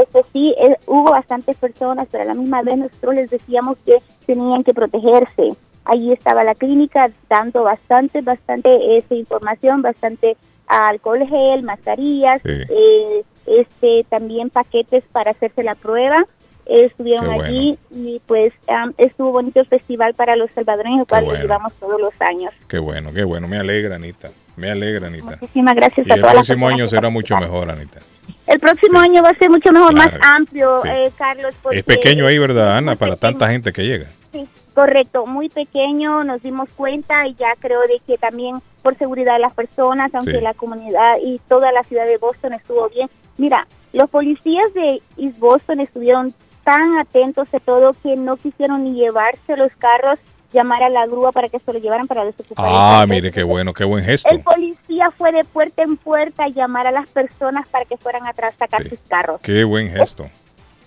Este 0.00 0.22
sí, 0.32 0.54
hubo 0.86 1.10
bastantes 1.10 1.56
personas, 1.56 2.06
pero 2.08 2.22
a 2.22 2.26
la 2.28 2.34
misma 2.34 2.62
vez 2.62 2.78
nosotros 2.78 3.16
les 3.16 3.30
decíamos 3.30 3.78
que 3.84 3.96
tenían 4.26 4.62
que 4.62 4.72
protegerse. 4.72 5.50
Allí 5.84 6.12
estaba 6.12 6.44
la 6.44 6.54
clínica 6.54 7.10
dando 7.28 7.62
bastante, 7.64 8.22
bastante 8.22 8.96
esa 8.96 9.14
información, 9.14 9.82
bastante 9.82 10.36
alcohol 10.66 11.26
gel, 11.28 11.62
mascarillas, 11.62 12.40
Sí. 12.42 12.50
eh, 12.70 13.24
este 13.46 14.04
también 14.08 14.48
paquetes 14.50 15.04
para 15.12 15.32
hacerse 15.32 15.62
la 15.62 15.74
prueba 15.74 16.24
eh, 16.66 16.86
estuvieron 16.86 17.26
bueno. 17.26 17.44
allí 17.44 17.78
y 17.90 18.20
pues 18.26 18.54
estuvo 18.96 19.32
bonito 19.32 19.60
el 19.60 19.66
festival 19.66 20.14
para 20.14 20.34
los 20.36 20.50
salvadoreños, 20.52 21.00
el 21.00 21.06
cual 21.06 21.24
bueno. 21.26 21.42
llevamos 21.42 21.74
todos 21.74 22.00
los 22.00 22.18
años. 22.22 22.54
Qué 22.68 22.78
bueno, 22.78 23.12
qué 23.12 23.24
bueno. 23.24 23.46
Me 23.48 23.58
alegra, 23.58 23.96
Anita. 23.96 24.30
Me 24.56 24.70
alegra, 24.70 25.08
Anita. 25.08 25.36
Muchísimas 25.40 25.74
gracias 25.74 26.06
Y 26.06 26.10
a 26.10 26.14
el 26.14 26.20
todas 26.22 26.34
próximo 26.36 26.68
año 26.68 26.88
será 26.88 27.10
mucho 27.10 27.36
mejor, 27.36 27.70
Anita. 27.70 28.00
El 28.46 28.60
próximo 28.60 28.98
año 28.98 29.22
va 29.22 29.30
a 29.30 29.34
ser 29.34 29.48
mucho 29.50 29.72
mejor, 29.72 29.94
Claro, 29.94 30.18
más 30.18 30.30
amplio, 30.30 30.80
sí. 30.82 30.88
eh, 30.90 31.10
Carlos. 31.16 31.54
porque- 31.62 31.78
Es 31.78 31.84
pequeño 31.84 32.26
ahí, 32.26 32.38
¿verdad, 32.38 32.76
Ana? 32.76 32.94
Para 32.96 33.16
tanta 33.16 33.48
gente 33.48 33.72
que 33.72 33.82
llega. 33.82 34.06
Sí, 34.32 34.46
correcto, 34.74 35.26
muy 35.26 35.48
pequeño, 35.48 36.24
nos 36.24 36.42
dimos 36.42 36.68
cuenta 36.76 37.26
y 37.26 37.34
ya 37.34 37.54
creo 37.58 37.80
de 37.82 38.00
que 38.06 38.18
también 38.18 38.56
por 38.82 38.96
seguridad 38.96 39.34
de 39.34 39.38
las 39.38 39.54
personas, 39.54 40.14
aunque 40.14 40.38
Sí. 40.38 40.40
la 40.42 40.52
comunidad 40.52 41.16
y 41.22 41.40
toda 41.48 41.72
la 41.72 41.82
ciudad 41.84 42.04
de 42.04 42.18
Boston 42.18 42.52
estuvo 42.52 42.88
bien. 42.90 43.08
Mira, 43.38 43.66
los 43.94 44.10
policías 44.10 44.72
de 44.74 45.00
East 45.16 45.38
Boston 45.38 45.80
estuvieron 45.80 46.34
tan 46.64 46.98
atentos 46.98 47.50
de 47.50 47.60
todo 47.60 47.94
que 48.02 48.16
no 48.16 48.36
quisieron 48.36 48.84
ni 48.84 48.94
llevarse 48.94 49.56
los 49.56 49.72
carros, 49.76 50.18
llamar 50.54 50.82
a 50.84 50.88
la 50.88 51.06
grúa 51.06 51.32
para 51.32 51.48
que 51.50 51.58
se 51.58 51.72
lo 51.72 51.78
llevaran 51.78 52.06
para 52.06 52.24
desocupar. 52.24 52.64
el 52.66 52.72
Ah, 52.74 53.04
mire, 53.08 53.30
qué 53.32 53.42
bueno, 53.42 53.72
qué 53.74 53.84
buen 53.84 54.04
gesto. 54.04 54.28
El 54.30 54.40
policía 54.40 55.10
fue 55.18 55.32
de 55.32 55.44
puerta 55.44 55.82
en 55.82 55.96
puerta 55.98 56.44
a 56.44 56.48
llamar 56.48 56.86
a 56.86 56.92
las 56.92 57.08
personas 57.10 57.68
para 57.68 57.84
que 57.84 57.96
fueran 57.98 58.26
atrás 58.26 58.54
a 58.54 58.58
sacar 58.58 58.88
sus 58.88 58.98
carros. 59.08 59.40
Qué 59.42 59.64
buen 59.64 59.90
gesto. 59.90 60.24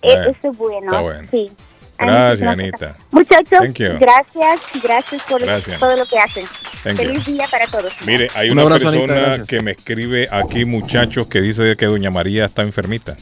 Eh, 0.01 0.13
Eh, 0.13 0.33
Eso 0.39 0.51
es 0.51 0.57
bueno. 0.57 0.85
está 0.87 1.01
bueno. 1.01 1.27
Sí. 1.29 1.51
Gracias, 1.99 2.47
Anita. 2.49 2.95
Muchachos, 3.09 3.59
Thank 3.59 3.77
you. 3.79 3.97
gracias, 3.99 4.59
gracias 4.83 5.23
por 5.23 5.41
Gracias. 5.41 5.79
todo 5.79 5.95
lo 5.97 6.05
que 6.05 6.19
hacen. 6.19 6.45
Thank 6.83 6.97
Feliz 6.97 7.25
día 7.25 7.45
para 7.49 7.65
todos. 7.65 7.91
Mire, 8.05 8.29
hay 8.35 8.49
Un 8.51 8.59
una 8.59 8.75
abrazo, 8.75 8.91
persona 8.91 9.43
que 9.47 9.61
me 9.63 9.71
escribe 9.71 10.27
aquí, 10.31 10.63
muchachos, 10.65 11.25
que 11.27 11.41
dice 11.41 11.75
que 11.75 11.87
Doña 11.87 12.11
María 12.11 12.45
está 12.45 12.61
enfermita. 12.61 13.17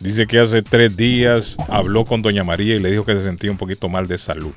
Dice 0.00 0.26
que 0.26 0.38
hace 0.40 0.62
tres 0.62 0.96
días 0.96 1.56
habló 1.68 2.06
con 2.06 2.22
Doña 2.22 2.42
María 2.44 2.74
y 2.74 2.78
le 2.78 2.90
dijo 2.90 3.04
que 3.04 3.14
se 3.14 3.24
sentía 3.24 3.50
un 3.50 3.58
poquito 3.58 3.88
mal 3.90 4.08
de 4.08 4.16
salud. 4.16 4.52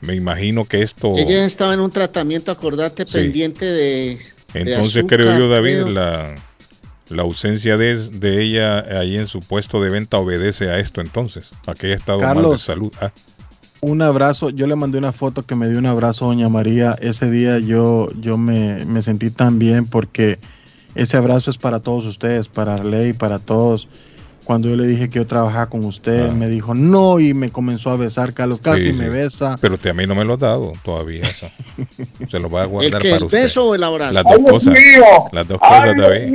Me 0.00 0.14
imagino 0.14 0.64
que 0.64 0.82
esto... 0.82 1.16
Ella 1.16 1.44
estaba 1.44 1.74
en 1.74 1.80
un 1.80 1.90
tratamiento, 1.90 2.50
acordate, 2.52 3.04
Sí. 3.06 3.12
pendiente 3.12 3.64
de. 3.64 4.18
de 4.52 4.60
Entonces 4.60 4.96
azúcar, 4.98 5.18
creo 5.20 5.38
yo, 5.38 5.48
David, 5.48 5.72
creo. 5.74 5.88
la, 5.90 6.34
la 7.10 7.22
ausencia 7.22 7.76
de, 7.76 7.96
de 7.96 8.42
ella 8.42 8.78
ahí 9.00 9.16
en 9.16 9.26
su 9.26 9.40
puesto 9.40 9.82
de 9.82 9.90
venta 9.90 10.18
obedece 10.18 10.70
a 10.70 10.78
esto 10.78 11.00
entonces, 11.00 11.50
a 11.66 11.74
que 11.74 11.86
ella 11.86 11.96
ha 11.96 11.98
estado 11.98 12.20
mal 12.20 12.50
de 12.52 12.58
salud. 12.58 12.92
Ah, 13.00 13.10
Un 13.80 14.02
abrazo, 14.02 14.50
yo 14.50 14.66
le 14.66 14.74
mandé 14.76 14.98
una 14.98 15.12
foto 15.12 15.42
que 15.44 15.54
me 15.54 15.68
dio 15.68 15.78
un 15.78 15.86
abrazo 15.86 16.24
a 16.24 16.28
Doña 16.28 16.48
María. 16.48 16.96
Ese 17.00 17.30
día 17.30 17.58
yo, 17.58 18.08
yo 18.20 18.36
me, 18.38 18.84
me 18.84 19.02
sentí 19.02 19.30
tan 19.30 19.58
bien 19.58 19.86
porque 19.86 20.38
ese 20.94 21.16
abrazo 21.16 21.50
es 21.50 21.58
para 21.58 21.80
todos 21.80 22.04
ustedes, 22.04 22.48
para 22.48 22.74
Arley, 22.74 23.12
para 23.12 23.38
todos. 23.38 23.86
Cuando 24.48 24.70
yo 24.70 24.76
le 24.76 24.86
dije 24.86 25.10
que 25.10 25.16
yo 25.18 25.26
trabajaba 25.26 25.66
con 25.66 25.84
usted, 25.84 26.30
me 26.30 26.48
dijo 26.48 26.72
no 26.72 27.20
y 27.20 27.34
me 27.34 27.50
comenzó 27.50 27.90
a 27.90 27.96
besar, 27.96 28.32
Carlos, 28.32 28.60
casi 28.62 28.80
sí, 28.84 28.92
me 28.94 29.10
besa. 29.10 29.56
Pero 29.60 29.74
usted 29.74 29.90
a 29.90 29.92
mí 29.92 30.06
no 30.06 30.14
me 30.14 30.24
lo 30.24 30.32
ha 30.32 30.36
dado 30.38 30.72
todavía. 30.82 31.24
eso. 31.28 31.46
Se 32.30 32.38
lo 32.38 32.48
va 32.48 32.60
a 32.62 32.64
¿El 32.64 32.70
guardar 32.70 33.02
que 33.02 33.08
para 33.10 33.16
el 33.18 33.24
usted. 33.24 33.42
beso 33.42 33.66
o 33.66 33.74
el 33.74 33.84
abrazo? 33.84 34.14
Las 34.14 34.24
dos 34.24 34.38
cosas. 34.50 34.74
Las 35.32 35.48
dos 35.48 35.60
cosas, 35.60 35.94
David. 35.94 36.32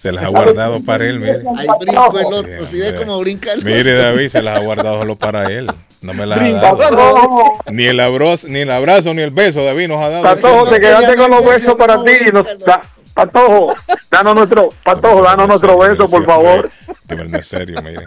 Se 0.00 0.10
las 0.10 0.24
ha 0.24 0.28
guardado 0.30 0.82
para 0.82 1.04
él, 1.04 1.20
mire. 1.20 1.42
Ahí 1.56 1.68
brinco 1.78 2.18
el 2.18 2.26
otro, 2.34 2.66
si 2.66 2.80
ve 2.80 2.96
cómo 2.96 3.20
brinca 3.20 3.52
el 3.52 3.64
Mire. 3.64 3.94
David, 3.94 4.28
se 4.28 4.42
las 4.42 4.56
ha 4.56 4.64
guardado 4.64 4.98
solo 4.98 5.14
para 5.14 5.44
él. 5.48 5.68
No 6.00 6.14
me 6.14 6.26
las 6.26 6.40
ha 6.40 6.50
dado. 6.50 7.38
Ni 7.70 7.84
el 7.84 8.00
abrazo, 8.00 8.48
ni 8.48 8.58
el 8.58 8.70
abrazo, 8.72 9.14
ni 9.14 9.22
el 9.22 9.30
beso, 9.30 9.62
David 9.64 9.86
nos 9.86 10.02
ha 10.02 10.08
dado. 10.08 10.24
Patojo, 10.24 10.66
te 10.68 10.80
quedaste 10.80 11.14
con 11.14 11.30
los 11.30 11.44
besos 11.44 11.74
para 11.76 12.02
ti. 12.02 12.14
Los- 12.32 12.58
da- 12.66 12.82
Patojo, 13.14 13.74
danos 14.10 14.34
nuestro, 14.34 14.70
Patojo, 14.82 15.22
danos 15.22 15.48
nuestro 15.48 15.78
beso, 15.78 16.06
por 16.08 16.24
favor. 16.24 16.70
Este 16.88 17.16
no 17.16 17.38
es 17.38 17.46
serio, 17.46 17.80
mire. 17.82 18.06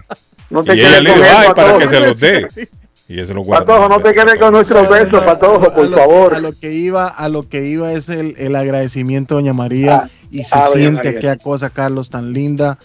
No 0.50 0.64
te 0.64 0.76
y 0.76 0.80
ella 0.80 0.90
quedes 0.90 1.04
le 1.04 1.10
con 1.12 1.20
dijo, 1.22 1.30
ay, 1.38 1.48
para 1.56 1.78
que 1.78 1.88
se 1.88 2.00
los 2.00 2.20
dé. 2.20 2.48
Y 3.08 3.20
eso 3.20 3.36
lo 3.36 3.42
guarda. 3.44 3.68
Patojo, 3.68 3.88
no 3.88 4.00
te 4.00 4.14
quedes 4.16 4.40
con 4.40 4.52
nuestros 4.52 4.90
besos, 4.90 5.24
Patojo, 5.24 5.68
a 5.68 5.74
por 5.76 5.88
lo, 5.88 5.96
favor. 5.96 6.34
A 6.34 6.40
lo 6.40 6.52
que 6.60 6.74
iba, 6.74 7.08
a 7.08 7.30
lo 7.30 7.48
que 7.48 7.64
iba 7.68 7.94
es 7.94 8.10
el, 8.10 8.34
el 8.40 8.56
agradecimiento 8.56 9.36
Doña 9.36 9.54
María 9.54 9.96
Ah, 10.06 10.10
y 10.32 10.44
se 10.44 10.56
ah, 10.58 10.66
Doña 10.70 10.80
siente 10.80 11.10
aquella 11.10 11.36
cosa, 11.38 11.70
Carlos, 11.70 12.10
tan 12.10 12.34
linda. 12.34 12.80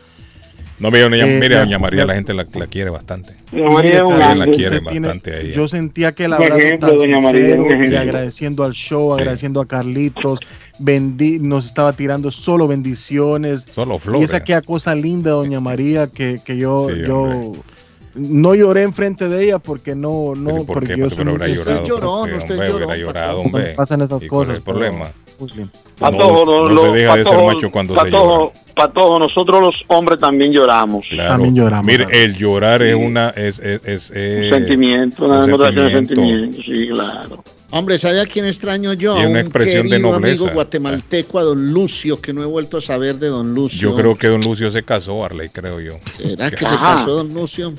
No, 0.78 0.90
mire, 0.90 1.05
doña, 1.05 1.26
Eh, 1.26 1.38
mire, 1.40 1.55
ya- 1.55 1.60
doña 1.60 1.78
María, 1.78 2.05
la 2.05 2.14
gente 2.16 2.34
la, 2.34 2.44
la 2.52 2.66
quiere 2.66 2.90
bastante. 2.90 3.34
Doña 3.51 3.70
María 3.70 3.94
es 3.94 4.02
un 4.02 4.12
Ella 4.12 4.34
la 4.34 4.44
ángel. 4.44 4.56
quiere 4.56 4.76
Usted 4.76 4.90
tiene- 4.90 5.09
bastante 5.09 5.32
a 5.34 5.40
ella. 5.40 5.55
Yo 5.56 5.68
sentía 5.68 6.12
que 6.12 6.24
el 6.26 6.32
abrazo 6.34 6.55
ejemplo, 6.59 6.88
tan 6.88 6.97
doña 6.98 7.20
María, 7.20 7.55
sincero 7.56 7.84
y 7.86 7.97
agradeciendo 7.97 8.64
al 8.64 8.72
show, 8.72 9.14
agradeciendo 9.14 9.60
a 9.62 9.66
Carlitos, 9.66 10.38
bendi 10.81 11.39
nos 11.39 11.66
estaba 11.66 11.93
tirando 11.93 12.31
solo 12.31 12.66
bendiciones. 12.66 13.66
Solo 13.73 13.97
Y 13.97 13.98
flores. 14.01 14.24
esa 14.24 14.39
aquella 14.39 14.62
cosa 14.62 14.94
linda, 14.94 15.31
doña 15.32 15.61
María, 15.61 16.07
que, 16.09 16.40
que 16.44 16.57
yo, 16.57 16.89
Sí, 16.90 17.02
yo 17.07 17.52
no 18.15 18.55
lloré 18.57 18.82
enfrente 18.82 19.28
de 19.28 19.44
ella 19.44 19.59
porque 19.61 19.94
no, 19.94 20.35
no, 20.35 20.51
¿Pero 20.51 20.65
por 20.65 20.74
porque 20.74 20.94
qué? 20.94 21.01
yo 21.01 21.09
¿Por 21.09 21.16
qué 21.16 21.24
soy 21.24 21.55
llorado? 21.55 21.85
llorón, 21.86 22.20
¿Por 22.20 22.28
qué, 22.31 22.36
usted 22.36 22.55
hombre? 22.59 22.74
hubiera 22.74 22.97
llorado, 22.97 23.40
hombre. 23.40 23.74
Pasan 23.77 24.02
esas 24.02 24.23
¿Y 24.23 24.27
cosas, 24.27 24.55
es 24.55 24.59
el 24.59 24.65
problema? 24.65 25.11
Patojo, 25.98 26.44
no, 26.44 26.69
no, 26.69 26.74
no 26.74 26.82
se 26.82 26.98
deja 26.98 27.16
de 27.16 27.24
ser 27.24 27.32
Patojo, 27.32 27.47
macho 27.55 27.70
cuando 27.70 27.94
se 27.94 28.01
Patojo, 28.01 28.39
llora. 28.52 28.52
Patojo, 28.74 29.19
nosotros 29.19 29.61
los 29.61 29.85
hombres 29.89 30.19
también 30.19 30.52
lloramos. 30.52 31.07
Claro. 31.09 31.31
También 31.31 31.55
lloramos, 31.55 31.86
Mire, 31.86 32.05
David. 32.05 32.16
el 32.19 32.36
llorar 32.36 32.82
es 32.82 32.94
Sí. 32.97 33.02
una 33.05 33.28
es, 33.31 33.59
es, 33.61 33.81
es, 33.86 34.11
Un 34.11 34.16
eh, 34.16 34.51
sentimiento, 34.52 35.24
una 35.27 35.39
un 35.40 35.47
demostración 35.47 35.86
de 35.86 35.93
sentimiento, 35.93 36.57
sí, 36.62 36.89
claro. 36.89 37.44
Hombre, 37.72 37.98
¿sabe 37.98 38.20
a 38.20 38.26
quién 38.26 38.44
extraño 38.44 38.92
yo? 38.94 39.16
Y 39.16 39.20
una 39.20 39.28
un 39.28 39.36
expresión 39.36 39.84
de 39.84 39.90
querido 39.90 40.10
nobleza. 40.12 40.42
amigo 40.42 40.55
guatemalteco, 40.55 41.38
a 41.38 41.42
don 41.42 41.72
Lucio, 41.72 42.20
que 42.20 42.32
no 42.32 42.42
he 42.42 42.47
vuelto 42.47 42.78
a 42.78 42.80
saber 42.80 43.16
de 43.16 43.28
don 43.28 43.55
Lucio. 43.55 43.90
Yo 43.90 43.97
creo 43.97 44.16
que 44.16 44.26
don 44.26 44.40
Lucio 44.40 44.70
se 44.70 44.82
casó, 44.82 45.24
Arley, 45.24 45.51
creo 45.51 45.80
yo. 45.80 45.98
¿Será 46.10 46.51
que 46.51 46.56
se 46.56 46.64
casó 46.64 47.14
don 47.14 47.32
Lucio? 47.32 47.72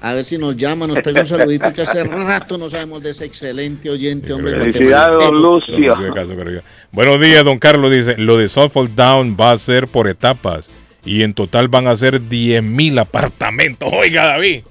A 0.00 0.14
ver 0.14 0.24
si 0.24 0.36
nos 0.36 0.56
llama, 0.56 0.86
nos 0.86 0.98
pega 1.00 1.20
un 1.20 1.28
saludito 1.28 1.72
que 1.72 1.82
hace 1.82 2.02
rato 2.02 2.58
no 2.58 2.68
sabemos 2.68 3.02
de 3.02 3.10
ese 3.10 3.24
excelente 3.24 3.88
oyente, 3.88 4.32
hombre. 4.32 4.58
Felicidades, 4.58 5.24
don. 5.24 5.40
Lucio. 5.40 5.72
Don 5.72 5.82
Lucio 5.82 6.06
se 6.06 6.12
casó, 6.12 6.34
creo 6.34 6.54
yo. 6.54 6.60
Buenos 6.90 7.20
días, 7.20 7.44
don 7.44 7.58
Carlos. 7.58 7.90
Dice, 7.90 8.16
lo 8.16 8.36
de 8.36 8.48
Suffolk 8.48 8.90
Down 8.92 9.36
va 9.40 9.52
a 9.52 9.58
ser 9.58 9.86
por 9.88 10.08
etapas 10.08 10.68
y 11.04 11.22
en 11.22 11.34
total 11.34 11.68
van 11.68 11.86
a 11.86 11.96
ser 11.96 12.28
10 12.28 12.62
mil 12.62 12.98
apartamentos. 12.98 13.88
Oiga, 13.92 14.26
David. 14.26 14.62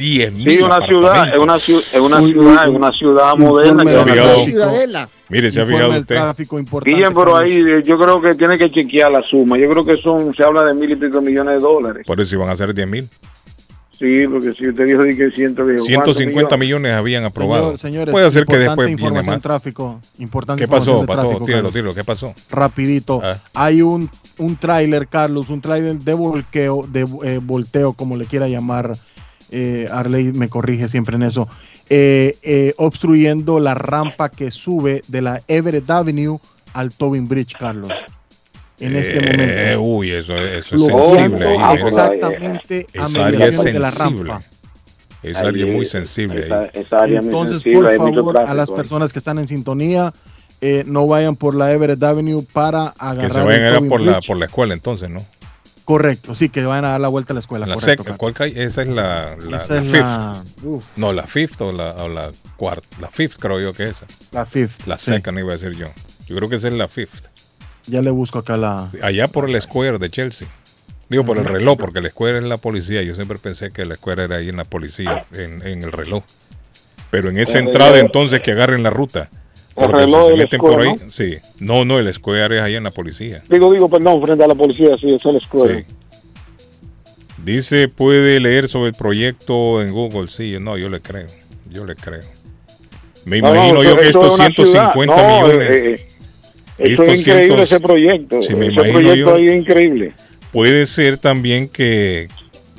10 0.00 0.32
mil 0.32 0.48
Sí, 0.48 0.58
una 0.62 0.80
ciudad, 0.80 1.28
es 1.28 1.38
una, 1.38 1.56
es 1.56 2.00
una 2.00 2.20
ciudad, 2.20 2.64
es 2.66 2.70
una 2.74 2.92
ciudad 2.92 3.36
moderna. 3.36 3.84
Que 3.84 3.90
del 3.90 3.98
van 3.98 4.08
a 4.08 4.12
fijado? 4.12 4.30
hacer. 4.30 4.44
Ciudadela. 4.44 5.08
Mire, 5.28 5.50
se 5.50 5.60
ha 5.60 5.66
fijado 5.66 5.90
usted. 5.90 6.06
tráfico 6.16 6.58
importante. 6.58 6.96
Guillen, 6.96 7.14
pero 7.14 7.36
ahí 7.36 7.52
eh, 7.52 7.82
yo 7.84 7.98
creo 7.98 8.20
que 8.20 8.34
tiene 8.34 8.58
que 8.58 8.70
chequear 8.70 9.12
la 9.12 9.22
suma. 9.22 9.58
Yo 9.58 9.68
creo 9.70 9.84
que 9.84 9.96
son, 9.96 10.34
se 10.34 10.42
habla 10.42 10.62
de 10.64 10.74
mil 10.74 10.90
y 10.90 10.96
pico 10.96 11.20
millones 11.20 11.54
de 11.56 11.60
dólares. 11.60 12.02
Por 12.06 12.20
eso 12.20 12.34
iban 12.34 12.48
a 12.48 12.56
ser 12.56 12.74
10 12.74 12.88
mil. 12.88 13.08
Sí, 13.96 14.26
porque 14.28 14.54
si 14.54 14.66
usted 14.66 14.86
dijo 14.86 15.02
di 15.02 15.14
que 15.14 15.30
ciento, 15.30 15.66
dijo, 15.66 15.84
¿cuántos 15.84 16.16
150 16.16 16.56
millones? 16.56 16.58
millones 16.58 16.92
habían 16.94 17.24
aprobado. 17.24 17.72
Señor- 17.76 17.80
señores, 17.80 18.12
Puede 18.12 18.30
ser 18.30 18.46
que 18.46 18.54
importante 18.54 18.82
después 18.82 19.12
viene 19.12 19.22
más. 19.30 19.42
Tráfico, 19.42 20.00
importante 20.18 20.64
¿Qué 20.64 20.68
pasó, 20.68 21.04
Pato? 21.04 21.44
Tíralo, 21.44 21.70
tíralo. 21.70 21.94
¿Qué 21.94 22.02
pasó? 22.02 22.32
Rapidito. 22.50 23.20
Ah. 23.22 23.36
Hay 23.52 23.82
un, 23.82 24.08
un 24.38 24.56
tráiler, 24.56 25.06
Carlos, 25.06 25.50
un 25.50 25.60
tráiler 25.60 25.98
de 25.98 26.14
volqueo, 26.14 26.86
de 26.88 27.06
eh, 27.24 27.40
volteo, 27.42 27.92
como 27.92 28.16
le 28.16 28.24
quiera 28.24 28.48
llamar. 28.48 28.96
Eh, 29.50 29.88
Arley 29.90 30.32
me 30.32 30.48
corrige 30.48 30.88
siempre 30.88 31.16
en 31.16 31.22
eso. 31.24 31.48
eh, 31.92 32.36
eh, 32.42 32.72
obstruyendo 32.76 33.58
la 33.58 33.74
rampa 33.74 34.28
que 34.28 34.52
sube 34.52 35.02
de 35.08 35.22
la 35.22 35.42
Everett 35.48 35.90
Avenue 35.90 36.38
al 36.72 36.92
Tobin 36.92 37.26
Bridge, 37.26 37.56
Carlos. 37.58 37.90
En 38.78 38.94
este 38.96 39.18
Eh, 39.18 39.76
momento. 39.76 39.82
Uy, 39.82 40.12
eso, 40.12 40.38
eso 40.38 40.76
es 40.76 40.86
sensible 40.86 41.48
ahí. 41.48 41.76
¿eh? 41.76 41.80
Exactamente 41.82 42.86
a 42.96 43.06
Esa 43.06 43.26
área 43.26 43.46
es 43.46 43.58
mediación 43.58 43.64
de 43.74 43.80
la 43.80 43.90
sensible. 43.90 44.30
rampa. 44.30 44.44
Esa 45.22 45.40
área 45.40 45.66
es 45.66 45.72
muy 45.74 45.84
sensible 45.86 46.46
Esa, 46.46 46.60
ahí. 46.60 46.70
esa 46.74 46.96
área 47.02 47.20
muy 47.20 47.26
Entonces, 47.26 47.62
sensible, 47.62 47.96
por 47.98 48.14
favor, 48.14 48.36
a 48.38 48.54
las 48.54 48.70
personas 48.70 49.12
que 49.12 49.18
están 49.18 49.38
en 49.40 49.48
sintonía, 49.48 50.14
eh, 50.62 50.84
no 50.86 51.06
vayan 51.08 51.34
por 51.36 51.54
la 51.56 51.72
Everett 51.72 52.02
Avenue 52.02 52.42
para 52.52 52.94
agarrar 52.98 53.26
Que 53.28 53.34
se 53.34 53.40
vayan 53.42 53.62
el 53.64 53.74
Tobin 53.74 53.88
por 53.90 54.00
la, 54.00 54.20
por 54.20 54.38
la 54.38 54.46
escuela 54.46 54.74
entonces, 54.74 55.10
¿no? 55.10 55.20
Correcto, 55.90 56.36
sí, 56.36 56.48
que 56.50 56.64
vayan 56.64 56.84
a 56.84 56.90
dar 56.90 57.00
la 57.00 57.08
vuelta 57.08 57.32
a 57.32 57.34
la 57.34 57.40
escuela. 57.40 57.66
La 57.66 57.74
correcto, 57.74 58.04
sec-. 58.04 58.16
¿cuál 58.16 58.32
calle? 58.32 58.62
Esa 58.62 58.82
es 58.82 58.88
la, 58.88 59.36
la, 59.48 59.56
Esa 59.56 59.74
la 59.74 59.80
es 59.80 59.86
fifth. 59.90 59.94
la, 59.96 60.42
No, 60.94 61.12
la 61.12 61.26
fifth 61.26 61.60
o 61.62 61.72
la, 61.72 61.90
o 61.94 62.08
la 62.08 62.30
cuarta. 62.56 62.86
La 63.00 63.08
fifth 63.08 63.38
creo 63.40 63.58
yo 63.58 63.72
que 63.72 63.84
es 63.84 63.90
esa. 63.90 64.06
la 64.30 64.46
fifth. 64.46 64.86
La 64.86 64.96
sí. 64.96 65.06
second 65.10 65.36
iba 65.40 65.52
a 65.52 65.56
decir 65.56 65.72
yo. 65.76 65.88
Yo 66.28 66.36
creo 66.36 66.48
que 66.48 66.56
esa 66.56 66.68
es 66.68 66.74
la 66.74 66.86
fifth. 66.86 67.24
Ya 67.88 68.02
le 68.02 68.10
busco 68.10 68.38
acá 68.38 68.56
la. 68.56 68.88
Allá 69.02 69.26
por 69.26 69.50
el 69.50 69.60
square 69.60 69.98
de 69.98 70.10
Chelsea. 70.10 70.46
Digo, 71.08 71.24
por 71.24 71.38
el 71.38 71.44
reloj, 71.44 71.76
porque 71.76 72.00
la 72.00 72.08
square 72.10 72.38
es 72.38 72.44
la 72.44 72.58
policía. 72.58 73.02
Yo 73.02 73.16
siempre 73.16 73.36
pensé 73.38 73.72
que 73.72 73.84
la 73.84 73.96
square 73.96 74.22
era 74.22 74.36
ahí 74.36 74.48
en 74.48 74.58
la 74.58 74.64
policía, 74.64 75.24
en, 75.32 75.66
en 75.66 75.82
el 75.82 75.90
reloj. 75.90 76.22
Pero 77.10 77.30
en 77.30 77.38
esa 77.38 77.58
El 77.58 77.66
entrada 77.66 77.98
entonces 77.98 78.40
que 78.42 78.52
agarren 78.52 78.84
la 78.84 78.90
ruta. 78.90 79.28
El 79.76 79.92
reloj 79.92 80.28
se 80.28 80.36
meten 80.36 80.60
por 80.60 80.72
square, 80.72 80.90
ahí, 80.90 80.96
sí. 81.10 81.36
No, 81.60 81.84
no, 81.84 81.98
el 81.98 82.12
square 82.12 82.56
es 82.58 82.62
ahí 82.62 82.74
en 82.74 82.84
la 82.84 82.90
policía. 82.90 83.42
Digo, 83.48 83.72
digo, 83.72 83.88
perdón, 83.88 84.22
frente 84.22 84.44
a 84.44 84.48
la 84.48 84.54
policía, 84.54 84.96
sí, 85.00 85.14
es 85.14 85.24
escuela. 85.24 85.78
Sí. 85.78 85.84
Dice, 87.44 87.88
puede 87.88 88.38
leer 88.40 88.68
sobre 88.68 88.88
el 88.90 88.94
proyecto 88.94 89.80
en 89.80 89.92
Google. 89.92 90.28
Sí, 90.28 90.56
no, 90.60 90.76
yo 90.76 90.88
le 90.90 91.00
creo. 91.00 91.26
Yo 91.70 91.86
le 91.86 91.94
creo. 91.94 92.20
Me 93.24 93.40
No, 93.40 93.48
no, 93.48 93.54
imagino 93.54 93.82
yo 93.82 93.96
que 93.96 94.06
estos 94.08 94.24
es 94.24 94.34
una 94.34 94.44
150 94.50 95.14
ciudad. 95.14 95.40
No, 95.40 95.46
millones. 95.46 95.70
eh, 95.70 96.06
eh, 96.78 96.96
es 96.98 97.20
increíble 97.20 97.62
ese 97.62 97.80
proyecto. 97.80 98.36
Me 98.56 98.66
ese 98.66 98.90
proyecto 98.92 99.14
yo. 99.14 99.34
ahí 99.34 99.48
es 99.48 99.56
increíble. 99.56 100.12
Puede 100.52 100.86
ser 100.86 101.16
también 101.18 101.68
que 101.68 102.28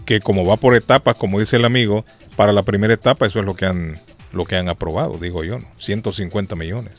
que 0.06 0.20
como 0.20 0.46
va 0.46 0.58
por 0.58 0.76
etapas, 0.76 1.18
como 1.18 1.40
dice 1.40 1.56
el 1.56 1.64
amigo, 1.66 2.04
para 2.36 2.52
la 2.52 2.64
primera 2.64 2.94
etapa 2.94 3.26
eso 3.28 3.40
es 3.40 3.46
lo 3.46 3.56
que 3.56 3.66
han, 3.66 3.98
lo 4.34 4.46
que 4.46 4.56
han 4.56 4.70
aprobado, 4.70 5.18
digo 5.18 5.44
yo, 5.44 5.60
¿no? 5.60 5.66
150 5.78 6.56
millones 6.56 6.94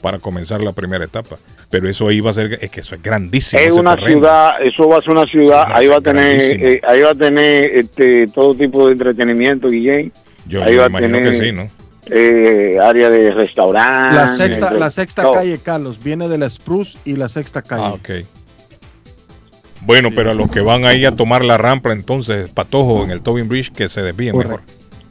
para 0.00 0.18
comenzar 0.18 0.60
la 0.60 0.72
primera 0.72 1.04
etapa. 1.04 1.36
Pero 1.70 1.88
eso 1.88 2.08
ahí 2.08 2.20
va 2.20 2.30
a 2.30 2.34
ser, 2.34 2.58
es 2.60 2.70
que 2.70 2.80
eso 2.80 2.94
es 2.94 3.02
grandísimo. 3.02 3.60
Es 3.60 3.68
ese 3.68 3.80
una 3.80 3.96
terreno. 3.96 4.18
ciudad, 4.18 4.62
eso 4.62 4.88
va 4.88 4.98
a 4.98 5.00
ser 5.00 5.10
una 5.10 5.26
ciudad, 5.26 5.64
ahí 5.72 5.86
va 5.86 5.96
a 5.96 6.00
ser 6.00 6.02
tener, 6.02 6.40
eh, 6.40 6.80
ahí 6.86 7.00
va 7.00 7.10
a 7.10 7.14
tener 7.14 7.66
este, 7.66 8.26
todo 8.26 8.54
tipo 8.54 8.86
de 8.86 8.92
entretenimiento, 8.92 9.68
Guillén. 9.68 10.12
Yo 10.46 10.62
ahí 10.62 10.72
me 10.72 10.76
va 10.78 10.84
a 10.84 10.88
imagino 10.88 11.16
tener 11.18 11.30
que 11.32 11.38
sí, 11.38 11.52
¿no? 11.52 11.70
eh, 12.10 12.78
área 12.82 13.10
de 13.10 13.30
restaurante. 13.30 14.14
La 14.14 14.28
sexta, 14.28 14.72
la 14.72 14.90
sexta 14.90 15.24
calle, 15.32 15.58
Carlos, 15.58 16.02
viene 16.02 16.28
de 16.28 16.38
la 16.38 16.50
Spruce 16.50 16.98
y 17.04 17.16
la 17.16 17.28
sexta 17.28 17.62
calle. 17.62 17.84
Ah, 17.84 17.94
ok. 17.94 18.10
Bueno, 19.82 20.10
pero 20.14 20.30
a 20.30 20.34
los 20.34 20.50
que 20.50 20.60
van 20.60 20.86
ahí 20.86 21.04
a 21.04 21.12
tomar 21.12 21.44
la 21.44 21.58
rampa, 21.58 21.92
entonces, 21.92 22.50
patojo 22.50 23.04
en 23.04 23.10
el 23.10 23.22
Tobin 23.22 23.48
Bridge, 23.48 23.70
que 23.72 23.88
se 23.88 24.02
desvíen 24.02 24.36
mejor. 24.36 24.60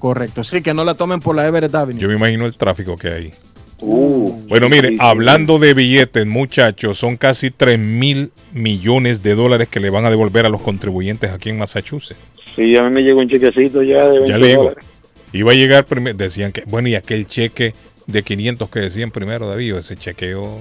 Correcto, 0.03 0.43
sí, 0.43 0.61
que 0.61 0.73
no 0.73 0.83
la 0.83 0.95
tomen 0.95 1.21
por 1.21 1.33
la 1.33 1.47
Everett 1.47 1.73
Avenue. 1.73 1.97
Yo 2.01 2.09
me 2.09 2.15
imagino 2.15 2.45
el 2.45 2.55
tráfico 2.55 2.97
que 2.97 3.07
hay. 3.07 3.31
Uh, 3.79 4.31
Bueno, 4.49 4.67
mire, 4.67 4.89
sí, 4.89 4.93
sí. 4.95 4.99
hablando 5.01 5.59
de 5.59 5.73
billetes, 5.73 6.25
muchachos, 6.27 6.97
son 6.97 7.15
casi 7.15 7.51
3 7.51 7.79
mil 7.79 8.33
millones 8.51 9.23
de 9.23 9.33
dólares 9.33 9.69
que 9.69 9.79
le 9.79 9.89
van 9.89 10.03
a 10.03 10.09
devolver 10.09 10.45
a 10.45 10.49
los 10.49 10.61
contribuyentes 10.61 11.31
aquí 11.31 11.51
en 11.51 11.57
Massachusetts. 11.57 12.19
Sí, 12.53 12.75
a 12.75 12.81
mí 12.81 12.89
me 12.93 13.01
llegó 13.01 13.21
un 13.21 13.29
chequecito 13.29 13.81
ya 13.81 14.03
de 14.09 14.19
20 14.19 14.27
Ya 14.27 14.37
le 14.37 14.47
digo, 14.47 14.63
dólares. 14.63 14.85
iba 15.31 15.51
a 15.53 15.55
llegar, 15.55 15.85
primer- 15.85 16.17
decían 16.17 16.51
que, 16.51 16.63
bueno, 16.67 16.89
y 16.89 16.95
aquel 16.95 17.25
cheque 17.25 17.73
de 18.05 18.23
500 18.23 18.69
que 18.69 18.81
decían 18.81 19.09
primero, 19.09 19.47
David, 19.47 19.75
ese 19.75 19.95
chequeo, 19.95 20.59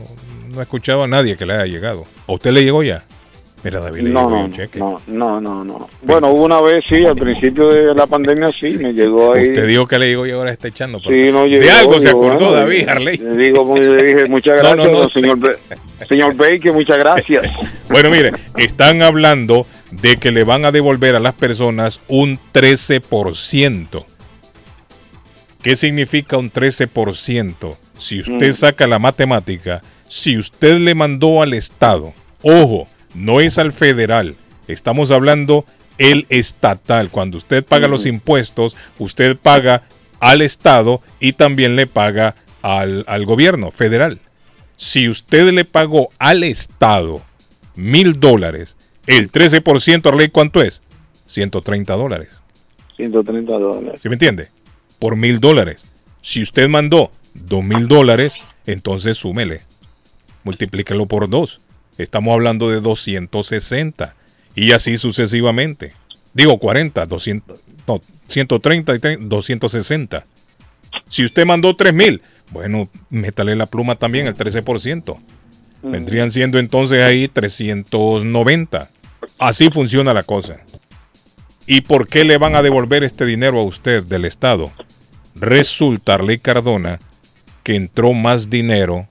no 0.55 0.61
he 0.61 0.63
escuchado 0.63 1.03
a 1.03 1.09
nadie 1.09 1.37
que 1.37 1.47
le 1.47 1.55
haya 1.55 1.67
llegado. 1.67 2.05
¿A 2.29 2.33
usted 2.33 2.53
le 2.53 2.63
llegó 2.63 2.85
ya? 2.85 3.03
Mira, 3.65 3.79
David, 3.79 4.03
le 4.03 4.11
No, 4.11 4.29
no, 4.29 4.45
un 4.47 4.53
cheque. 4.53 4.79
no, 4.81 5.01
no, 5.07 5.41
no, 5.41 5.63
no. 5.65 5.89
Bueno, 6.03 6.31
hubo 6.31 6.43
una 6.45 6.61
vez, 6.61 6.85
sí, 6.89 7.05
al 7.07 7.15
principio 7.15 7.69
de 7.69 7.95
la 7.95 8.07
pandemia, 8.09 8.51
sí, 8.51 8.77
me 8.79 8.93
llegó 8.93 9.35
ahí. 9.35 9.49
Usted 9.51 9.69
dijo 9.69 9.87
que 9.87 9.99
le 10.01 10.09
llegó 10.09 10.27
y 10.27 10.33
ahora 10.33 10.51
está 10.51 10.67
echando. 10.69 10.99
pero- 11.05 11.15
Sí, 11.27 11.33
no 11.33 11.47
llegó, 11.47 11.65
de 11.65 11.71
algo 11.71 12.01
se 12.01 12.09
acordó 12.09 12.35
bueno, 12.47 12.53
David 12.53 12.89
Harley. 12.89 13.17
Le 13.19 13.37
digo, 13.37 13.75
le 13.77 14.03
dije, 14.05 14.27
muchas 14.29 14.57
gracias, 14.59 14.77
no, 14.77 14.85
no, 14.93 14.99
don 14.99 15.11
señor, 15.11 15.39
Ba- 15.39 16.07
señor 16.09 16.35
Baker, 16.35 16.73
muchas 16.73 16.99
gracias. 16.99 17.45
Bueno, 17.89 18.09
mire, 18.11 18.33
están 18.57 19.03
hablando 19.03 19.67
de 19.91 20.17
que 20.17 20.31
le 20.33 20.45
van 20.45 20.65
a 20.65 20.73
devolver 20.73 21.15
a 21.15 21.21
las 21.21 21.35
personas 21.35 22.01
un 22.09 22.39
13%. 22.55 24.05
¿Qué 25.63 25.77
significa 25.77 26.39
un 26.39 26.51
13%? 26.51 27.77
Si 27.99 28.21
usted 28.21 28.51
Mm. 28.51 28.55
saca 28.55 28.87
la 28.87 28.99
matemática, 28.99 29.83
si 30.09 30.37
usted 30.39 30.79
le 30.79 30.95
mandó 30.95 31.43
al 31.43 31.53
Estado, 31.55 32.13
ojo, 32.43 32.89
no 33.15 33.41
es 33.41 33.59
al 33.59 33.73
federal, 33.73 34.37
estamos 34.69 35.11
hablando 35.11 35.65
el 35.99 36.27
estatal. 36.31 37.11
Cuando 37.11 37.39
usted 37.39 37.65
paga 37.65 37.89
los 37.89 38.07
impuestos, 38.07 38.77
usted 38.99 39.37
paga 39.37 39.83
al 40.21 40.43
Estado 40.43 41.03
y 41.21 41.35
también 41.35 41.77
le 41.77 41.87
paga 41.87 42.35
al, 42.63 43.05
al 43.07 43.25
gobierno 43.25 43.71
federal. 43.71 44.19
Si 44.77 45.09
usted 45.09 45.53
le 45.53 45.65
pagó 45.65 46.09
al 46.19 46.45
Estado 46.45 47.23
mil 47.77 48.19
dólares, 48.21 48.77
el 49.07 49.31
13% 49.31 50.07
Arley, 50.07 50.29
¿cuánto 50.29 50.63
es? 50.63 50.83
130 51.27 51.95
dólares. 51.95 52.41
130 52.97 53.59
dólares. 53.59 54.01
¿Sí 54.03 54.09
me 54.09 54.15
entiende? 54.15 54.49
Por 54.99 55.17
mil 55.17 55.41
dólares. 55.41 55.85
Si 56.21 56.43
usted 56.43 56.69
mandó 56.69 57.11
dos 57.35 57.65
mil 57.65 57.89
dólares, 57.89 58.35
entonces 58.67 59.17
súmele. 59.17 59.63
Multiplíquelo 60.45 61.07
por 61.07 61.29
dos. 61.29 61.61
Estamos 61.99 62.33
hablando 62.33 62.71
de 62.71 62.81
260. 62.81 64.15
Y 64.55 64.73
así 64.73 64.97
sucesivamente. 64.97 65.93
Digo 66.35 66.59
40, 66.59 67.05
200, 67.07 67.61
no, 67.87 68.01
130 68.29 68.95
y 68.95 68.99
30, 68.99 69.25
260. 69.27 70.25
Si 71.09 71.25
usted 71.25 71.45
mandó 71.45 71.75
3 71.75 71.93
mil, 71.93 72.23
bueno, 72.51 72.89
métale 73.11 73.57
la 73.57 73.67
pluma 73.67 73.97
también, 73.97 74.27
el 74.27 74.35
13%. 74.35 75.19
Vendrían 75.83 76.31
siendo 76.31 76.59
entonces 76.59 77.03
ahí 77.03 77.29
390. 77.29 78.89
Así 79.39 79.71
funciona 79.71 80.15
la 80.15 80.23
cosa. 80.23 80.59
¿Y 81.67 81.83
por 81.83 82.09
qué 82.09 82.25
le 82.25 82.39
van 82.39 82.55
a 82.55 82.63
devolver 82.63 83.05
este 83.05 83.25
dinero 83.25 83.61
a 83.61 83.65
usted 83.65 84.03
del 84.05 84.25
Estado? 84.25 84.71
Resulta, 85.35 86.15
Arley 86.15 86.39
Cardona, 86.39 86.99
que 87.63 87.75
entró 87.75 88.13
más 88.13 88.51
dinero, 88.51 89.07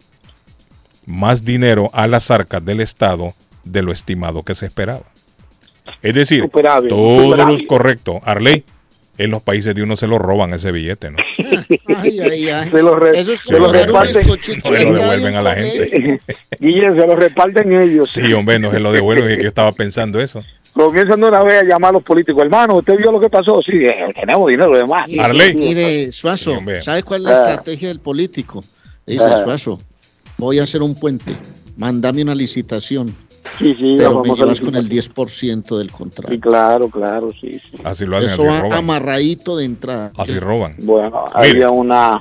más 1.12 1.46
dinero 1.46 1.90
a 1.94 2.08
las 2.08 2.32
arcas 2.32 2.64
del 2.66 2.82
Estado 2.82 3.34
de 3.64 3.82
lo 3.84 3.92
estimado 3.92 4.44
que 4.44 4.56
se 4.56 4.66
esperaba. 4.66 5.04
Es 6.02 6.16
decir, 6.16 6.42
Superávit, 6.42 6.90
todos 6.90 7.22
los 7.30 7.32
superávit. 7.40 7.68
correcto, 7.68 8.20
Arley, 8.24 8.64
en 9.18 9.30
los 9.30 9.44
países 9.44 9.76
de 9.76 9.84
uno 9.84 9.96
se 9.98 10.08
lo 10.08 10.18
roban 10.18 10.54
ese 10.54 10.72
billete, 10.72 11.12
¿no? 11.12 11.18
Ay, 11.98 12.20
ay, 12.20 12.50
ay. 12.50 12.70
Se 12.70 12.82
lo 12.82 12.96
re- 12.96 13.20
Eso 13.20 13.34
es 13.34 13.40
se 13.42 13.60
lo 13.60 13.72
reparten. 13.72 14.26
No 14.28 14.36
se 14.42 14.84
lo 14.86 14.94
devuelven 14.94 15.36
a 15.36 15.42
la 15.42 15.56
gente. 15.56 16.22
Guillermo, 16.60 17.00
se 17.02 17.08
lo 17.08 17.16
reparten 17.16 17.82
ellos. 17.82 18.10
Sí, 18.10 18.32
hombre, 18.34 18.58
no 18.58 18.72
se 18.72 18.80
lo 18.80 18.92
devuelven, 18.92 19.30
es 19.32 19.38
que 19.38 19.44
yo 19.44 19.50
estaba 19.50 19.72
pensando 19.74 20.20
eso. 20.22 20.42
Comienzan 20.74 21.20
de 21.20 21.28
una 21.28 21.44
vez 21.44 21.62
a 21.62 21.64
llamar 21.66 21.90
a 21.90 21.94
los 21.94 22.04
políticos. 22.04 22.42
Hermano, 22.44 22.76
¿usted 22.78 22.98
vio 22.98 23.12
lo 23.12 23.20
que 23.20 23.30
pasó? 23.30 23.62
Sí, 23.62 23.86
eh, 23.86 24.14
tenemos 24.16 24.50
dinero 24.50 24.72
de 24.72 24.86
más. 24.86 25.08
Mire, 25.08 25.22
Arley. 25.22 25.54
Mire, 25.56 26.12
Suazo, 26.12 26.54
hombre. 26.54 26.82
¿sabe 26.82 27.04
cuál 27.04 27.20
es 27.22 27.26
la 27.26 27.32
Ah. 27.32 27.50
estrategia 27.50 27.90
del 27.90 28.00
político? 28.00 28.64
Dice, 29.06 29.26
Ah. 29.30 29.38
Suazo, 29.44 29.80
voy 30.42 30.60
a 30.60 30.64
hacer 30.64 30.82
un 30.82 30.96
puente, 30.96 31.36
mándame 31.78 32.24
una 32.24 32.36
licitación, 32.36 33.16
Sí, 33.60 33.76
sí, 33.78 33.96
pero 33.98 34.24
me 34.24 34.34
llevas 34.36 34.60
con 34.60 34.76
el 34.76 34.88
licitación. 34.88 35.64
10% 35.64 35.78
del 35.78 35.92
contrato. 35.92 36.32
Sí, 36.34 36.40
claro, 36.40 36.90
claro, 36.90 37.32
sí, 37.40 37.54
sí. 37.60 37.78
Así 37.84 38.06
lo 38.06 38.18
hacen, 38.18 38.30
Eso 38.30 38.42
así 38.44 38.50
va 38.52 38.60
roban. 38.62 38.78
amarradito 38.78 39.58
de 39.58 39.66
entrada. 39.66 40.12
Así 40.18 40.40
roban. 40.40 40.76
Bueno, 40.80 41.26
Mire. 41.36 41.50
había 41.50 41.70
una... 41.70 42.20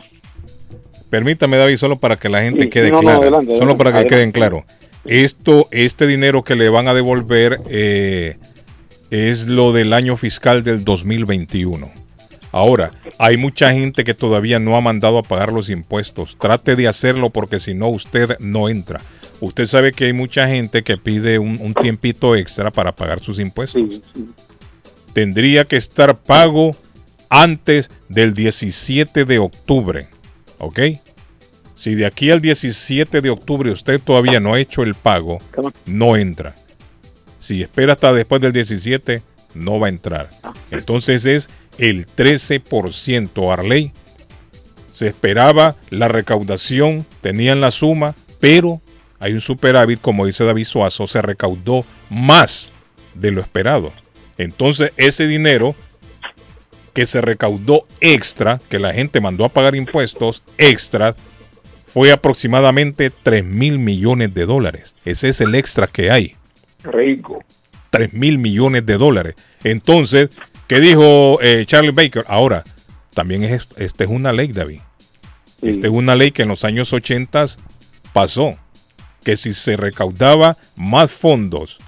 Permítame, 1.08 1.56
David, 1.56 1.76
solo 1.76 1.98
para 1.98 2.16
que 2.16 2.28
la 2.28 2.42
gente 2.42 2.64
Sí, 2.64 2.70
quede 2.70 2.90
no, 2.90 2.96
no, 2.96 3.00
clara. 3.00 3.18
adelante, 3.18 3.46
solo 3.46 3.56
adelante, 3.56 3.78
para 3.78 3.90
que 3.90 3.96
adelante. 3.98 4.14
queden 4.16 4.32
claro. 4.32 4.64
Esto, 5.06 5.66
este 5.70 6.06
dinero 6.06 6.44
que 6.44 6.56
le 6.56 6.68
van 6.68 6.88
a 6.88 6.94
devolver 6.94 7.60
eh, 7.68 8.36
es 9.10 9.46
lo 9.48 9.72
del 9.72 9.92
año 9.94 10.16
fiscal 10.16 10.62
del 10.62 10.84
2021. 10.84 11.90
Ahora, 12.52 12.92
hay 13.18 13.36
mucha 13.36 13.72
gente 13.72 14.04
que 14.04 14.14
todavía 14.14 14.58
no 14.58 14.76
ha 14.76 14.80
mandado 14.80 15.18
a 15.18 15.22
pagar 15.22 15.52
los 15.52 15.70
impuestos. 15.70 16.36
Trate 16.38 16.76
de 16.76 16.88
hacerlo 16.88 17.30
porque 17.30 17.60
si 17.60 17.74
no, 17.74 17.88
usted 17.88 18.38
no 18.40 18.68
entra. 18.68 19.00
Usted 19.40 19.66
sabe 19.66 19.92
que 19.92 20.06
hay 20.06 20.12
mucha 20.12 20.48
gente 20.48 20.82
que 20.82 20.96
pide 20.96 21.38
un, 21.38 21.58
un 21.60 21.74
tiempito 21.74 22.34
extra 22.36 22.70
para 22.70 22.92
pagar 22.92 23.20
sus 23.20 23.38
impuestos. 23.38 23.82
Sí, 23.82 24.02
sí. 24.14 24.28
Tendría 25.12 25.64
que 25.64 25.76
estar 25.76 26.16
pago 26.16 26.72
antes 27.28 27.90
del 28.08 28.34
17 28.34 29.24
de 29.24 29.38
octubre. 29.38 30.08
¿Ok? 30.58 30.80
Si 31.74 31.94
de 31.94 32.04
aquí 32.04 32.30
al 32.30 32.42
17 32.42 33.22
de 33.22 33.30
octubre 33.30 33.70
usted 33.70 34.00
todavía 34.00 34.38
no 34.38 34.52
ha 34.52 34.60
hecho 34.60 34.82
el 34.82 34.94
pago, 34.94 35.38
no 35.86 36.16
entra. 36.16 36.54
Si 37.38 37.62
espera 37.62 37.94
hasta 37.94 38.12
después 38.12 38.42
del 38.42 38.52
17, 38.52 39.22
no 39.54 39.80
va 39.80 39.86
a 39.86 39.88
entrar. 39.88 40.28
Entonces 40.70 41.24
es 41.24 41.48
el 41.80 42.06
13% 42.06 43.52
Arley. 43.52 43.92
Se 44.92 45.08
esperaba 45.08 45.76
la 45.88 46.08
recaudación, 46.08 47.06
tenían 47.22 47.60
la 47.60 47.70
suma, 47.70 48.14
pero 48.38 48.80
hay 49.18 49.32
un 49.32 49.40
superávit, 49.40 50.00
como 50.00 50.26
dice 50.26 50.44
David 50.44 50.64
Suazo, 50.64 51.06
se 51.06 51.22
recaudó 51.22 51.84
más 52.10 52.70
de 53.14 53.30
lo 53.30 53.40
esperado. 53.40 53.92
Entonces 54.36 54.92
ese 54.96 55.26
dinero 55.26 55.74
que 56.92 57.06
se 57.06 57.20
recaudó 57.20 57.86
extra, 58.00 58.60
que 58.68 58.78
la 58.78 58.92
gente 58.92 59.20
mandó 59.20 59.44
a 59.44 59.48
pagar 59.50 59.74
impuestos 59.74 60.42
extra, 60.58 61.14
fue 61.86 62.12
aproximadamente 62.12 63.10
3 63.10 63.44
mil 63.44 63.78
millones 63.78 64.34
de 64.34 64.44
dólares. 64.44 64.94
Ese 65.04 65.30
es 65.30 65.40
el 65.40 65.54
extra 65.54 65.86
que 65.86 66.10
hay. 66.10 66.36
Rico. 66.84 67.42
3 67.90 68.12
mil 68.12 68.38
millones 68.38 68.86
de 68.86 68.96
dólares. 68.96 69.34
Entonces, 69.64 70.30
¿qué 70.70 70.80
dijo 70.80 71.38
eh, 71.42 71.64
Charlie 71.66 71.90
Baker? 71.90 72.24
Ahora, 72.28 72.62
también 73.12 73.42
es, 73.44 73.66
esta 73.76 74.04
es 74.04 74.10
una 74.10 74.32
ley, 74.32 74.48
David. 74.48 74.78
Esta 75.62 75.88
es 75.88 75.92
una 75.92 76.14
ley 76.14 76.30
que 76.30 76.42
en 76.42 76.48
los 76.48 76.64
años 76.64 76.92
80 76.92 77.44
pasó. 78.12 78.54
Que 79.24 79.36
si 79.36 79.52
se 79.52 79.76
recaudaba 79.76 80.56
más 80.76 81.10
fondos, 81.10 81.78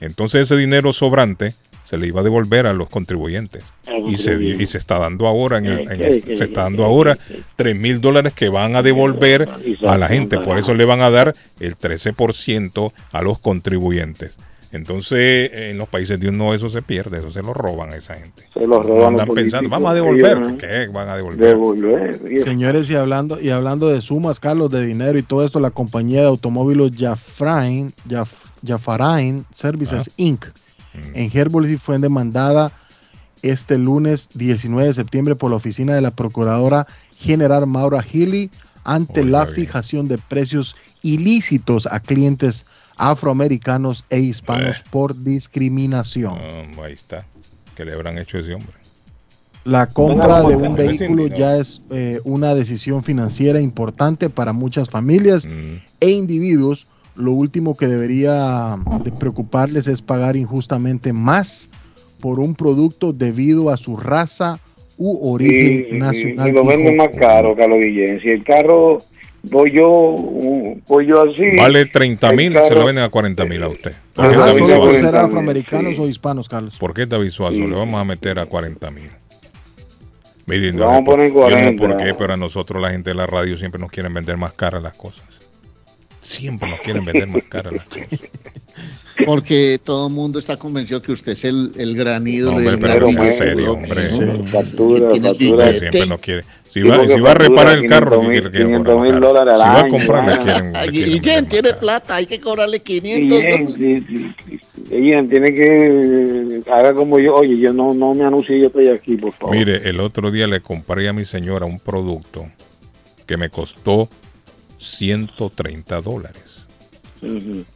entonces 0.00 0.42
ese 0.42 0.56
dinero 0.56 0.92
sobrante 0.92 1.54
se 1.84 1.98
le 1.98 2.06
iba 2.06 2.20
a 2.20 2.24
devolver 2.24 2.66
a 2.66 2.72
los 2.72 2.88
contribuyentes. 2.88 3.64
Y 4.08 4.16
se, 4.16 4.34
y 4.62 4.66
se 4.66 4.78
está 4.78 4.98
dando 4.98 5.26
ahora, 5.26 5.58
en 5.58 5.66
el- 5.66 5.80
en 5.92 6.00
el- 6.00 6.36
se 6.38 6.44
está 6.44 6.62
dando 6.62 6.84
ahora 6.84 7.18
3 7.56 7.76
mil 7.76 8.00
dólares 8.00 8.32
que 8.32 8.48
van 8.48 8.76
a 8.76 8.82
devolver 8.82 9.46
a 9.86 9.98
la 9.98 10.08
gente. 10.08 10.36
Por 10.38 10.56
eso 10.58 10.72
le 10.74 10.84
van 10.86 11.02
a 11.02 11.10
dar 11.10 11.34
el 11.60 11.76
13% 11.76 12.92
a 13.10 13.20
los 13.22 13.38
contribuyentes. 13.40 14.36
Entonces, 14.72 15.50
en 15.52 15.76
los 15.78 15.88
países 15.88 16.18
de 16.18 16.28
uno 16.30 16.54
eso 16.54 16.70
se 16.70 16.80
pierde, 16.82 17.18
eso 17.18 17.30
se 17.30 17.42
lo 17.42 17.52
roban 17.52 17.90
a 17.92 17.96
esa 17.96 18.14
gente. 18.14 18.44
Se 18.52 18.66
los 18.66 18.84
roban 18.86 19.08
Andan 19.10 19.28
los 19.28 19.34
pensando, 19.36 19.68
vamos 19.68 19.90
a 19.90 19.94
devolver. 19.94 20.38
Ellos, 20.38 20.52
¿no? 20.52 20.58
¿Qué 20.58 20.88
van 20.92 21.08
a 21.08 21.16
devolver? 21.16 21.38
Devolver. 21.38 22.42
Señores, 22.42 22.88
y 22.88 22.94
hablando, 22.96 23.40
y 23.40 23.50
hablando 23.50 23.88
de 23.88 24.00
sumas, 24.00 24.40
Carlos, 24.40 24.70
de 24.70 24.84
dinero 24.86 25.18
y 25.18 25.22
todo 25.22 25.44
esto, 25.44 25.60
la 25.60 25.70
compañía 25.70 26.22
de 26.22 26.26
automóviles 26.28 26.92
Jafrain, 26.98 27.92
Jaf- 28.08 28.28
Jafarain 28.66 29.44
Services 29.54 30.10
Inc. 30.16 30.46
en 31.14 31.30
Herbolis 31.32 31.80
fue 31.80 31.98
demandada 31.98 32.72
este 33.42 33.76
lunes 33.76 34.28
19 34.34 34.88
de 34.88 34.94
septiembre 34.94 35.34
por 35.36 35.50
la 35.50 35.56
oficina 35.56 35.94
de 35.94 36.00
la 36.00 36.12
Procuradora 36.12 36.86
General 37.18 37.66
Maura 37.66 38.00
Healy 38.02 38.50
ante 38.84 39.24
la 39.24 39.46
fijación 39.46 40.08
de 40.08 40.18
precios 40.18 40.76
ilícitos 41.02 41.86
a 41.86 42.00
clientes 42.00 42.66
afroamericanos 42.96 44.04
e 44.10 44.18
hispanos 44.20 44.78
Eh. 44.78 44.84
por 44.90 45.22
discriminación. 45.22 46.34
Ah, 46.38 46.84
ahí 46.84 46.92
está. 46.92 47.24
¿Qué 47.76 47.84
le 47.84 47.92
habrán 47.92 48.18
hecho 48.18 48.36
a 48.36 48.40
ese 48.40 48.54
hombre? 48.54 48.72
La 49.64 49.86
compra 49.86 50.42
de 50.42 50.56
un 50.56 50.74
vehículo 50.74 51.28
ya 51.28 51.56
es 51.56 51.80
eh, 51.90 52.20
una 52.24 52.54
decisión 52.54 53.04
financiera 53.04 53.60
importante 53.60 54.28
para 54.28 54.52
muchas 54.52 54.90
familias 54.90 55.46
Mm. 55.46 55.76
e 56.00 56.10
individuos. 56.10 56.86
Lo 57.14 57.32
último 57.32 57.76
que 57.76 57.86
debería 57.86 58.76
de 59.04 59.12
preocuparles 59.12 59.86
es 59.86 60.02
pagar 60.02 60.34
injustamente 60.36 61.12
más 61.12 61.68
por 62.20 62.40
un 62.40 62.54
producto 62.54 63.12
debido 63.12 63.70
a 63.70 63.76
su 63.76 63.96
raza 63.96 64.58
u 64.98 65.32
origen 65.32 65.98
nacional. 65.98 66.48
y 66.48 66.52
lo 66.52 66.64
venden 66.66 66.96
más 66.96 67.08
caro, 67.18 67.54
Carlos 67.56 67.78
Guillén. 67.80 68.20
Si 68.20 68.30
el 68.30 68.42
carro 68.44 68.98
voy 69.42 69.72
yo, 69.72 69.84
voy 70.86 71.06
yo 71.06 71.22
así. 71.30 71.56
Vale 71.56 71.86
30 71.86 72.30
el 72.30 72.36
mil, 72.36 72.52
se 72.52 72.74
lo 72.74 72.84
venden 72.84 73.04
a 73.04 73.08
40 73.08 73.44
mil 73.46 73.62
a 73.62 73.68
usted. 73.68 73.92
¿Por 74.14 74.28
qué 74.28 74.34
solo 74.34 74.56
por 74.56 74.66
Suazo? 74.68 74.92
ser 75.00 75.16
afroamericanos 75.16 75.98
o 75.98 76.08
hispanos, 76.08 76.48
Carlos. 76.48 76.76
¿Por 76.78 76.94
qué 76.94 77.06
David 77.06 77.30
Suazo? 77.30 77.56
Le 77.56 77.74
vamos 77.74 78.00
a 78.00 78.04
meter 78.04 78.38
a 78.38 78.46
40 78.46 78.90
mil. 78.90 79.10
Miren, 80.46 80.76
Vamos 80.78 81.02
a 81.02 81.04
poner 81.04 81.32
yo 81.32 81.40
no 81.40 81.46
sé 81.48 81.76
40. 81.76 81.86
por 81.86 81.96
qué, 81.96 82.14
pero 82.14 82.32
a 82.34 82.36
nosotros 82.36 82.82
la 82.82 82.90
gente 82.90 83.10
de 83.10 83.14
la 83.14 83.26
radio 83.26 83.56
siempre 83.56 83.80
nos 83.80 83.90
quieren 83.90 84.12
vender 84.12 84.36
más 84.36 84.52
caras 84.52 84.82
las 84.82 84.94
cosas. 84.94 85.24
Siempre 86.20 86.68
nos 86.68 86.80
quieren 86.80 87.04
vender 87.04 87.28
más 87.28 87.44
caras 87.44 87.72
las 87.72 87.84
cosas. 87.84 88.08
Porque 89.26 89.80
todo 89.82 90.08
el 90.08 90.14
mundo 90.14 90.38
está 90.38 90.56
convencido 90.56 91.00
que 91.02 91.12
usted 91.12 91.32
es 91.32 91.44
el, 91.44 91.72
el 91.76 91.94
gran 91.94 92.26
ídolo. 92.26 92.56
Hombre, 92.56 92.78
pero 92.78 93.10
ídolo, 93.10 93.32
serio, 93.32 93.66
¿no? 93.66 93.72
hombre. 93.72 94.08
Factura, 94.50 95.10
factura. 95.20 95.72
Siempre 95.72 96.06
nos 96.06 96.20
quiere. 96.20 96.44
Si 96.72 96.80
va, 96.80 97.06
si 97.06 97.20
va 97.20 97.32
a 97.32 97.34
reparar 97.34 97.76
el 97.76 97.86
carro, 97.86 98.20
500 98.20 98.32
¿qué 98.32 98.50
quiere 98.50 98.50
que 98.50 98.58
le 98.58 98.64
500 98.64 98.94
cobramos 98.94 99.12
mil 99.12 99.20
dólares 99.20 99.52
al 99.52 99.60
Si 99.60 99.66
va 99.66 99.74
a 99.74 99.80
año, 99.80 99.90
comprar, 99.90 100.28
le 100.28 100.42
quieren, 100.42 100.72
quieren 100.72 101.12
Guillén 101.12 101.46
tiene 101.46 101.72
plata, 101.74 102.14
hay 102.14 102.24
que 102.24 102.40
cobrarle 102.40 102.80
500. 102.80 103.20
Guillén, 103.20 103.68
sí, 103.68 104.04
sí, 104.08 104.34
sí. 104.46 104.60
Guillén, 104.88 105.28
tiene 105.28 105.52
que 105.52 106.62
haga 106.72 106.94
como 106.94 107.18
yo. 107.18 107.34
Oye, 107.34 107.58
yo 107.58 107.74
no, 107.74 107.92
no 107.92 108.14
me 108.14 108.24
anuncie, 108.24 108.58
yo 108.58 108.68
estoy 108.68 108.88
aquí, 108.88 109.16
por 109.16 109.32
favor. 109.34 109.54
Mire, 109.54 109.86
el 109.86 110.00
otro 110.00 110.30
día 110.30 110.46
le 110.46 110.60
compré 110.60 111.10
a 111.10 111.12
mi 111.12 111.26
señora 111.26 111.66
un 111.66 111.78
producto 111.78 112.46
que 113.26 113.36
me 113.36 113.50
costó 113.50 114.08
130 114.78 116.00
dólares. 116.00 116.51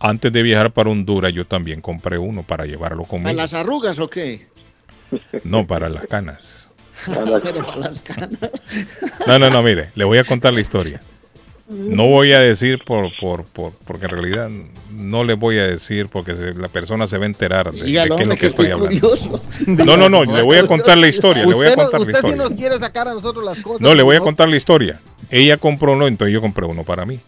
Antes 0.01 0.33
de 0.33 0.43
viajar 0.43 0.73
para 0.73 0.91
Honduras, 0.91 1.33
yo 1.33 1.47
también 1.47 1.81
compré 1.81 2.19
uno 2.19 2.43
para 2.43 2.67
llevarlo 2.67 3.03
¿Para 3.03 3.11
conmigo. 3.11 3.33
las 3.37 3.55
arrugas 3.55 3.99
o 3.99 4.09
qué? 4.09 4.47
No, 5.45 5.67
para 5.67 5.89
las 5.89 6.07
canas. 6.07 6.69
Pero 7.07 7.65
para 7.65 7.77
las 7.79 8.03
canas. 8.03 8.31
No, 9.27 9.39
no, 9.39 9.51
no, 9.51 9.63
mire, 9.63 9.91
le 9.95 10.05
voy 10.05 10.19
a 10.19 10.25
contar 10.25 10.53
la 10.55 10.61
historia. 10.61 11.01
No 11.69 12.07
voy 12.07 12.33
a 12.33 12.39
decir 12.39 12.79
por, 12.85 13.11
por, 13.19 13.45
por 13.45 13.73
porque 13.73 14.05
en 14.05 14.11
realidad 14.13 14.49
no 14.93 15.25
le 15.25 15.35
voy 15.35 15.59
a 15.59 15.67
decir 15.67 16.07
porque 16.09 16.37
se- 16.37 16.55
la 16.55 16.69
persona 16.69 17.09
se 17.09 17.19
va 17.19 17.25
a 17.25 17.27
enterar 17.27 17.73
de, 17.73 17.81
qué 17.85 18.03
es 18.03 18.07
lo 18.09 18.17
que, 18.17 18.25
que 18.37 18.47
estoy 18.47 18.67
estoy 18.67 18.71
hablando. 18.71 19.19
No, 19.85 19.97
no, 19.97 20.09
no, 20.09 20.25
le 20.25 20.43
voy 20.43 20.59
a 20.59 20.67
contar 20.69 20.97
la 20.97 21.09
historia, 21.09 21.45
le 21.45 21.55
voy 21.55 21.67
a 21.67 21.71
Usted, 21.71 21.77
no- 21.77 21.83
contar 21.91 22.01
la 22.01 22.07
usted 22.07 22.13
sí 22.21 22.27
historia. 22.29 22.37
nos 22.37 22.53
quiere 22.55 22.79
sacar 22.79 23.09
a 23.09 23.15
nosotros 23.15 23.45
las 23.45 23.59
cosas. 23.63 23.81
No, 23.81 23.95
le 23.97 24.03
voy 24.05 24.15
a 24.15 24.21
contar 24.21 24.49
la 24.49 24.55
historia. 24.57 25.01
Ella 25.29 25.57
compró 25.57 25.95
uno, 25.95 26.07
entonces 26.07 26.33
yo 26.33 26.41
compré 26.41 26.65
uno 26.67 26.85
para 26.85 27.05
mí. 27.05 27.19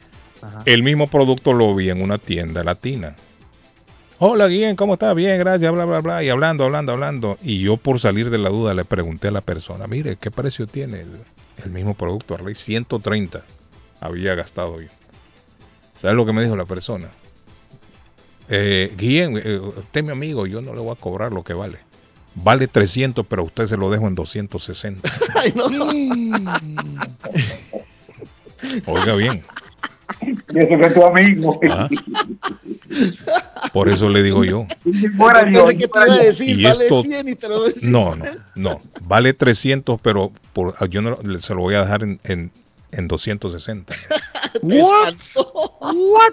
El 0.69 0.83
mismo 0.83 1.07
producto 1.07 1.55
lo 1.55 1.75
vi 1.75 1.89
en 1.89 2.03
una 2.03 2.19
tienda 2.19 2.63
latina. 2.63 3.17
Hola, 4.19 4.49
Guillén, 4.49 4.77
¿cómo 4.77 4.93
estás? 4.93 5.15
Bien, 5.15 5.39
gracias, 5.39 5.73
bla, 5.73 5.87
bla, 5.87 6.01
bla. 6.01 6.23
Y 6.23 6.29
hablando, 6.29 6.65
hablando, 6.65 6.93
hablando. 6.93 7.39
Y 7.43 7.63
yo, 7.63 7.79
por 7.79 7.99
salir 8.01 8.29
de 8.29 8.37
la 8.37 8.51
duda, 8.51 8.75
le 8.75 8.85
pregunté 8.85 9.29
a 9.29 9.31
la 9.31 9.41
persona, 9.41 9.87
mire, 9.87 10.17
¿qué 10.17 10.31
precio 10.31 10.67
tiene 10.67 11.01
el, 11.01 11.11
el 11.65 11.71
mismo 11.71 11.95
producto? 11.95 12.35
Arley? 12.35 12.55
130 12.55 13.43
había 14.01 14.35
gastado 14.35 14.79
yo. 14.79 14.89
¿Sabes 16.03 16.15
lo 16.15 16.27
que 16.27 16.35
me 16.35 16.43
dijo 16.43 16.55
la 16.55 16.67
persona? 16.67 17.09
Eh, 18.51 18.93
Guillén, 18.95 19.41
eh, 19.43 19.59
usted 19.59 20.01
es 20.01 20.05
mi 20.05 20.13
amigo, 20.13 20.47
yo 20.47 20.61
no 20.61 20.75
le 20.75 20.81
voy 20.81 20.93
a 20.93 21.01
cobrar 21.01 21.33
lo 21.33 21.45
que 21.45 21.55
vale. 21.55 21.79
Vale 22.35 22.69
300, 22.69 23.25
pero 23.27 23.41
a 23.41 23.47
usted 23.47 23.67
se 23.69 23.79
lo 23.79 23.89
dejo 23.89 24.07
en 24.07 24.15
260. 24.15 25.11
Ay, 25.35 25.55
no. 25.57 25.65
Oiga 28.85 29.15
bien. 29.15 29.43
Y 30.23 30.59
eso 30.59 31.59
que. 31.61 31.69
Ah. 31.71 31.89
Por 33.73 33.89
eso 33.89 34.09
le 34.09 34.23
digo 34.23 34.45
yo. 34.45 34.67
Si 34.85 35.09
fuera 35.11 35.45
Yo 35.51 35.51
yo, 35.51 35.65
pensé 35.67 35.77
que 35.77 35.83
si 35.83 35.87
te 35.87 35.89
fuera 35.93 36.07
iba 36.07 36.15
a 36.15 36.19
yo. 36.23 36.25
decir, 36.27 36.59
Y 36.59 36.63
vale 36.63 36.85
esto- 36.85 37.03
100 37.03 37.29
y 37.29 37.35
te 37.35 37.49
lo 37.49 37.59
voy 37.59 37.65
a 37.65 37.69
decir. 37.75 37.91
No, 37.91 38.17
no, 38.17 38.25
no. 38.55 38.81
Vale 39.03 39.35
300, 39.35 40.01
pero 40.01 40.33
por, 40.53 40.89
yo 40.89 41.03
no, 41.03 41.11
lo- 41.23 41.41
se 41.41 41.55
lo 41.55 41.61
voy 41.61 41.75
a 41.75 41.83
dejar 41.83 42.03
en, 42.03 42.21
en, 42.25 42.51
en 42.93 43.09
260. 43.09 43.95
What? 44.63 45.15
What? 45.93 46.33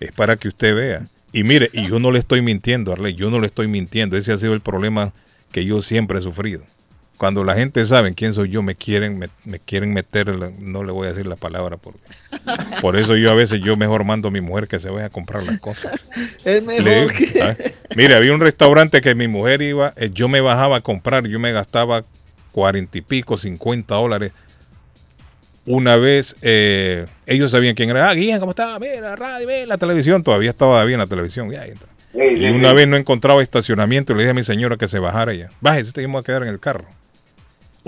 Es 0.00 0.12
para 0.12 0.36
que 0.36 0.48
usted 0.48 0.74
vea. 0.74 1.06
Y 1.32 1.42
mire, 1.42 1.68
y 1.72 1.86
yo 1.86 1.98
no 1.98 2.10
le 2.12 2.18
estoy 2.18 2.40
mintiendo, 2.40 2.92
Arley, 2.92 3.14
yo 3.14 3.30
no 3.30 3.40
le 3.40 3.46
estoy 3.46 3.66
mintiendo. 3.68 4.16
Ese 4.16 4.32
ha 4.32 4.38
sido 4.38 4.54
el 4.54 4.60
problema 4.60 5.12
que 5.52 5.64
yo 5.64 5.82
siempre 5.82 6.18
he 6.18 6.22
sufrido. 6.22 6.62
Cuando 7.18 7.44
la 7.44 7.54
gente 7.54 7.84
sabe 7.86 8.14
quién 8.14 8.34
soy 8.34 8.50
yo, 8.50 8.62
me 8.62 8.74
quieren, 8.74 9.18
me, 9.18 9.28
me 9.44 9.58
quieren 9.58 9.94
meter, 9.94 10.36
no 10.58 10.84
le 10.84 10.92
voy 10.92 11.06
a 11.06 11.10
decir 11.10 11.26
la 11.26 11.36
palabra, 11.36 11.78
porque, 11.78 12.00
por 12.82 12.96
eso 12.96 13.16
yo 13.16 13.30
a 13.30 13.34
veces 13.34 13.60
yo 13.62 13.76
mejor 13.76 14.04
mando 14.04 14.28
a 14.28 14.30
mi 14.30 14.42
mujer 14.42 14.68
que 14.68 14.78
se 14.78 14.90
vaya 14.90 15.06
a 15.06 15.10
comprar 15.10 15.42
las 15.44 15.58
cosas. 15.58 15.92
Es 16.44 16.62
mejor 16.62 16.84
digo, 16.84 17.08
que... 17.08 17.74
Mire, 17.96 18.14
había 18.14 18.32
un 18.34 18.40
restaurante 18.40 19.00
que 19.00 19.14
mi 19.14 19.28
mujer 19.28 19.62
iba, 19.62 19.94
eh, 19.96 20.10
yo 20.12 20.28
me 20.28 20.40
bajaba 20.40 20.76
a 20.76 20.80
comprar, 20.80 21.26
yo 21.26 21.40
me 21.40 21.52
gastaba 21.52 22.02
cuarenta 22.52 22.98
y 22.98 23.00
pico, 23.02 23.36
50 23.36 23.94
dólares. 23.94 24.32
Una 25.66 25.96
vez 25.96 26.36
eh, 26.42 27.06
ellos 27.26 27.50
sabían 27.50 27.74
quién 27.74 27.90
era. 27.90 28.08
Ah, 28.08 28.14
Guillén, 28.14 28.38
¿cómo 28.38 28.52
estaba? 28.52 28.78
Mira, 28.78 29.00
la 29.00 29.16
radio, 29.16 29.46
mira, 29.46 29.66
la 29.66 29.76
televisión. 29.76 30.22
Todavía 30.22 30.50
estaba 30.50 30.84
bien 30.84 30.98
la 30.98 31.06
televisión. 31.06 31.50
Ya, 31.50 31.64
entra. 31.64 31.88
Sí, 32.12 32.20
y 32.20 32.48
una 32.48 32.70
sí. 32.70 32.76
vez 32.76 32.88
no 32.88 32.96
encontraba 32.96 33.42
estacionamiento 33.42 34.12
y 34.12 34.16
le 34.16 34.22
dije 34.22 34.30
a 34.30 34.34
mi 34.34 34.44
señora 34.44 34.76
que 34.76 34.88
se 34.88 34.98
bajara 34.98 35.34
ya. 35.34 35.50
Bájese, 35.60 35.92
me 36.06 36.14
va 36.14 36.20
a 36.20 36.22
quedar 36.22 36.44
en 36.44 36.48
el 36.48 36.60
carro. 36.60 36.86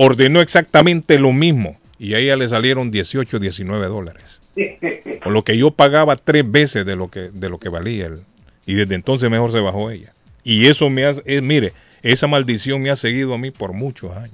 Ordenó 0.00 0.40
exactamente 0.40 1.18
lo 1.18 1.32
mismo 1.32 1.76
y 1.98 2.14
a 2.14 2.18
ella 2.20 2.36
le 2.36 2.46
salieron 2.46 2.90
18, 2.92 3.38
19 3.40 3.86
dólares. 3.88 4.38
Con 5.22 5.32
lo 5.34 5.42
que 5.42 5.58
yo 5.58 5.72
pagaba 5.72 6.14
tres 6.16 6.48
veces 6.48 6.86
de 6.86 6.94
lo 6.96 7.10
que, 7.10 7.30
de 7.32 7.48
lo 7.48 7.58
que 7.58 7.68
valía. 7.68 8.06
el- 8.06 8.20
y 8.64 8.74
desde 8.74 8.94
entonces 8.94 9.28
mejor 9.30 9.50
se 9.50 9.60
bajó 9.60 9.90
ella. 9.90 10.12
Y 10.44 10.66
eso 10.66 10.88
me 10.88 11.04
hace, 11.04 11.22
eh, 11.26 11.40
mire, 11.40 11.72
esa 12.02 12.26
maldición 12.28 12.80
me 12.80 12.90
ha 12.90 12.96
seguido 12.96 13.34
a 13.34 13.38
mí 13.38 13.50
por 13.50 13.72
muchos 13.72 14.16
años. 14.16 14.30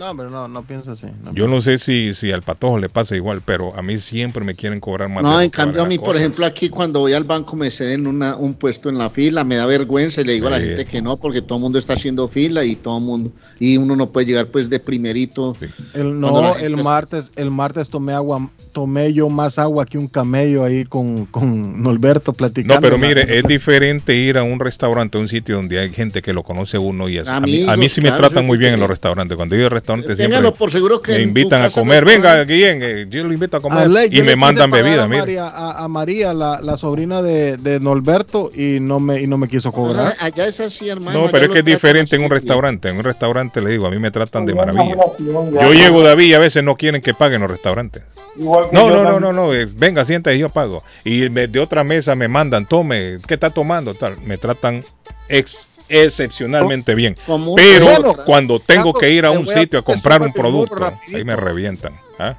No, 0.00 0.10
hombre, 0.12 0.28
no, 0.30 0.48
no 0.48 0.62
piensa 0.62 0.92
así. 0.92 1.04
no 1.22 1.34
Yo 1.34 1.46
no 1.46 1.60
sé 1.60 1.76
si, 1.76 2.14
si 2.14 2.32
al 2.32 2.40
patojo 2.40 2.78
le 2.78 2.88
pasa 2.88 3.14
igual, 3.16 3.42
pero 3.44 3.76
a 3.76 3.82
mí 3.82 3.98
siempre 3.98 4.42
me 4.42 4.54
quieren 4.54 4.80
cobrar 4.80 5.10
más. 5.10 5.22
No, 5.22 5.38
en 5.38 5.50
cambio 5.50 5.82
a 5.82 5.86
mí, 5.86 5.98
por 5.98 6.16
ejemplo, 6.16 6.46
aquí 6.46 6.70
cuando 6.70 7.00
voy 7.00 7.12
al 7.12 7.24
banco 7.24 7.54
me 7.54 7.70
ceden 7.70 8.06
una, 8.06 8.34
un 8.34 8.54
puesto 8.54 8.88
en 8.88 8.96
la 8.96 9.10
fila, 9.10 9.44
me 9.44 9.56
da 9.56 9.66
vergüenza 9.66 10.22
y 10.22 10.24
le 10.24 10.32
digo 10.32 10.46
a 10.46 10.52
la 10.52 10.60
Sí. 10.60 10.68
gente 10.68 10.86
que 10.86 11.02
no, 11.02 11.18
porque 11.18 11.42
todo 11.42 11.56
el 11.58 11.62
mundo 11.64 11.78
está 11.78 11.92
haciendo 11.92 12.26
fila 12.28 12.64
y 12.64 12.76
todo 12.76 12.96
el 12.96 13.04
mundo, 13.04 13.30
y 13.58 13.76
uno 13.76 13.94
no 13.94 14.08
puede 14.08 14.24
llegar 14.26 14.46
pues 14.46 14.70
de 14.70 14.80
primerito. 14.80 15.54
El, 15.92 16.18
Cuando 16.18 16.40
la 16.40 16.48
no, 16.48 16.56
el 16.56 16.74
es- 16.78 16.82
martes, 16.84 17.30
el 17.36 17.50
martes 17.50 17.90
tomé 17.90 18.14
agua, 18.14 18.48
tomé 18.72 19.12
yo 19.12 19.28
más 19.28 19.58
agua 19.58 19.84
que 19.84 19.98
un 19.98 20.06
camello 20.08 20.64
ahí 20.64 20.84
con, 20.86 21.26
con 21.26 21.82
Norberto 21.82 22.32
platicando. 22.32 22.74
No, 22.76 22.80
pero 22.80 22.96
mire, 22.96 23.38
es 23.38 23.44
diferente 23.44 24.16
ir 24.16 24.38
a 24.38 24.44
un 24.44 24.60
restaurante, 24.60 25.18
a 25.18 25.20
un 25.20 25.28
sitio 25.28 25.56
donde 25.56 25.78
hay 25.78 25.90
gente 25.90 26.22
que 26.22 26.32
lo 26.32 26.42
conoce 26.42 26.78
uno 26.78 27.06
y 27.10 27.18
así. 27.18 27.28
A 27.30 27.38
mí, 27.40 27.62
a 27.64 27.64
mí 27.66 27.68
Amigos, 27.68 27.92
sí 27.92 28.00
me 28.00 28.08
claro, 28.08 28.28
tratan 28.28 28.46
muy 28.46 28.54
es 28.54 28.60
bien 28.60 28.72
en 28.72 28.80
los 28.80 28.88
restaurantes. 28.88 29.36
Cuando 29.36 29.56
yo 29.56 29.64
al 29.64 29.70
restaurante 29.70 29.89
siempre 29.98 30.16
Téngalo 30.16 30.54
por 30.54 30.70
seguro 30.70 31.00
que 31.00 31.12
me 31.12 31.22
invitan 31.22 31.62
a 31.62 31.70
comer. 31.70 32.04
Venga, 32.04 32.44
Guillén, 32.44 32.80
eh, 32.82 33.06
yo 33.08 33.24
lo 33.24 33.32
invito 33.32 33.56
a 33.56 33.60
comer 33.60 33.88
y 34.10 34.22
me 34.22 34.36
mandan 34.36 34.70
bebida, 34.70 35.04
a 35.04 35.08
mire. 35.08 35.20
María, 35.20 35.46
a, 35.46 35.84
a 35.84 35.88
María, 35.88 36.32
la, 36.34 36.60
la 36.60 36.76
sobrina 36.76 37.22
de, 37.22 37.56
de 37.56 37.80
Norberto, 37.80 38.50
y 38.54 38.78
no 38.80 39.00
me, 39.00 39.20
y 39.20 39.26
no 39.26 39.38
me 39.38 39.48
quiso 39.48 39.72
cobrar. 39.72 40.14
Allá 40.20 40.46
es 40.46 40.60
así, 40.60 40.88
hermano. 40.88 41.18
No, 41.18 41.24
allá 41.24 41.32
pero 41.32 41.44
es 41.46 41.50
que 41.50 41.58
es 41.60 41.64
diferente 41.64 42.16
en 42.16 42.24
un 42.24 42.30
restaurante. 42.30 42.88
En 42.88 42.96
un 42.96 43.04
restaurante 43.04 43.60
le 43.60 43.70
digo, 43.70 43.86
a 43.86 43.90
mí 43.90 43.98
me 43.98 44.10
tratan 44.10 44.46
de 44.46 44.54
maravilla. 44.54 44.96
Yo 45.18 45.72
llego 45.72 46.02
David 46.02 46.26
y 46.26 46.34
a 46.34 46.38
veces 46.38 46.62
no 46.64 46.76
quieren 46.76 47.00
que 47.00 47.14
paguen 47.14 47.40
los 47.42 47.50
restaurantes. 47.50 48.02
Igual 48.36 48.66
No, 48.72 48.88
no, 48.90 49.02
no, 49.04 49.18
no, 49.20 49.32
no, 49.32 49.52
eh, 49.54 49.66
venga, 49.72 50.04
siéntate 50.04 50.36
y 50.36 50.40
yo 50.40 50.48
pago. 50.48 50.82
Y 51.04 51.28
me- 51.30 51.48
de 51.48 51.58
otra 51.58 51.82
mesa 51.84 52.14
me 52.14 52.28
mandan, 52.28 52.64
tome, 52.66 53.18
¿qué 53.26 53.34
está 53.34 53.50
tomando? 53.50 53.92
Tal, 53.94 54.16
me 54.24 54.38
tratan 54.38 54.84
ex- 55.28 55.69
excepcionalmente 55.90 56.94
bien. 56.94 57.14
Pero 57.56 57.84
Bueno, 57.84 58.14
cuando 58.24 58.58
tengo 58.58 58.94
que 58.94 59.10
ir 59.10 59.26
a 59.26 59.30
un 59.30 59.46
sitio 59.46 59.80
a 59.80 59.82
comprar 59.82 60.22
un 60.22 60.32
producto, 60.32 60.92
ahí 61.14 61.24
me 61.24 61.36
revientan. 61.36 61.94
¿ah? 62.18 62.36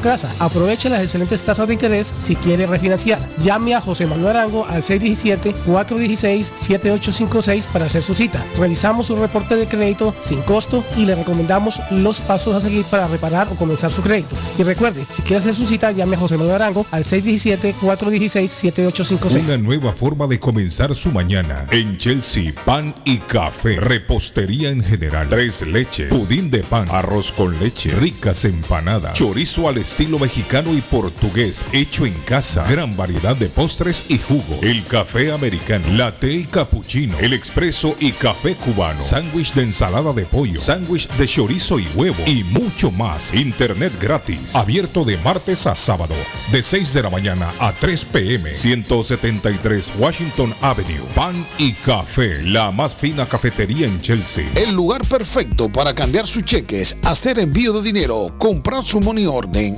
casa. 0.00 0.30
Aproveche 0.38 0.88
las 0.88 1.02
excelentes 1.02 1.42
tasas 1.42 1.66
de 1.66 1.74
interés 1.74 2.14
si 2.22 2.36
quiere 2.36 2.66
refinanciar. 2.66 3.18
Llame 3.42 3.74
a 3.74 3.80
José 3.80 4.06
Manuel 4.06 4.36
Arango 4.36 4.66
al 4.66 4.82
617-416-7856 4.82 7.64
para 7.72 7.86
hacer 7.86 8.02
su 8.02 8.14
cita. 8.14 8.44
Revisamos 8.58 9.06
su 9.06 9.16
reporte 9.16 9.56
de 9.56 9.66
crédito 9.66 10.14
sin 10.22 10.42
costo 10.42 10.84
y 10.96 11.06
le 11.06 11.14
recomendamos 11.14 11.80
los 11.90 12.20
pasos 12.20 12.54
a 12.54 12.60
seguir 12.60 12.84
para 12.84 13.08
reparar 13.08 13.48
o 13.50 13.56
comenzar 13.56 13.90
su 13.90 14.02
crédito. 14.02 14.36
Y 14.58 14.62
recuerde, 14.62 15.06
si 15.12 15.22
quiere 15.22 15.38
hacer 15.38 15.54
su 15.54 15.66
cita, 15.66 15.90
llame 15.92 16.16
a 16.16 16.18
José 16.18 16.36
Manuel 16.36 16.56
Arango 16.56 16.84
al 16.90 17.04
617-416-7856. 17.04 19.44
Una 19.44 19.56
nueva 19.56 19.92
forma 19.92 20.26
de 20.26 20.38
comenzar 20.38 20.94
su 20.94 21.10
mañana. 21.10 21.66
En 21.70 21.96
Chelsea, 21.96 22.52
pan 22.64 22.94
y 23.04 23.18
café. 23.18 23.76
Repostería 23.76 24.70
en 24.70 24.82
general. 24.82 25.28
Tres 25.28 25.66
leches. 25.66 26.08
Pudín 26.08 26.50
de 26.50 26.60
pan. 26.60 26.86
Arroz 26.90 27.32
con 27.32 27.58
leche. 27.58 27.90
Ricas 27.90 28.44
empanadas. 28.44 29.14
Chorizo 29.14 29.68
al 29.68 29.78
estilo 29.88 30.18
mexicano 30.18 30.74
y 30.74 30.82
portugués. 30.82 31.64
Hecho 31.72 32.04
en 32.04 32.12
casa. 32.26 32.64
Gran 32.68 32.94
variedad 32.96 33.34
de 33.34 33.48
postres 33.48 34.04
y 34.10 34.18
jugo. 34.18 34.58
El 34.62 34.84
café 34.84 35.32
americano. 35.32 35.86
Latte 35.92 36.32
y 36.32 36.44
cappuccino. 36.44 37.18
El 37.20 37.32
expreso 37.32 37.96
y 37.98 38.12
café 38.12 38.54
cubano. 38.54 39.02
Sándwich 39.02 39.54
de 39.54 39.62
ensalada 39.62 40.12
de 40.12 40.26
pollo. 40.26 40.60
Sándwich 40.60 41.08
de 41.08 41.26
chorizo 41.26 41.78
y 41.78 41.88
huevo. 41.94 42.22
Y 42.26 42.44
mucho 42.44 42.90
más. 42.90 43.32
Internet 43.34 43.92
gratis. 44.00 44.54
Abierto 44.54 45.04
de 45.04 45.16
martes 45.18 45.66
a 45.66 45.74
sábado. 45.74 46.14
De 46.52 46.62
6 46.62 46.92
de 46.92 47.02
la 47.02 47.10
mañana 47.10 47.50
a 47.58 47.72
3 47.72 48.04
pm. 48.04 48.54
173 48.54 49.92
Washington 49.98 50.54
Avenue. 50.60 51.02
Pan 51.14 51.34
y 51.56 51.72
café. 51.72 52.42
La 52.42 52.70
más 52.70 52.94
fina 52.94 53.26
cafetería 53.26 53.86
en 53.86 54.00
Chelsea. 54.02 54.46
El 54.54 54.74
lugar 54.74 55.00
perfecto 55.08 55.70
para 55.72 55.94
cambiar 55.94 56.26
sus 56.26 56.44
cheques, 56.44 56.96
hacer 57.04 57.38
envío 57.38 57.72
de 57.72 57.82
dinero, 57.82 58.34
comprar 58.38 58.84
su 58.84 59.00
money 59.00 59.26
orden 59.26 59.77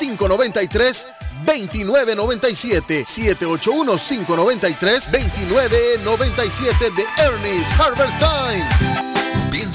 593 0.01 1.07
2997 1.45 3.05
de 6.95 7.05
Ernest 7.17 7.79
Harvest 7.79 8.19
Time. 8.19 9.10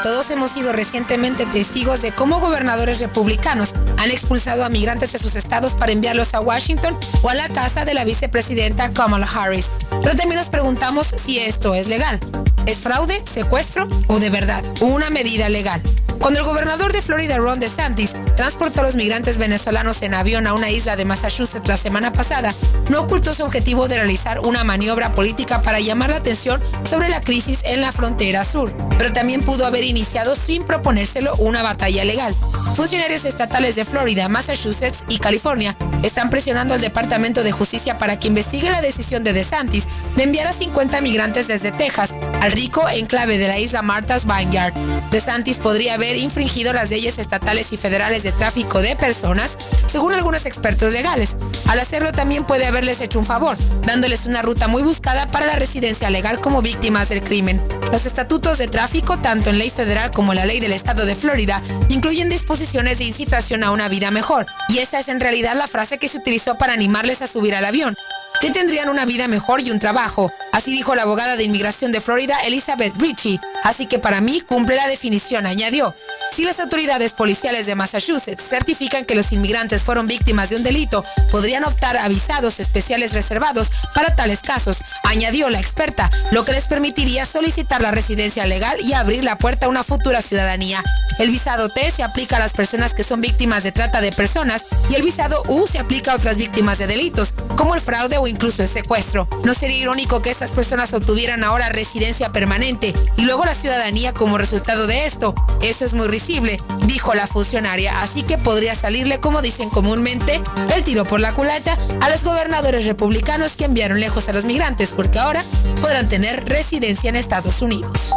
Todos 0.04 0.30
hemos 0.30 0.50
sido 0.50 0.74
recientemente 0.74 1.46
testigos 1.46 2.02
de 2.02 2.12
cómo 2.12 2.38
gobernadores 2.38 3.00
republicanos 3.00 3.72
han 3.96 4.10
expulsado 4.10 4.62
a 4.62 4.68
migrantes 4.68 5.12
de 5.12 5.18
sus 5.18 5.34
estados 5.34 5.72
para 5.72 5.92
enviarlos 5.92 6.34
a 6.34 6.42
Washington 6.42 6.94
o 7.22 7.30
a 7.30 7.34
la 7.34 7.48
casa 7.48 7.86
de 7.86 7.94
la 7.94 8.04
vicepresidenta 8.04 8.92
Kamala 8.92 9.26
Harris. 9.26 9.72
Pero 10.02 10.14
también 10.14 10.36
nos 10.36 10.50
preguntamos 10.50 11.06
si 11.06 11.38
esto 11.38 11.74
es 11.74 11.88
legal. 11.88 12.20
¿Es 12.66 12.80
fraude, 12.80 13.22
secuestro 13.24 13.88
o 14.06 14.20
de 14.20 14.28
verdad 14.28 14.62
una 14.82 15.08
medida 15.08 15.48
legal? 15.48 15.80
Cuando 16.20 16.40
el 16.40 16.44
gobernador 16.44 16.92
de 16.92 17.00
Florida, 17.00 17.38
Ron 17.38 17.58
DeSantis, 17.58 18.14
transportó 18.36 18.80
a 18.80 18.84
los 18.84 18.96
migrantes 18.96 19.38
venezolanos 19.38 20.02
en 20.02 20.14
avión 20.14 20.46
a 20.46 20.54
una 20.54 20.70
isla 20.70 20.96
de 20.96 21.04
Massachusetts 21.04 21.68
la 21.68 21.76
semana 21.76 22.12
pasada, 22.12 22.54
no 22.90 23.02
ocultó 23.02 23.34
su 23.34 23.44
objetivo 23.44 23.88
de 23.88 23.96
realizar 23.96 24.40
una 24.40 24.64
maniobra 24.64 25.12
política 25.12 25.62
para 25.62 25.80
llamar 25.80 26.10
la 26.10 26.16
atención 26.16 26.62
sobre 26.84 27.08
la 27.08 27.20
crisis 27.20 27.62
en 27.64 27.80
la 27.80 27.92
frontera 27.92 28.44
sur, 28.44 28.72
pero 28.98 29.12
también 29.12 29.42
pudo 29.42 29.66
haber 29.66 29.84
iniciado 29.84 30.34
sin 30.34 30.64
proponérselo 30.64 31.34
una 31.36 31.62
batalla 31.62 32.04
legal. 32.04 32.34
Funcionarios 32.74 33.24
estatales 33.24 33.76
de 33.76 33.84
Florida, 33.84 34.28
Massachusetts 34.28 35.04
y 35.08 35.18
California 35.18 35.76
están 36.02 36.28
presionando 36.28 36.74
al 36.74 36.80
Departamento 36.80 37.44
de 37.44 37.52
Justicia 37.52 37.98
para 37.98 38.18
que 38.18 38.28
investigue 38.28 38.68
la 38.68 38.80
decisión 38.80 39.22
de 39.22 39.32
DeSantis 39.32 39.88
de 40.16 40.24
enviar 40.24 40.48
a 40.48 40.52
50 40.52 41.00
migrantes 41.00 41.46
desde 41.46 41.70
Texas 41.70 42.16
al 42.40 42.50
rico 42.50 42.88
enclave 42.88 43.38
de 43.38 43.46
la 43.46 43.58
isla 43.60 43.82
Martha's 43.82 44.26
Vineyard. 44.26 44.74
DeSantis 45.12 45.58
podría 45.58 45.94
haber 45.94 46.16
infringido 46.16 46.72
las 46.72 46.90
leyes 46.90 47.20
estatales 47.20 47.72
y 47.72 47.76
federales 47.76 48.23
de 48.24 48.32
tráfico 48.32 48.80
de 48.80 48.96
personas, 48.96 49.58
según 49.86 50.12
algunos 50.12 50.46
expertos 50.46 50.92
legales. 50.92 51.36
Al 51.68 51.78
hacerlo 51.78 52.12
también 52.12 52.44
puede 52.44 52.66
haberles 52.66 53.00
hecho 53.00 53.20
un 53.20 53.26
favor, 53.26 53.56
dándoles 53.82 54.26
una 54.26 54.42
ruta 54.42 54.66
muy 54.66 54.82
buscada 54.82 55.28
para 55.28 55.46
la 55.46 55.56
residencia 55.56 56.10
legal 56.10 56.40
como 56.40 56.62
víctimas 56.62 57.08
del 57.08 57.22
crimen. 57.22 57.62
Los 57.92 58.06
estatutos 58.06 58.58
de 58.58 58.66
tráfico, 58.66 59.18
tanto 59.18 59.50
en 59.50 59.58
ley 59.58 59.70
federal 59.70 60.10
como 60.10 60.32
en 60.32 60.38
la 60.38 60.46
ley 60.46 60.58
del 60.58 60.72
estado 60.72 61.06
de 61.06 61.14
Florida, 61.14 61.62
incluyen 61.88 62.28
disposiciones 62.28 62.98
de 62.98 63.04
incitación 63.04 63.62
a 63.62 63.70
una 63.70 63.88
vida 63.88 64.10
mejor, 64.10 64.46
y 64.68 64.78
esa 64.78 64.98
es 64.98 65.08
en 65.08 65.20
realidad 65.20 65.54
la 65.54 65.68
frase 65.68 65.98
que 65.98 66.08
se 66.08 66.18
utilizó 66.18 66.56
para 66.56 66.72
animarles 66.72 67.22
a 67.22 67.26
subir 67.26 67.54
al 67.54 67.64
avión 67.64 67.96
que 68.40 68.50
tendrían 68.50 68.88
una 68.88 69.06
vida 69.06 69.28
mejor 69.28 69.60
y 69.60 69.70
un 69.70 69.78
trabajo. 69.78 70.30
Así 70.52 70.72
dijo 70.72 70.94
la 70.94 71.02
abogada 71.02 71.36
de 71.36 71.44
inmigración 71.44 71.92
de 71.92 72.00
Florida, 72.00 72.36
Elizabeth 72.44 72.94
Ritchie. 72.98 73.40
Así 73.62 73.86
que 73.86 73.98
para 73.98 74.20
mí 74.20 74.40
cumple 74.40 74.76
la 74.76 74.86
definición, 74.86 75.46
añadió. 75.46 75.94
Si 76.32 76.44
las 76.44 76.60
autoridades 76.60 77.12
policiales 77.12 77.66
de 77.66 77.74
Massachusetts 77.74 78.42
certifican 78.42 79.04
que 79.04 79.14
los 79.14 79.32
inmigrantes 79.32 79.82
fueron 79.82 80.06
víctimas 80.06 80.50
de 80.50 80.56
un 80.56 80.62
delito, 80.62 81.04
podrían 81.30 81.64
optar 81.64 81.96
a 81.96 82.08
visados 82.08 82.60
especiales 82.60 83.12
reservados 83.12 83.72
para 83.94 84.16
tales 84.16 84.42
casos, 84.42 84.82
añadió 85.04 85.48
la 85.48 85.60
experta, 85.60 86.10
lo 86.32 86.44
que 86.44 86.52
les 86.52 86.66
permitiría 86.66 87.24
solicitar 87.24 87.80
la 87.80 87.92
residencia 87.92 88.46
legal 88.46 88.78
y 88.80 88.94
abrir 88.94 89.22
la 89.22 89.38
puerta 89.38 89.66
a 89.66 89.68
una 89.68 89.84
futura 89.84 90.22
ciudadanía. 90.22 90.82
El 91.18 91.30
visado 91.30 91.68
T 91.68 91.90
se 91.92 92.02
aplica 92.02 92.36
a 92.36 92.40
las 92.40 92.54
personas 92.54 92.94
que 92.94 93.04
son 93.04 93.20
víctimas 93.20 93.62
de 93.62 93.70
trata 93.70 94.00
de 94.00 94.10
personas 94.10 94.66
y 94.90 94.96
el 94.96 95.02
visado 95.02 95.44
U 95.46 95.66
se 95.68 95.78
aplica 95.78 96.12
a 96.12 96.16
otras 96.16 96.36
víctimas 96.36 96.78
de 96.78 96.88
delitos, 96.88 97.34
como 97.56 97.76
el 97.76 97.80
fraude 97.80 98.18
o 98.18 98.23
incluso 98.26 98.62
el 98.62 98.68
secuestro. 98.68 99.28
¿No 99.44 99.54
sería 99.54 99.78
irónico 99.78 100.22
que 100.22 100.30
estas 100.30 100.52
personas 100.52 100.94
obtuvieran 100.94 101.44
ahora 101.44 101.68
residencia 101.68 102.32
permanente 102.32 102.92
y 103.16 103.22
luego 103.22 103.44
la 103.44 103.54
ciudadanía 103.54 104.12
como 104.12 104.38
resultado 104.38 104.86
de 104.86 105.06
esto? 105.06 105.34
Eso 105.62 105.84
es 105.84 105.94
muy 105.94 106.08
risible, 106.08 106.60
dijo 106.86 107.14
la 107.14 107.26
funcionaria, 107.26 108.00
así 108.00 108.22
que 108.22 108.38
podría 108.38 108.74
salirle, 108.74 109.20
como 109.20 109.42
dicen 109.42 109.68
comúnmente, 109.68 110.40
el 110.74 110.82
tiro 110.82 111.04
por 111.04 111.20
la 111.20 111.34
culata 111.34 111.78
a 112.00 112.10
los 112.10 112.24
gobernadores 112.24 112.86
republicanos 112.86 113.56
que 113.56 113.64
enviaron 113.64 114.00
lejos 114.00 114.28
a 114.28 114.32
los 114.32 114.44
migrantes, 114.44 114.92
porque 114.92 115.18
ahora 115.18 115.44
podrán 115.80 116.08
tener 116.08 116.44
residencia 116.48 117.08
en 117.08 117.16
Estados 117.16 117.62
Unidos. 117.62 118.14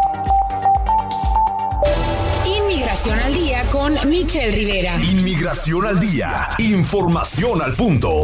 Inmigración 2.46 3.20
al 3.20 3.34
día 3.34 3.64
con 3.72 3.98
Michelle 4.08 4.52
Rivera. 4.52 4.96
Inmigración 4.96 5.86
al 5.86 6.00
día. 6.00 6.32
Información 6.60 7.62
al 7.62 7.76
punto. 7.76 8.24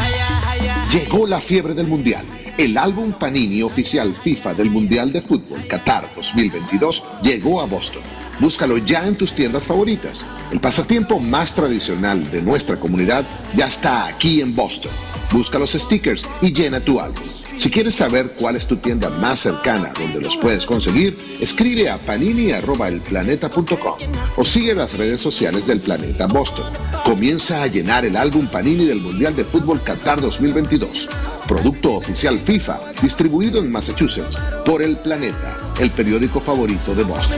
Llegó 0.91 1.25
la 1.25 1.39
fiebre 1.39 1.73
del 1.73 1.87
Mundial. 1.87 2.25
El 2.57 2.77
álbum 2.77 3.13
Panini 3.13 3.63
oficial 3.63 4.13
FIFA 4.13 4.55
del 4.55 4.69
Mundial 4.69 5.13
de 5.13 5.21
Fútbol 5.21 5.65
Qatar 5.65 6.03
2022 6.17 7.01
llegó 7.23 7.61
a 7.61 7.65
Boston. 7.65 8.01
Búscalo 8.41 8.77
ya 8.77 9.07
en 9.07 9.15
tus 9.15 9.31
tiendas 9.31 9.63
favoritas. 9.63 10.25
El 10.51 10.59
pasatiempo 10.59 11.17
más 11.17 11.55
tradicional 11.55 12.29
de 12.29 12.41
nuestra 12.41 12.75
comunidad 12.75 13.23
ya 13.55 13.67
está 13.67 14.05
aquí 14.05 14.41
en 14.41 14.53
Boston. 14.53 14.91
Busca 15.31 15.57
los 15.57 15.71
stickers 15.71 16.27
y 16.41 16.51
llena 16.51 16.81
tu 16.81 16.99
álbum. 16.99 17.40
Si 17.61 17.69
quieres 17.69 17.93
saber 17.93 18.31
cuál 18.31 18.55
es 18.55 18.65
tu 18.65 18.77
tienda 18.77 19.07
más 19.21 19.41
cercana 19.41 19.93
donde 19.93 20.19
los 20.19 20.35
puedes 20.37 20.65
conseguir, 20.65 21.15
escribe 21.39 21.91
a 21.91 21.99
panini.elplaneta.com 21.99 23.99
o 24.35 24.43
sigue 24.43 24.73
las 24.73 24.97
redes 24.97 25.21
sociales 25.21 25.67
del 25.67 25.79
Planeta 25.79 26.25
Boston. 26.25 26.65
Comienza 27.05 27.61
a 27.61 27.67
llenar 27.67 28.03
el 28.03 28.15
álbum 28.15 28.47
Panini 28.47 28.85
del 28.85 28.99
Mundial 28.99 29.35
de 29.35 29.45
Fútbol 29.45 29.79
Qatar 29.83 30.19
2022. 30.19 31.07
Producto 31.47 31.93
oficial 31.93 32.39
FIFA, 32.39 32.79
distribuido 32.99 33.59
en 33.59 33.71
Massachusetts 33.71 34.39
por 34.65 34.81
El 34.81 34.97
Planeta, 34.97 35.55
el 35.79 35.91
periódico 35.91 36.41
favorito 36.41 36.95
de 36.95 37.03
Boston. 37.03 37.37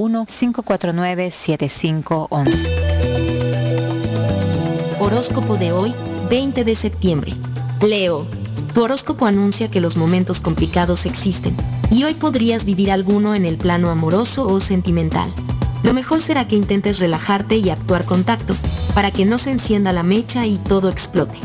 781-549-7511. 0.00 2.68
Horóscopo 4.98 5.56
de 5.56 5.72
hoy, 5.72 5.94
20 6.30 6.64
de 6.64 6.74
septiembre. 6.74 7.34
Leo. 7.82 8.26
Tu 8.74 8.82
horóscopo 8.82 9.26
anuncia 9.26 9.70
que 9.70 9.80
los 9.80 9.96
momentos 9.96 10.40
complicados 10.40 11.04
existen, 11.04 11.56
y 11.90 12.04
hoy 12.04 12.14
podrías 12.14 12.64
vivir 12.64 12.92
alguno 12.92 13.34
en 13.34 13.44
el 13.44 13.58
plano 13.58 13.90
amoroso 13.90 14.46
o 14.46 14.60
sentimental. 14.60 15.32
Lo 15.82 15.92
mejor 15.92 16.20
será 16.20 16.46
que 16.46 16.56
intentes 16.56 17.00
relajarte 17.00 17.56
y 17.56 17.70
actuar 17.70 18.04
con 18.04 18.22
tacto, 18.22 18.54
para 18.94 19.10
que 19.10 19.24
no 19.24 19.38
se 19.38 19.50
encienda 19.50 19.92
la 19.92 20.04
mecha 20.04 20.46
y 20.46 20.58
todo 20.58 20.88
explote. 20.88 21.38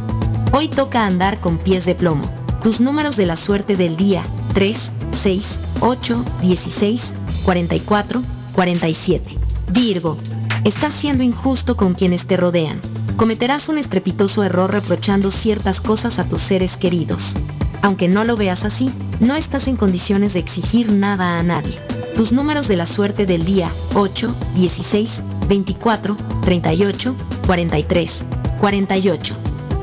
Hoy 0.51 0.67
toca 0.67 1.05
andar 1.05 1.39
con 1.39 1.57
pies 1.57 1.85
de 1.85 1.95
plomo. 1.95 2.23
Tus 2.61 2.79
números 2.79 3.15
de 3.15 3.25
la 3.25 3.37
suerte 3.37 3.75
del 3.75 3.97
día, 3.97 4.21
3, 4.53 4.91
6, 5.13 5.59
8, 5.81 6.23
16, 6.41 7.13
44, 7.43 8.21
47. 8.55 9.37
Virgo. 9.71 10.15
Estás 10.63 10.93
siendo 10.93 11.23
injusto 11.23 11.75
con 11.75 11.93
quienes 11.93 12.25
te 12.25 12.37
rodean. 12.37 12.79
Cometerás 13.17 13.69
un 13.69 13.77
estrepitoso 13.77 14.43
error 14.43 14.71
reprochando 14.71 15.29
ciertas 15.29 15.81
cosas 15.81 16.19
a 16.19 16.23
tus 16.23 16.41
seres 16.41 16.77
queridos. 16.77 17.35
Aunque 17.81 18.07
no 18.07 18.23
lo 18.23 18.35
veas 18.35 18.63
así, 18.63 18.89
no 19.19 19.35
estás 19.35 19.67
en 19.67 19.75
condiciones 19.75 20.33
de 20.33 20.39
exigir 20.39 20.91
nada 20.91 21.37
a 21.37 21.43
nadie. 21.43 21.77
Tus 22.15 22.31
números 22.31 22.67
de 22.67 22.77
la 22.77 22.85
suerte 22.85 23.25
del 23.25 23.45
día 23.45 23.69
8, 23.93 24.33
16, 24.55 25.21
24, 25.47 26.15
38, 26.41 27.15
43, 27.45 28.25
48. 28.59 29.35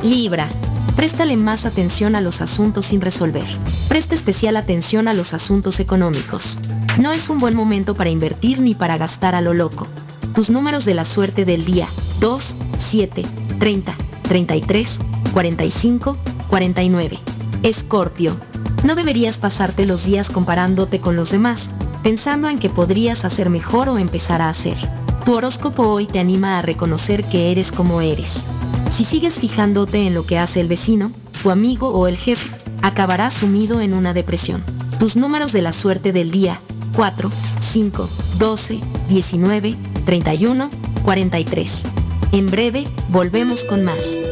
Libra. 0.03 0.49
Préstale 0.97 1.36
más 1.36 1.65
atención 1.65 2.15
a 2.16 2.20
los 2.20 2.40
asuntos 2.40 2.86
sin 2.86 3.01
resolver. 3.03 3.47
Presta 3.89 4.15
especial 4.15 4.57
atención 4.57 5.09
a 5.09 5.15
los 5.15 5.35
asuntos 5.35 5.78
económicos. 5.78 6.59
No 6.98 7.10
es 7.12 7.31
un 7.31 7.39
buen 7.39 7.55
momento 7.55 7.94
para 7.94 8.10
invertir 8.10 8.60
ni 8.60 8.74
para 8.74 8.98
gastar 8.98 9.35
a 9.35 9.40
lo 9.40 9.55
loco. 9.55 9.86
Tus 10.35 10.51
números 10.51 10.85
de 10.85 10.93
la 10.93 11.06
suerte 11.06 11.47
del 11.47 11.64
día 11.64 11.89
2, 12.20 12.56
7, 12.78 13.24
30, 13.59 13.94
33, 14.23 14.98
45, 15.32 16.16
49. 16.48 17.19
Escorpio. 17.62 18.36
No 18.85 18.94
deberías 18.94 19.39
pasarte 19.39 19.86
los 19.86 20.05
días 20.05 20.28
comparándote 20.28 21.01
con 21.01 21.16
los 21.16 21.31
demás, 21.31 21.70
pensando 22.02 22.51
en 22.51 22.59
que 22.59 22.69
podrías 22.69 23.24
hacer 23.24 23.48
mejor 23.48 23.89
o 23.89 23.97
empezar 23.97 24.43
a 24.43 24.51
hacer. 24.51 24.77
Tu 25.24 25.32
horóscopo 25.35 25.85
hoy 25.85 26.06
te 26.06 26.19
anima 26.19 26.59
a 26.59 26.62
reconocer 26.62 27.24
que 27.24 27.52
eres 27.52 27.73
como 27.73 28.02
eres. 28.02 28.43
Si 28.94 29.05
sigues 29.05 29.39
fijándote 29.39 30.06
en 30.06 30.14
lo 30.14 30.27
que 30.27 30.39
hace 30.39 30.60
el 30.60 30.69
vecino, 30.69 31.10
tu 31.43 31.51
amigo 31.51 31.89
o 31.89 32.06
el 32.06 32.16
jefe, 32.16 32.51
acabarás 32.82 33.32
sumido 33.32 33.81
en 33.81 33.94
una 33.94 34.12
depresión. 34.12 34.62
Tus 34.98 35.16
números 35.16 35.52
de 35.52 35.62
la 35.62 35.73
suerte 35.73 36.12
del 36.12 36.31
día 36.31 36.60
4, 36.94 37.31
5, 37.60 38.09
12, 38.39 38.81
19, 39.09 39.77
31, 40.05 40.70
43. 41.05 41.82
En 42.32 42.47
breve, 42.47 42.86
volvemos 43.10 43.64
con 43.64 43.85
más. 43.85 44.32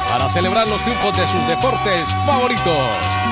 para 0.21 0.33
celebrar 0.33 0.69
los 0.69 0.79
triunfos 0.83 1.17
de 1.17 1.27
sus 1.27 1.47
deportes 1.47 2.07
favoritos. 2.27 2.77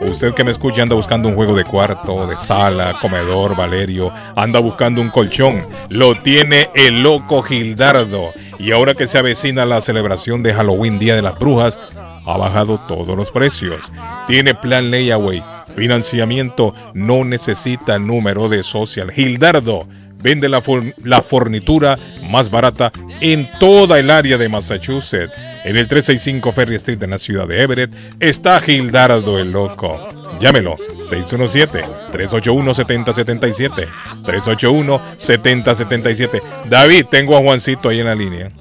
Usted 0.01 0.33
que 0.33 0.43
me 0.43 0.51
escucha 0.51 0.81
anda 0.81 0.95
buscando 0.95 1.29
un 1.29 1.35
juego 1.35 1.55
de 1.55 1.63
cuarto, 1.63 2.25
de 2.25 2.37
sala, 2.37 2.95
comedor, 3.01 3.55
Valerio, 3.55 4.11
anda 4.35 4.59
buscando 4.59 5.01
un 5.01 5.09
colchón. 5.09 5.65
Lo 5.89 6.15
tiene 6.15 6.69
el 6.73 7.03
loco 7.03 7.41
Gildardo. 7.43 8.31
Y 8.57 8.71
ahora 8.71 8.95
que 8.95 9.07
se 9.07 9.17
avecina 9.17 9.65
la 9.65 9.81
celebración 9.81 10.43
de 10.43 10.53
Halloween, 10.53 10.99
Día 10.99 11.15
de 11.15 11.21
las 11.21 11.37
Brujas, 11.37 11.79
ha 12.25 12.37
bajado 12.37 12.79
todos 12.87 13.15
los 13.15 13.31
precios. 13.31 13.81
Tiene 14.27 14.55
plan 14.55 14.91
layaway, 14.91 15.43
financiamiento, 15.75 16.73
no 16.93 17.23
necesita 17.23 17.99
número 17.99 18.49
de 18.49 18.63
social. 18.63 19.11
Gildardo 19.11 19.87
vende 20.21 20.49
la, 20.49 20.59
for- 20.61 20.93
la 21.03 21.21
fornitura 21.21 21.97
más 22.29 22.49
barata 22.49 22.91
en 23.21 23.49
toda 23.59 23.99
el 23.99 24.09
área 24.11 24.37
de 24.37 24.49
Massachusetts. 24.49 25.33
En 25.63 25.77
el 25.77 25.87
365 25.87 26.51
Ferry 26.51 26.75
Street 26.75 27.01
en 27.03 27.11
la 27.11 27.17
ciudad 27.17 27.47
de 27.47 27.61
Everett 27.63 27.91
está 28.19 28.59
Gildardo 28.61 29.39
el 29.39 29.51
Loco. 29.51 30.07
Llámelo 30.39 30.75
617-381-7077. 31.09 33.87
381-7077. 34.23 36.41
David, 36.69 37.05
tengo 37.09 37.35
a 37.37 37.41
Juancito 37.41 37.89
ahí 37.89 37.99
en 37.99 38.05
la 38.05 38.15
línea. 38.15 38.51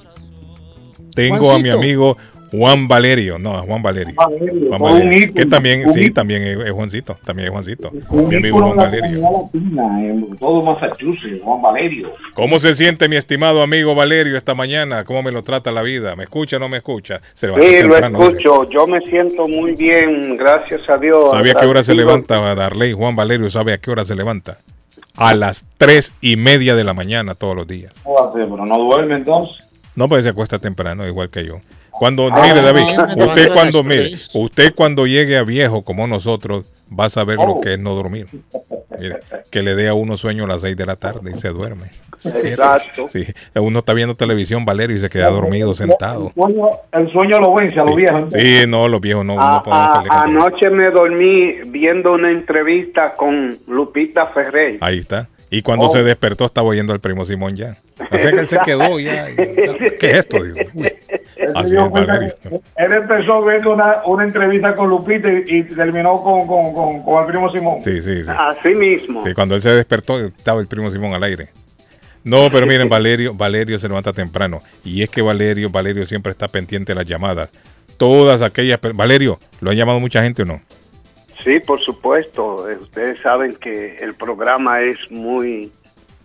Tengo 1.15 1.53
a 1.53 1.59
mi 1.59 1.71
amigo 1.71 2.17
Juan 2.51 2.89
Valerio. 2.89 3.39
No, 3.39 3.63
Juan 3.63 3.83
Valerio. 3.83 4.15
Valerio, 4.17 4.69
Juan 4.69 4.81
Valerio. 4.81 5.35
Que 5.35 5.47
también, 5.47 5.87
un 5.87 5.93
sí, 5.93 6.11
también 6.11 6.43
es, 6.43 6.71
Juancito. 6.73 7.19
También 7.25 7.49
es 7.49 7.53
Juancito. 7.53 7.91
Un 8.11 8.29
Mi 8.29 8.37
amigo 8.37 8.59
Juan 8.61 8.77
Valerio. 8.77 9.21
latina 9.53 10.01
en 10.01 10.37
todo 10.39 10.63
Massachusetts, 10.63 11.41
Juan 11.43 11.63
Valerio. 11.63 12.13
¿Cómo 12.35 12.59
se 12.59 12.75
siente 12.75 13.09
mi 13.09 13.17
estimado 13.17 13.63
amigo 13.63 13.95
Valerio 13.95 14.37
esta 14.37 14.55
mañana? 14.55 15.05
¿Cómo 15.05 15.23
me 15.23 15.33
lo 15.33 15.43
trata 15.43 15.71
la 15.73 15.83
vida? 15.83 16.17
¿Me 16.17 16.25
escucha 16.25 16.57
o 16.57 16.61
no 16.61 16.69
me 16.69 16.79
escucha? 16.79 17.21
Se 17.35 17.47
Sí, 17.49 17.53
lo 17.53 17.57
temprano, 17.57 18.23
escucho. 18.23 18.69
Yo 18.71 18.87
me 18.87 19.01
siento 19.01 19.47
muy 19.49 19.75
bien, 19.75 20.37
gracias 20.37 20.89
a 20.89 20.97
Dios. 20.99 21.31
¿Sabe 21.31 21.51
a 21.51 21.55
qué 21.55 21.67
hora 21.67 21.83
se 21.83 21.95
levanta 21.95 22.55
Darley? 22.55 22.93
Juan 22.93 23.15
Valerio 23.17 23.51
sabe 23.51 23.73
a 23.73 23.79
qué 23.79 23.91
hora 23.91 24.05
se 24.05 24.15
levanta. 24.15 24.59
A 25.17 25.35
las 25.35 25.65
tres 25.79 26.13
y 26.21 26.37
media 26.37 26.77
de 26.77 26.85
la 26.85 26.95
mañana 26.95 27.35
todos 27.35 27.57
los 27.57 27.67
días. 27.67 27.93
Joder, 28.05 28.47
Pero 28.49 28.65
no 28.65 28.79
duerme 28.79 29.17
entonces. 29.17 29.69
No, 29.97 30.09
pues 30.09 30.23
se 30.23 30.31
acuesta 30.31 30.61
temprano, 30.61 31.07
igual 31.09 31.29
que 31.29 31.45
yo. 31.45 31.59
Cuando, 31.99 32.29
Ah, 32.33 32.41
mire 32.43 32.63
David, 32.63 32.83
usted 33.17 33.51
a 33.51 33.55
cuando, 33.55 33.83
mire, 33.85 34.15
usted 34.35 34.75
cuando 34.75 35.07
llegue 35.07 35.37
a 35.37 35.43
viejo 35.43 35.83
como 35.83 36.07
nosotros, 36.07 36.65
va 36.99 37.07
a 37.07 37.11
saber 37.11 37.37
lo 37.37 37.53
Oh. 37.55 37.61
que 37.61 37.75
es 37.75 37.79
no 37.79 37.95
dormir. 37.95 38.27
Mire, 38.99 39.17
que 39.51 39.63
le 39.63 39.75
dé 39.75 39.89
a 39.89 39.95
uno 39.95 40.17
sueño 40.17 40.45
a 40.45 40.47
las 40.49 40.61
seis 40.63 40.77
de 40.77 40.87
la 40.87 40.97
tarde 40.97 41.33
y 41.35 41.39
se 41.39 41.49
duerme. 41.49 41.87
Exacto. 42.25 43.09
Sí, 43.13 43.25
uno 43.55 43.79
está 43.81 43.93
viendo 43.93 44.17
televisión, 44.17 44.65
Valerio, 44.65 44.97
y 44.97 45.01
se 45.01 45.09
queda 45.09 45.31
dormido 45.31 45.75
sentado. 45.75 46.33
El 46.37 46.43
sueño, 46.43 46.69
el 46.93 47.13
sueño 47.13 47.39
lo 47.41 47.55
vence 47.55 47.79
a 47.79 47.85
los 47.85 47.95
viejos. 47.95 48.33
Sí, 48.33 48.65
no, 48.67 48.89
los 48.89 49.01
viejos 49.01 49.25
no, 49.25 49.37
Ah, 49.41 49.63
no 49.65 49.73
ah, 49.73 50.03
pelear. 50.03 50.25
anoche 50.27 50.71
me 50.71 50.89
dormí 50.91 51.53
viendo 51.67 52.13
una 52.15 52.31
entrevista 52.33 53.15
con 53.15 53.57
Lupita 53.69 54.27
Ferrey. 54.29 54.79
Ahí 54.81 54.99
está. 54.99 55.29
Y 55.51 55.63
cuando 55.63 55.87
Oh. 55.87 55.93
se 55.93 56.03
despertó 56.03 56.45
estaba 56.47 56.69
oyendo 56.69 56.93
al 56.93 57.01
primo 57.01 57.25
Simón 57.25 57.57
ya. 57.57 57.77
Así 58.11 58.29
que 58.29 58.41
él 58.41 58.49
se 58.49 58.59
quedó 58.65 58.99
ya. 59.01 59.27
¿Qué 59.37 59.97
es 60.11 60.15
esto? 60.19 60.43
Digo, 60.43 60.57
uy. 60.75 60.93
Así 61.55 61.71
dio 61.71 61.93
es, 61.97 62.37
Él 62.77 62.93
empezó 62.93 63.45
viendo 63.45 63.73
una, 63.73 64.03
una 64.07 64.25
entrevista 64.25 64.75
con 64.75 64.89
Lupita 64.89 65.33
y, 65.33 65.45
y 65.47 65.63
terminó 65.65 66.17
con, 66.23 66.47
con, 66.47 66.73
con, 66.73 67.03
con 67.03 67.25
el 67.25 67.31
primo 67.31 67.51
Simón. 67.51 67.81
Sí, 67.83 68.03
sí, 68.03 68.25
sí. 68.25 68.31
Así 68.37 68.75
mismo. 68.75 69.25
Sí, 69.25 69.35
cuando 69.35 69.55
él 69.55 69.63
se 69.63 69.71
despertó 69.71 70.19
estaba 70.19 70.61
el 70.61 70.67
primo 70.67 70.91
Simón 70.91 71.15
al 71.15 71.23
aire. 71.23 71.49
No, 72.25 72.49
pero 72.51 72.67
miren, 72.67 72.89
Valerio, 72.91 73.35
Valerio 73.35 73.79
se 73.79 73.89
levanta 73.89 74.13
temprano. 74.13 74.61
Y 74.85 75.03
es 75.03 75.11
que 75.11 75.23
Valerio, 75.23 75.71
Valerio 75.71 76.07
siempre 76.07 76.33
está 76.33 76.49
pendiente 76.49 76.93
de 76.93 76.97
las 76.97 77.07
llamadas. 77.07 77.51
Todas 77.97 78.43
aquellas... 78.43 78.81
Valerio, 78.95 79.39
¿lo 79.61 79.71
han 79.71 79.77
llamado 79.77 80.01
mucha 80.01 80.23
gente 80.23 80.43
o 80.43 80.45
no? 80.45 80.61
Sí, 81.45 81.61
por 81.61 81.81
supuesto. 81.81 82.69
Eh, 82.69 82.77
Ustedes 82.81 83.21
saben 83.21 83.55
que 83.57 83.97
el 83.99 84.15
programa 84.15 84.81
es 84.81 84.97
muy 85.11 85.73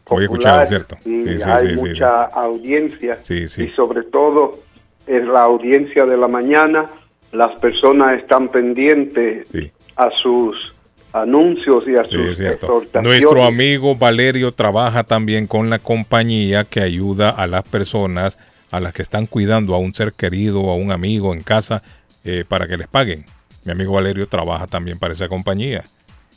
Hoy 0.09 0.21
he 0.21 0.25
escuchado, 0.25 0.59
popular 0.61 0.67
¿cierto? 0.67 0.97
y 1.05 1.23
Sí, 1.23 1.37
sí, 1.37 1.43
hay 1.49 1.67
sí, 1.67 1.73
sí, 1.73 1.79
mucha 1.79 2.23
audiencia. 2.25 3.17
Sí, 3.23 3.47
sí. 3.47 3.63
Y 3.65 3.69
sobre 3.69 4.03
todo 4.03 4.59
es 5.07 5.25
la 5.25 5.43
audiencia 5.43 6.05
de 6.05 6.17
la 6.17 6.27
mañana. 6.27 6.85
Las 7.31 7.59
personas 7.59 8.19
están 8.19 8.49
pendientes 8.49 9.47
a 9.95 10.09
sus 10.11 10.73
anuncios 11.13 11.83
y 11.87 11.95
a 11.95 12.03
Sí, 12.03 12.11
sus 12.11 12.39
exhortaciones. 12.39 13.21
Nuestro 13.21 13.43
amigo 13.43 13.95
Valerio 13.95 14.51
trabaja 14.51 15.03
también 15.03 15.47
con 15.47 15.69
la 15.69 15.79
compañía 15.79 16.63
que 16.63 16.81
ayuda 16.81 17.29
a 17.29 17.47
las 17.47 17.63
personas 17.63 18.37
a 18.71 18.79
las 18.79 18.93
que 18.93 19.03
están 19.03 19.27
cuidando 19.27 19.75
a 19.75 19.77
un 19.77 19.93
ser 19.93 20.13
querido 20.13 20.61
o 20.61 20.71
a 20.71 20.75
un 20.75 20.91
amigo 20.91 21.33
en 21.33 21.41
casa 21.41 21.83
eh, 22.23 22.43
para 22.47 22.67
que 22.67 22.77
les 22.77 22.87
paguen. 22.87 23.23
Mi 23.65 23.71
amigo 23.71 23.93
Valerio 23.93 24.27
trabaja 24.27 24.65
también 24.65 24.97
para 24.97 25.13
esa 25.13 25.27
compañía. 25.29 25.83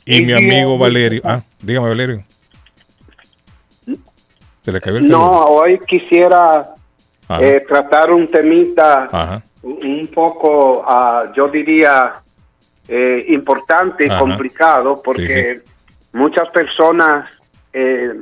Y 0.05 0.17
Y 0.17 0.21
mi 0.21 0.27
sí, 0.27 0.33
amigo 0.33 0.77
Valerio... 0.77 1.21
Ah, 1.25 1.41
dígame 1.61 1.89
Valerio. 1.89 2.23
Se 4.63 4.71
le 4.71 4.81
cayó 4.81 4.97
el 4.97 5.05
No, 5.05 5.17
teléfono. 5.29 5.45
hoy 5.45 5.79
quisiera. 5.87 6.73
Eh, 7.41 7.63
tratar 7.67 8.11
un 8.11 8.27
temita 8.27 9.07
Ajá. 9.11 9.41
un 9.63 10.07
poco, 10.13 10.83
ah, 10.87 11.31
yo 11.35 11.47
diría, 11.47 12.13
eh, 12.87 13.25
importante 13.29 14.05
y 14.05 14.09
Ajá. 14.09 14.19
complicado 14.19 15.01
porque 15.03 15.61
muchas 16.13 16.49
personas 16.49 17.29
eh, 17.73 18.13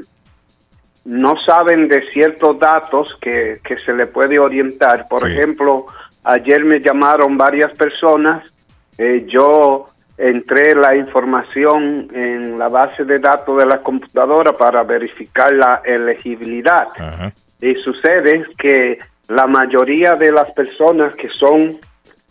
no 1.06 1.36
saben 1.42 1.88
de 1.88 2.02
ciertos 2.12 2.58
datos 2.58 3.16
que, 3.22 3.60
que 3.64 3.78
se 3.78 3.94
le 3.94 4.08
puede 4.08 4.40
orientar. 4.40 5.08
Por 5.08 5.22
Sí. 5.26 5.34
ejemplo, 5.38 5.86
ayer 6.24 6.66
me 6.66 6.80
llamaron 6.80 7.38
varias 7.38 7.72
personas, 7.74 8.52
eh, 8.98 9.26
yo 9.30 9.86
entré 10.18 10.74
la 10.74 10.96
información 10.96 12.08
en 12.14 12.58
la 12.58 12.70
base 12.70 13.04
de 13.04 13.20
datos 13.20 13.58
de 13.60 13.66
la 13.66 13.80
computadora 13.82 14.54
para 14.54 14.82
verificar 14.84 15.54
la 15.54 15.82
elegibilidad. 15.86 16.88
Ajá. 16.98 17.32
Y 17.66 17.74
sucede 17.82 18.46
que 18.60 19.00
la 19.28 19.48
mayoría 19.48 20.14
de 20.14 20.32
las 20.32 20.52
personas 20.52 21.16
que 21.16 21.30
son 21.30 21.76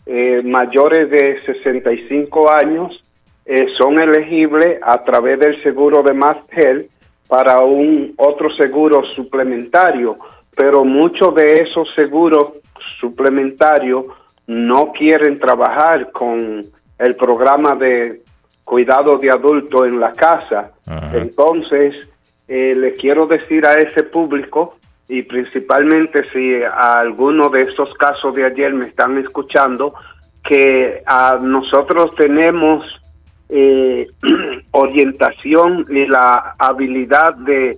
eh, 0.05 0.41
mayores 0.41 1.09
de 1.09 1.41
65 1.45 2.49
años 2.53 3.03
eh, 3.45 3.65
son 3.77 3.99
elegibles 3.99 4.79
a 4.81 5.03
través 5.03 5.37
del 5.41 5.61
seguro 5.61 6.03
de 6.03 6.13
Health 6.51 6.89
para 7.27 7.57
un 7.65 8.13
otro 8.15 8.49
seguro 8.55 9.03
suplementario, 9.13 10.15
pero 10.55 10.85
muchos 10.85 11.35
de 11.35 11.63
esos 11.63 11.93
seguros 11.93 12.53
suplementarios 13.01 14.05
no 14.47 14.93
quieren 14.93 15.37
trabajar 15.37 16.13
con 16.13 16.61
el 16.97 17.15
programa 17.17 17.75
de 17.75 18.21
cuidado 18.63 19.17
de 19.17 19.31
adulto 19.31 19.85
en 19.85 19.99
la 19.99 20.13
casa. 20.13 20.71
Entonces, 21.11 21.93
eh, 22.47 22.73
le 22.73 22.93
quiero 22.93 23.27
decir 23.27 23.65
a 23.65 23.73
ese 23.73 24.03
público 24.03 24.77
y 25.07 25.21
principalmente 25.23 26.23
si 26.31 26.63
a 26.63 26.99
alguno 26.99 27.49
de 27.49 27.61
estos 27.63 27.93
casos 27.95 28.33
de 28.35 28.45
ayer 28.45 28.73
me 28.73 28.87
están 28.87 29.17
escuchando, 29.17 29.93
que 30.43 31.01
a 31.05 31.37
nosotros 31.41 32.13
tenemos 32.15 32.83
eh, 33.49 34.07
orientación 34.71 35.85
y 35.89 36.05
la 36.07 36.55
habilidad 36.57 37.35
de 37.35 37.77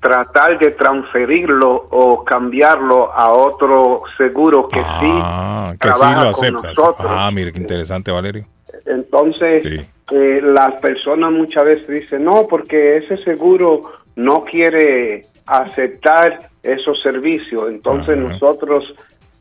tratar 0.00 0.58
de 0.58 0.72
transferirlo 0.72 1.86
o 1.90 2.24
cambiarlo 2.24 3.12
a 3.12 3.32
otro 3.32 4.02
seguro 4.16 4.68
que 4.68 4.80
Ah, 4.84 5.70
sí 5.72 5.78
que 5.78 5.88
sí 5.92 5.98
trabaja 6.00 6.24
lo 6.24 6.32
con 6.32 6.44
aceptas. 6.44 6.76
nosotros. 6.76 7.06
Ah, 7.08 7.30
mire 7.32 7.52
qué 7.52 7.58
interesante, 7.60 8.10
Valerio. 8.10 8.44
Entonces, 8.86 9.62
Sí. 9.62 9.80
eh, 10.12 10.40
las 10.42 10.74
personas 10.80 11.30
muchas 11.30 11.64
veces 11.64 11.86
dicen, 11.88 12.24
no, 12.24 12.46
porque 12.48 12.96
ese 12.96 13.16
seguro 13.22 13.80
no 14.16 14.42
quiere 14.44 15.22
aceptar 15.46 16.50
esos 16.62 17.00
servicios. 17.02 17.64
Entonces 17.68 18.16
nosotros 18.16 18.94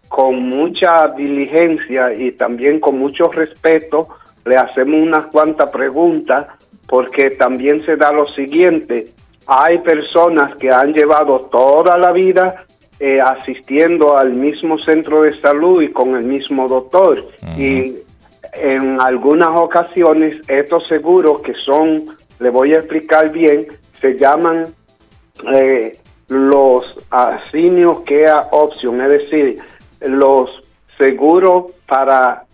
con 0.07 0.49
mucha 0.49 1.07
diligencia 1.15 2.13
y 2.13 2.33
también 2.33 2.79
con 2.79 2.99
mucho 2.99 3.29
respeto 3.29 4.09
le 4.45 4.57
hacemos 4.57 4.99
unas 4.99 5.27
cuantas 5.27 5.69
preguntas 5.69 6.47
porque 6.87 7.31
también 7.31 7.85
se 7.85 7.95
da 7.95 8.11
lo 8.11 8.25
siguiente, 8.25 9.07
hay 9.47 9.79
personas 9.79 10.55
que 10.55 10.69
han 10.69 10.93
llevado 10.93 11.39
toda 11.51 11.97
la 11.97 12.11
vida 12.11 12.65
eh, 12.99 13.19
asistiendo 13.21 14.17
al 14.17 14.33
mismo 14.33 14.77
centro 14.77 15.21
de 15.21 15.33
salud 15.39 15.81
y 15.81 15.89
con 15.89 16.15
el 16.15 16.25
mismo 16.25 16.67
doctor. 16.67 17.25
Y 17.57 17.95
en 18.53 19.01
algunas 19.01 19.49
ocasiones 19.49 20.41
estos 20.47 20.85
seguros 20.87 21.41
que 21.41 21.53
son, 21.53 22.05
le 22.39 22.49
voy 22.49 22.73
a 22.73 22.79
explicar 22.79 23.31
bien, 23.31 23.67
se 23.99 24.17
llaman 24.17 24.67
eh, 25.53 25.97
los 26.31 26.97
Senior 27.51 28.05
Care 28.05 28.47
Option, 28.51 29.01
es 29.01 29.09
decir, 29.09 29.57
los 29.99 30.49
seguros 30.97 31.71
para 31.85 32.45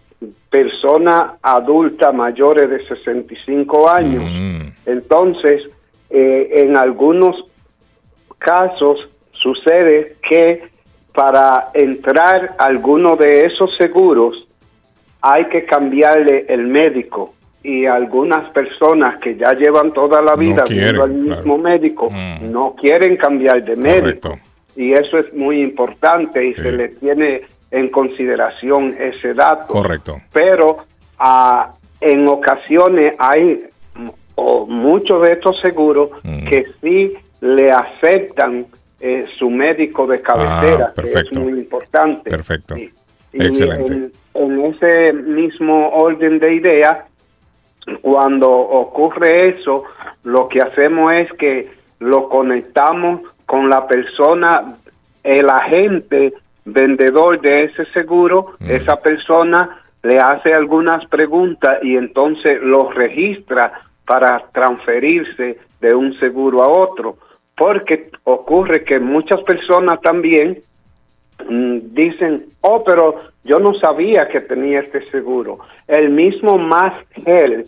personas 0.49 1.33
adultas 1.43 2.11
mayores 2.11 2.69
de 2.71 2.87
65 2.87 3.87
años. 3.87 4.23
Entonces, 4.85 5.69
eh, 6.09 6.49
en 6.53 6.75
algunos 6.75 7.35
casos 8.39 9.09
sucede 9.31 10.15
que 10.27 10.69
para 11.13 11.69
entrar 11.75 12.55
a 12.57 12.65
alguno 12.65 13.15
de 13.15 13.41
esos 13.41 13.75
seguros 13.77 14.47
hay 15.21 15.45
que 15.45 15.65
cambiarle 15.65 16.47
el 16.49 16.65
médico 16.65 17.33
y 17.67 17.85
algunas 17.85 18.49
personas 18.51 19.19
que 19.19 19.35
ya 19.35 19.51
llevan 19.51 19.91
toda 19.91 20.21
la 20.21 20.35
vida 20.37 20.63
viendo 20.63 21.03
al 21.03 21.09
quieren, 21.11 21.29
mismo 21.29 21.57
médico 21.57 22.09
no 22.41 22.73
quieren 22.79 23.17
cambiar 23.17 23.61
de 23.65 23.75
médico 23.75 24.39
y 24.77 24.93
eso 24.93 25.17
es 25.17 25.33
muy 25.33 25.61
importante 25.61 26.45
y 26.45 26.53
se 26.53 26.71
le 26.71 26.87
tiene 26.87 27.41
en 27.69 27.89
consideración 27.89 28.95
ese 28.97 29.33
dato 29.33 29.67
Correcto. 29.67 30.21
pero 30.31 30.77
ah, 31.19 31.71
en 31.99 32.25
ocasiones 32.29 33.15
hay 33.19 33.65
mm, 33.95 34.09
o 34.35 34.65
muchos 34.65 35.27
de 35.27 35.33
estos 35.33 35.59
seguros 35.59 36.11
que 36.23 36.63
sí 36.81 37.17
le 37.41 37.69
aceptan 37.69 38.65
eh, 39.01 39.25
su 39.37 39.49
médico 39.49 40.07
de 40.07 40.21
cabecera, 40.21 40.93
Ah, 40.95 41.01
que 41.01 41.09
es 41.11 41.33
muy 41.33 41.59
importante. 41.59 42.29
Perfecto. 42.31 42.75
Y 42.77 42.91
Excelente. 43.33 43.93
En, 43.93 44.11
en 44.33 44.61
ese 44.73 45.13
mismo 45.13 45.89
orden 45.89 46.39
de 46.39 46.55
idea, 46.55 47.05
cuando 48.01 48.51
ocurre 48.51 49.49
eso, 49.49 49.83
lo 50.23 50.47
que 50.47 50.61
hacemos 50.61 51.13
es 51.13 51.31
que 51.33 51.69
lo 51.99 52.29
conectamos 52.29 53.21
con 53.45 53.69
la 53.69 53.87
persona, 53.87 54.77
el 55.23 55.49
agente 55.49 56.33
vendedor 56.65 57.39
de 57.39 57.65
ese 57.65 57.85
seguro, 57.93 58.55
esa 58.59 58.97
persona 58.97 59.81
le 60.03 60.19
hace 60.19 60.53
algunas 60.53 61.05
preguntas 61.07 61.79
y 61.81 61.95
entonces 61.95 62.61
lo 62.61 62.91
registra 62.91 63.81
para 64.05 64.43
transferirse 64.53 65.57
de 65.81 65.95
un 65.95 66.17
seguro 66.19 66.63
a 66.63 66.67
otro. 66.67 67.17
Porque 67.55 68.11
ocurre 68.23 68.83
que 68.83 68.99
muchas 68.99 69.41
personas 69.41 69.99
también 70.01 70.59
mm, 71.49 71.77
dicen, 71.91 72.45
oh, 72.61 72.83
pero 72.83 73.15
yo 73.43 73.59
no 73.59 73.73
sabía 73.75 74.27
que 74.27 74.41
tenía 74.41 74.81
este 74.81 75.09
seguro. 75.09 75.59
El 75.87 76.09
mismo 76.09 76.57
más 76.57 76.93
gel, 77.25 77.65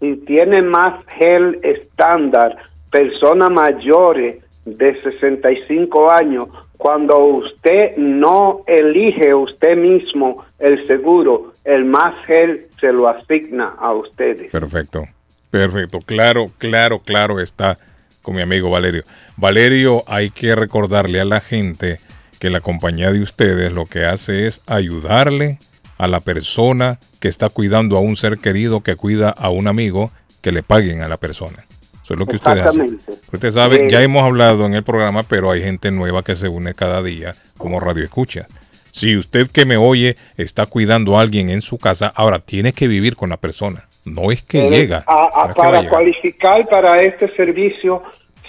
si 0.00 0.16
tiene 0.16 0.62
más 0.62 1.04
gel 1.18 1.58
estándar, 1.62 2.56
personas 2.90 3.50
mayores 3.50 4.42
de 4.64 5.00
65 5.00 6.12
años, 6.12 6.48
cuando 6.76 7.18
usted 7.18 7.96
no 7.96 8.60
elige 8.66 9.34
usted 9.34 9.76
mismo 9.76 10.44
el 10.58 10.86
seguro, 10.86 11.52
el 11.64 11.84
más 11.84 12.14
gel 12.26 12.66
se 12.80 12.92
lo 12.92 13.08
asigna 13.08 13.74
a 13.78 13.92
ustedes. 13.92 14.50
Perfecto. 14.50 15.04
Perfecto. 15.50 16.00
Claro, 16.04 16.50
claro, 16.58 17.00
claro 17.00 17.40
está 17.40 17.78
con 18.22 18.36
mi 18.36 18.42
amigo 18.42 18.70
Valerio. 18.70 19.02
Valerio, 19.36 20.02
hay 20.06 20.30
que 20.30 20.54
recordarle 20.54 21.20
a 21.20 21.24
la 21.24 21.40
gente 21.40 21.98
que 22.38 22.50
la 22.50 22.60
compañía 22.60 23.10
de 23.10 23.22
ustedes 23.22 23.72
lo 23.72 23.86
que 23.86 24.04
hace 24.04 24.46
es 24.46 24.62
ayudarle 24.68 25.58
a 25.98 26.08
la 26.08 26.20
persona 26.20 26.98
que 27.20 27.28
está 27.28 27.48
cuidando 27.48 27.96
a 27.96 28.00
un 28.00 28.16
ser 28.16 28.38
querido 28.38 28.80
que 28.80 28.96
cuida 28.96 29.30
a 29.30 29.50
un 29.50 29.66
amigo 29.66 30.10
que 30.40 30.52
le 30.52 30.62
paguen 30.62 31.02
a 31.02 31.08
la 31.08 31.16
persona. 31.16 31.64
Eso 32.02 32.14
es 32.14 32.20
lo 32.20 32.26
que 32.26 32.36
ustedes 32.36 32.64
hacen. 32.64 32.98
Usted 33.32 33.50
sabe, 33.50 33.86
Eh, 33.86 33.90
ya 33.90 34.02
hemos 34.02 34.22
hablado 34.22 34.64
en 34.64 34.74
el 34.74 34.82
programa, 34.82 35.24
pero 35.24 35.50
hay 35.50 35.60
gente 35.62 35.90
nueva 35.90 36.22
que 36.22 36.36
se 36.36 36.48
une 36.48 36.72
cada 36.74 37.02
día 37.02 37.34
como 37.58 37.80
radio 37.80 38.04
escucha. 38.04 38.46
Si 38.92 39.16
usted 39.16 39.48
que 39.50 39.66
me 39.66 39.76
oye 39.76 40.16
está 40.36 40.64
cuidando 40.66 41.18
a 41.18 41.20
alguien 41.20 41.50
en 41.50 41.60
su 41.60 41.76
casa, 41.78 42.10
ahora 42.16 42.38
tiene 42.38 42.72
que 42.72 42.88
vivir 42.88 43.14
con 43.16 43.28
la 43.30 43.36
persona. 43.36 43.84
No 44.04 44.32
es 44.32 44.42
que 44.42 44.66
Eh, 44.66 44.70
llega. 44.70 45.04
a- 45.06 45.42
a- 45.44 45.48
que 45.48 45.54
para 45.60 45.86
cualificar 45.88 46.66
para 46.68 46.92
este 47.00 47.30
servicio, 47.34 48.02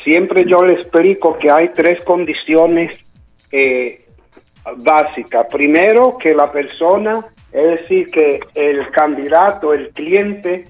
siempre 0.04 0.46
yo 0.48 0.64
le 0.66 0.74
explico 0.76 1.38
que 1.38 1.52
hay 1.52 1.70
tres 1.76 2.02
condiciones 2.04 2.96
eh, 3.52 4.06
básicas. 4.78 5.48
Primero, 5.52 6.18
que 6.18 6.34
la 6.34 6.52
persona, 6.52 7.26
es 7.52 7.82
decir, 7.82 8.12
que 8.12 8.40
el 8.56 8.90
candidato, 8.92 9.74
el 9.74 9.90
cliente, 9.92 10.68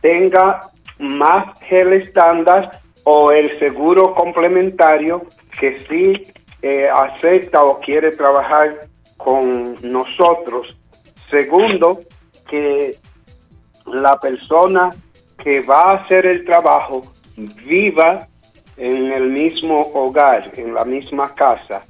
tenga 0.00 0.60
más 0.98 1.58
gel 1.60 1.92
estándar 1.92 2.80
o 3.04 3.32
el 3.32 3.58
seguro 3.58 4.14
complementario 4.14 5.22
que 5.58 5.78
sí 5.88 6.32
eh, 6.62 6.88
acepta 6.88 7.62
o 7.62 7.78
quiere 7.80 8.10
trabajar 8.12 8.88
con 9.16 9.76
nosotros. 9.82 10.76
Segundo, 11.30 12.00
que 12.48 12.94
la 13.86 14.18
persona 14.18 14.90
que 15.42 15.60
va 15.60 15.82
a 15.82 15.94
hacer 15.96 16.26
el 16.26 16.44
trabajo 16.44 17.02
viva 17.64 18.26
en 18.76 19.12
el 19.12 19.30
mismo 19.30 19.80
hogar, 19.94 20.50
en 20.56 20.74
la 20.74 20.84
misma 20.84 21.34
casa. 21.34 21.82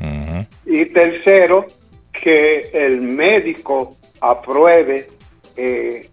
Y 0.65 0.86
tercero, 0.86 1.66
que 2.12 2.70
el 2.73 3.01
médico 3.01 3.94
apruebe 4.20 5.09
eh, 5.57 6.09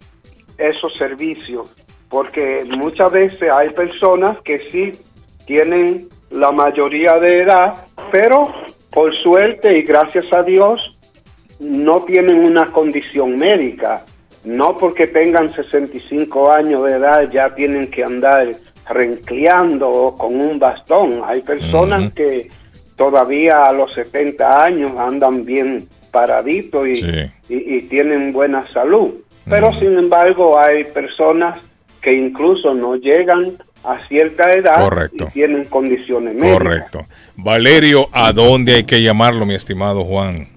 esos 0.57 0.95
servicios, 0.97 1.73
porque 2.09 2.65
muchas 2.69 3.11
veces 3.11 3.51
hay 3.51 3.69
personas 3.69 4.41
que 4.41 4.59
sí 4.69 4.91
tienen 5.45 6.07
la 6.31 6.51
mayoría 6.51 7.13
de 7.19 7.41
edad, 7.41 7.85
pero 8.11 8.53
por 8.91 9.15
suerte 9.15 9.77
y 9.77 9.81
gracias 9.83 10.25
a 10.33 10.43
Dios 10.43 10.99
no 11.59 12.03
tienen 12.03 12.45
una 12.45 12.71
condición 12.71 13.35
médica. 13.35 14.05
No 14.43 14.77
porque 14.77 15.07
tengan 15.07 15.51
65 15.51 16.51
años 16.51 16.83
de 16.83 16.93
edad 16.93 17.29
ya 17.31 17.53
tienen 17.55 17.89
que 17.89 18.03
andar 18.03 18.51
rencleando 18.87 19.89
o 19.89 20.15
con 20.15 20.39
un 20.39 20.59
bastón. 20.59 21.21
Hay 21.25 21.41
personas 21.41 22.13
que 22.13 22.49
todavía 22.95 23.65
a 23.65 23.73
los 23.73 23.93
70 23.93 24.63
años 24.63 24.91
andan 24.97 25.43
bien 25.43 25.87
paraditos 26.11 26.87
y, 26.87 27.31
y- 27.49 27.75
y 27.77 27.81
tienen 27.83 28.33
buena 28.33 28.65
salud. 28.67 29.13
Pero 29.47 29.71
sin 29.73 29.97
embargo 29.97 30.57
hay 30.59 30.83
personas 30.85 31.59
que 32.01 32.13
incluso 32.13 32.73
no 32.73 32.95
llegan 32.95 33.53
a 33.83 33.99
cierta 34.07 34.49
edad 34.51 34.81
Correcto. 34.81 35.25
y 35.25 35.31
tienen 35.33 35.65
condiciones 35.65 36.33
médicas. 36.35 36.57
Correcto. 36.57 37.01
Valerio, 37.37 38.07
¿a 38.11 38.31
dónde 38.33 38.75
hay 38.75 38.83
que 38.85 39.01
llamarlo, 39.03 39.45
mi 39.45 39.53
estimado 39.53 40.03
Juan? 40.03 40.47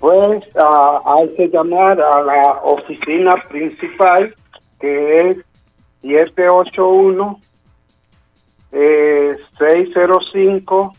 Pues 0.00 0.44
ah, 0.56 1.00
hay 1.18 1.28
que 1.34 1.48
llamar 1.48 2.00
a 2.00 2.22
la 2.22 2.42
oficina 2.62 3.34
principal 3.48 4.34
que 4.80 5.30
es 5.30 5.36
781 6.02 7.40
eh, 8.72 9.36
605 9.58 10.94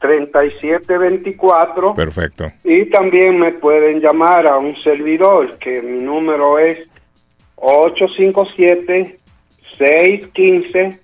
3724 0.00 1.94
Perfecto. 1.94 2.46
y 2.64 2.86
también 2.86 3.38
me 3.38 3.52
pueden 3.52 4.00
llamar 4.00 4.46
a 4.46 4.56
un 4.56 4.74
servidor 4.82 5.58
que 5.58 5.82
mi 5.82 6.02
número 6.02 6.58
es 6.58 6.78
857 7.56 9.18
615 9.78 10.98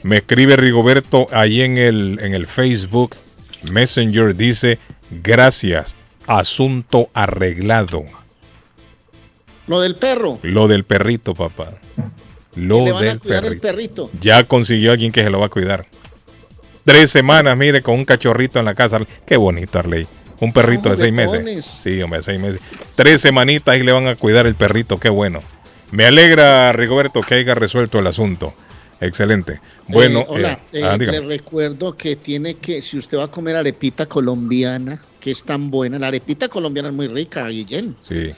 Me 0.04 0.18
escribe 0.18 0.56
Rigoberto 0.56 1.28
ahí 1.34 1.62
en 1.62 1.78
el, 1.78 2.20
en 2.22 2.34
el 2.34 2.48
Facebook 2.48 3.18
Messenger. 3.70 4.34
Dice, 4.34 4.80
gracias, 5.12 5.94
asunto 6.26 7.10
arreglado. 7.14 8.06
Lo 9.68 9.82
del 9.82 9.96
perro. 9.96 10.40
Lo 10.44 10.70
del 10.70 10.86
perrito, 10.86 11.36
papá. 11.36 11.72
Lo 12.56 12.86
le 12.86 12.92
van 12.94 13.04
a 13.04 13.08
del 13.08 13.20
cuidar 13.20 13.44
el 13.44 13.60
perrito. 13.60 14.06
perrito. 14.08 14.22
Ya 14.22 14.46
consiguió 14.46 14.94
alguien 14.94 15.12
que 15.12 15.22
se 15.22 15.30
lo 15.30 15.42
va 15.42 15.48
a 15.48 15.50
cuidar. 15.50 15.86
Tres 16.88 17.12
semanas, 17.12 17.58
mire, 17.58 17.82
con 17.82 17.96
un 17.96 18.06
cachorrito 18.06 18.60
en 18.60 18.66
la 18.66 18.74
casa. 18.74 19.02
Qué 19.26 19.36
bonito, 19.36 19.78
Arley. 19.78 20.08
Un 20.40 20.54
perrito 20.54 20.90
de 20.90 20.96
seis 20.96 21.12
meses. 21.12 21.80
Sí, 21.84 22.02
hombre, 22.02 22.24
seis 22.24 22.40
meses. 22.40 22.62
Tres 22.96 23.20
semanitas 23.20 23.76
y 23.76 23.84
le 23.84 23.92
van 23.92 24.08
a 24.08 24.16
cuidar 24.16 24.48
el 24.48 24.56
perrito. 24.56 24.98
Qué 24.98 25.10
bueno. 25.10 25.42
Me 25.92 26.06
alegra, 26.06 26.72
Rigoberto, 26.72 27.24
que 27.24 27.36
haya 27.36 27.56
resuelto 27.56 28.00
el 28.00 28.08
asunto. 28.08 28.54
Excelente. 29.02 29.60
Bueno, 29.90 30.20
Eh, 30.22 30.26
hola, 30.30 30.60
eh, 30.72 30.80
eh, 30.80 30.84
ah, 30.86 30.96
le 30.96 31.20
recuerdo 31.20 31.94
que 31.94 32.16
tiene 32.16 32.54
que, 32.54 32.82
si 32.82 32.98
usted 32.98 33.18
va 33.18 33.26
a 33.26 33.32
comer 33.32 33.58
arepita 33.58 34.06
colombiana, 34.06 35.02
que 35.20 35.32
es 35.32 35.44
tan 35.44 35.70
buena, 35.70 36.00
la 36.00 36.08
arepita 36.08 36.48
colombiana 36.48 36.88
es 36.88 36.96
muy 36.96 37.10
rica, 37.10 37.46
Guillén. 37.50 37.98
Sí. 38.02 38.30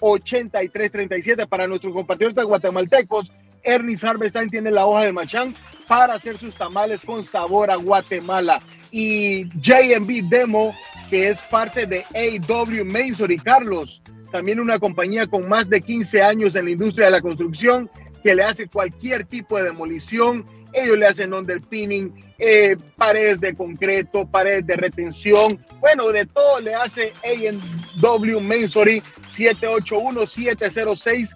781-396-8337 0.00 1.46
para 1.48 1.66
nuestros 1.66 1.92
compatriotas 1.92 2.44
guatemaltecos. 2.44 3.30
Ernest 3.62 4.04
Harvestein 4.04 4.48
tiene 4.48 4.70
la 4.70 4.86
hoja 4.86 5.04
de 5.04 5.12
machán 5.12 5.54
para 5.86 6.14
hacer 6.14 6.38
sus 6.38 6.54
tamales 6.54 7.02
con 7.02 7.24
sabor 7.26 7.70
a 7.70 7.76
Guatemala. 7.76 8.62
Y 8.90 9.44
JB 9.60 10.28
Demo, 10.30 10.74
que 11.10 11.28
es 11.28 11.42
parte 11.42 11.86
de 11.86 12.06
AW 12.14 12.86
Masonry 12.86 13.36
Carlos, 13.38 14.00
también 14.30 14.60
una 14.60 14.78
compañía 14.78 15.26
con 15.26 15.48
más 15.48 15.68
de 15.68 15.80
15 15.80 16.22
años 16.22 16.54
en 16.54 16.66
la 16.66 16.70
industria 16.70 17.06
de 17.06 17.10
la 17.10 17.20
construcción, 17.20 17.90
que 18.22 18.36
le 18.36 18.44
hace 18.44 18.68
cualquier 18.68 19.24
tipo 19.24 19.58
de 19.58 19.64
demolición. 19.64 20.46
Ellos 20.72 20.96
le 20.98 21.08
hacen 21.08 21.34
underpinning, 21.34 22.14
eh, 22.38 22.76
paredes 22.96 23.40
de 23.40 23.54
concreto, 23.54 24.24
paredes 24.24 24.64
de 24.66 24.76
retención. 24.76 25.58
Bueno, 25.80 26.10
de 26.10 26.26
todo 26.26 26.60
le 26.60 26.76
hace 26.76 27.12
A&W 27.24 28.40
Masonry 28.40 29.02
781-706. 29.28 31.34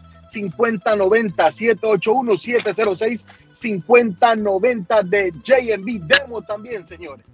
5090 3.54 5.02
de 5.02 5.30
JB 5.30 6.02
Demo 6.02 6.42
también, 6.42 6.86
señores. 6.86 7.24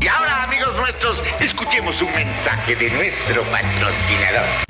Y 0.00 0.08
ahora, 0.08 0.44
amigos 0.44 0.74
nuestros, 0.76 1.22
escuchemos 1.40 2.00
un 2.02 2.12
mensaje 2.12 2.74
de 2.76 2.90
nuestro 2.90 3.42
patrocinador. 3.50 4.69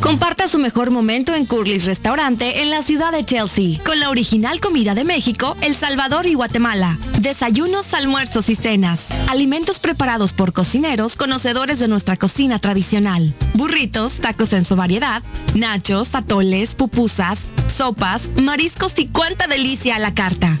Comparta 0.00 0.46
su 0.46 0.60
mejor 0.60 0.92
momento 0.92 1.34
en 1.34 1.44
Curly's 1.44 1.84
Restaurante 1.84 2.62
en 2.62 2.70
la 2.70 2.82
ciudad 2.82 3.10
de 3.10 3.24
Chelsea, 3.24 3.80
con 3.84 3.98
la 3.98 4.10
original 4.10 4.60
comida 4.60 4.94
de 4.94 5.04
México, 5.04 5.56
El 5.60 5.74
Salvador 5.74 6.26
y 6.26 6.34
Guatemala. 6.34 6.96
Desayunos, 7.20 7.92
almuerzos 7.94 8.48
y 8.48 8.54
cenas. 8.54 9.08
Alimentos 9.28 9.80
preparados 9.80 10.32
por 10.32 10.52
cocineros 10.52 11.16
conocedores 11.16 11.80
de 11.80 11.88
nuestra 11.88 12.16
cocina 12.16 12.60
tradicional. 12.60 13.34
Burritos, 13.54 14.20
tacos 14.20 14.52
en 14.52 14.64
su 14.64 14.76
variedad, 14.76 15.22
nachos, 15.54 16.14
atoles, 16.14 16.76
pupusas, 16.76 17.42
sopas, 17.66 18.28
mariscos 18.36 18.96
y 18.98 19.08
cuánta 19.08 19.48
delicia 19.48 19.96
a 19.96 19.98
la 19.98 20.14
carta. 20.14 20.60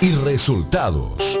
y 0.00 0.12
resultados. 0.24 1.40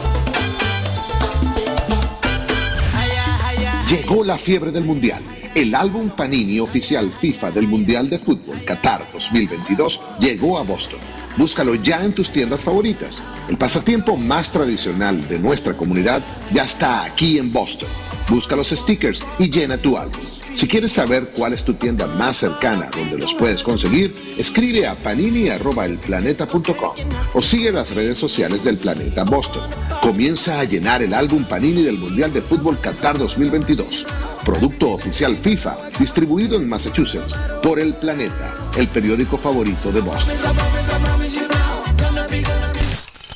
Llegó 3.91 4.23
la 4.23 4.37
fiebre 4.37 4.71
del 4.71 4.85
Mundial. 4.85 5.21
El 5.53 5.75
álbum 5.75 6.09
Panini 6.11 6.61
oficial 6.61 7.11
FIFA 7.11 7.51
del 7.51 7.67
Mundial 7.67 8.09
de 8.09 8.19
Fútbol 8.19 8.63
Qatar 8.63 9.01
2022 9.11 9.99
llegó 10.17 10.57
a 10.57 10.63
Boston. 10.63 11.01
Búscalo 11.35 11.75
ya 11.75 12.05
en 12.05 12.13
tus 12.13 12.31
tiendas 12.31 12.61
favoritas. 12.61 13.21
El 13.49 13.57
pasatiempo 13.57 14.15
más 14.15 14.49
tradicional 14.49 15.27
de 15.27 15.39
nuestra 15.39 15.73
comunidad 15.73 16.23
ya 16.53 16.63
está 16.63 17.03
aquí 17.03 17.37
en 17.37 17.51
Boston. 17.51 17.89
Busca 18.29 18.55
los 18.55 18.69
stickers 18.69 19.25
y 19.39 19.49
llena 19.49 19.77
tu 19.77 19.97
álbum. 19.97 20.23
Si 20.53 20.67
quieres 20.67 20.91
saber 20.91 21.29
cuál 21.35 21.53
es 21.53 21.63
tu 21.63 21.73
tienda 21.73 22.07
más 22.07 22.37
cercana 22.37 22.89
donde 22.95 23.17
los 23.17 23.33
puedes 23.35 23.63
conseguir, 23.63 24.13
escribe 24.37 24.85
a 24.85 24.95
panini.elplaneta.com 24.95 26.95
o 27.33 27.41
sigue 27.41 27.71
las 27.71 27.93
redes 27.95 28.17
sociales 28.17 28.63
del 28.63 28.77
Planeta 28.77 29.23
Boston. 29.23 29.63
Comienza 30.01 30.59
a 30.59 30.63
llenar 30.63 31.01
el 31.01 31.13
álbum 31.13 31.43
Panini 31.45 31.83
del 31.83 31.97
Mundial 31.97 32.33
de 32.33 32.41
Fútbol 32.41 32.79
Qatar 32.79 33.17
2022. 33.17 34.05
Producto 34.45 34.91
oficial 34.91 35.37
FIFA, 35.37 35.77
distribuido 35.99 36.57
en 36.57 36.67
Massachusetts 36.67 37.33
por 37.63 37.79
El 37.79 37.93
Planeta, 37.93 38.53
el 38.77 38.87
periódico 38.87 39.37
favorito 39.37 39.91
de 39.91 40.01
Boston. 40.01 40.35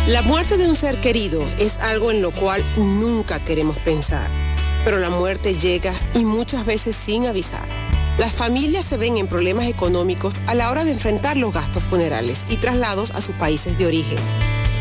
La 0.07 0.23
muerte 0.23 0.57
de 0.57 0.67
un 0.67 0.75
ser 0.75 0.99
querido 0.99 1.43
es 1.59 1.77
algo 1.79 2.11
en 2.11 2.21
lo 2.21 2.31
cual 2.31 2.61
nunca 2.77 3.39
queremos 3.39 3.77
pensar 3.77 4.51
pero 4.83 4.99
la 4.99 5.09
muerte 5.09 5.55
llega 5.55 5.93
y 6.13 6.25
muchas 6.25 6.65
veces 6.65 6.95
sin 6.95 7.25
avisar. 7.25 7.65
Las 8.17 8.33
familias 8.33 8.85
se 8.85 8.97
ven 8.97 9.17
en 9.17 9.27
problemas 9.27 9.67
económicos 9.67 10.35
a 10.47 10.53
la 10.53 10.69
hora 10.69 10.83
de 10.83 10.91
enfrentar 10.91 11.37
los 11.37 11.53
gastos 11.53 11.83
funerales 11.83 12.45
y 12.49 12.57
traslados 12.57 13.11
a 13.11 13.21
sus 13.21 13.35
países 13.35 13.77
de 13.77 13.87
origen. 13.87 14.17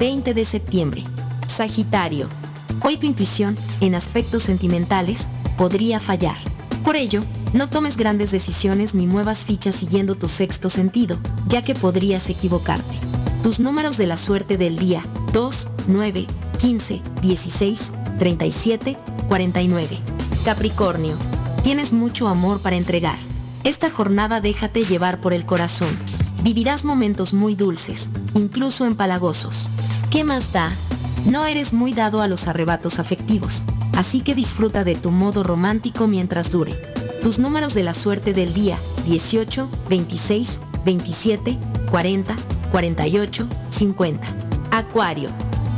20 0.00 0.32
de 0.32 0.46
septiembre. 0.46 1.04
Sagitario. 1.46 2.26
Hoy 2.82 2.96
tu 2.96 3.04
intuición, 3.04 3.54
en 3.82 3.94
aspectos 3.94 4.42
sentimentales, 4.42 5.26
podría 5.58 6.00
fallar. 6.00 6.36
Por 6.82 6.96
ello, 6.96 7.20
no 7.52 7.68
tomes 7.68 7.98
grandes 7.98 8.30
decisiones 8.30 8.94
ni 8.94 9.06
muevas 9.06 9.44
fichas 9.44 9.74
siguiendo 9.74 10.14
tu 10.14 10.26
sexto 10.26 10.70
sentido, 10.70 11.18
ya 11.48 11.60
que 11.60 11.74
podrías 11.74 12.30
equivocarte. 12.30 12.94
Tus 13.42 13.60
números 13.60 13.98
de 13.98 14.06
la 14.06 14.16
suerte 14.16 14.56
del 14.56 14.78
día 14.78 15.02
2, 15.34 15.68
9, 15.88 16.26
15, 16.58 17.02
16, 17.20 17.92
37, 18.18 18.96
49. 19.28 19.98
Capricornio. 20.46 21.14
Tienes 21.62 21.92
mucho 21.92 22.26
amor 22.26 22.62
para 22.62 22.76
entregar. 22.76 23.18
Esta 23.64 23.90
jornada 23.90 24.40
déjate 24.40 24.82
llevar 24.82 25.20
por 25.20 25.34
el 25.34 25.44
corazón. 25.44 25.94
Vivirás 26.42 26.84
momentos 26.84 27.34
muy 27.34 27.54
dulces, 27.54 28.08
incluso 28.34 28.86
empalagosos. 28.86 29.68
¿Qué 30.10 30.24
más 30.24 30.52
da? 30.52 30.72
No 31.26 31.44
eres 31.44 31.74
muy 31.74 31.92
dado 31.92 32.22
a 32.22 32.28
los 32.28 32.48
arrebatos 32.48 32.98
afectivos, 32.98 33.62
así 33.94 34.22
que 34.22 34.34
disfruta 34.34 34.82
de 34.82 34.94
tu 34.94 35.10
modo 35.10 35.42
romántico 35.42 36.08
mientras 36.08 36.50
dure. 36.50 36.72
Tus 37.20 37.38
números 37.38 37.74
de 37.74 37.82
la 37.82 37.92
suerte 37.92 38.32
del 38.32 38.54
día 38.54 38.78
18, 39.06 39.68
26, 39.90 40.60
27, 40.86 41.58
40, 41.90 42.36
48, 42.72 43.46
50. 43.68 44.26
Acuario. 44.70 45.28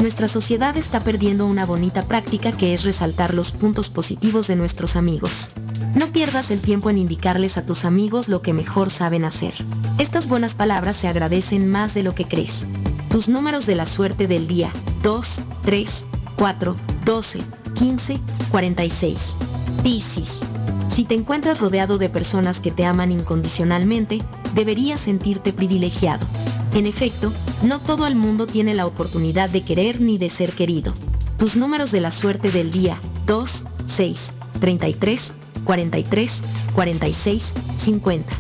Nuestra 0.03 0.27
sociedad 0.27 0.77
está 0.77 0.99
perdiendo 0.99 1.47
una 1.47 1.65
bonita 1.65 2.03
práctica 2.03 2.51
que 2.51 2.75
es 2.75 2.83
resaltar 2.83 3.35
los 3.35 3.53
puntos 3.53 3.89
positivos 3.89 4.49
de 4.49 4.57
nuestros 4.57 4.97
amigos. 4.97 5.51
No 5.95 6.11
pierdas 6.11 6.51
el 6.51 6.61
tiempo 6.61 6.91
en 6.91 6.99
indicarles 6.99 7.57
a 7.57 7.65
tus 7.65 7.85
amigos 7.85 8.29
lo 8.29 8.43
que 8.43 8.53
mejor 8.53 8.91
saben 8.91 9.25
hacer. 9.25 9.55
Estas 10.01 10.27
buenas 10.27 10.57
palabras 10.57 10.97
se 10.97 11.07
agradecen 11.07 11.71
más 11.71 11.95
de 11.95 12.03
lo 12.03 12.17
que 12.17 12.25
crees. 12.25 12.67
Tus 13.11 13.29
números 13.29 13.65
de 13.65 13.77
la 13.77 13.87
suerte 13.87 14.27
del 14.27 14.49
día 14.49 14.73
2, 15.05 15.41
3, 15.63 16.05
4, 16.37 16.77
12, 17.05 17.39
15, 17.75 18.21
46. 18.51 19.37
Piscis. 19.85 20.41
Si 20.89 21.05
te 21.05 21.15
encuentras 21.15 21.61
rodeado 21.61 21.99
de 21.99 22.09
personas 22.09 22.59
que 22.59 22.73
te 22.73 22.85
aman 22.85 23.13
incondicionalmente, 23.13 24.21
deberías 24.53 24.99
sentirte 24.99 25.53
privilegiado. 25.53 26.27
En 26.75 26.87
efecto, 26.87 27.31
no 27.63 27.81
todo 27.81 28.07
el 28.07 28.15
mundo 28.15 28.47
tiene 28.47 28.75
la 28.75 28.87
oportunidad 28.87 29.51
de 29.51 29.63
querer 29.63 30.01
ni 30.01 30.17
de 30.17 30.31
ser 30.31 30.53
querido. 30.53 30.95
Tus 31.39 31.55
números 31.57 31.91
de 31.91 32.01
la 32.01 32.11
suerte 32.11 32.51
del 32.51 32.71
día 32.71 32.99
2, 33.27 33.65
6, 33.87 34.31
33, 34.61 35.33
43, 35.65 36.43
46, 36.75 37.53
50. 37.79 38.33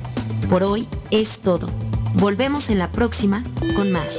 Por 0.49 0.63
hoy 0.63 0.89
es 1.11 1.41
todo. 1.41 1.69
Volvemos 2.15 2.71
en 2.71 2.79
la 2.79 2.91
próxima 2.91 3.43
con 3.77 3.93
más. 3.93 4.19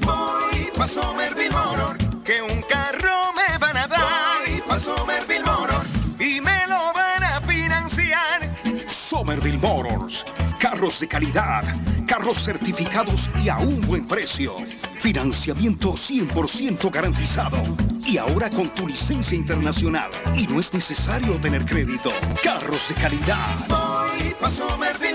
Voy 0.00 0.70
pa' 0.76 0.86
Somerville 0.86 1.50
Motor, 1.50 1.96
que 2.24 2.40
un 2.42 2.62
carro 2.62 3.32
me 3.34 3.58
van 3.58 3.76
a 3.76 3.86
dar. 3.86 4.00
Voy 4.46 4.62
pa' 4.66 4.78
Somerville 4.78 5.44
Motor 5.44 5.84
y 6.18 6.40
me 6.40 6.66
lo 6.66 6.92
van 6.94 7.22
a 7.24 7.40
financiar. 7.40 8.40
Somerville 8.88 9.58
Motors. 9.58 10.24
Carros 10.58 11.00
de 11.00 11.06
calidad, 11.06 11.62
carros 12.06 12.42
certificados 12.42 13.28
y 13.44 13.50
a 13.50 13.58
un 13.58 13.82
buen 13.82 14.06
precio. 14.06 14.54
Financiamiento 14.94 15.92
100% 15.92 16.90
garantizado. 16.90 17.62
Y 18.04 18.16
ahora 18.18 18.48
con 18.50 18.68
tu 18.70 18.86
licencia 18.86 19.36
internacional. 19.36 20.10
Y 20.34 20.46
no 20.46 20.58
es 20.58 20.72
necesario 20.72 21.38
tener 21.40 21.66
crédito. 21.66 22.10
Carros 22.42 22.88
de 22.88 22.94
calidad. 22.94 23.54
Voy 23.68 24.32
pa' 24.40 24.48
Somerville 24.48 25.05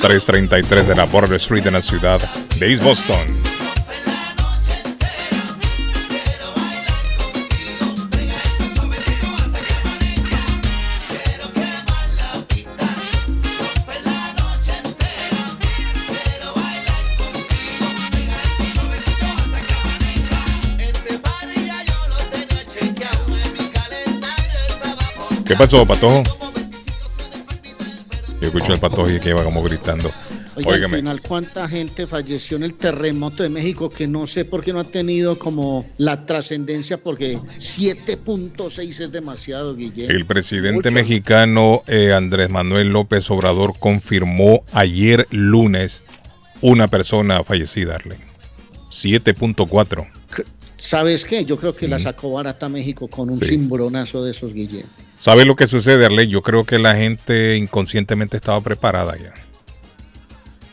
333 0.00 0.88
de 0.88 0.94
la 0.94 1.04
Border 1.04 1.36
Street 1.36 1.66
en 1.66 1.74
la 1.74 1.82
ciudad 1.82 2.20
de 2.58 2.72
East 2.72 2.82
Boston. 2.82 3.73
¿Qué 25.54 25.58
pasó, 25.58 25.86
Patojo? 25.86 26.24
Yo 28.40 28.48
escucho 28.48 28.72
al 28.72 28.80
Patojo 28.80 29.08
y 29.08 29.20
que 29.20 29.28
iba 29.28 29.44
como 29.44 29.62
gritando. 29.62 30.10
Oiga, 30.56 30.86
al 30.86 30.96
final, 30.96 31.20
¿cuánta 31.20 31.68
gente 31.68 32.08
falleció 32.08 32.56
en 32.56 32.64
el 32.64 32.74
terremoto 32.74 33.44
de 33.44 33.50
México 33.50 33.88
que 33.88 34.08
no 34.08 34.26
sé 34.26 34.44
por 34.44 34.64
qué 34.64 34.72
no 34.72 34.80
ha 34.80 34.84
tenido 34.84 35.38
como 35.38 35.86
la 35.96 36.26
trascendencia? 36.26 36.96
Porque 36.98 37.38
7.6 37.38 39.00
es 39.00 39.12
demasiado, 39.12 39.76
Guillermo. 39.76 40.12
el 40.12 40.26
presidente 40.26 40.90
mexicano 40.90 41.84
eh, 41.86 42.12
Andrés 42.12 42.50
Manuel 42.50 42.88
López 42.88 43.30
Obrador 43.30 43.74
confirmó 43.78 44.64
ayer 44.72 45.28
lunes 45.30 46.02
una 46.62 46.88
persona 46.88 47.44
fallecida, 47.44 47.94
Arlen. 47.94 48.18
7.4. 48.90 50.13
¿Sabes 50.76 51.24
qué? 51.24 51.44
Yo 51.44 51.56
creo 51.56 51.74
que 51.74 51.88
la 51.88 51.98
sacó 51.98 52.32
barata 52.32 52.68
México 52.68 53.08
con 53.08 53.30
un 53.30 53.40
cimbronazo 53.40 54.24
de 54.24 54.32
esos, 54.32 54.52
Guillermo. 54.52 54.90
¿Sabe 55.16 55.44
lo 55.44 55.56
que 55.56 55.66
sucede, 55.66 56.04
Arley? 56.04 56.28
Yo 56.28 56.42
creo 56.42 56.64
que 56.64 56.78
la 56.78 56.96
gente 56.96 57.56
inconscientemente 57.56 58.36
estaba 58.36 58.60
preparada 58.60 59.16
ya. 59.16 59.32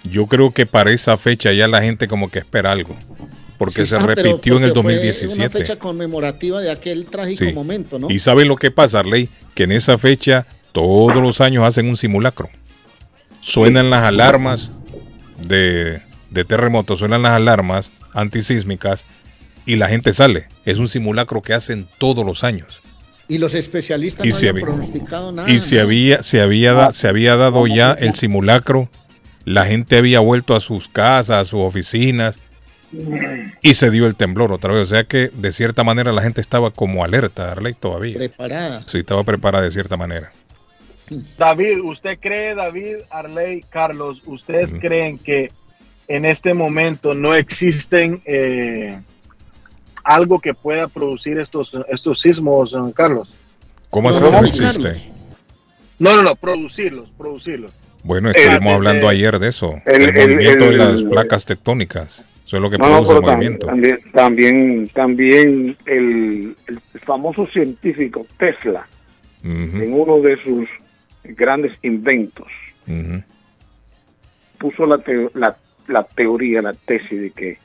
Yo 0.04 0.26
creo 0.26 0.52
que 0.52 0.66
para 0.66 0.92
esa 0.92 1.18
fecha 1.18 1.52
ya 1.54 1.68
la 1.68 1.82
gente 1.82 2.08
como 2.08 2.30
que 2.30 2.40
espera 2.40 2.72
algo. 2.72 2.96
Porque 3.60 3.86
Sí, 3.86 3.92
se 3.92 3.98
ah, 3.98 4.00
repitió 4.00 4.58
en 4.58 4.64
el 4.64 4.74
porque 4.74 4.82
fue 4.82 4.94
2017. 4.96 5.36
Una 5.40 5.50
fecha 5.52 5.76
conmemorativa 5.78 6.60
de 6.62 6.72
aquel 6.72 7.06
trágico 7.06 7.46
Sí. 7.46 7.54
momento, 7.54 8.00
¿no? 8.00 8.10
Y 8.10 8.18
sabe 8.18 8.44
lo 8.46 8.56
que 8.56 8.72
pasa, 8.72 9.00
Arley, 9.00 9.30
que 9.54 9.64
en 9.64 9.72
esa 9.72 10.00
fecha 10.00 10.48
todos 10.72 11.16
los 11.18 11.40
años 11.42 11.64
hacen 11.64 11.88
un 11.88 11.96
simulacro. 11.96 12.50
Suenan 13.42 13.92
las 13.92 14.04
alarmas 14.04 14.72
de, 15.40 16.02
de 16.32 16.46
terremoto, 16.46 16.98
suenan 16.98 17.22
las 17.22 17.34
alarmas 17.34 17.92
antisísmicas 18.14 19.06
y 19.72 19.78
la 19.78 19.88
gente 19.88 20.12
sale. 20.14 20.48
Es 20.66 20.80
un 20.80 20.88
simulacro 20.88 21.42
que 21.42 21.54
hacen 21.54 21.88
todos 21.98 22.26
los 22.26 22.44
años. 22.44 22.82
Y 23.28 23.38
los 23.38 23.56
especialistas 23.56 24.26
Y 24.26 24.30
no 24.30 24.36
se 24.36 24.50
había- 24.50 24.62
pronosticado 24.66 25.32
nada. 25.32 25.50
Y 25.50 25.60
se 25.60 25.80
había, 25.80 26.22
se 26.24 26.42
había, 26.42 26.74
da- 26.74 26.92
se 26.92 27.08
había 27.08 27.38
dado 27.38 27.66
ya 27.68 27.94
el 27.94 28.14
simulacro, 28.16 28.90
la 29.46 29.66
gente 29.66 29.98
había 29.98 30.20
vuelto 30.20 30.56
a 30.56 30.60
sus 30.60 30.90
casas, 30.90 31.30
a 31.42 31.46
sus 31.46 31.62
oficinas, 31.62 32.38
y 33.62 33.74
se 33.76 33.90
dio 33.90 34.06
el 34.08 34.16
temblor 34.16 34.52
otra 34.52 34.74
vez. 34.74 34.84
O 34.84 34.86
sea 34.94 35.06
que 35.06 35.30
de 35.34 35.52
cierta 35.54 35.84
manera 35.86 36.12
la 36.12 36.22
gente 36.22 36.42
estaba 36.42 36.72
como 36.72 37.06
alerta, 37.06 37.52
Arley, 37.52 37.74
todavía. 37.74 38.18
Preparada. 38.18 38.82
Sí, 38.88 38.98
estaba 39.00 39.24
preparada 39.24 39.64
de 39.64 39.72
cierta 39.72 39.96
manera. 39.96 40.34
David, 41.38 41.80
¿usted 41.84 42.18
cree, 42.20 42.56
David, 42.56 42.98
Arley, 43.10 43.64
Carlos, 43.70 44.22
ustedes 44.26 44.72
creen 44.80 45.18
que 45.18 45.52
en 46.10 46.26
este 46.26 46.54
momento 46.54 47.14
no 47.14 47.34
existen 47.36 48.22
eh, 48.26 49.00
algo 50.04 50.40
que 50.40 50.54
pueda 50.54 50.88
producir 50.88 51.40
estos, 51.40 51.72
estos 51.90 52.22
sismos, 52.22 52.74
eh, 52.74 52.92
Carlos? 52.96 53.34
¿Cómo 53.90 54.10
así 54.10 54.20
No, 54.22 54.32
no 54.32 54.42
no, 54.42 54.48
existe? 54.48 54.64
Carlos. 54.82 55.12
No, 56.00 56.16
no, 56.16 56.24
no, 56.24 56.36
producirlos, 56.36 57.10
producirlos. 57.18 57.72
Bueno, 58.04 58.30
Eh, 58.30 58.34
estuvimos 58.36 58.74
hablando 58.74 59.08
ayer 59.08 59.38
de 59.38 59.50
eso, 59.50 59.76
el- 59.86 60.14
movimiento 60.14 60.66
el- 60.66 60.72
de 60.72 60.78
las 60.78 61.04
placas 61.04 61.46
tectónicas. 61.46 62.26
Eso 62.46 62.58
es 62.58 62.64
lo 62.64 62.70
que 62.70 62.78
No, 62.80 62.88
no, 62.90 62.94
produce 63.04 63.14
el 63.14 63.22
movimiento. 63.22 63.68
también, 63.68 64.00
también, 64.12 64.88
también 64.90 65.78
el, 65.86 66.56
el 66.68 66.80
famoso 67.06 67.46
científico 67.48 68.26
Tesla, 68.38 68.86
en 69.44 69.94
uno 69.94 70.20
de 70.22 70.36
sus 70.44 70.68
grandes 71.24 71.74
inventos, 71.84 72.48
puso 74.58 74.86
la, 74.86 74.98
teo- 74.98 75.32
la, 75.34 75.56
la 75.88 76.04
teoría, 76.04 76.62
la 76.62 76.74
tesis 76.74 77.20
de 77.22 77.32
que 77.32 77.58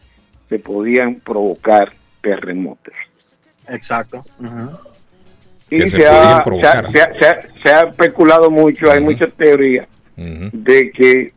se 0.48 0.58
podían 0.58 1.16
provocar 1.16 1.92
terremotos. 2.30 2.94
Exacto. 3.68 4.20
Y 5.70 5.80
se, 5.82 5.90
se 5.98 6.06
ha, 6.08 6.10
podían 6.10 6.26
se, 6.26 6.32
ha, 6.34 6.42
provocar. 6.42 6.90
se 6.92 7.00
ha- 7.02 7.12
se 7.20 7.28
ha- 7.28 7.42
se 7.62 7.70
ha 7.70 7.80
especulado 7.88 8.50
mucho, 8.50 8.90
hay 8.90 9.00
muchas 9.00 9.32
teorías 9.34 9.86
de 10.16 10.90
que 10.92 11.32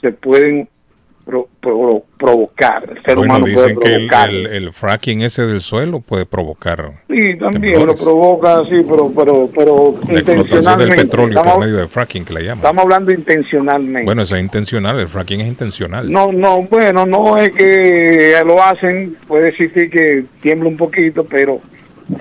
se 0.00 0.12
pueden 0.12 0.68
pro- 1.30 1.48
pro- 1.60 2.04
provocar. 2.18 2.82
El 2.90 3.02
ser 3.02 3.16
Bueno, 3.16 3.34
humano 3.36 3.44
puede 3.54 3.68
dicen 3.68 3.80
que 3.80 3.88
el, 3.94 4.06
provocar. 4.08 4.28
el- 4.30 4.46
el 4.46 4.72
fracking 4.72 5.22
ese 5.22 5.46
del 5.46 5.60
suelo 5.60 6.00
puede 6.00 6.26
provocar 6.26 6.92
Sí, 7.08 7.38
también 7.38 7.74
temblores. 7.74 7.86
lo 7.86 8.04
provoca, 8.04 8.56
sí, 8.68 8.82
pero, 8.88 9.12
pero, 9.16 9.50
pero 9.54 9.94
la 10.08 10.18
explotación 10.18 10.24
del 10.26 10.38
intencionalmente. 10.38 10.96
petróleo 11.04 11.28
estamos, 11.38 11.52
por 11.54 11.64
medio 11.64 11.76
de 11.78 11.88
fracking 11.88 12.24
que 12.24 12.34
le 12.34 12.40
llaman. 12.42 12.58
estamos 12.58 12.82
hablando 12.84 13.12
intencionalmente. 13.14 14.04
Bueno, 14.04 14.22
eso 14.22 14.36
es 14.36 14.42
intencional, 14.42 14.98
el 15.00 15.08
fracking 15.08 15.40
es 15.40 15.48
intencional. 15.48 16.10
No, 16.10 16.32
no, 16.32 16.62
bueno, 16.62 17.06
no 17.06 17.36
es 17.36 17.50
que 17.50 18.34
lo 18.44 18.62
hacen, 18.62 19.16
puede 19.26 19.48
existir 19.48 19.90
que 19.90 20.24
tiembla 20.42 20.68
un 20.68 20.76
poquito, 20.76 21.24
pero 21.24 21.60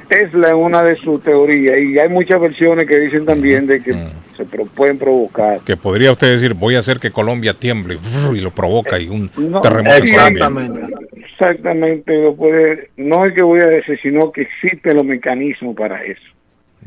Tesla 0.07 0.47
es 0.49 0.53
una 0.53 0.81
de 0.83 0.95
sus 0.95 1.23
teorías 1.23 1.79
y 1.79 1.97
hay 1.99 2.09
muchas 2.09 2.39
versiones 2.39 2.85
que 2.87 2.99
dicen 2.99 3.25
también 3.25 3.65
de 3.67 3.81
que 3.81 3.93
se 4.37 4.45
pro- 4.45 4.65
pueden 4.65 4.97
provocar. 4.97 5.59
Que 5.61 5.75
podría 5.77 6.11
usted 6.11 6.31
decir, 6.31 6.53
voy 6.53 6.75
a 6.75 6.79
hacer 6.79 6.99
que 6.99 7.11
Colombia 7.11 7.53
tiemble 7.53 7.97
y 8.33 8.39
lo 8.39 8.51
provoca 8.51 8.99
y 8.99 9.07
un 9.09 9.29
No, 9.37 9.61
terremoto 9.61 9.95
en 9.97 10.07
sí, 10.07 10.15
Colombia. 10.15 10.87
Exactamente, 11.31 12.13
lo 12.21 12.35
puede, 12.35 12.89
no 12.97 13.25
es 13.25 13.33
que 13.33 13.41
voy 13.43 13.61
a 13.61 13.67
decir, 13.67 13.97
sino 14.01 14.31
que 14.31 14.41
existen 14.41 14.95
los 14.97 15.05
mecanismos 15.05 15.75
para 15.75 16.03
eso, 16.03 16.21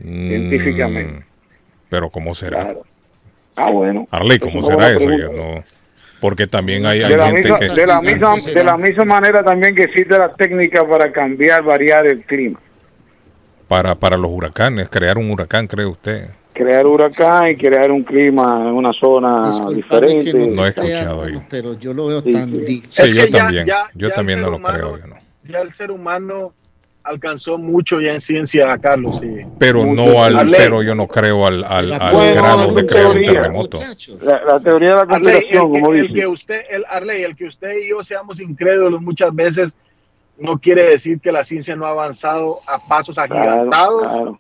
científicamente. 0.01 1.21
Mm, 1.21 1.25
Pero 1.89 2.11
¿cómo 2.11 2.35
será? 2.35 2.75
Ah, 3.57 3.71
bueno. 3.71 4.07
Arley, 4.11 4.39
¿cómo 4.39 4.59
una 4.61 4.69
será 4.69 4.91
eso? 4.91 5.11
Yo 5.11 5.33
no- 5.33 5.65
porque 6.21 6.47
también 6.47 6.87
hay, 6.87 7.03
hay 7.03 7.11
de, 7.11 7.17
la 7.17 7.27
gente 7.27 7.43
misma, 7.43 7.59
que... 7.59 7.69
de, 7.69 7.87
la 7.87 8.01
misma, 8.01 8.35
de 8.37 8.65
la 8.65 8.77
misma 8.77 9.05
manera 9.05 9.43
también 9.43 9.75
que 9.75 9.83
existe 9.83 10.17
la 10.17 10.33
técnica 10.33 10.87
para 10.87 11.11
cambiar, 11.11 11.65
variar 11.65 12.07
el 12.07 12.21
clima. 12.23 12.61
Para, 13.73 13.95
para 13.95 14.19
los 14.19 14.31
huracanes, 14.31 14.91
crear 14.91 15.17
un 15.17 15.31
huracán, 15.31 15.67
cree 15.67 15.87
usted. 15.87 16.29
Crear 16.53 16.87
huracán 16.87 17.53
y 17.53 17.57
crear 17.57 17.91
un 17.91 18.03
clima 18.03 18.45
en 18.69 18.75
una 18.75 18.93
zona 18.93 19.51
que 19.67 19.75
diferente. 19.77 20.35
No 20.55 20.67
he 20.67 20.69
escuchado 20.69 21.27
yo. 21.27 21.41
Pero 21.49 21.79
yo 21.79 21.95
lo 21.95 22.09
veo 22.09 22.23
tan 22.23 22.53
difícil. 22.53 22.91
Sí, 22.91 23.03
Es 23.03 23.15
yo 23.17 23.31
también. 23.39 23.67
ya- 23.67 23.87
yo 23.95 24.09
ya 24.11 24.15
también 24.15 24.41
el 24.41 24.45
no 24.45 24.51
lo 24.51 24.59
creo. 24.61 24.99
yo 24.99 25.07
no. 25.07 25.15
Ya 25.49 25.61
el 25.63 25.73
ser 25.73 25.91
humano 25.91 26.53
alcanzó 27.03 27.57
mucho 27.57 27.99
ya 27.99 28.13
en 28.13 28.21
ciencia, 28.21 28.77
Carlos. 28.77 29.19
sí. 29.23 29.41
Pero 29.59 29.85
Mucho. 29.85 30.05
no 30.13 30.23
al, 30.23 30.37
Arley, 30.41 30.55
pero 30.59 30.83
yo 30.83 30.95
no 30.95 31.07
creo 31.09 31.47
al, 31.47 31.65
al, 31.65 31.93
al 31.95 32.13
Bueno, 32.15 32.43
grado 32.43 32.75
de 32.75 32.85
crear 32.87 33.07
un 33.07 33.13
teoría. 33.15 33.33
terremoto. 33.33 33.79
La, 34.23 34.45
la 34.53 34.61
teoría 34.61 34.89
de 34.91 34.95
la 34.97 35.01
Arley, 35.01 35.17
el, 35.17 35.19
conspiración, 35.59 35.71
como 35.73 35.93
el 35.95 36.03
dice. 36.03 36.15
que 36.15 36.27
usted, 36.27 36.61
el 36.71 36.85
Arley, 36.91 37.23
el 37.23 37.35
que 37.37 37.47
usted 37.47 37.73
y 37.83 37.89
yo 37.89 38.05
seamos 38.05 38.39
incrédulos 38.39 39.01
muchas 39.01 39.35
veces 39.35 39.75
no 40.43 40.59
quiere 40.59 40.91
decir 40.91 41.21
que 41.21 41.33
la 41.33 41.45
ciencia 41.45 41.77
no 41.77 41.87
ha 41.87 41.91
avanzado 41.91 42.57
a 42.69 42.79
pasos 42.89 43.19
agigantados 43.19 44.03
claro. 44.03 44.39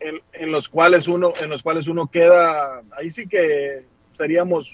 En, 0.00 0.20
en 0.32 0.52
los 0.52 0.68
cuales 0.68 1.08
uno 1.08 1.32
en 1.40 1.48
los 1.48 1.62
cuales 1.62 1.86
uno 1.86 2.06
queda 2.08 2.82
ahí 2.98 3.12
sí 3.12 3.26
que 3.26 3.84
seríamos 4.16 4.68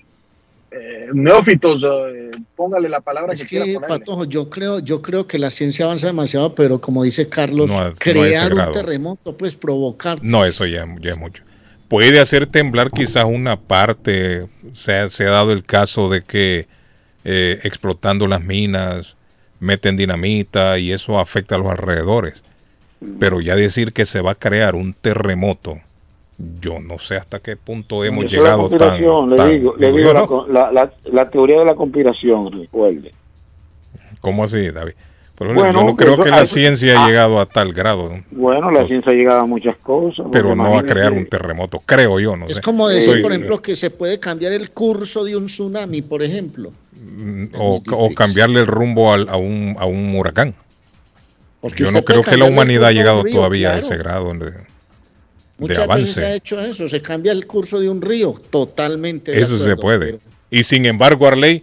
eh, 0.75 1.09
neófitos 1.13 1.83
eh, 1.85 2.31
póngale 2.57 2.89
la 2.89 3.01
palabra 3.01 3.35
Es 3.35 3.43
que, 3.43 3.49
quiera 3.49 3.67
que, 3.67 3.75
ponerle. 3.75 3.99
Patojo, 3.99 4.25
yo 4.25 4.49
creo, 4.49 4.79
yo 4.79 5.03
creo 5.03 5.27
que 5.27 5.39
la 5.39 5.51
ciencia 5.51 5.85
avanza 5.85 6.07
demasiado, 6.07 6.55
pero 6.55 6.81
como 6.81 7.03
dice 7.05 7.29
Carlos, 7.29 7.71
No 7.71 7.91
no 7.91 7.95
crear 7.95 8.55
un 8.55 8.73
terremoto, 8.73 9.37
pues 9.37 9.55
provocar. 9.55 10.21
No, 10.23 10.47
eso 10.47 10.65
ya, 10.65 10.87
ya 11.01 11.11
es 11.11 11.19
mucho. 11.19 11.43
Puede 11.89 12.21
hacer 12.21 12.47
temblar 12.47 12.91
quizás 12.91 13.27
una 13.27 13.61
parte. 13.61 14.49
Se 14.73 14.95
ha, 14.95 15.09
se 15.11 15.27
ha 15.27 15.31
dado 15.31 15.53
el 15.53 15.63
caso 15.63 16.09
de 16.09 16.23
que 16.23 16.67
eh, 17.25 17.61
explotando 17.65 18.27
las 18.27 18.43
minas 18.43 19.17
meten 19.63 19.97
dinamita 19.97 20.79
y 20.79 20.93
eso 20.93 21.19
afecta 21.19 21.55
a 21.55 21.59
los 21.59 21.69
alrededores. 21.69 22.45
Pero 23.19 23.41
ya 23.41 23.57
decir 23.57 23.93
que 23.93 24.05
se 24.05 24.21
va 24.21 24.33
a 24.33 24.35
crear 24.37 24.75
un 24.75 24.93
terremoto, 24.93 25.79
yo 26.61 26.79
no 26.79 26.99
sé 26.99 27.17
hasta 27.17 27.41
qué 27.41 27.57
punto 27.57 28.05
hemos 28.05 28.27
Eso 28.27 28.37
es 28.37 28.43
la 28.43 28.51
llegado 28.51 28.69
tan, 28.71 28.79
le 29.31 29.37
tan- 29.37 29.51
digo, 29.51 29.75
le 29.77 29.93
digo 29.93 30.47
la, 30.49 30.71
la, 30.73 30.93
la 31.05 31.31
teoría 31.31 31.59
de 31.61 31.65
la 31.65 31.75
conspiración, 31.75 32.53
recuerde. 32.53 33.13
¿Cómo 34.21 34.45
así, 34.45 34.71
David? 34.71 34.95
Bueno, 35.45 35.73
yo 35.81 35.85
no 35.87 35.97
creo 35.97 36.15
eso- 36.15 36.23
que 36.25 36.31
la 36.31 36.37
ah, 36.41 36.47
ciencia 36.47 36.99
ha 37.01 37.05
ah. 37.05 37.07
llegado 37.07 37.41
a 37.41 37.47
tal 37.47 37.73
grado, 37.73 38.09
¿no? 38.11 38.25
Bueno, 38.31 38.71
la 38.71 38.87
ciencia 38.87 39.13
ha 39.13 39.15
llegado 39.15 39.41
a 39.43 39.47
muchas 39.47 39.77
cosas. 39.77 40.27
pero 40.33 40.55
no 40.55 40.79
a 40.79 40.83
crear 40.83 41.13
un 41.13 41.27
terremoto, 41.27 41.81
creo 41.85 42.19
yo, 42.21 42.37
no 42.37 42.47
Es 42.49 42.57
sé. 42.57 42.63
como 42.63 42.89
decir, 42.89 43.15
Soy- 43.15 43.23
por 43.23 43.33
ejemplo, 43.33 43.61
que 43.63 43.77
se 43.77 43.91
puede 43.91 44.19
cambiar 44.21 44.53
el 44.53 44.71
curso 44.71 45.25
de 45.25 45.37
un 45.37 45.47
tsunami, 45.47 46.03
por 46.03 46.23
ejemplo. 46.23 46.71
Mm, 47.05 47.47
o, 47.59 47.83
o 47.91 48.15
cambiarle 48.15 48.61
el 48.61 48.67
rumbo 48.67 49.13
al- 49.13 49.29
a, 49.29 49.37
un, 49.37 49.77
a 49.79 49.87
un 49.87 50.15
huracán. 50.15 50.55
Porque 51.61 51.85
Yo 51.85 51.93
no 51.93 52.03
creo 52.05 52.23
que 52.23 52.37
la 52.37 52.45
humanidad 52.47 52.87
ha 52.87 52.93
llegado 52.93 53.23
río, 53.23 53.37
todavía 53.37 53.73
a 53.75 53.79
ese 53.79 53.97
grado 53.97 54.33
de, 54.35 54.51
de 54.51 54.57
Muchas 55.59 55.87
veces 55.87 56.11
se 56.13 56.21
ha 56.21 56.25
avance. 56.25 56.37
hecho 56.37 56.61
eso, 56.61 56.89
se 56.89 57.01
cambia 57.01 57.31
el 57.33 57.47
curso 57.47 57.79
de 57.79 57.89
un 57.89 58.01
río, 58.03 58.35
totalmente. 58.51 59.39
Eso 59.41 59.59
se 59.59 59.77
puede. 59.77 59.99
pero- 60.07 60.19
Y 60.51 60.65
sin 60.65 60.87
embargo, 60.87 61.27
Arley, 61.29 61.63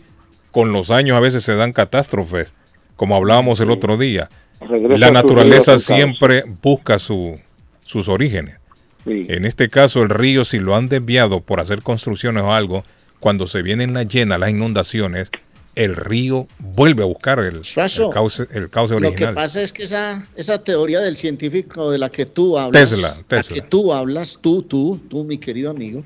con 0.52 0.72
los 0.72 0.90
años 0.90 1.18
a 1.18 1.20
veces 1.20 1.44
se 1.44 1.54
dan 1.56 1.74
catástrofes, 1.74 2.54
como 3.00 3.16
hablábamos 3.16 3.62
el 3.62 3.72
otro 3.72 3.98
día. 3.98 4.28
Regresa 4.60 4.98
La 4.98 5.10
naturaleza 5.10 5.80
siempre 5.80 6.44
busca 6.62 7.00
su, 7.00 7.40
sus 7.80 8.10
orígenes. 8.10 8.58
Sí. 9.06 9.26
En 9.30 9.46
este 9.46 9.70
caso, 9.70 10.02
el 10.04 10.10
río, 10.10 10.44
si 10.44 10.60
lo 10.60 10.76
han 10.76 10.90
desviado 10.90 11.40
por 11.40 11.62
hacer 11.62 11.82
construcciones 11.82 12.44
o 12.44 12.52
algo, 12.52 12.84
cuando 13.22 13.48
se 13.48 13.62
vienen 13.62 13.94
las 13.94 14.06
llenas, 14.08 14.38
las 14.38 14.50
inundaciones, 14.50 15.30
el 15.76 15.96
río 15.96 16.50
vuelve 16.58 17.04
a 17.04 17.06
buscar 17.06 17.40
el, 17.40 17.64
Suazo, 17.64 18.08
el 18.08 18.14
cauce, 18.14 18.48
el 18.52 18.70
cauce 18.70 18.96
Lo 18.96 19.00
que 19.00 19.08
original. 19.08 19.34
pasa 19.34 19.62
es 19.62 19.72
que 19.72 19.84
esa, 19.84 20.28
esa 20.36 20.62
teoría 20.62 21.00
del 21.00 21.16
científico 21.16 21.92
de 21.92 22.00
la 22.00 22.10
que 22.10 22.26
tú 22.26 22.58
hablas, 22.58 22.90
Tesla, 22.90 23.16
la 23.30 23.44
que 23.44 23.62
tú 23.62 23.94
hablas, 23.94 24.40
tú, 24.42 24.64
tú, 24.64 25.00
tú, 25.08 25.24
mi 25.24 25.38
querido 25.38 25.72
amigo, 25.72 26.04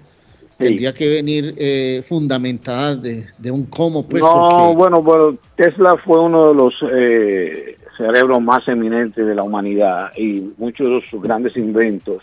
tendría 0.64 0.94
que 0.94 1.08
venir 1.10 1.54
eh, 1.58 2.04
fundamentada 2.08 2.96
de, 2.96 3.26
de 3.38 3.52
un 3.52 3.66
cómo, 3.66 4.08
pues, 4.08 4.24
no, 4.24 4.34
porque 4.34 4.78
bueno, 4.78 5.02
bueno, 5.02 5.38
Tesla 5.56 5.96
fue 6.04 6.20
uno 6.20 6.50
de 6.50 6.56
los 6.56 6.74
eh, 6.92 7.78
cerebros 7.98 8.42
más 8.42 8.68
eminentes 8.68 9.26
de 9.26 9.36
la 9.36 9.44
humanidad 9.44 10.12
y 10.18 10.52
muchos 10.58 10.88
de 10.88 11.08
sus 11.10 11.22
grandes 11.22 11.56
inventos 11.58 12.22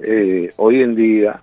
eh, 0.00 0.50
hoy 0.56 0.80
en 0.80 0.94
día, 0.96 1.40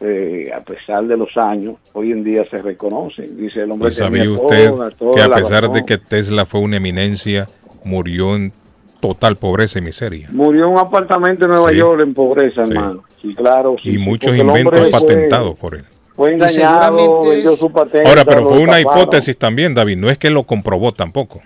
eh, 0.00 0.50
a 0.54 0.60
pesar 0.60 1.04
de 1.06 1.16
los 1.16 1.36
años, 1.36 1.76
hoy 1.92 2.12
en 2.12 2.22
día 2.22 2.44
se 2.44 2.62
reconocen. 2.62 3.36
Dice 3.36 3.62
el 3.62 3.70
hombre 3.72 3.88
¿Y 3.88 3.92
sabía 3.92 4.30
usted 4.30 4.70
toda- 4.70 4.90
toda 4.90 5.14
que 5.14 5.22
a 5.22 5.28
pesar 5.30 5.70
de 5.72 5.84
que 5.84 5.98
Tesla 5.98 6.46
fue 6.46 6.60
una 6.60 6.76
eminencia, 6.76 7.48
murió 7.84 8.36
en 8.36 8.52
total 9.00 9.36
pobreza 9.36 9.78
y 9.80 9.82
miseria? 9.82 10.28
Murió 10.32 10.66
en 10.66 10.72
un 10.74 10.78
apartamento 10.78 11.46
en 11.46 11.50
Nueva 11.50 11.70
Sí. 11.70 11.76
York 11.78 12.00
en 12.00 12.14
pobreza, 12.14 12.62
hermano. 12.62 13.02
Sí, 13.20 13.34
claro. 13.34 13.76
sí, 13.82 13.90
y 13.90 13.92
sí, 13.92 13.98
muchos 13.98 14.36
inventos 14.36 14.78
fue- 14.80 14.90
patentados 14.90 15.56
por 15.58 15.74
él. 15.74 15.84
Fue 16.14 16.32
engañado, 16.32 17.20
vendió 17.22 17.52
es- 17.52 17.58
su 17.58 17.70
patente. 17.70 18.08
Ahora, 18.08 18.24
pero 18.24 18.48
fue 18.48 18.58
una 18.60 18.80
hipótesis 18.80 19.36
también, 19.36 19.74
David. 19.74 19.96
No 19.98 20.08
es 20.08 20.16
que 20.18 20.30
lo 20.30 20.44
comprobó 20.44 20.92
tampoco, 20.92 21.42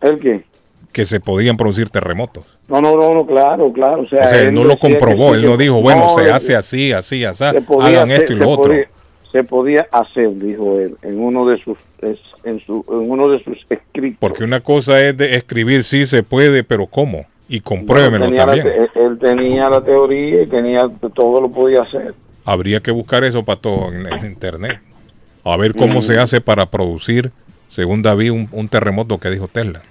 ¿El 0.00 0.18
qué? 0.20 0.44
que 0.92 1.04
se 1.04 1.18
podían 1.20 1.56
producir 1.56 1.88
terremotos. 1.90 2.44
No, 2.68 2.80
no, 2.80 2.94
no, 2.96 3.14
no, 3.14 3.26
claro, 3.26 3.72
claro. 3.72 4.02
O 4.02 4.06
sea, 4.06 4.24
O 4.24 4.28
sea, 4.28 4.42
él 4.42 4.54
no 4.54 4.62
lo 4.64 4.78
comprobó, 4.78 5.34
él 5.34 5.44
no 5.44 5.56
dijo, 5.56 5.80
bueno, 5.82 6.06
no, 6.06 6.14
se 6.14 6.30
hace 6.30 6.54
así, 6.54 6.92
así, 6.92 7.24
así, 7.24 7.40
se 7.52 7.62
podía 7.62 7.88
hagan 7.88 8.10
hacer- 8.12 8.18
esto 8.22 8.32
y 8.32 8.36
se 8.36 8.42
lo 8.44 8.50
otro. 8.50 8.64
podía- 8.72 8.88
se 9.32 9.44
podía 9.44 9.88
hacer, 9.90 10.34
dijo 10.36 10.78
él, 10.78 10.94
en 11.02 11.18
uno 11.18 11.46
de 11.46 11.56
sus 11.56 11.78
en, 12.44 12.60
su, 12.60 12.84
en 12.90 13.10
uno 13.10 13.28
de 13.30 13.42
sus 13.42 13.56
escritos. 13.70 14.18
Porque 14.20 14.44
una 14.44 14.60
cosa 14.60 15.00
es 15.00 15.16
de 15.16 15.34
escribir 15.36 15.82
sí 15.84 16.04
se 16.06 16.22
puede, 16.22 16.62
pero 16.64 16.86
¿cómo? 16.86 17.24
Y 17.48 17.60
tenía 17.60 18.46
la 18.46 18.54
también. 18.54 18.90
te- 18.92 19.04
él 19.04 19.18
tenía 19.18 19.68
la 19.68 19.80
teoría 19.82 20.42
y 20.42 20.46
tenía 20.46 20.88
todo 21.14 21.40
lo 21.40 21.50
podía 21.50 21.82
hacer. 21.82 22.14
Habría 22.44 22.80
que 22.80 22.90
buscar 22.90 23.24
eso 23.24 23.44
para 23.44 23.60
todo 23.60 23.92
en, 23.92 24.06
en 24.06 24.24
internet. 24.24 24.80
A 25.44 25.56
ver 25.56 25.74
cómo 25.74 26.00
Mm. 26.00 26.02
se 26.02 26.18
hace 26.18 26.40
para 26.40 26.66
producir, 26.66 27.30
según 27.68 28.02
David, 28.02 28.30
un, 28.32 28.48
un 28.52 28.68
terremoto 28.68 29.18
que 29.18 29.30
dijo 29.30 29.48
Tesla. 29.48 29.82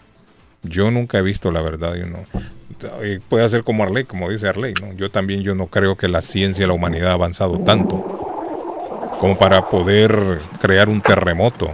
Yo 0.63 0.91
nunca 0.91 1.19
he 1.19 1.21
visto 1.21 1.51
la 1.51 1.61
verdad. 1.61 1.95
Yo 1.95 2.05
no. 2.07 2.19
Eh, 3.03 3.19
Puede 3.29 3.47
ser 3.49 3.63
como 3.63 3.83
Arley, 3.83 4.05
como 4.05 4.29
dice 4.29 4.47
Arley. 4.47 4.73
¿no? 4.81 4.93
Yo 4.93 5.09
también 5.11 5.41
yo 5.41 5.53
no 5.55 5.67
creo 5.67 5.95
que 5.97 6.07
la 6.07 6.21
ciencia 6.21 6.63
y 6.65 6.67
la 6.67 6.73
humanidad 6.73 7.11
ha 7.11 7.13
avanzado 7.13 7.59
tanto 7.59 8.03
como 9.19 9.37
para 9.37 9.69
poder 9.69 10.39
crear 10.61 10.89
un 10.89 10.99
terremoto 11.01 11.71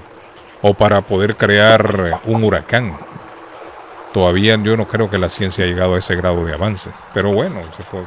o 0.62 0.74
para 0.74 1.02
poder 1.02 1.36
crear 1.36 2.20
un 2.26 2.44
huracán. 2.44 2.94
Todavía 4.14 4.58
yo 4.62 4.76
no 4.78 4.88
creo 4.88 5.10
que 5.10 5.18
la 5.18 5.30
ciencia 5.30 5.66
ha 5.66 5.68
llegado 5.68 5.96
a 5.96 6.00
ese 6.00 6.16
grado 6.16 6.46
de 6.46 6.54
avance. 6.54 6.90
Pero 7.14 7.32
bueno, 7.34 7.62
se 7.76 7.84
puede. 7.84 8.06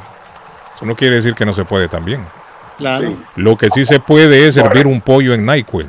eso 0.75 0.85
no 0.85 0.95
quiere 0.95 1.15
decir 1.15 1.35
que 1.35 1.45
no 1.45 1.53
se 1.53 1.63
puede 1.65 1.87
también. 1.87 2.25
claro. 2.77 3.15
Lo 3.35 3.55
que 3.57 3.69
sí 3.69 3.85
se 3.85 3.99
puede 3.99 4.47
es 4.47 4.57
hervir 4.57 4.87
un 4.87 5.01
pollo 5.01 5.33
en 5.33 5.45
NyQuil. 5.45 5.87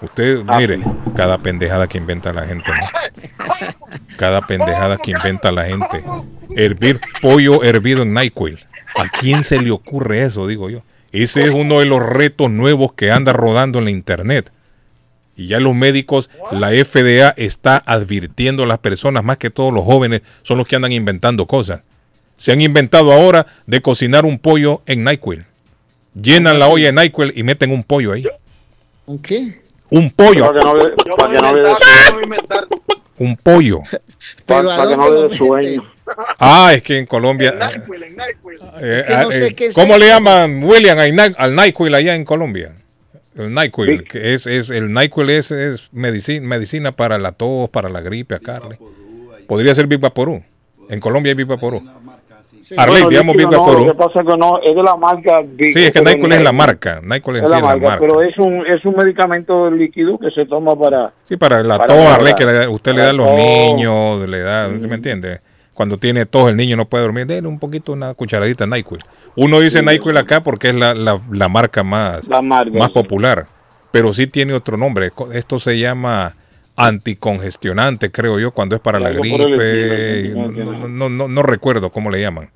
Usted, 0.00 0.42
Ah, 0.48 0.58
mire, 0.58 0.80
cada 1.14 1.38
pendejada 1.38 1.86
que 1.86 1.96
inventa 1.98 2.32
la 2.32 2.44
gente, 2.44 2.70
¿no? 2.72 3.66
Cada 4.16 4.40
pendejada 4.40 4.96
que 4.98 5.12
inventa 5.12 5.52
la 5.52 5.64
gente. 5.66 6.02
Hervir 6.56 7.00
pollo 7.20 7.62
hervido 7.62 8.02
en 8.02 8.12
NyQuil. 8.12 8.58
¿A 8.96 9.08
quién 9.08 9.44
se 9.44 9.60
le 9.60 9.70
ocurre 9.70 10.22
eso, 10.24 10.46
digo 10.48 10.68
yo? 10.70 10.80
Ese 11.12 11.42
es 11.44 11.54
uno 11.54 11.78
de 11.78 11.86
los 11.86 12.00
retos 12.00 12.50
nuevos 12.50 12.94
que 12.94 13.12
anda 13.12 13.32
rodando 13.32 13.78
en 13.78 13.84
la 13.84 13.90
internet. 13.90 14.50
Y 15.36 15.48
ya 15.48 15.60
los 15.60 15.74
médicos, 15.74 16.28
la 16.50 16.70
FDA 16.70 17.30
está 17.36 17.76
advirtiendo 17.78 18.64
a 18.64 18.66
las 18.66 18.78
personas, 18.78 19.24
más 19.24 19.38
que 19.38 19.50
todos 19.50 19.72
los 19.72 19.84
jóvenes, 19.84 20.22
son 20.42 20.58
los 20.58 20.68
que 20.68 20.76
andan 20.76 20.92
inventando 20.92 21.46
cosas. 21.46 21.80
Se 22.36 22.52
han 22.52 22.60
inventado 22.60 23.12
ahora 23.12 23.46
de 23.66 23.80
cocinar 23.80 24.24
un 24.24 24.38
pollo 24.38 24.82
en 24.86 25.04
NyQuil. 25.04 25.44
Llenan 26.20 26.58
la 26.58 26.68
olla 26.68 26.86
de 26.86 26.92
NyQuil 26.92 27.32
y 27.34 27.42
meten 27.42 27.70
un 27.70 27.82
pollo 27.82 28.12
ahí. 28.12 28.26
¿Un 29.06 29.18
qué? 29.20 29.60
Un 29.88 30.10
pollo. 30.10 30.46
Para 30.46 30.60
que 30.60 30.66
no 30.66 30.78
Yo 30.78 31.16
que 31.16 32.12
no 32.12 32.22
inventar. 32.22 32.66
Un 33.18 33.36
pollo. 33.36 33.80
para, 34.46 34.60
Pero 34.60 34.70
¿a 34.70 34.76
para 34.76 34.90
que 34.90 34.96
no 34.96 35.10
le 35.10 35.28
dé 35.28 35.36
sueño. 35.36 35.88
Ah, 36.38 36.72
es 36.74 36.82
que 36.82 36.98
en 36.98 37.06
Colombia. 37.06 37.52
NyQuil, 37.52 38.02
en 38.02 38.16
NyQuil. 38.16 38.58
eh, 38.80 39.04
que 39.06 39.16
no 39.16 39.30
eh, 39.30 39.38
sé 39.38 39.54
qué 39.54 39.66
es 39.66 39.74
¿Cómo 39.74 39.96
le 39.96 40.08
llaman, 40.08 40.62
William, 40.64 40.98
al 40.98 41.54
NyQuil 41.54 41.94
allá 41.94 42.14
en 42.16 42.24
Colombia? 42.24 42.72
El 43.36 43.54
NyQuil, 43.54 44.04
que 44.04 44.34
es, 44.34 44.46
es, 44.46 44.68
el 44.70 44.92
NyQuil 44.92 45.30
es, 45.30 45.50
es 45.50 45.88
medicina, 45.92 46.46
medicina 46.46 46.92
para 46.92 47.18
la 47.18 47.32
tos, 47.32 47.68
para 47.70 47.88
la 47.88 48.00
gripe, 48.00 48.34
a 48.34 48.38
Carly. 48.38 48.76
Podría 49.46 49.74
ser 49.74 49.86
Big 49.86 50.00
Vaporú. 50.00 50.42
En 50.88 51.00
Colombia 51.00 51.30
hay 51.30 51.36
Big 51.36 51.46
Vaporú. 51.46 51.82
Arley, 52.76 53.02
Bueno, 53.02 53.08
digamos 53.08 53.34
Big 53.36 53.48
no. 53.50 53.72
Lo 53.72 53.86
que 53.86 53.94
pasa 53.94 54.20
es 54.20 54.26
que 54.26 54.36
no, 54.36 54.60
es 54.62 54.74
de 54.76 54.82
la 54.84 54.94
marca 54.96 55.40
Big. 55.44 55.72
Sí, 55.72 55.84
es 55.84 55.90
que 55.92 56.00
NyQuil 56.00 56.32
es 56.34 56.42
la 56.44 56.52
marca. 56.52 57.00
NyQuil 57.02 57.38
en 57.38 57.44
Es 57.44 57.50
sí 57.50 57.52
la 57.52 57.56
es 57.56 57.62
la 57.62 57.68
marca, 57.70 57.88
marca. 57.88 58.00
pero 58.00 58.22
es 58.22 58.38
un, 58.38 58.66
es 58.66 58.84
un 58.84 58.94
medicamento 58.94 59.70
líquido 59.70 60.16
que 60.18 60.30
se 60.30 60.46
toma 60.46 60.76
para... 60.78 61.12
Sí, 61.24 61.36
para 61.36 61.62
la 61.64 61.78
para 61.78 61.88
tos, 61.88 62.04
la- 62.04 62.14
Arley, 62.14 62.34
que 62.34 62.44
le 62.46 62.52
da- 62.52 62.70
usted 62.70 62.92
le 62.94 63.00
da 63.02 63.10
a 63.10 63.12
los 63.14 63.26
la 63.26 63.34
niños, 63.36 64.28
le 64.28 64.38
da, 64.40 64.70
¿sí 64.80 64.86
me 64.86 64.94
entiende? 64.94 65.40
Cuando 65.74 65.96
tiene 65.98 66.26
tos, 66.26 66.50
el 66.50 66.56
niño 66.56 66.76
no 66.76 66.86
puede 66.86 67.04
dormir, 67.04 67.26
déle 67.26 67.48
un 67.48 67.58
poquito, 67.58 67.92
una 67.92 68.12
cucharadita 68.14 68.66
de 68.66 68.70
NyQuil. 68.76 69.02
Uno 69.36 69.60
dice 69.60 69.78
Sí. 69.80 69.84
NyQuil 69.86 70.16
acá 70.18 70.42
porque 70.42 70.68
es 70.68 70.74
la, 70.74 70.92
la, 70.94 71.20
la 71.30 71.48
marca 71.48 71.82
más, 71.82 72.28
La 72.28 72.42
marca, 72.42 72.78
más 72.78 72.88
sí. 72.88 72.94
popular, 72.94 73.46
pero 73.90 74.12
sí 74.12 74.26
tiene 74.26 74.52
otro 74.52 74.76
nombre. 74.76 75.10
Esto 75.32 75.58
se 75.58 75.78
llama 75.78 76.34
anticongestionante, 76.76 78.10
creo 78.10 78.38
yo, 78.38 78.50
cuando 78.52 78.74
es 78.76 78.80
para 78.82 78.98
la 79.00 79.10
gripe. 79.10 80.20
estilo, 80.20 80.48
No, 80.88 81.08
no, 81.08 81.28
no, 81.28 81.42
recuerdo 81.42 81.90
cómo 81.90 82.10
le 82.10 82.20
llaman. 82.20 82.50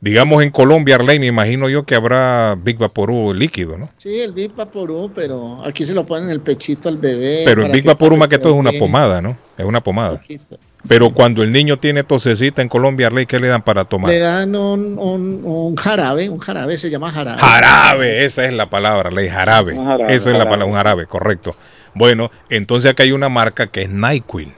Digamos 0.00 0.42
en 0.42 0.50
Colombia, 0.50 0.96
Arley, 0.96 1.20
me 1.20 1.26
imagino 1.26 1.68
yo 1.68 1.84
que 1.84 1.94
habrá 1.94 2.56
Big 2.60 2.76
Vaporú 2.76 3.32
líquido, 3.32 3.78
¿no? 3.78 3.88
Sí, 3.98 4.20
el 4.20 4.32
Big 4.32 4.52
Vaporú, 4.52 5.12
pero 5.14 5.64
aquí 5.64 5.84
se 5.84 5.94
lo 5.94 6.04
ponen 6.04 6.24
en 6.24 6.30
el 6.30 6.40
pechito 6.40 6.88
al 6.88 6.96
bebé. 6.98 7.42
Pero 7.44 7.64
el 7.64 7.70
Big 7.70 7.84
Vaporú 7.84 8.16
más 8.16 8.26
que 8.26 8.38
todo 8.38 8.54
es 8.54 8.58
una 8.58 8.72
pomada, 8.72 9.22
¿no? 9.22 9.36
Es 9.56 9.64
una 9.64 9.80
pomada. 9.80 10.16
Poquito. 10.18 10.58
Pero 10.88 11.10
cuando 11.10 11.42
el 11.42 11.52
niño 11.52 11.78
tiene 11.78 12.02
tosecita 12.02 12.60
en 12.60 12.68
Colombia, 12.68 13.06
Arley, 13.06 13.26
¿qué 13.26 13.38
le 13.38 13.48
dan 13.48 13.62
para 13.62 13.84
tomar? 13.84 14.10
Le 14.10 14.18
dan 14.18 14.54
un, 14.56 14.98
un, 14.98 15.40
un 15.44 15.76
jarabe, 15.76 16.28
un 16.28 16.38
jarabe 16.38 16.76
se 16.76 16.90
llama 16.90 17.12
jarabe. 17.12 17.40
Jarabe, 17.40 18.24
esa 18.24 18.44
es 18.44 18.52
la 18.52 18.68
palabra, 18.68 19.10
ley 19.10 19.28
jarabe. 19.28 19.76
Jarabe, 19.76 20.14
Eso 20.14 20.30
es 20.30 20.38
la 20.38 20.44
palabra, 20.44 20.66
un 20.66 20.74
jarabe, 20.74 21.06
correcto. 21.06 21.54
Bueno, 21.94 22.30
entonces 22.48 22.90
acá 22.90 23.04
hay 23.04 23.12
una 23.12 23.28
marca 23.28 23.68
que 23.68 23.82
es 23.82 23.90
NyQuil. 23.90 24.52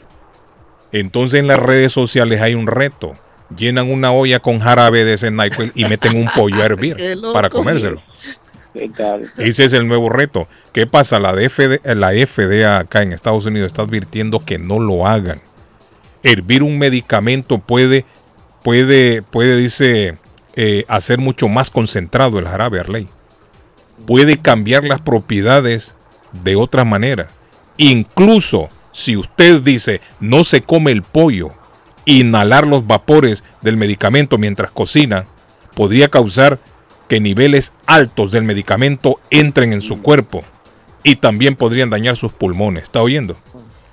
Entonces 0.93 1.41
en 1.41 1.47
las 1.47 1.59
redes 1.59 1.93
sociales 1.93 2.41
hay 2.41 2.55
un 2.55 2.69
reto. 2.69 3.12
Llenan 3.55 3.91
una 3.91 4.12
olla 4.12 4.41
con 4.41 4.61
jarabe 4.61 5.05
de 5.05 5.15
ese 5.15 5.31
NyQuil 5.31 5.73
y 5.75 5.85
meten 5.85 6.17
un 6.17 6.28
pollo 6.35 6.62
a 6.62 6.67
hervir 6.67 6.97
para 7.35 7.51
comérselo. 7.51 8.01
Ese 9.39 9.65
es 9.65 9.73
el 9.73 9.86
nuevo 9.86 10.09
reto. 10.09 10.49
¿Qué 10.73 10.86
pasa? 10.86 11.19
La, 11.20 11.33
la 11.33 12.27
FDA 12.27 12.78
acá 12.78 13.03
en 13.03 13.12
Estados 13.12 13.44
Unidos 13.47 13.67
está 13.69 13.83
advirtiendo 13.83 14.41
que 14.41 14.59
no 14.59 14.78
lo 14.81 15.07
hagan. 15.07 15.41
Hervir 16.25 16.65
un 16.65 16.78
medicamento 16.78 17.59
puede, 17.59 18.05
puede, 18.65 19.23
puede 19.23 19.57
dice, 19.57 20.19
eh, 20.57 20.85
hacer 20.89 21.19
mucho 21.19 21.49
más 21.49 21.70
concentrado 21.70 22.41
el 22.41 22.49
jarabe, 22.49 22.81
Arley. 22.81 23.07
Puede 24.07 24.39
cambiar 24.39 24.85
las 24.85 25.01
propiedades 25.01 25.94
de 26.43 26.57
otras 26.57 26.85
maneras. 26.85 27.28
Incluso 27.77 28.69
si 28.91 29.17
usted 29.17 29.61
dice 29.61 30.01
no 30.20 30.44
se 30.44 30.62
come 30.62 30.93
el 30.93 31.03
pollo, 31.03 31.51
inhalar 32.05 32.67
los 32.67 32.86
vapores 32.86 33.44
del 33.62 33.77
medicamento 33.77 34.39
mientras 34.39 34.70
cocina 34.70 35.27
podría 35.75 36.09
causar 36.09 36.59
que 37.09 37.20
niveles 37.20 37.73
altos 37.86 38.33
del 38.33 38.44
medicamento 38.44 39.20
entren 39.31 39.73
en 39.73 39.83
su 39.83 40.01
cuerpo 40.01 40.43
y 41.03 41.17
también 41.17 41.57
podrían 41.57 41.91
dañar 41.91 42.17
sus 42.17 42.33
pulmones. 42.33 42.85
¿Está 42.85 43.03
oyendo? 43.03 43.36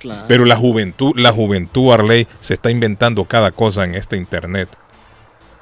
Claro. 0.02 0.24
Pero 0.28 0.44
la 0.44 0.56
juventud, 0.56 1.12
la 1.16 1.32
juventud 1.32 1.92
Arley 1.92 2.26
se 2.40 2.54
está 2.54 2.70
inventando 2.70 3.24
cada 3.24 3.52
cosa 3.52 3.84
en 3.84 3.94
este 3.94 4.16
internet. 4.16 4.68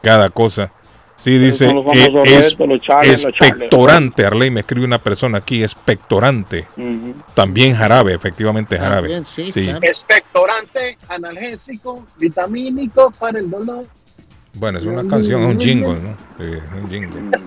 Cada 0.02 0.31
cosa. 0.31 0.70
Sí, 1.17 1.36
dice, 1.36 1.67
eh, 1.67 2.10
es, 2.25 2.57
retos, 2.57 3.05
expectorante, 3.05 4.25
Arley, 4.25 4.51
me 4.51 4.60
escribe 4.60 4.86
una 4.86 4.97
persona 4.97 5.36
aquí, 5.39 5.62
expectorante. 5.62 6.67
Ujú. 6.78 7.15
También 7.35 7.77
jarabe, 7.77 8.15
efectivamente 8.15 8.78
jarabe. 8.78 9.09
También, 9.09 9.27
sí, 9.27 9.52
Sí. 9.52 9.65
claro. 9.65 9.81
Expectorante, 9.83 10.97
analgésico, 11.10 12.07
vitamínico 12.19 13.12
para 13.19 13.39
el 13.39 13.51
dolor. 13.51 13.85
Bueno, 14.55 14.78
es 14.78 14.86
una 14.86 15.07
canción, 15.07 15.43
es 15.43 15.55
un 15.55 15.60
jingle, 15.60 16.01
¿no? 16.01 16.17
Sí, 16.39 16.52
es 16.55 16.83
un 16.83 16.89
jingle. 16.89 17.39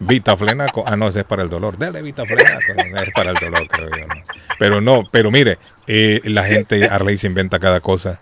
Vitaflenaco. 0.00 0.84
Ah, 0.86 0.96
no, 0.96 1.08
ese 1.08 1.20
es 1.20 1.24
para 1.26 1.42
el 1.42 1.48
dolor. 1.50 1.78
Dale 1.78 2.02
Vitaflenaco. 2.02 2.74
No, 2.92 3.00
es 3.00 3.10
para 3.12 3.30
el 3.30 3.36
dolor, 3.36 3.66
creo 3.68 3.88
yo. 3.90 4.06
¿no? 4.06 4.14
Pero 4.58 4.80
no, 4.80 5.02
pero 5.10 5.30
mire, 5.30 5.58
eh, 5.86 6.20
la 6.24 6.44
gente, 6.44 6.86
Arley 6.88 7.18
se 7.18 7.26
inventa 7.26 7.58
cada 7.58 7.80
cosa. 7.80 8.20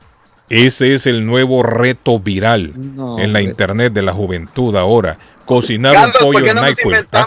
Ese 0.48 0.94
es 0.94 1.06
el 1.06 1.24
nuevo 1.24 1.62
reto 1.62 2.18
viral 2.18 2.72
No, 2.76 3.18
en 3.18 3.32
la 3.32 3.38
hombre. 3.38 3.42
internet 3.50 3.92
de 3.92 4.02
la 4.02 4.12
juventud 4.12 4.76
ahora. 4.76 5.16
Cocinar 5.46 5.94
Carlos, 5.94 6.16
un 6.16 6.20
pollo 6.22 6.32
¿por 6.38 6.44
qué 6.44 6.50
en 6.50 6.56
no 6.56 6.62
NyQuil. 6.66 7.06
¿Ah? 7.12 7.26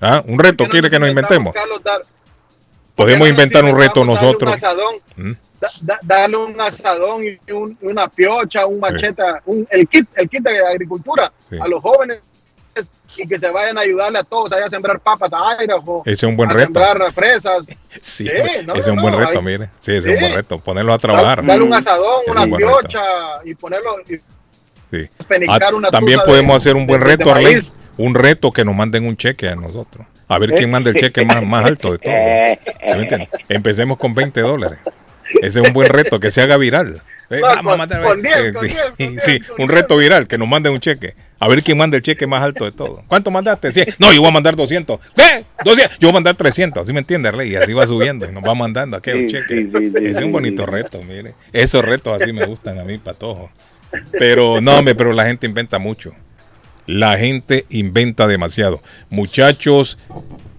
¿Ah? 0.00 0.22
¿Un 0.26 0.38
reto 0.38 0.66
quiere 0.68 0.90
que 0.90 0.98
nos 0.98 1.08
inventemos? 1.08 1.54
Carlos, 1.54 1.82
dar- 1.82 2.02
Podemos 2.94 2.96
¿por 2.96 3.06
qué 3.06 3.12
no 3.12 3.18
nos 3.18 3.28
inventar 3.30 3.64
un 3.64 3.78
reto 3.78 4.04
nosotros. 4.04 4.54
Un 5.16 5.30
¿Mm? 5.30 5.36
da- 5.60 5.68
da- 5.82 6.00
darle 6.02 6.36
un 6.38 6.60
asadón 6.60 7.22
y 7.24 7.52
un- 7.52 7.76
una 7.82 8.08
piocha, 8.08 8.66
un 8.66 8.80
macheta, 8.80 9.40
un- 9.46 9.66
el 9.70 9.86
kit, 9.88 10.08
el 10.16 10.28
kit 10.28 10.42
de 10.42 10.66
agricultura 10.66 11.32
Sí. 11.48 11.56
a 11.60 11.68
los 11.68 11.80
jóvenes 11.80 12.18
y 13.16 13.28
que 13.28 13.38
se 13.38 13.48
vayan 13.50 13.76
a 13.78 13.82
ayudarle 13.82 14.18
a 14.18 14.22
todos 14.24 14.50
allá 14.52 14.66
a 14.66 14.70
sembrar 14.70 14.98
papas 15.00 15.30
a 15.32 15.62
Idaho, 15.62 16.02
Ese 16.06 16.12
es 16.14 16.22
un 16.24 16.36
buen 16.36 16.50
a 16.50 16.54
reto. 16.54 16.64
sembrar 16.66 17.12
fresas. 17.12 17.64
Sí, 18.00 18.26
Sí, 18.26 18.32
no, 18.66 18.72
ese 18.74 18.80
es 18.90 18.96
un 18.96 19.02
buen 19.02 19.14
reto, 19.18 19.38
hay- 19.38 19.44
mire. 19.44 19.68
Sí, 19.80 19.92
ese 19.94 20.10
es 20.10 20.14
un 20.14 20.20
buen 20.20 20.34
reto. 20.34 20.58
Ponerlos 20.58 20.94
a 20.94 20.98
trabajar. 20.98 21.44
Darle 21.44 21.64
un 21.64 21.74
asadón, 21.74 22.20
Ese 22.22 22.30
es 22.30 22.36
una 22.36 22.42
un 22.44 22.56
piocha 22.56 23.02
y 23.44 23.54
ponerlo 23.54 23.96
y 24.08 24.16
Sí. 24.16 25.08
Ah, 25.48 25.70
una 25.74 25.90
también 25.90 26.20
podemos 26.26 26.52
de- 26.52 26.56
hacer 26.56 26.76
un 26.76 26.86
buen 26.86 27.00
de- 27.00 27.06
de 27.06 27.16
reto, 27.16 27.30
maíz. 27.32 27.66
Un 27.98 28.14
reto 28.14 28.50
que 28.50 28.64
nos 28.64 28.74
manden 28.74 29.06
un 29.06 29.16
cheque 29.16 29.48
a 29.48 29.54
nosotros. 29.54 30.06
A 30.28 30.38
ver 30.38 30.52
quién 30.54 30.70
manda 30.70 30.88
el 30.90 30.96
cheque 30.96 31.24
más, 31.26 31.42
más 31.42 31.64
alto 31.66 31.92
de 31.92 31.98
todos. 31.98 33.28
Empecemos 33.48 33.98
con 33.98 34.14
20 34.14 34.40
dólares. 34.40 34.78
Ese 35.42 35.60
es 35.60 35.66
un 35.66 35.72
buen 35.74 35.88
reto, 35.88 36.18
que 36.20 36.30
se 36.30 36.40
haga 36.42 36.56
viral. 36.56 37.02
Eh, 37.32 37.40
No, 37.40 37.46
vamos 37.46 37.58
a 37.58 37.62
con- 37.70 37.78
mandar- 37.78 38.02
con 38.02 38.22
10, 38.22 38.36
eh, 38.36 38.52
con 38.52 38.68
sí, 38.68 38.74
10, 38.98 39.10
con 39.10 39.20
sí, 39.24 39.40
un 39.58 39.68
reto 39.68 39.96
viral, 39.96 40.26
que 40.28 40.38
nos 40.38 40.46
manden 40.48 40.72
un 40.72 40.80
cheque. 40.80 41.14
A 41.40 41.48
ver 41.48 41.62
quién 41.64 41.76
manda 41.76 41.96
el 41.96 42.02
cheque 42.04 42.26
más 42.26 42.40
alto 42.42 42.64
de 42.64 42.70
todos. 42.72 43.00
¿Cuánto 43.08 43.30
mandaste? 43.32 43.72
100. 43.72 43.94
No, 43.98 44.12
yo 44.12 44.20
voy 44.20 44.28
a 44.28 44.32
mandar 44.32 44.54
200. 44.54 45.00
¿Qué? 45.16 45.44
200. 45.64 45.98
Yo 45.98 46.06
voy 46.08 46.10
a 46.10 46.14
mandar 46.14 46.36
300. 46.36 46.86
¿Sí 46.86 46.92
me 46.92 47.00
entiendes, 47.00 47.32
Arley? 47.32 47.50
Y 47.50 47.56
así 47.56 47.72
va 47.72 47.84
subiendo. 47.86 48.28
y 48.28 48.32
Nos 48.32 48.44
va 48.44 48.54
mandando 48.54 48.96
aquel 48.96 49.28
Sí, 49.28 49.36
cheque. 49.38 49.68
es 50.08 50.16
un 50.18 50.30
bonito 50.30 50.66
reto, 50.66 51.02
mire. 51.02 51.32
Esos 51.52 51.84
retos 51.84 52.20
así 52.22 52.32
me 52.32 52.46
gustan 52.46 52.78
a 52.78 52.84
mí, 52.84 52.98
patojo. 52.98 53.50
Pero 54.12 54.60
no, 54.60 54.76
hombre, 54.78 54.94
pero 54.94 55.12
la 55.12 55.24
gente 55.24 55.46
inventa 55.46 55.78
mucho. 55.80 56.12
La 56.86 57.16
gente 57.18 57.64
inventa 57.70 58.26
demasiado. 58.28 58.80
Muchachos, 59.10 59.98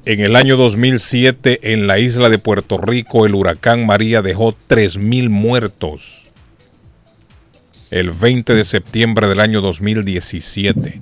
en 0.05 0.19
el 0.19 0.35
año 0.35 0.57
2007 0.57 1.71
en 1.73 1.87
la 1.87 1.97
isla 1.99 2.27
de 2.27 2.39
Puerto 2.39 2.77
Rico 2.77 3.25
el 3.25 3.35
huracán 3.35 3.85
María 3.85 4.21
dejó 4.21 4.53
3.000 4.67 5.29
muertos. 5.29 6.22
El 7.93 8.09
20 8.09 8.55
de 8.55 8.65
septiembre 8.65 9.27
del 9.27 9.39
año 9.39 9.61
2017. 9.61 10.99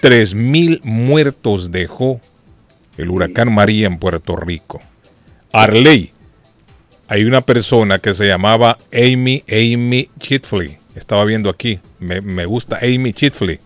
3.000 0.00 0.80
muertos 0.84 1.72
dejó 1.72 2.20
el 2.96 3.10
huracán 3.10 3.52
María 3.52 3.88
en 3.88 3.98
Puerto 3.98 4.36
Rico. 4.36 4.80
Arley, 5.50 6.12
hay 7.08 7.24
una 7.24 7.40
persona 7.40 7.98
que 7.98 8.14
se 8.14 8.28
llamaba 8.28 8.78
Amy, 8.92 9.42
Amy 9.50 10.08
Chitfley. 10.20 10.76
Estaba 10.94 11.24
viendo 11.24 11.50
aquí. 11.50 11.80
Me, 11.98 12.20
me 12.20 12.46
gusta 12.46 12.78
Amy 12.82 13.12
Chitfley. 13.12 13.58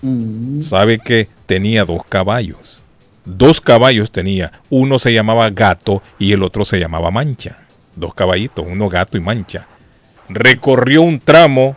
Mm. 0.00 0.62
Sabe 0.62 0.98
que 0.98 1.28
tenía 1.44 1.84
dos 1.84 2.02
caballos. 2.08 2.82
Dos 3.26 3.60
caballos 3.60 4.10
tenía. 4.10 4.52
Uno 4.70 4.98
se 4.98 5.12
llamaba 5.12 5.50
gato 5.50 6.02
y 6.18 6.32
el 6.32 6.44
otro 6.44 6.64
se 6.64 6.80
llamaba 6.80 7.10
mancha. 7.10 7.58
Dos 7.94 8.14
caballitos, 8.14 8.64
uno 8.66 8.88
gato 8.88 9.18
y 9.18 9.20
mancha. 9.20 9.68
Recorrió 10.34 11.02
un 11.02 11.20
tramo 11.20 11.76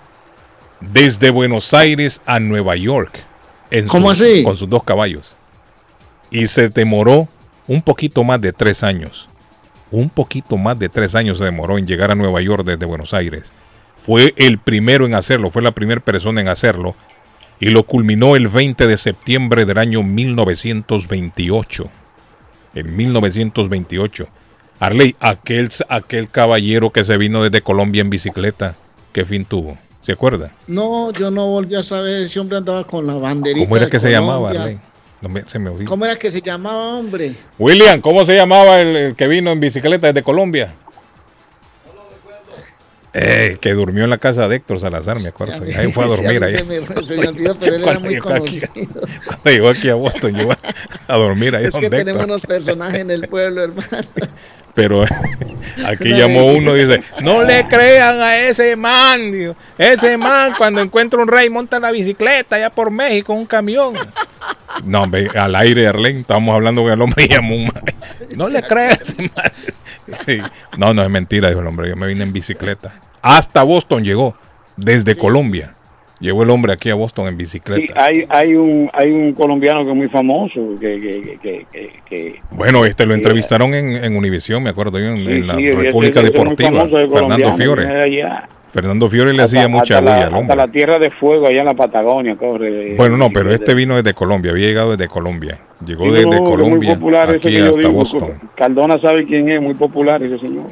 desde 0.82 1.30
Buenos 1.30 1.74
Aires 1.76 2.22
a 2.26 2.40
Nueva 2.40 2.76
York. 2.76 3.24
en 3.70 3.88
¿Cómo 3.88 4.14
su- 4.16 4.24
así? 4.24 4.44
Con 4.44 4.56
sus 4.58 4.70
dos 4.70 4.84
caballos. 4.84 5.36
Y 6.32 6.48
se 6.48 6.70
demoró 6.70 7.28
un 7.68 7.82
poquito 7.82 8.24
más 8.24 8.40
de 8.42 8.52
tres 8.54 8.82
años. 8.84 9.28
Un 9.92 10.10
poquito 10.10 10.58
más 10.58 10.80
de 10.80 10.90
tres 10.90 11.16
años 11.16 11.38
se 11.38 11.44
demoró 11.46 11.78
en 11.78 11.86
llegar 11.86 12.12
a 12.12 12.16
Nueva 12.16 12.42
York 12.42 12.66
desde 12.66 12.86
Buenos 12.86 13.14
Aires. 13.14 13.52
Fue 13.98 14.34
el 14.38 14.58
primero 14.58 15.06
en 15.06 15.14
hacerlo, 15.14 15.52
fue 15.52 15.62
la 15.62 15.72
primera 15.72 16.02
persona 16.02 16.42
en 16.42 16.48
hacerlo. 16.48 16.96
Y 17.60 17.70
lo 17.70 17.84
culminó 17.84 18.36
el 18.36 18.48
20 18.48 18.88
de 18.88 18.98
septiembre 18.98 19.66
del 19.66 19.78
año 19.78 20.02
1928. 20.04 21.90
En 22.74 22.96
1928. 22.96 24.28
Arley, 24.80 25.16
aquel, 25.20 25.70
aquel 25.90 26.30
caballero 26.30 26.92
que 26.92 27.04
se 27.04 27.18
vino 27.18 27.44
desde 27.44 27.62
Colombia 27.62 28.02
en 28.02 28.10
bicicleta, 28.10 28.76
¿qué 29.12 29.26
fin 29.26 29.44
tuvo? 29.46 29.78
¿Se 30.02 30.12
acuerda? 30.12 30.52
No, 30.68 31.12
yo 31.12 31.32
no 31.32 31.48
volví 31.48 31.76
a 31.76 31.82
saber, 31.84 32.22
ese 32.22 32.40
hombre 32.40 32.58
andaba 32.58 32.86
con 32.86 33.06
la 33.08 33.16
banderita. 33.16 33.66
¿Cómo 33.66 33.78
era 33.78 33.88
que 33.90 34.00
se 34.00 34.12
llamaba. 34.12 34.52
Arley? 34.52 34.80
No 35.20 35.30
me- 35.30 35.44
se 35.48 35.58
me 35.58 35.70
olvidó. 35.72 35.90
¿Cómo 35.90 36.06
era 36.06 36.16
que 36.16 36.30
se 36.30 36.42
llamaba, 36.42 36.96
hombre? 37.00 37.34
William, 37.58 38.00
¿cómo 38.02 38.24
se 38.26 38.36
llamaba 38.36 38.80
el, 38.80 38.96
el 38.96 39.16
que 39.16 39.28
vino 39.28 39.52
en 39.52 39.60
bicicleta 39.60 40.08
desde 40.08 40.22
Colombia? 40.24 40.74
Eh, 43.20 43.58
que 43.60 43.74
durmió 43.74 44.04
en 44.04 44.12
la 44.12 44.20
casa 44.20 44.48
de 44.48 44.58
Héctor 44.58 44.80
Salazar, 44.80 45.20
me 45.20 45.30
acuerdo. 45.30 45.56
Ahí 45.76 45.92
fue 45.92 46.06
a 46.06 46.10
Sí, 46.10 46.16
dormir. 46.24 46.40
mí 46.40 46.46
ahí. 46.46 46.52
Se 46.52 46.64
me, 46.64 47.04
se 47.04 47.18
me 47.18 47.28
olvidó, 47.30 47.56
pero 47.60 47.76
él 47.78 47.82
era 47.84 48.00
muy 48.00 48.14
aquí- 48.16 48.22
conocido. 48.22 48.68
Cuando 49.26 49.50
llegó 49.50 49.70
aquí 49.70 49.90
a 49.90 49.96
Boston, 49.96 50.34
llegó 50.36 50.52
a, 50.52 50.58
a 51.08 51.18
dormir 51.18 51.56
ahí 51.56 51.66
Es 51.66 51.76
que 51.76 51.90
tenemos 51.90 52.24
unos 52.26 52.46
personajes 52.46 53.00
en 53.00 53.10
el 53.10 53.28
pueblo, 53.28 53.64
hermano. 53.64 53.88
Pero 54.78 55.04
aquí 55.88 56.10
llamó 56.10 56.46
uno 56.46 56.78
y 56.78 56.82
dice, 56.82 57.04
no 57.24 57.44
le 57.44 57.68
crean 57.68 58.22
a 58.22 58.38
ese 58.38 58.76
man, 58.76 59.32
digo. 59.32 59.56
ese 59.76 60.18
man 60.18 60.54
cuando 60.56 60.82
encuentra 60.82 61.20
un 61.20 61.28
rey 61.28 61.50
monta 61.50 61.80
la 61.80 61.90
bicicleta 61.90 62.58
allá 62.58 62.70
por 62.70 62.92
México, 62.92 63.34
un 63.34 63.48
camión. 63.48 63.96
No, 64.84 65.02
hombre, 65.02 65.30
al 65.34 65.56
aire, 65.56 65.88
Arlene, 65.88 66.20
estábamos 66.20 66.54
hablando 66.54 66.84
con 66.84 66.92
el 66.92 67.02
hombre 67.02 67.26
y 67.26 67.28
llamó 67.28 67.56
un 67.56 67.64
man. 67.64 67.84
No 68.36 68.48
le 68.50 68.62
creas 68.62 69.00
a 69.00 69.02
ese 69.02 69.16
man. 69.24 69.52
Sí. 70.28 70.40
No, 70.78 70.94
no 70.94 71.04
es 71.04 71.10
mentira, 71.10 71.50
dijo 71.50 71.62
el 71.62 71.68
hombre, 71.68 71.90
yo 71.90 71.96
me 71.96 72.06
vine 72.06 72.22
en 72.24 72.32
bicicleta. 72.32 72.94
Hasta 73.24 73.64
Boston 73.64 74.04
llegó, 74.04 74.38
desde 74.76 75.18
Colombia. 75.18 75.74
Llegó 76.20 76.42
el 76.44 76.50
hombre 76.50 76.74
aquí 76.74 76.90
a 76.90 76.96
Boston 76.96 77.28
en 77.28 77.38
bicicleta. 77.38 77.82
Sí, 77.82 77.88
hay, 77.96 78.26
hay, 78.30 78.56
un, 78.56 78.90
hay 78.94 79.12
un 79.12 79.34
colombiano 79.34 79.84
que 79.84 79.92
es 79.92 79.96
muy 79.96 80.08
famoso, 80.08 80.62
que, 80.80 81.00
que, 81.00 81.38
que, 81.40 81.66
que, 81.72 81.90
que- 82.10 82.40
Bueno, 82.52 82.86
este 82.86 83.06
lo 83.06 83.14
entrevistaron 83.14 83.74
en, 83.76 84.04
en 84.04 84.16
Univisión, 84.18 84.64
me 84.64 84.72
acuerdo 84.72 84.98
yo, 85.00 85.06
en, 85.08 85.18
sí, 85.26 85.32
en 85.32 85.48
la 85.48 85.56
sí, 85.56 85.72
República 85.72 86.22
ese 86.22 86.32
Deportiva. 86.32 86.88
Fernando 86.88 87.54
Fiore. 87.56 87.88
Fernando 88.70 89.10
Fiore 89.10 89.34
le 89.34 89.44
Hasta- 89.44 89.58
hacía 89.60 89.68
mucha 89.70 89.96
hasta 90.00 90.02
la- 90.02 90.12
bulla 90.12 90.16
al 90.18 90.24
hasta 90.28 90.38
hombre. 90.40 90.56
la 90.58 90.68
Tierra 90.68 91.00
de 91.00 91.10
Fuego 91.10 91.48
allá 91.48 91.60
en 91.62 91.66
la 91.66 91.74
Patagonia, 91.74 92.36
corre. 92.36 92.96
Bueno, 92.96 93.16
no, 93.18 93.30
pero 93.32 93.52
este 93.52 93.74
vino 93.74 93.96
desde 93.96 94.14
Colombia, 94.14 94.52
había 94.52 94.68
llegado 94.68 94.92
desde 94.92 95.08
Colombia. 95.08 95.58
Llegó 95.86 96.06
Sí, 96.06 96.12
desde 96.12 96.26
no, 96.26 96.34
es 96.34 96.42
muy 96.42 96.50
Colombia 96.52 96.94
popular 96.96 97.30
ese 97.30 97.48
aquí 97.48 97.58
hasta 97.60 97.78
digo, 97.80 97.92
Boston. 97.92 98.32
Cardona 98.56 99.00
sabe 99.00 99.26
quién 99.26 99.50
es, 99.50 99.62
muy 99.62 99.74
popular 99.76 100.22
ese 100.22 100.38
señor. 100.40 100.66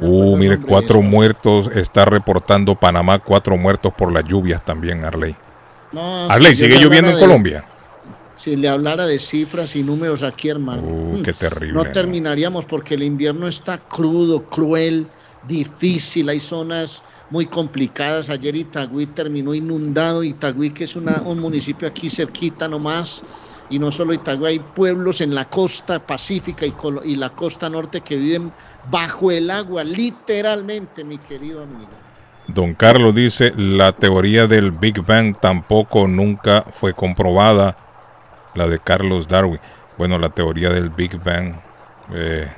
Uh, 0.00 0.36
mire, 0.36 0.60
cuatro 0.60 1.02
muertos, 1.02 1.70
está 1.74 2.04
reportando 2.04 2.74
Panamá, 2.74 3.18
cuatro 3.18 3.56
muertos 3.56 3.92
por 3.92 4.12
las 4.12 4.24
lluvias 4.24 4.64
también, 4.64 5.04
Arley. 5.04 5.34
No, 5.92 6.30
Arley, 6.30 6.54
si 6.54 6.64
¿sigue 6.64 6.78
lloviendo 6.78 7.10
en 7.10 7.16
de- 7.16 7.20
Colombia? 7.22 7.64
Si 8.36 8.56
le 8.56 8.68
hablara 8.68 9.06
de 9.06 9.18
cifras 9.18 9.74
y 9.76 9.82
números 9.82 10.22
aquí, 10.22 10.48
hermano. 10.48 10.82
Uh, 10.82 11.18
mm, 11.18 11.22
qué 11.22 11.32
terrible. 11.32 11.74
No 11.74 11.84
terminaríamos 11.84 12.64
porque 12.64 12.94
el 12.94 13.02
invierno 13.02 13.46
está 13.46 13.76
crudo, 13.76 14.44
cruel, 14.44 15.06
difícil. 15.46 16.28
Hay 16.28 16.40
zonas 16.40 17.02
muy 17.28 17.46
complicadas. 17.46 18.30
Ayer 18.30 18.56
Itagüí 18.56 19.06
terminó 19.06 19.52
inundado. 19.52 20.22
Itagüí, 20.24 20.70
que 20.70 20.84
es 20.84 20.96
una- 20.96 21.20
un 21.22 21.38
municipio 21.38 21.86
aquí 21.86 22.08
cerquita 22.08 22.66
nomás. 22.66 23.22
Y 23.70 23.78
no 23.78 23.90
solo 23.92 24.12
Itagüí, 24.12 24.46
hay 24.46 24.58
pueblos 24.58 25.20
en 25.20 25.34
la 25.34 25.46
costa 25.46 26.04
pacífica 26.04 26.66
y, 26.66 26.74
y 27.04 27.16
la 27.16 27.30
costa 27.30 27.68
norte 27.68 28.00
que 28.00 28.16
viven 28.16 28.52
bajo 28.90 29.30
el 29.30 29.50
agua, 29.50 29.84
literalmente, 29.84 31.04
mi 31.04 31.18
querido 31.18 31.62
amigo. 31.62 31.90
Don 32.48 32.74
Carlos 32.74 33.14
dice, 33.14 33.52
la 33.56 33.92
teoría 33.92 34.48
del 34.48 34.72
Big 34.72 35.00
Bang 35.06 35.36
tampoco 35.38 36.08
nunca 36.08 36.62
fue 36.62 36.94
comprobada, 36.94 37.76
la 38.54 38.66
de 38.66 38.80
Carlos 38.80 39.28
Darwin. 39.28 39.60
Bueno, 39.96 40.18
la 40.18 40.30
teoría 40.30 40.70
del 40.70 40.90
Big 40.90 41.16
Bang, 41.22 41.54
eh, 42.12 42.50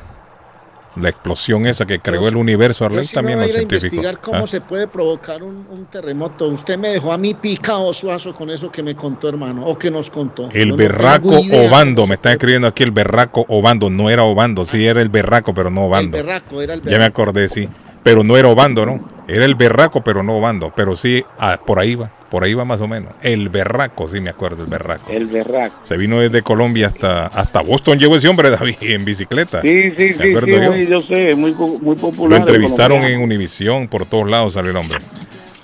la 0.96 1.08
explosión 1.08 1.66
esa 1.66 1.86
que 1.86 2.00
creó 2.00 2.28
el 2.28 2.36
universo, 2.36 2.84
Arley 2.84 3.06
también 3.08 3.38
voy 3.38 3.46
los 3.48 3.56
científicos. 3.56 3.84
investigar 3.84 4.20
cómo 4.20 4.44
¿Ah? 4.44 4.46
se 4.46 4.60
puede 4.60 4.86
provocar 4.86 5.42
un, 5.42 5.66
un 5.70 5.86
terremoto. 5.86 6.48
Usted 6.48 6.76
me 6.78 6.90
dejó 6.90 7.12
a 7.12 7.18
mí 7.18 7.32
picado 7.34 7.92
suazo 7.92 8.32
con 8.34 8.50
eso 8.50 8.70
que 8.70 8.82
me 8.82 8.94
contó, 8.94 9.28
hermano, 9.28 9.64
o 9.64 9.78
que 9.78 9.90
nos 9.90 10.10
contó. 10.10 10.50
El 10.52 10.66
Yo 10.66 10.66
no 10.72 10.76
berraco 10.76 11.38
idea 11.38 11.68
Obando, 11.68 12.06
me 12.06 12.16
está 12.16 12.32
escribiendo 12.32 12.68
aquí 12.68 12.82
el 12.82 12.90
berraco 12.90 13.44
Obando, 13.48 13.88
no 13.88 14.10
era 14.10 14.24
Obando, 14.24 14.64
sí 14.66 14.86
era 14.86 15.00
el 15.00 15.08
berraco, 15.08 15.54
pero 15.54 15.70
no 15.70 15.80
se- 15.80 15.84
El 15.84 15.88
Obando. 15.88 16.16
berraco, 16.18 16.60
era 16.62 16.74
el 16.74 16.82
Ya 16.82 16.90
me 16.90 16.98
berraco. 16.98 17.22
acordé, 17.22 17.48
sí. 17.48 17.68
Pero 18.02 18.22
no 18.24 18.36
era 18.36 18.48
Obando, 18.48 18.84
¿no? 18.84 19.08
Era 19.28 19.44
el 19.44 19.54
berraco, 19.54 20.02
pero 20.02 20.22
no 20.22 20.36
Obando. 20.36 20.72
Pero 20.74 20.96
sí, 20.96 21.24
ah, 21.38 21.58
por 21.64 21.78
ahí 21.78 21.94
va, 21.94 22.10
por 22.30 22.42
ahí 22.44 22.54
va 22.54 22.64
más 22.64 22.80
o 22.80 22.88
menos. 22.88 23.12
El 23.22 23.48
berraco, 23.48 24.08
sí 24.08 24.20
me 24.20 24.30
acuerdo, 24.30 24.64
el 24.64 24.68
berraco. 24.70 25.10
El 25.10 25.26
berraco. 25.26 25.76
Se 25.82 25.96
vino 25.96 26.18
desde 26.18 26.42
Colombia 26.42 26.88
hasta, 26.88 27.26
hasta 27.28 27.60
Boston, 27.60 27.98
llegó 27.98 28.16
ese 28.16 28.28
hombre, 28.28 28.50
David, 28.50 28.76
en 28.80 29.04
bicicleta. 29.04 29.60
Sí, 29.62 29.90
sí, 29.92 30.14
sí, 30.14 30.32
yo. 30.32 30.74
yo 30.76 30.98
sé, 30.98 31.34
muy, 31.34 31.52
muy 31.54 31.94
Lo 31.94 32.00
popular. 32.00 32.40
el 32.40 32.48
entrevistaron 32.48 33.04
en. 33.04 33.20
Univisión, 33.20 33.86
por 33.88 34.06
todos 34.06 34.28
lados 34.28 34.54
salió 34.54 34.70
el 34.72 34.76
hombre. 34.76 34.98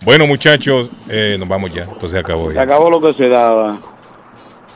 Bueno, 0.03 0.27
muchachos, 0.27 0.89
eh, 1.09 1.37
nos 1.39 1.49
vamos 1.49 1.75
ya. 1.75 1.83
Entonces 1.83 2.13
se 2.13 2.19
acabó 2.19 2.49
Se 2.51 2.55
ya. 2.55 2.63
acabó 2.63 2.89
lo 2.89 3.01
que 3.01 3.13
se 3.15 3.29
daba. 3.29 3.77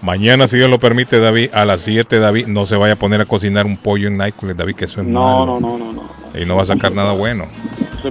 Mañana, 0.02 0.49
si 0.49 0.57
Dios 0.57 0.69
lo 0.69 0.81
permite, 0.81 1.20
David, 1.20 1.51
a 1.52 1.65
las 1.65 1.83
7, 1.83 2.19
David, 2.19 2.49
no 2.49 2.67
se 2.67 2.75
vaya 2.75 2.94
a 2.94 2.97
poner 2.97 3.20
a 3.20 3.25
cocinar 3.25 3.67
un 3.67 3.77
pollo 3.77 4.09
en 4.09 4.17
Nápoles, 4.17 4.57
David, 4.57 4.75
que 4.75 4.86
eso 4.86 5.01
es 5.01 5.07
No, 5.07 5.23
malo. 5.39 5.61
no, 5.61 5.78
no, 5.78 5.78
no, 5.78 5.93
no. 5.93 6.41
Y 6.41 6.44
no 6.44 6.57
va 6.57 6.62
a 6.62 6.67
sacar 6.67 6.91
nada 6.91 7.12
bueno. 7.12 7.44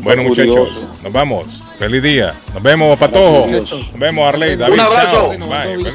Bueno, 0.02 0.24
muchachos, 0.24 0.70
nos 1.04 1.12
vamos. 1.12 1.48
Feliz 1.78 2.04
día. 2.04 2.34
Nos 2.54 2.64
vemos, 2.64 2.98
Patojo. 3.00 3.48
Nos 3.48 4.00
vemos, 4.00 4.28
Arley. 4.28 4.56
David. 4.56 4.74
Un 4.74 4.80
abrazo. 4.80 5.30
Bye. 5.30 5.92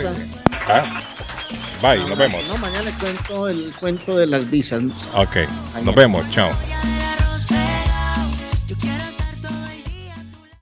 Ah, 0.69 1.03
Bye, 1.83 1.99
nos 2.09 2.19
vemos. 2.19 2.43
No, 2.49 2.57
mañana 2.59 2.83
le 2.83 2.93
cuento 2.93 3.49
el 3.49 3.73
cuento 3.79 4.17
de 4.17 4.27
las 4.27 4.51
visas. 4.51 4.83
Ok, 5.15 5.37
nos 5.85 5.95
vemos. 5.95 6.29
Chao. 6.31 6.51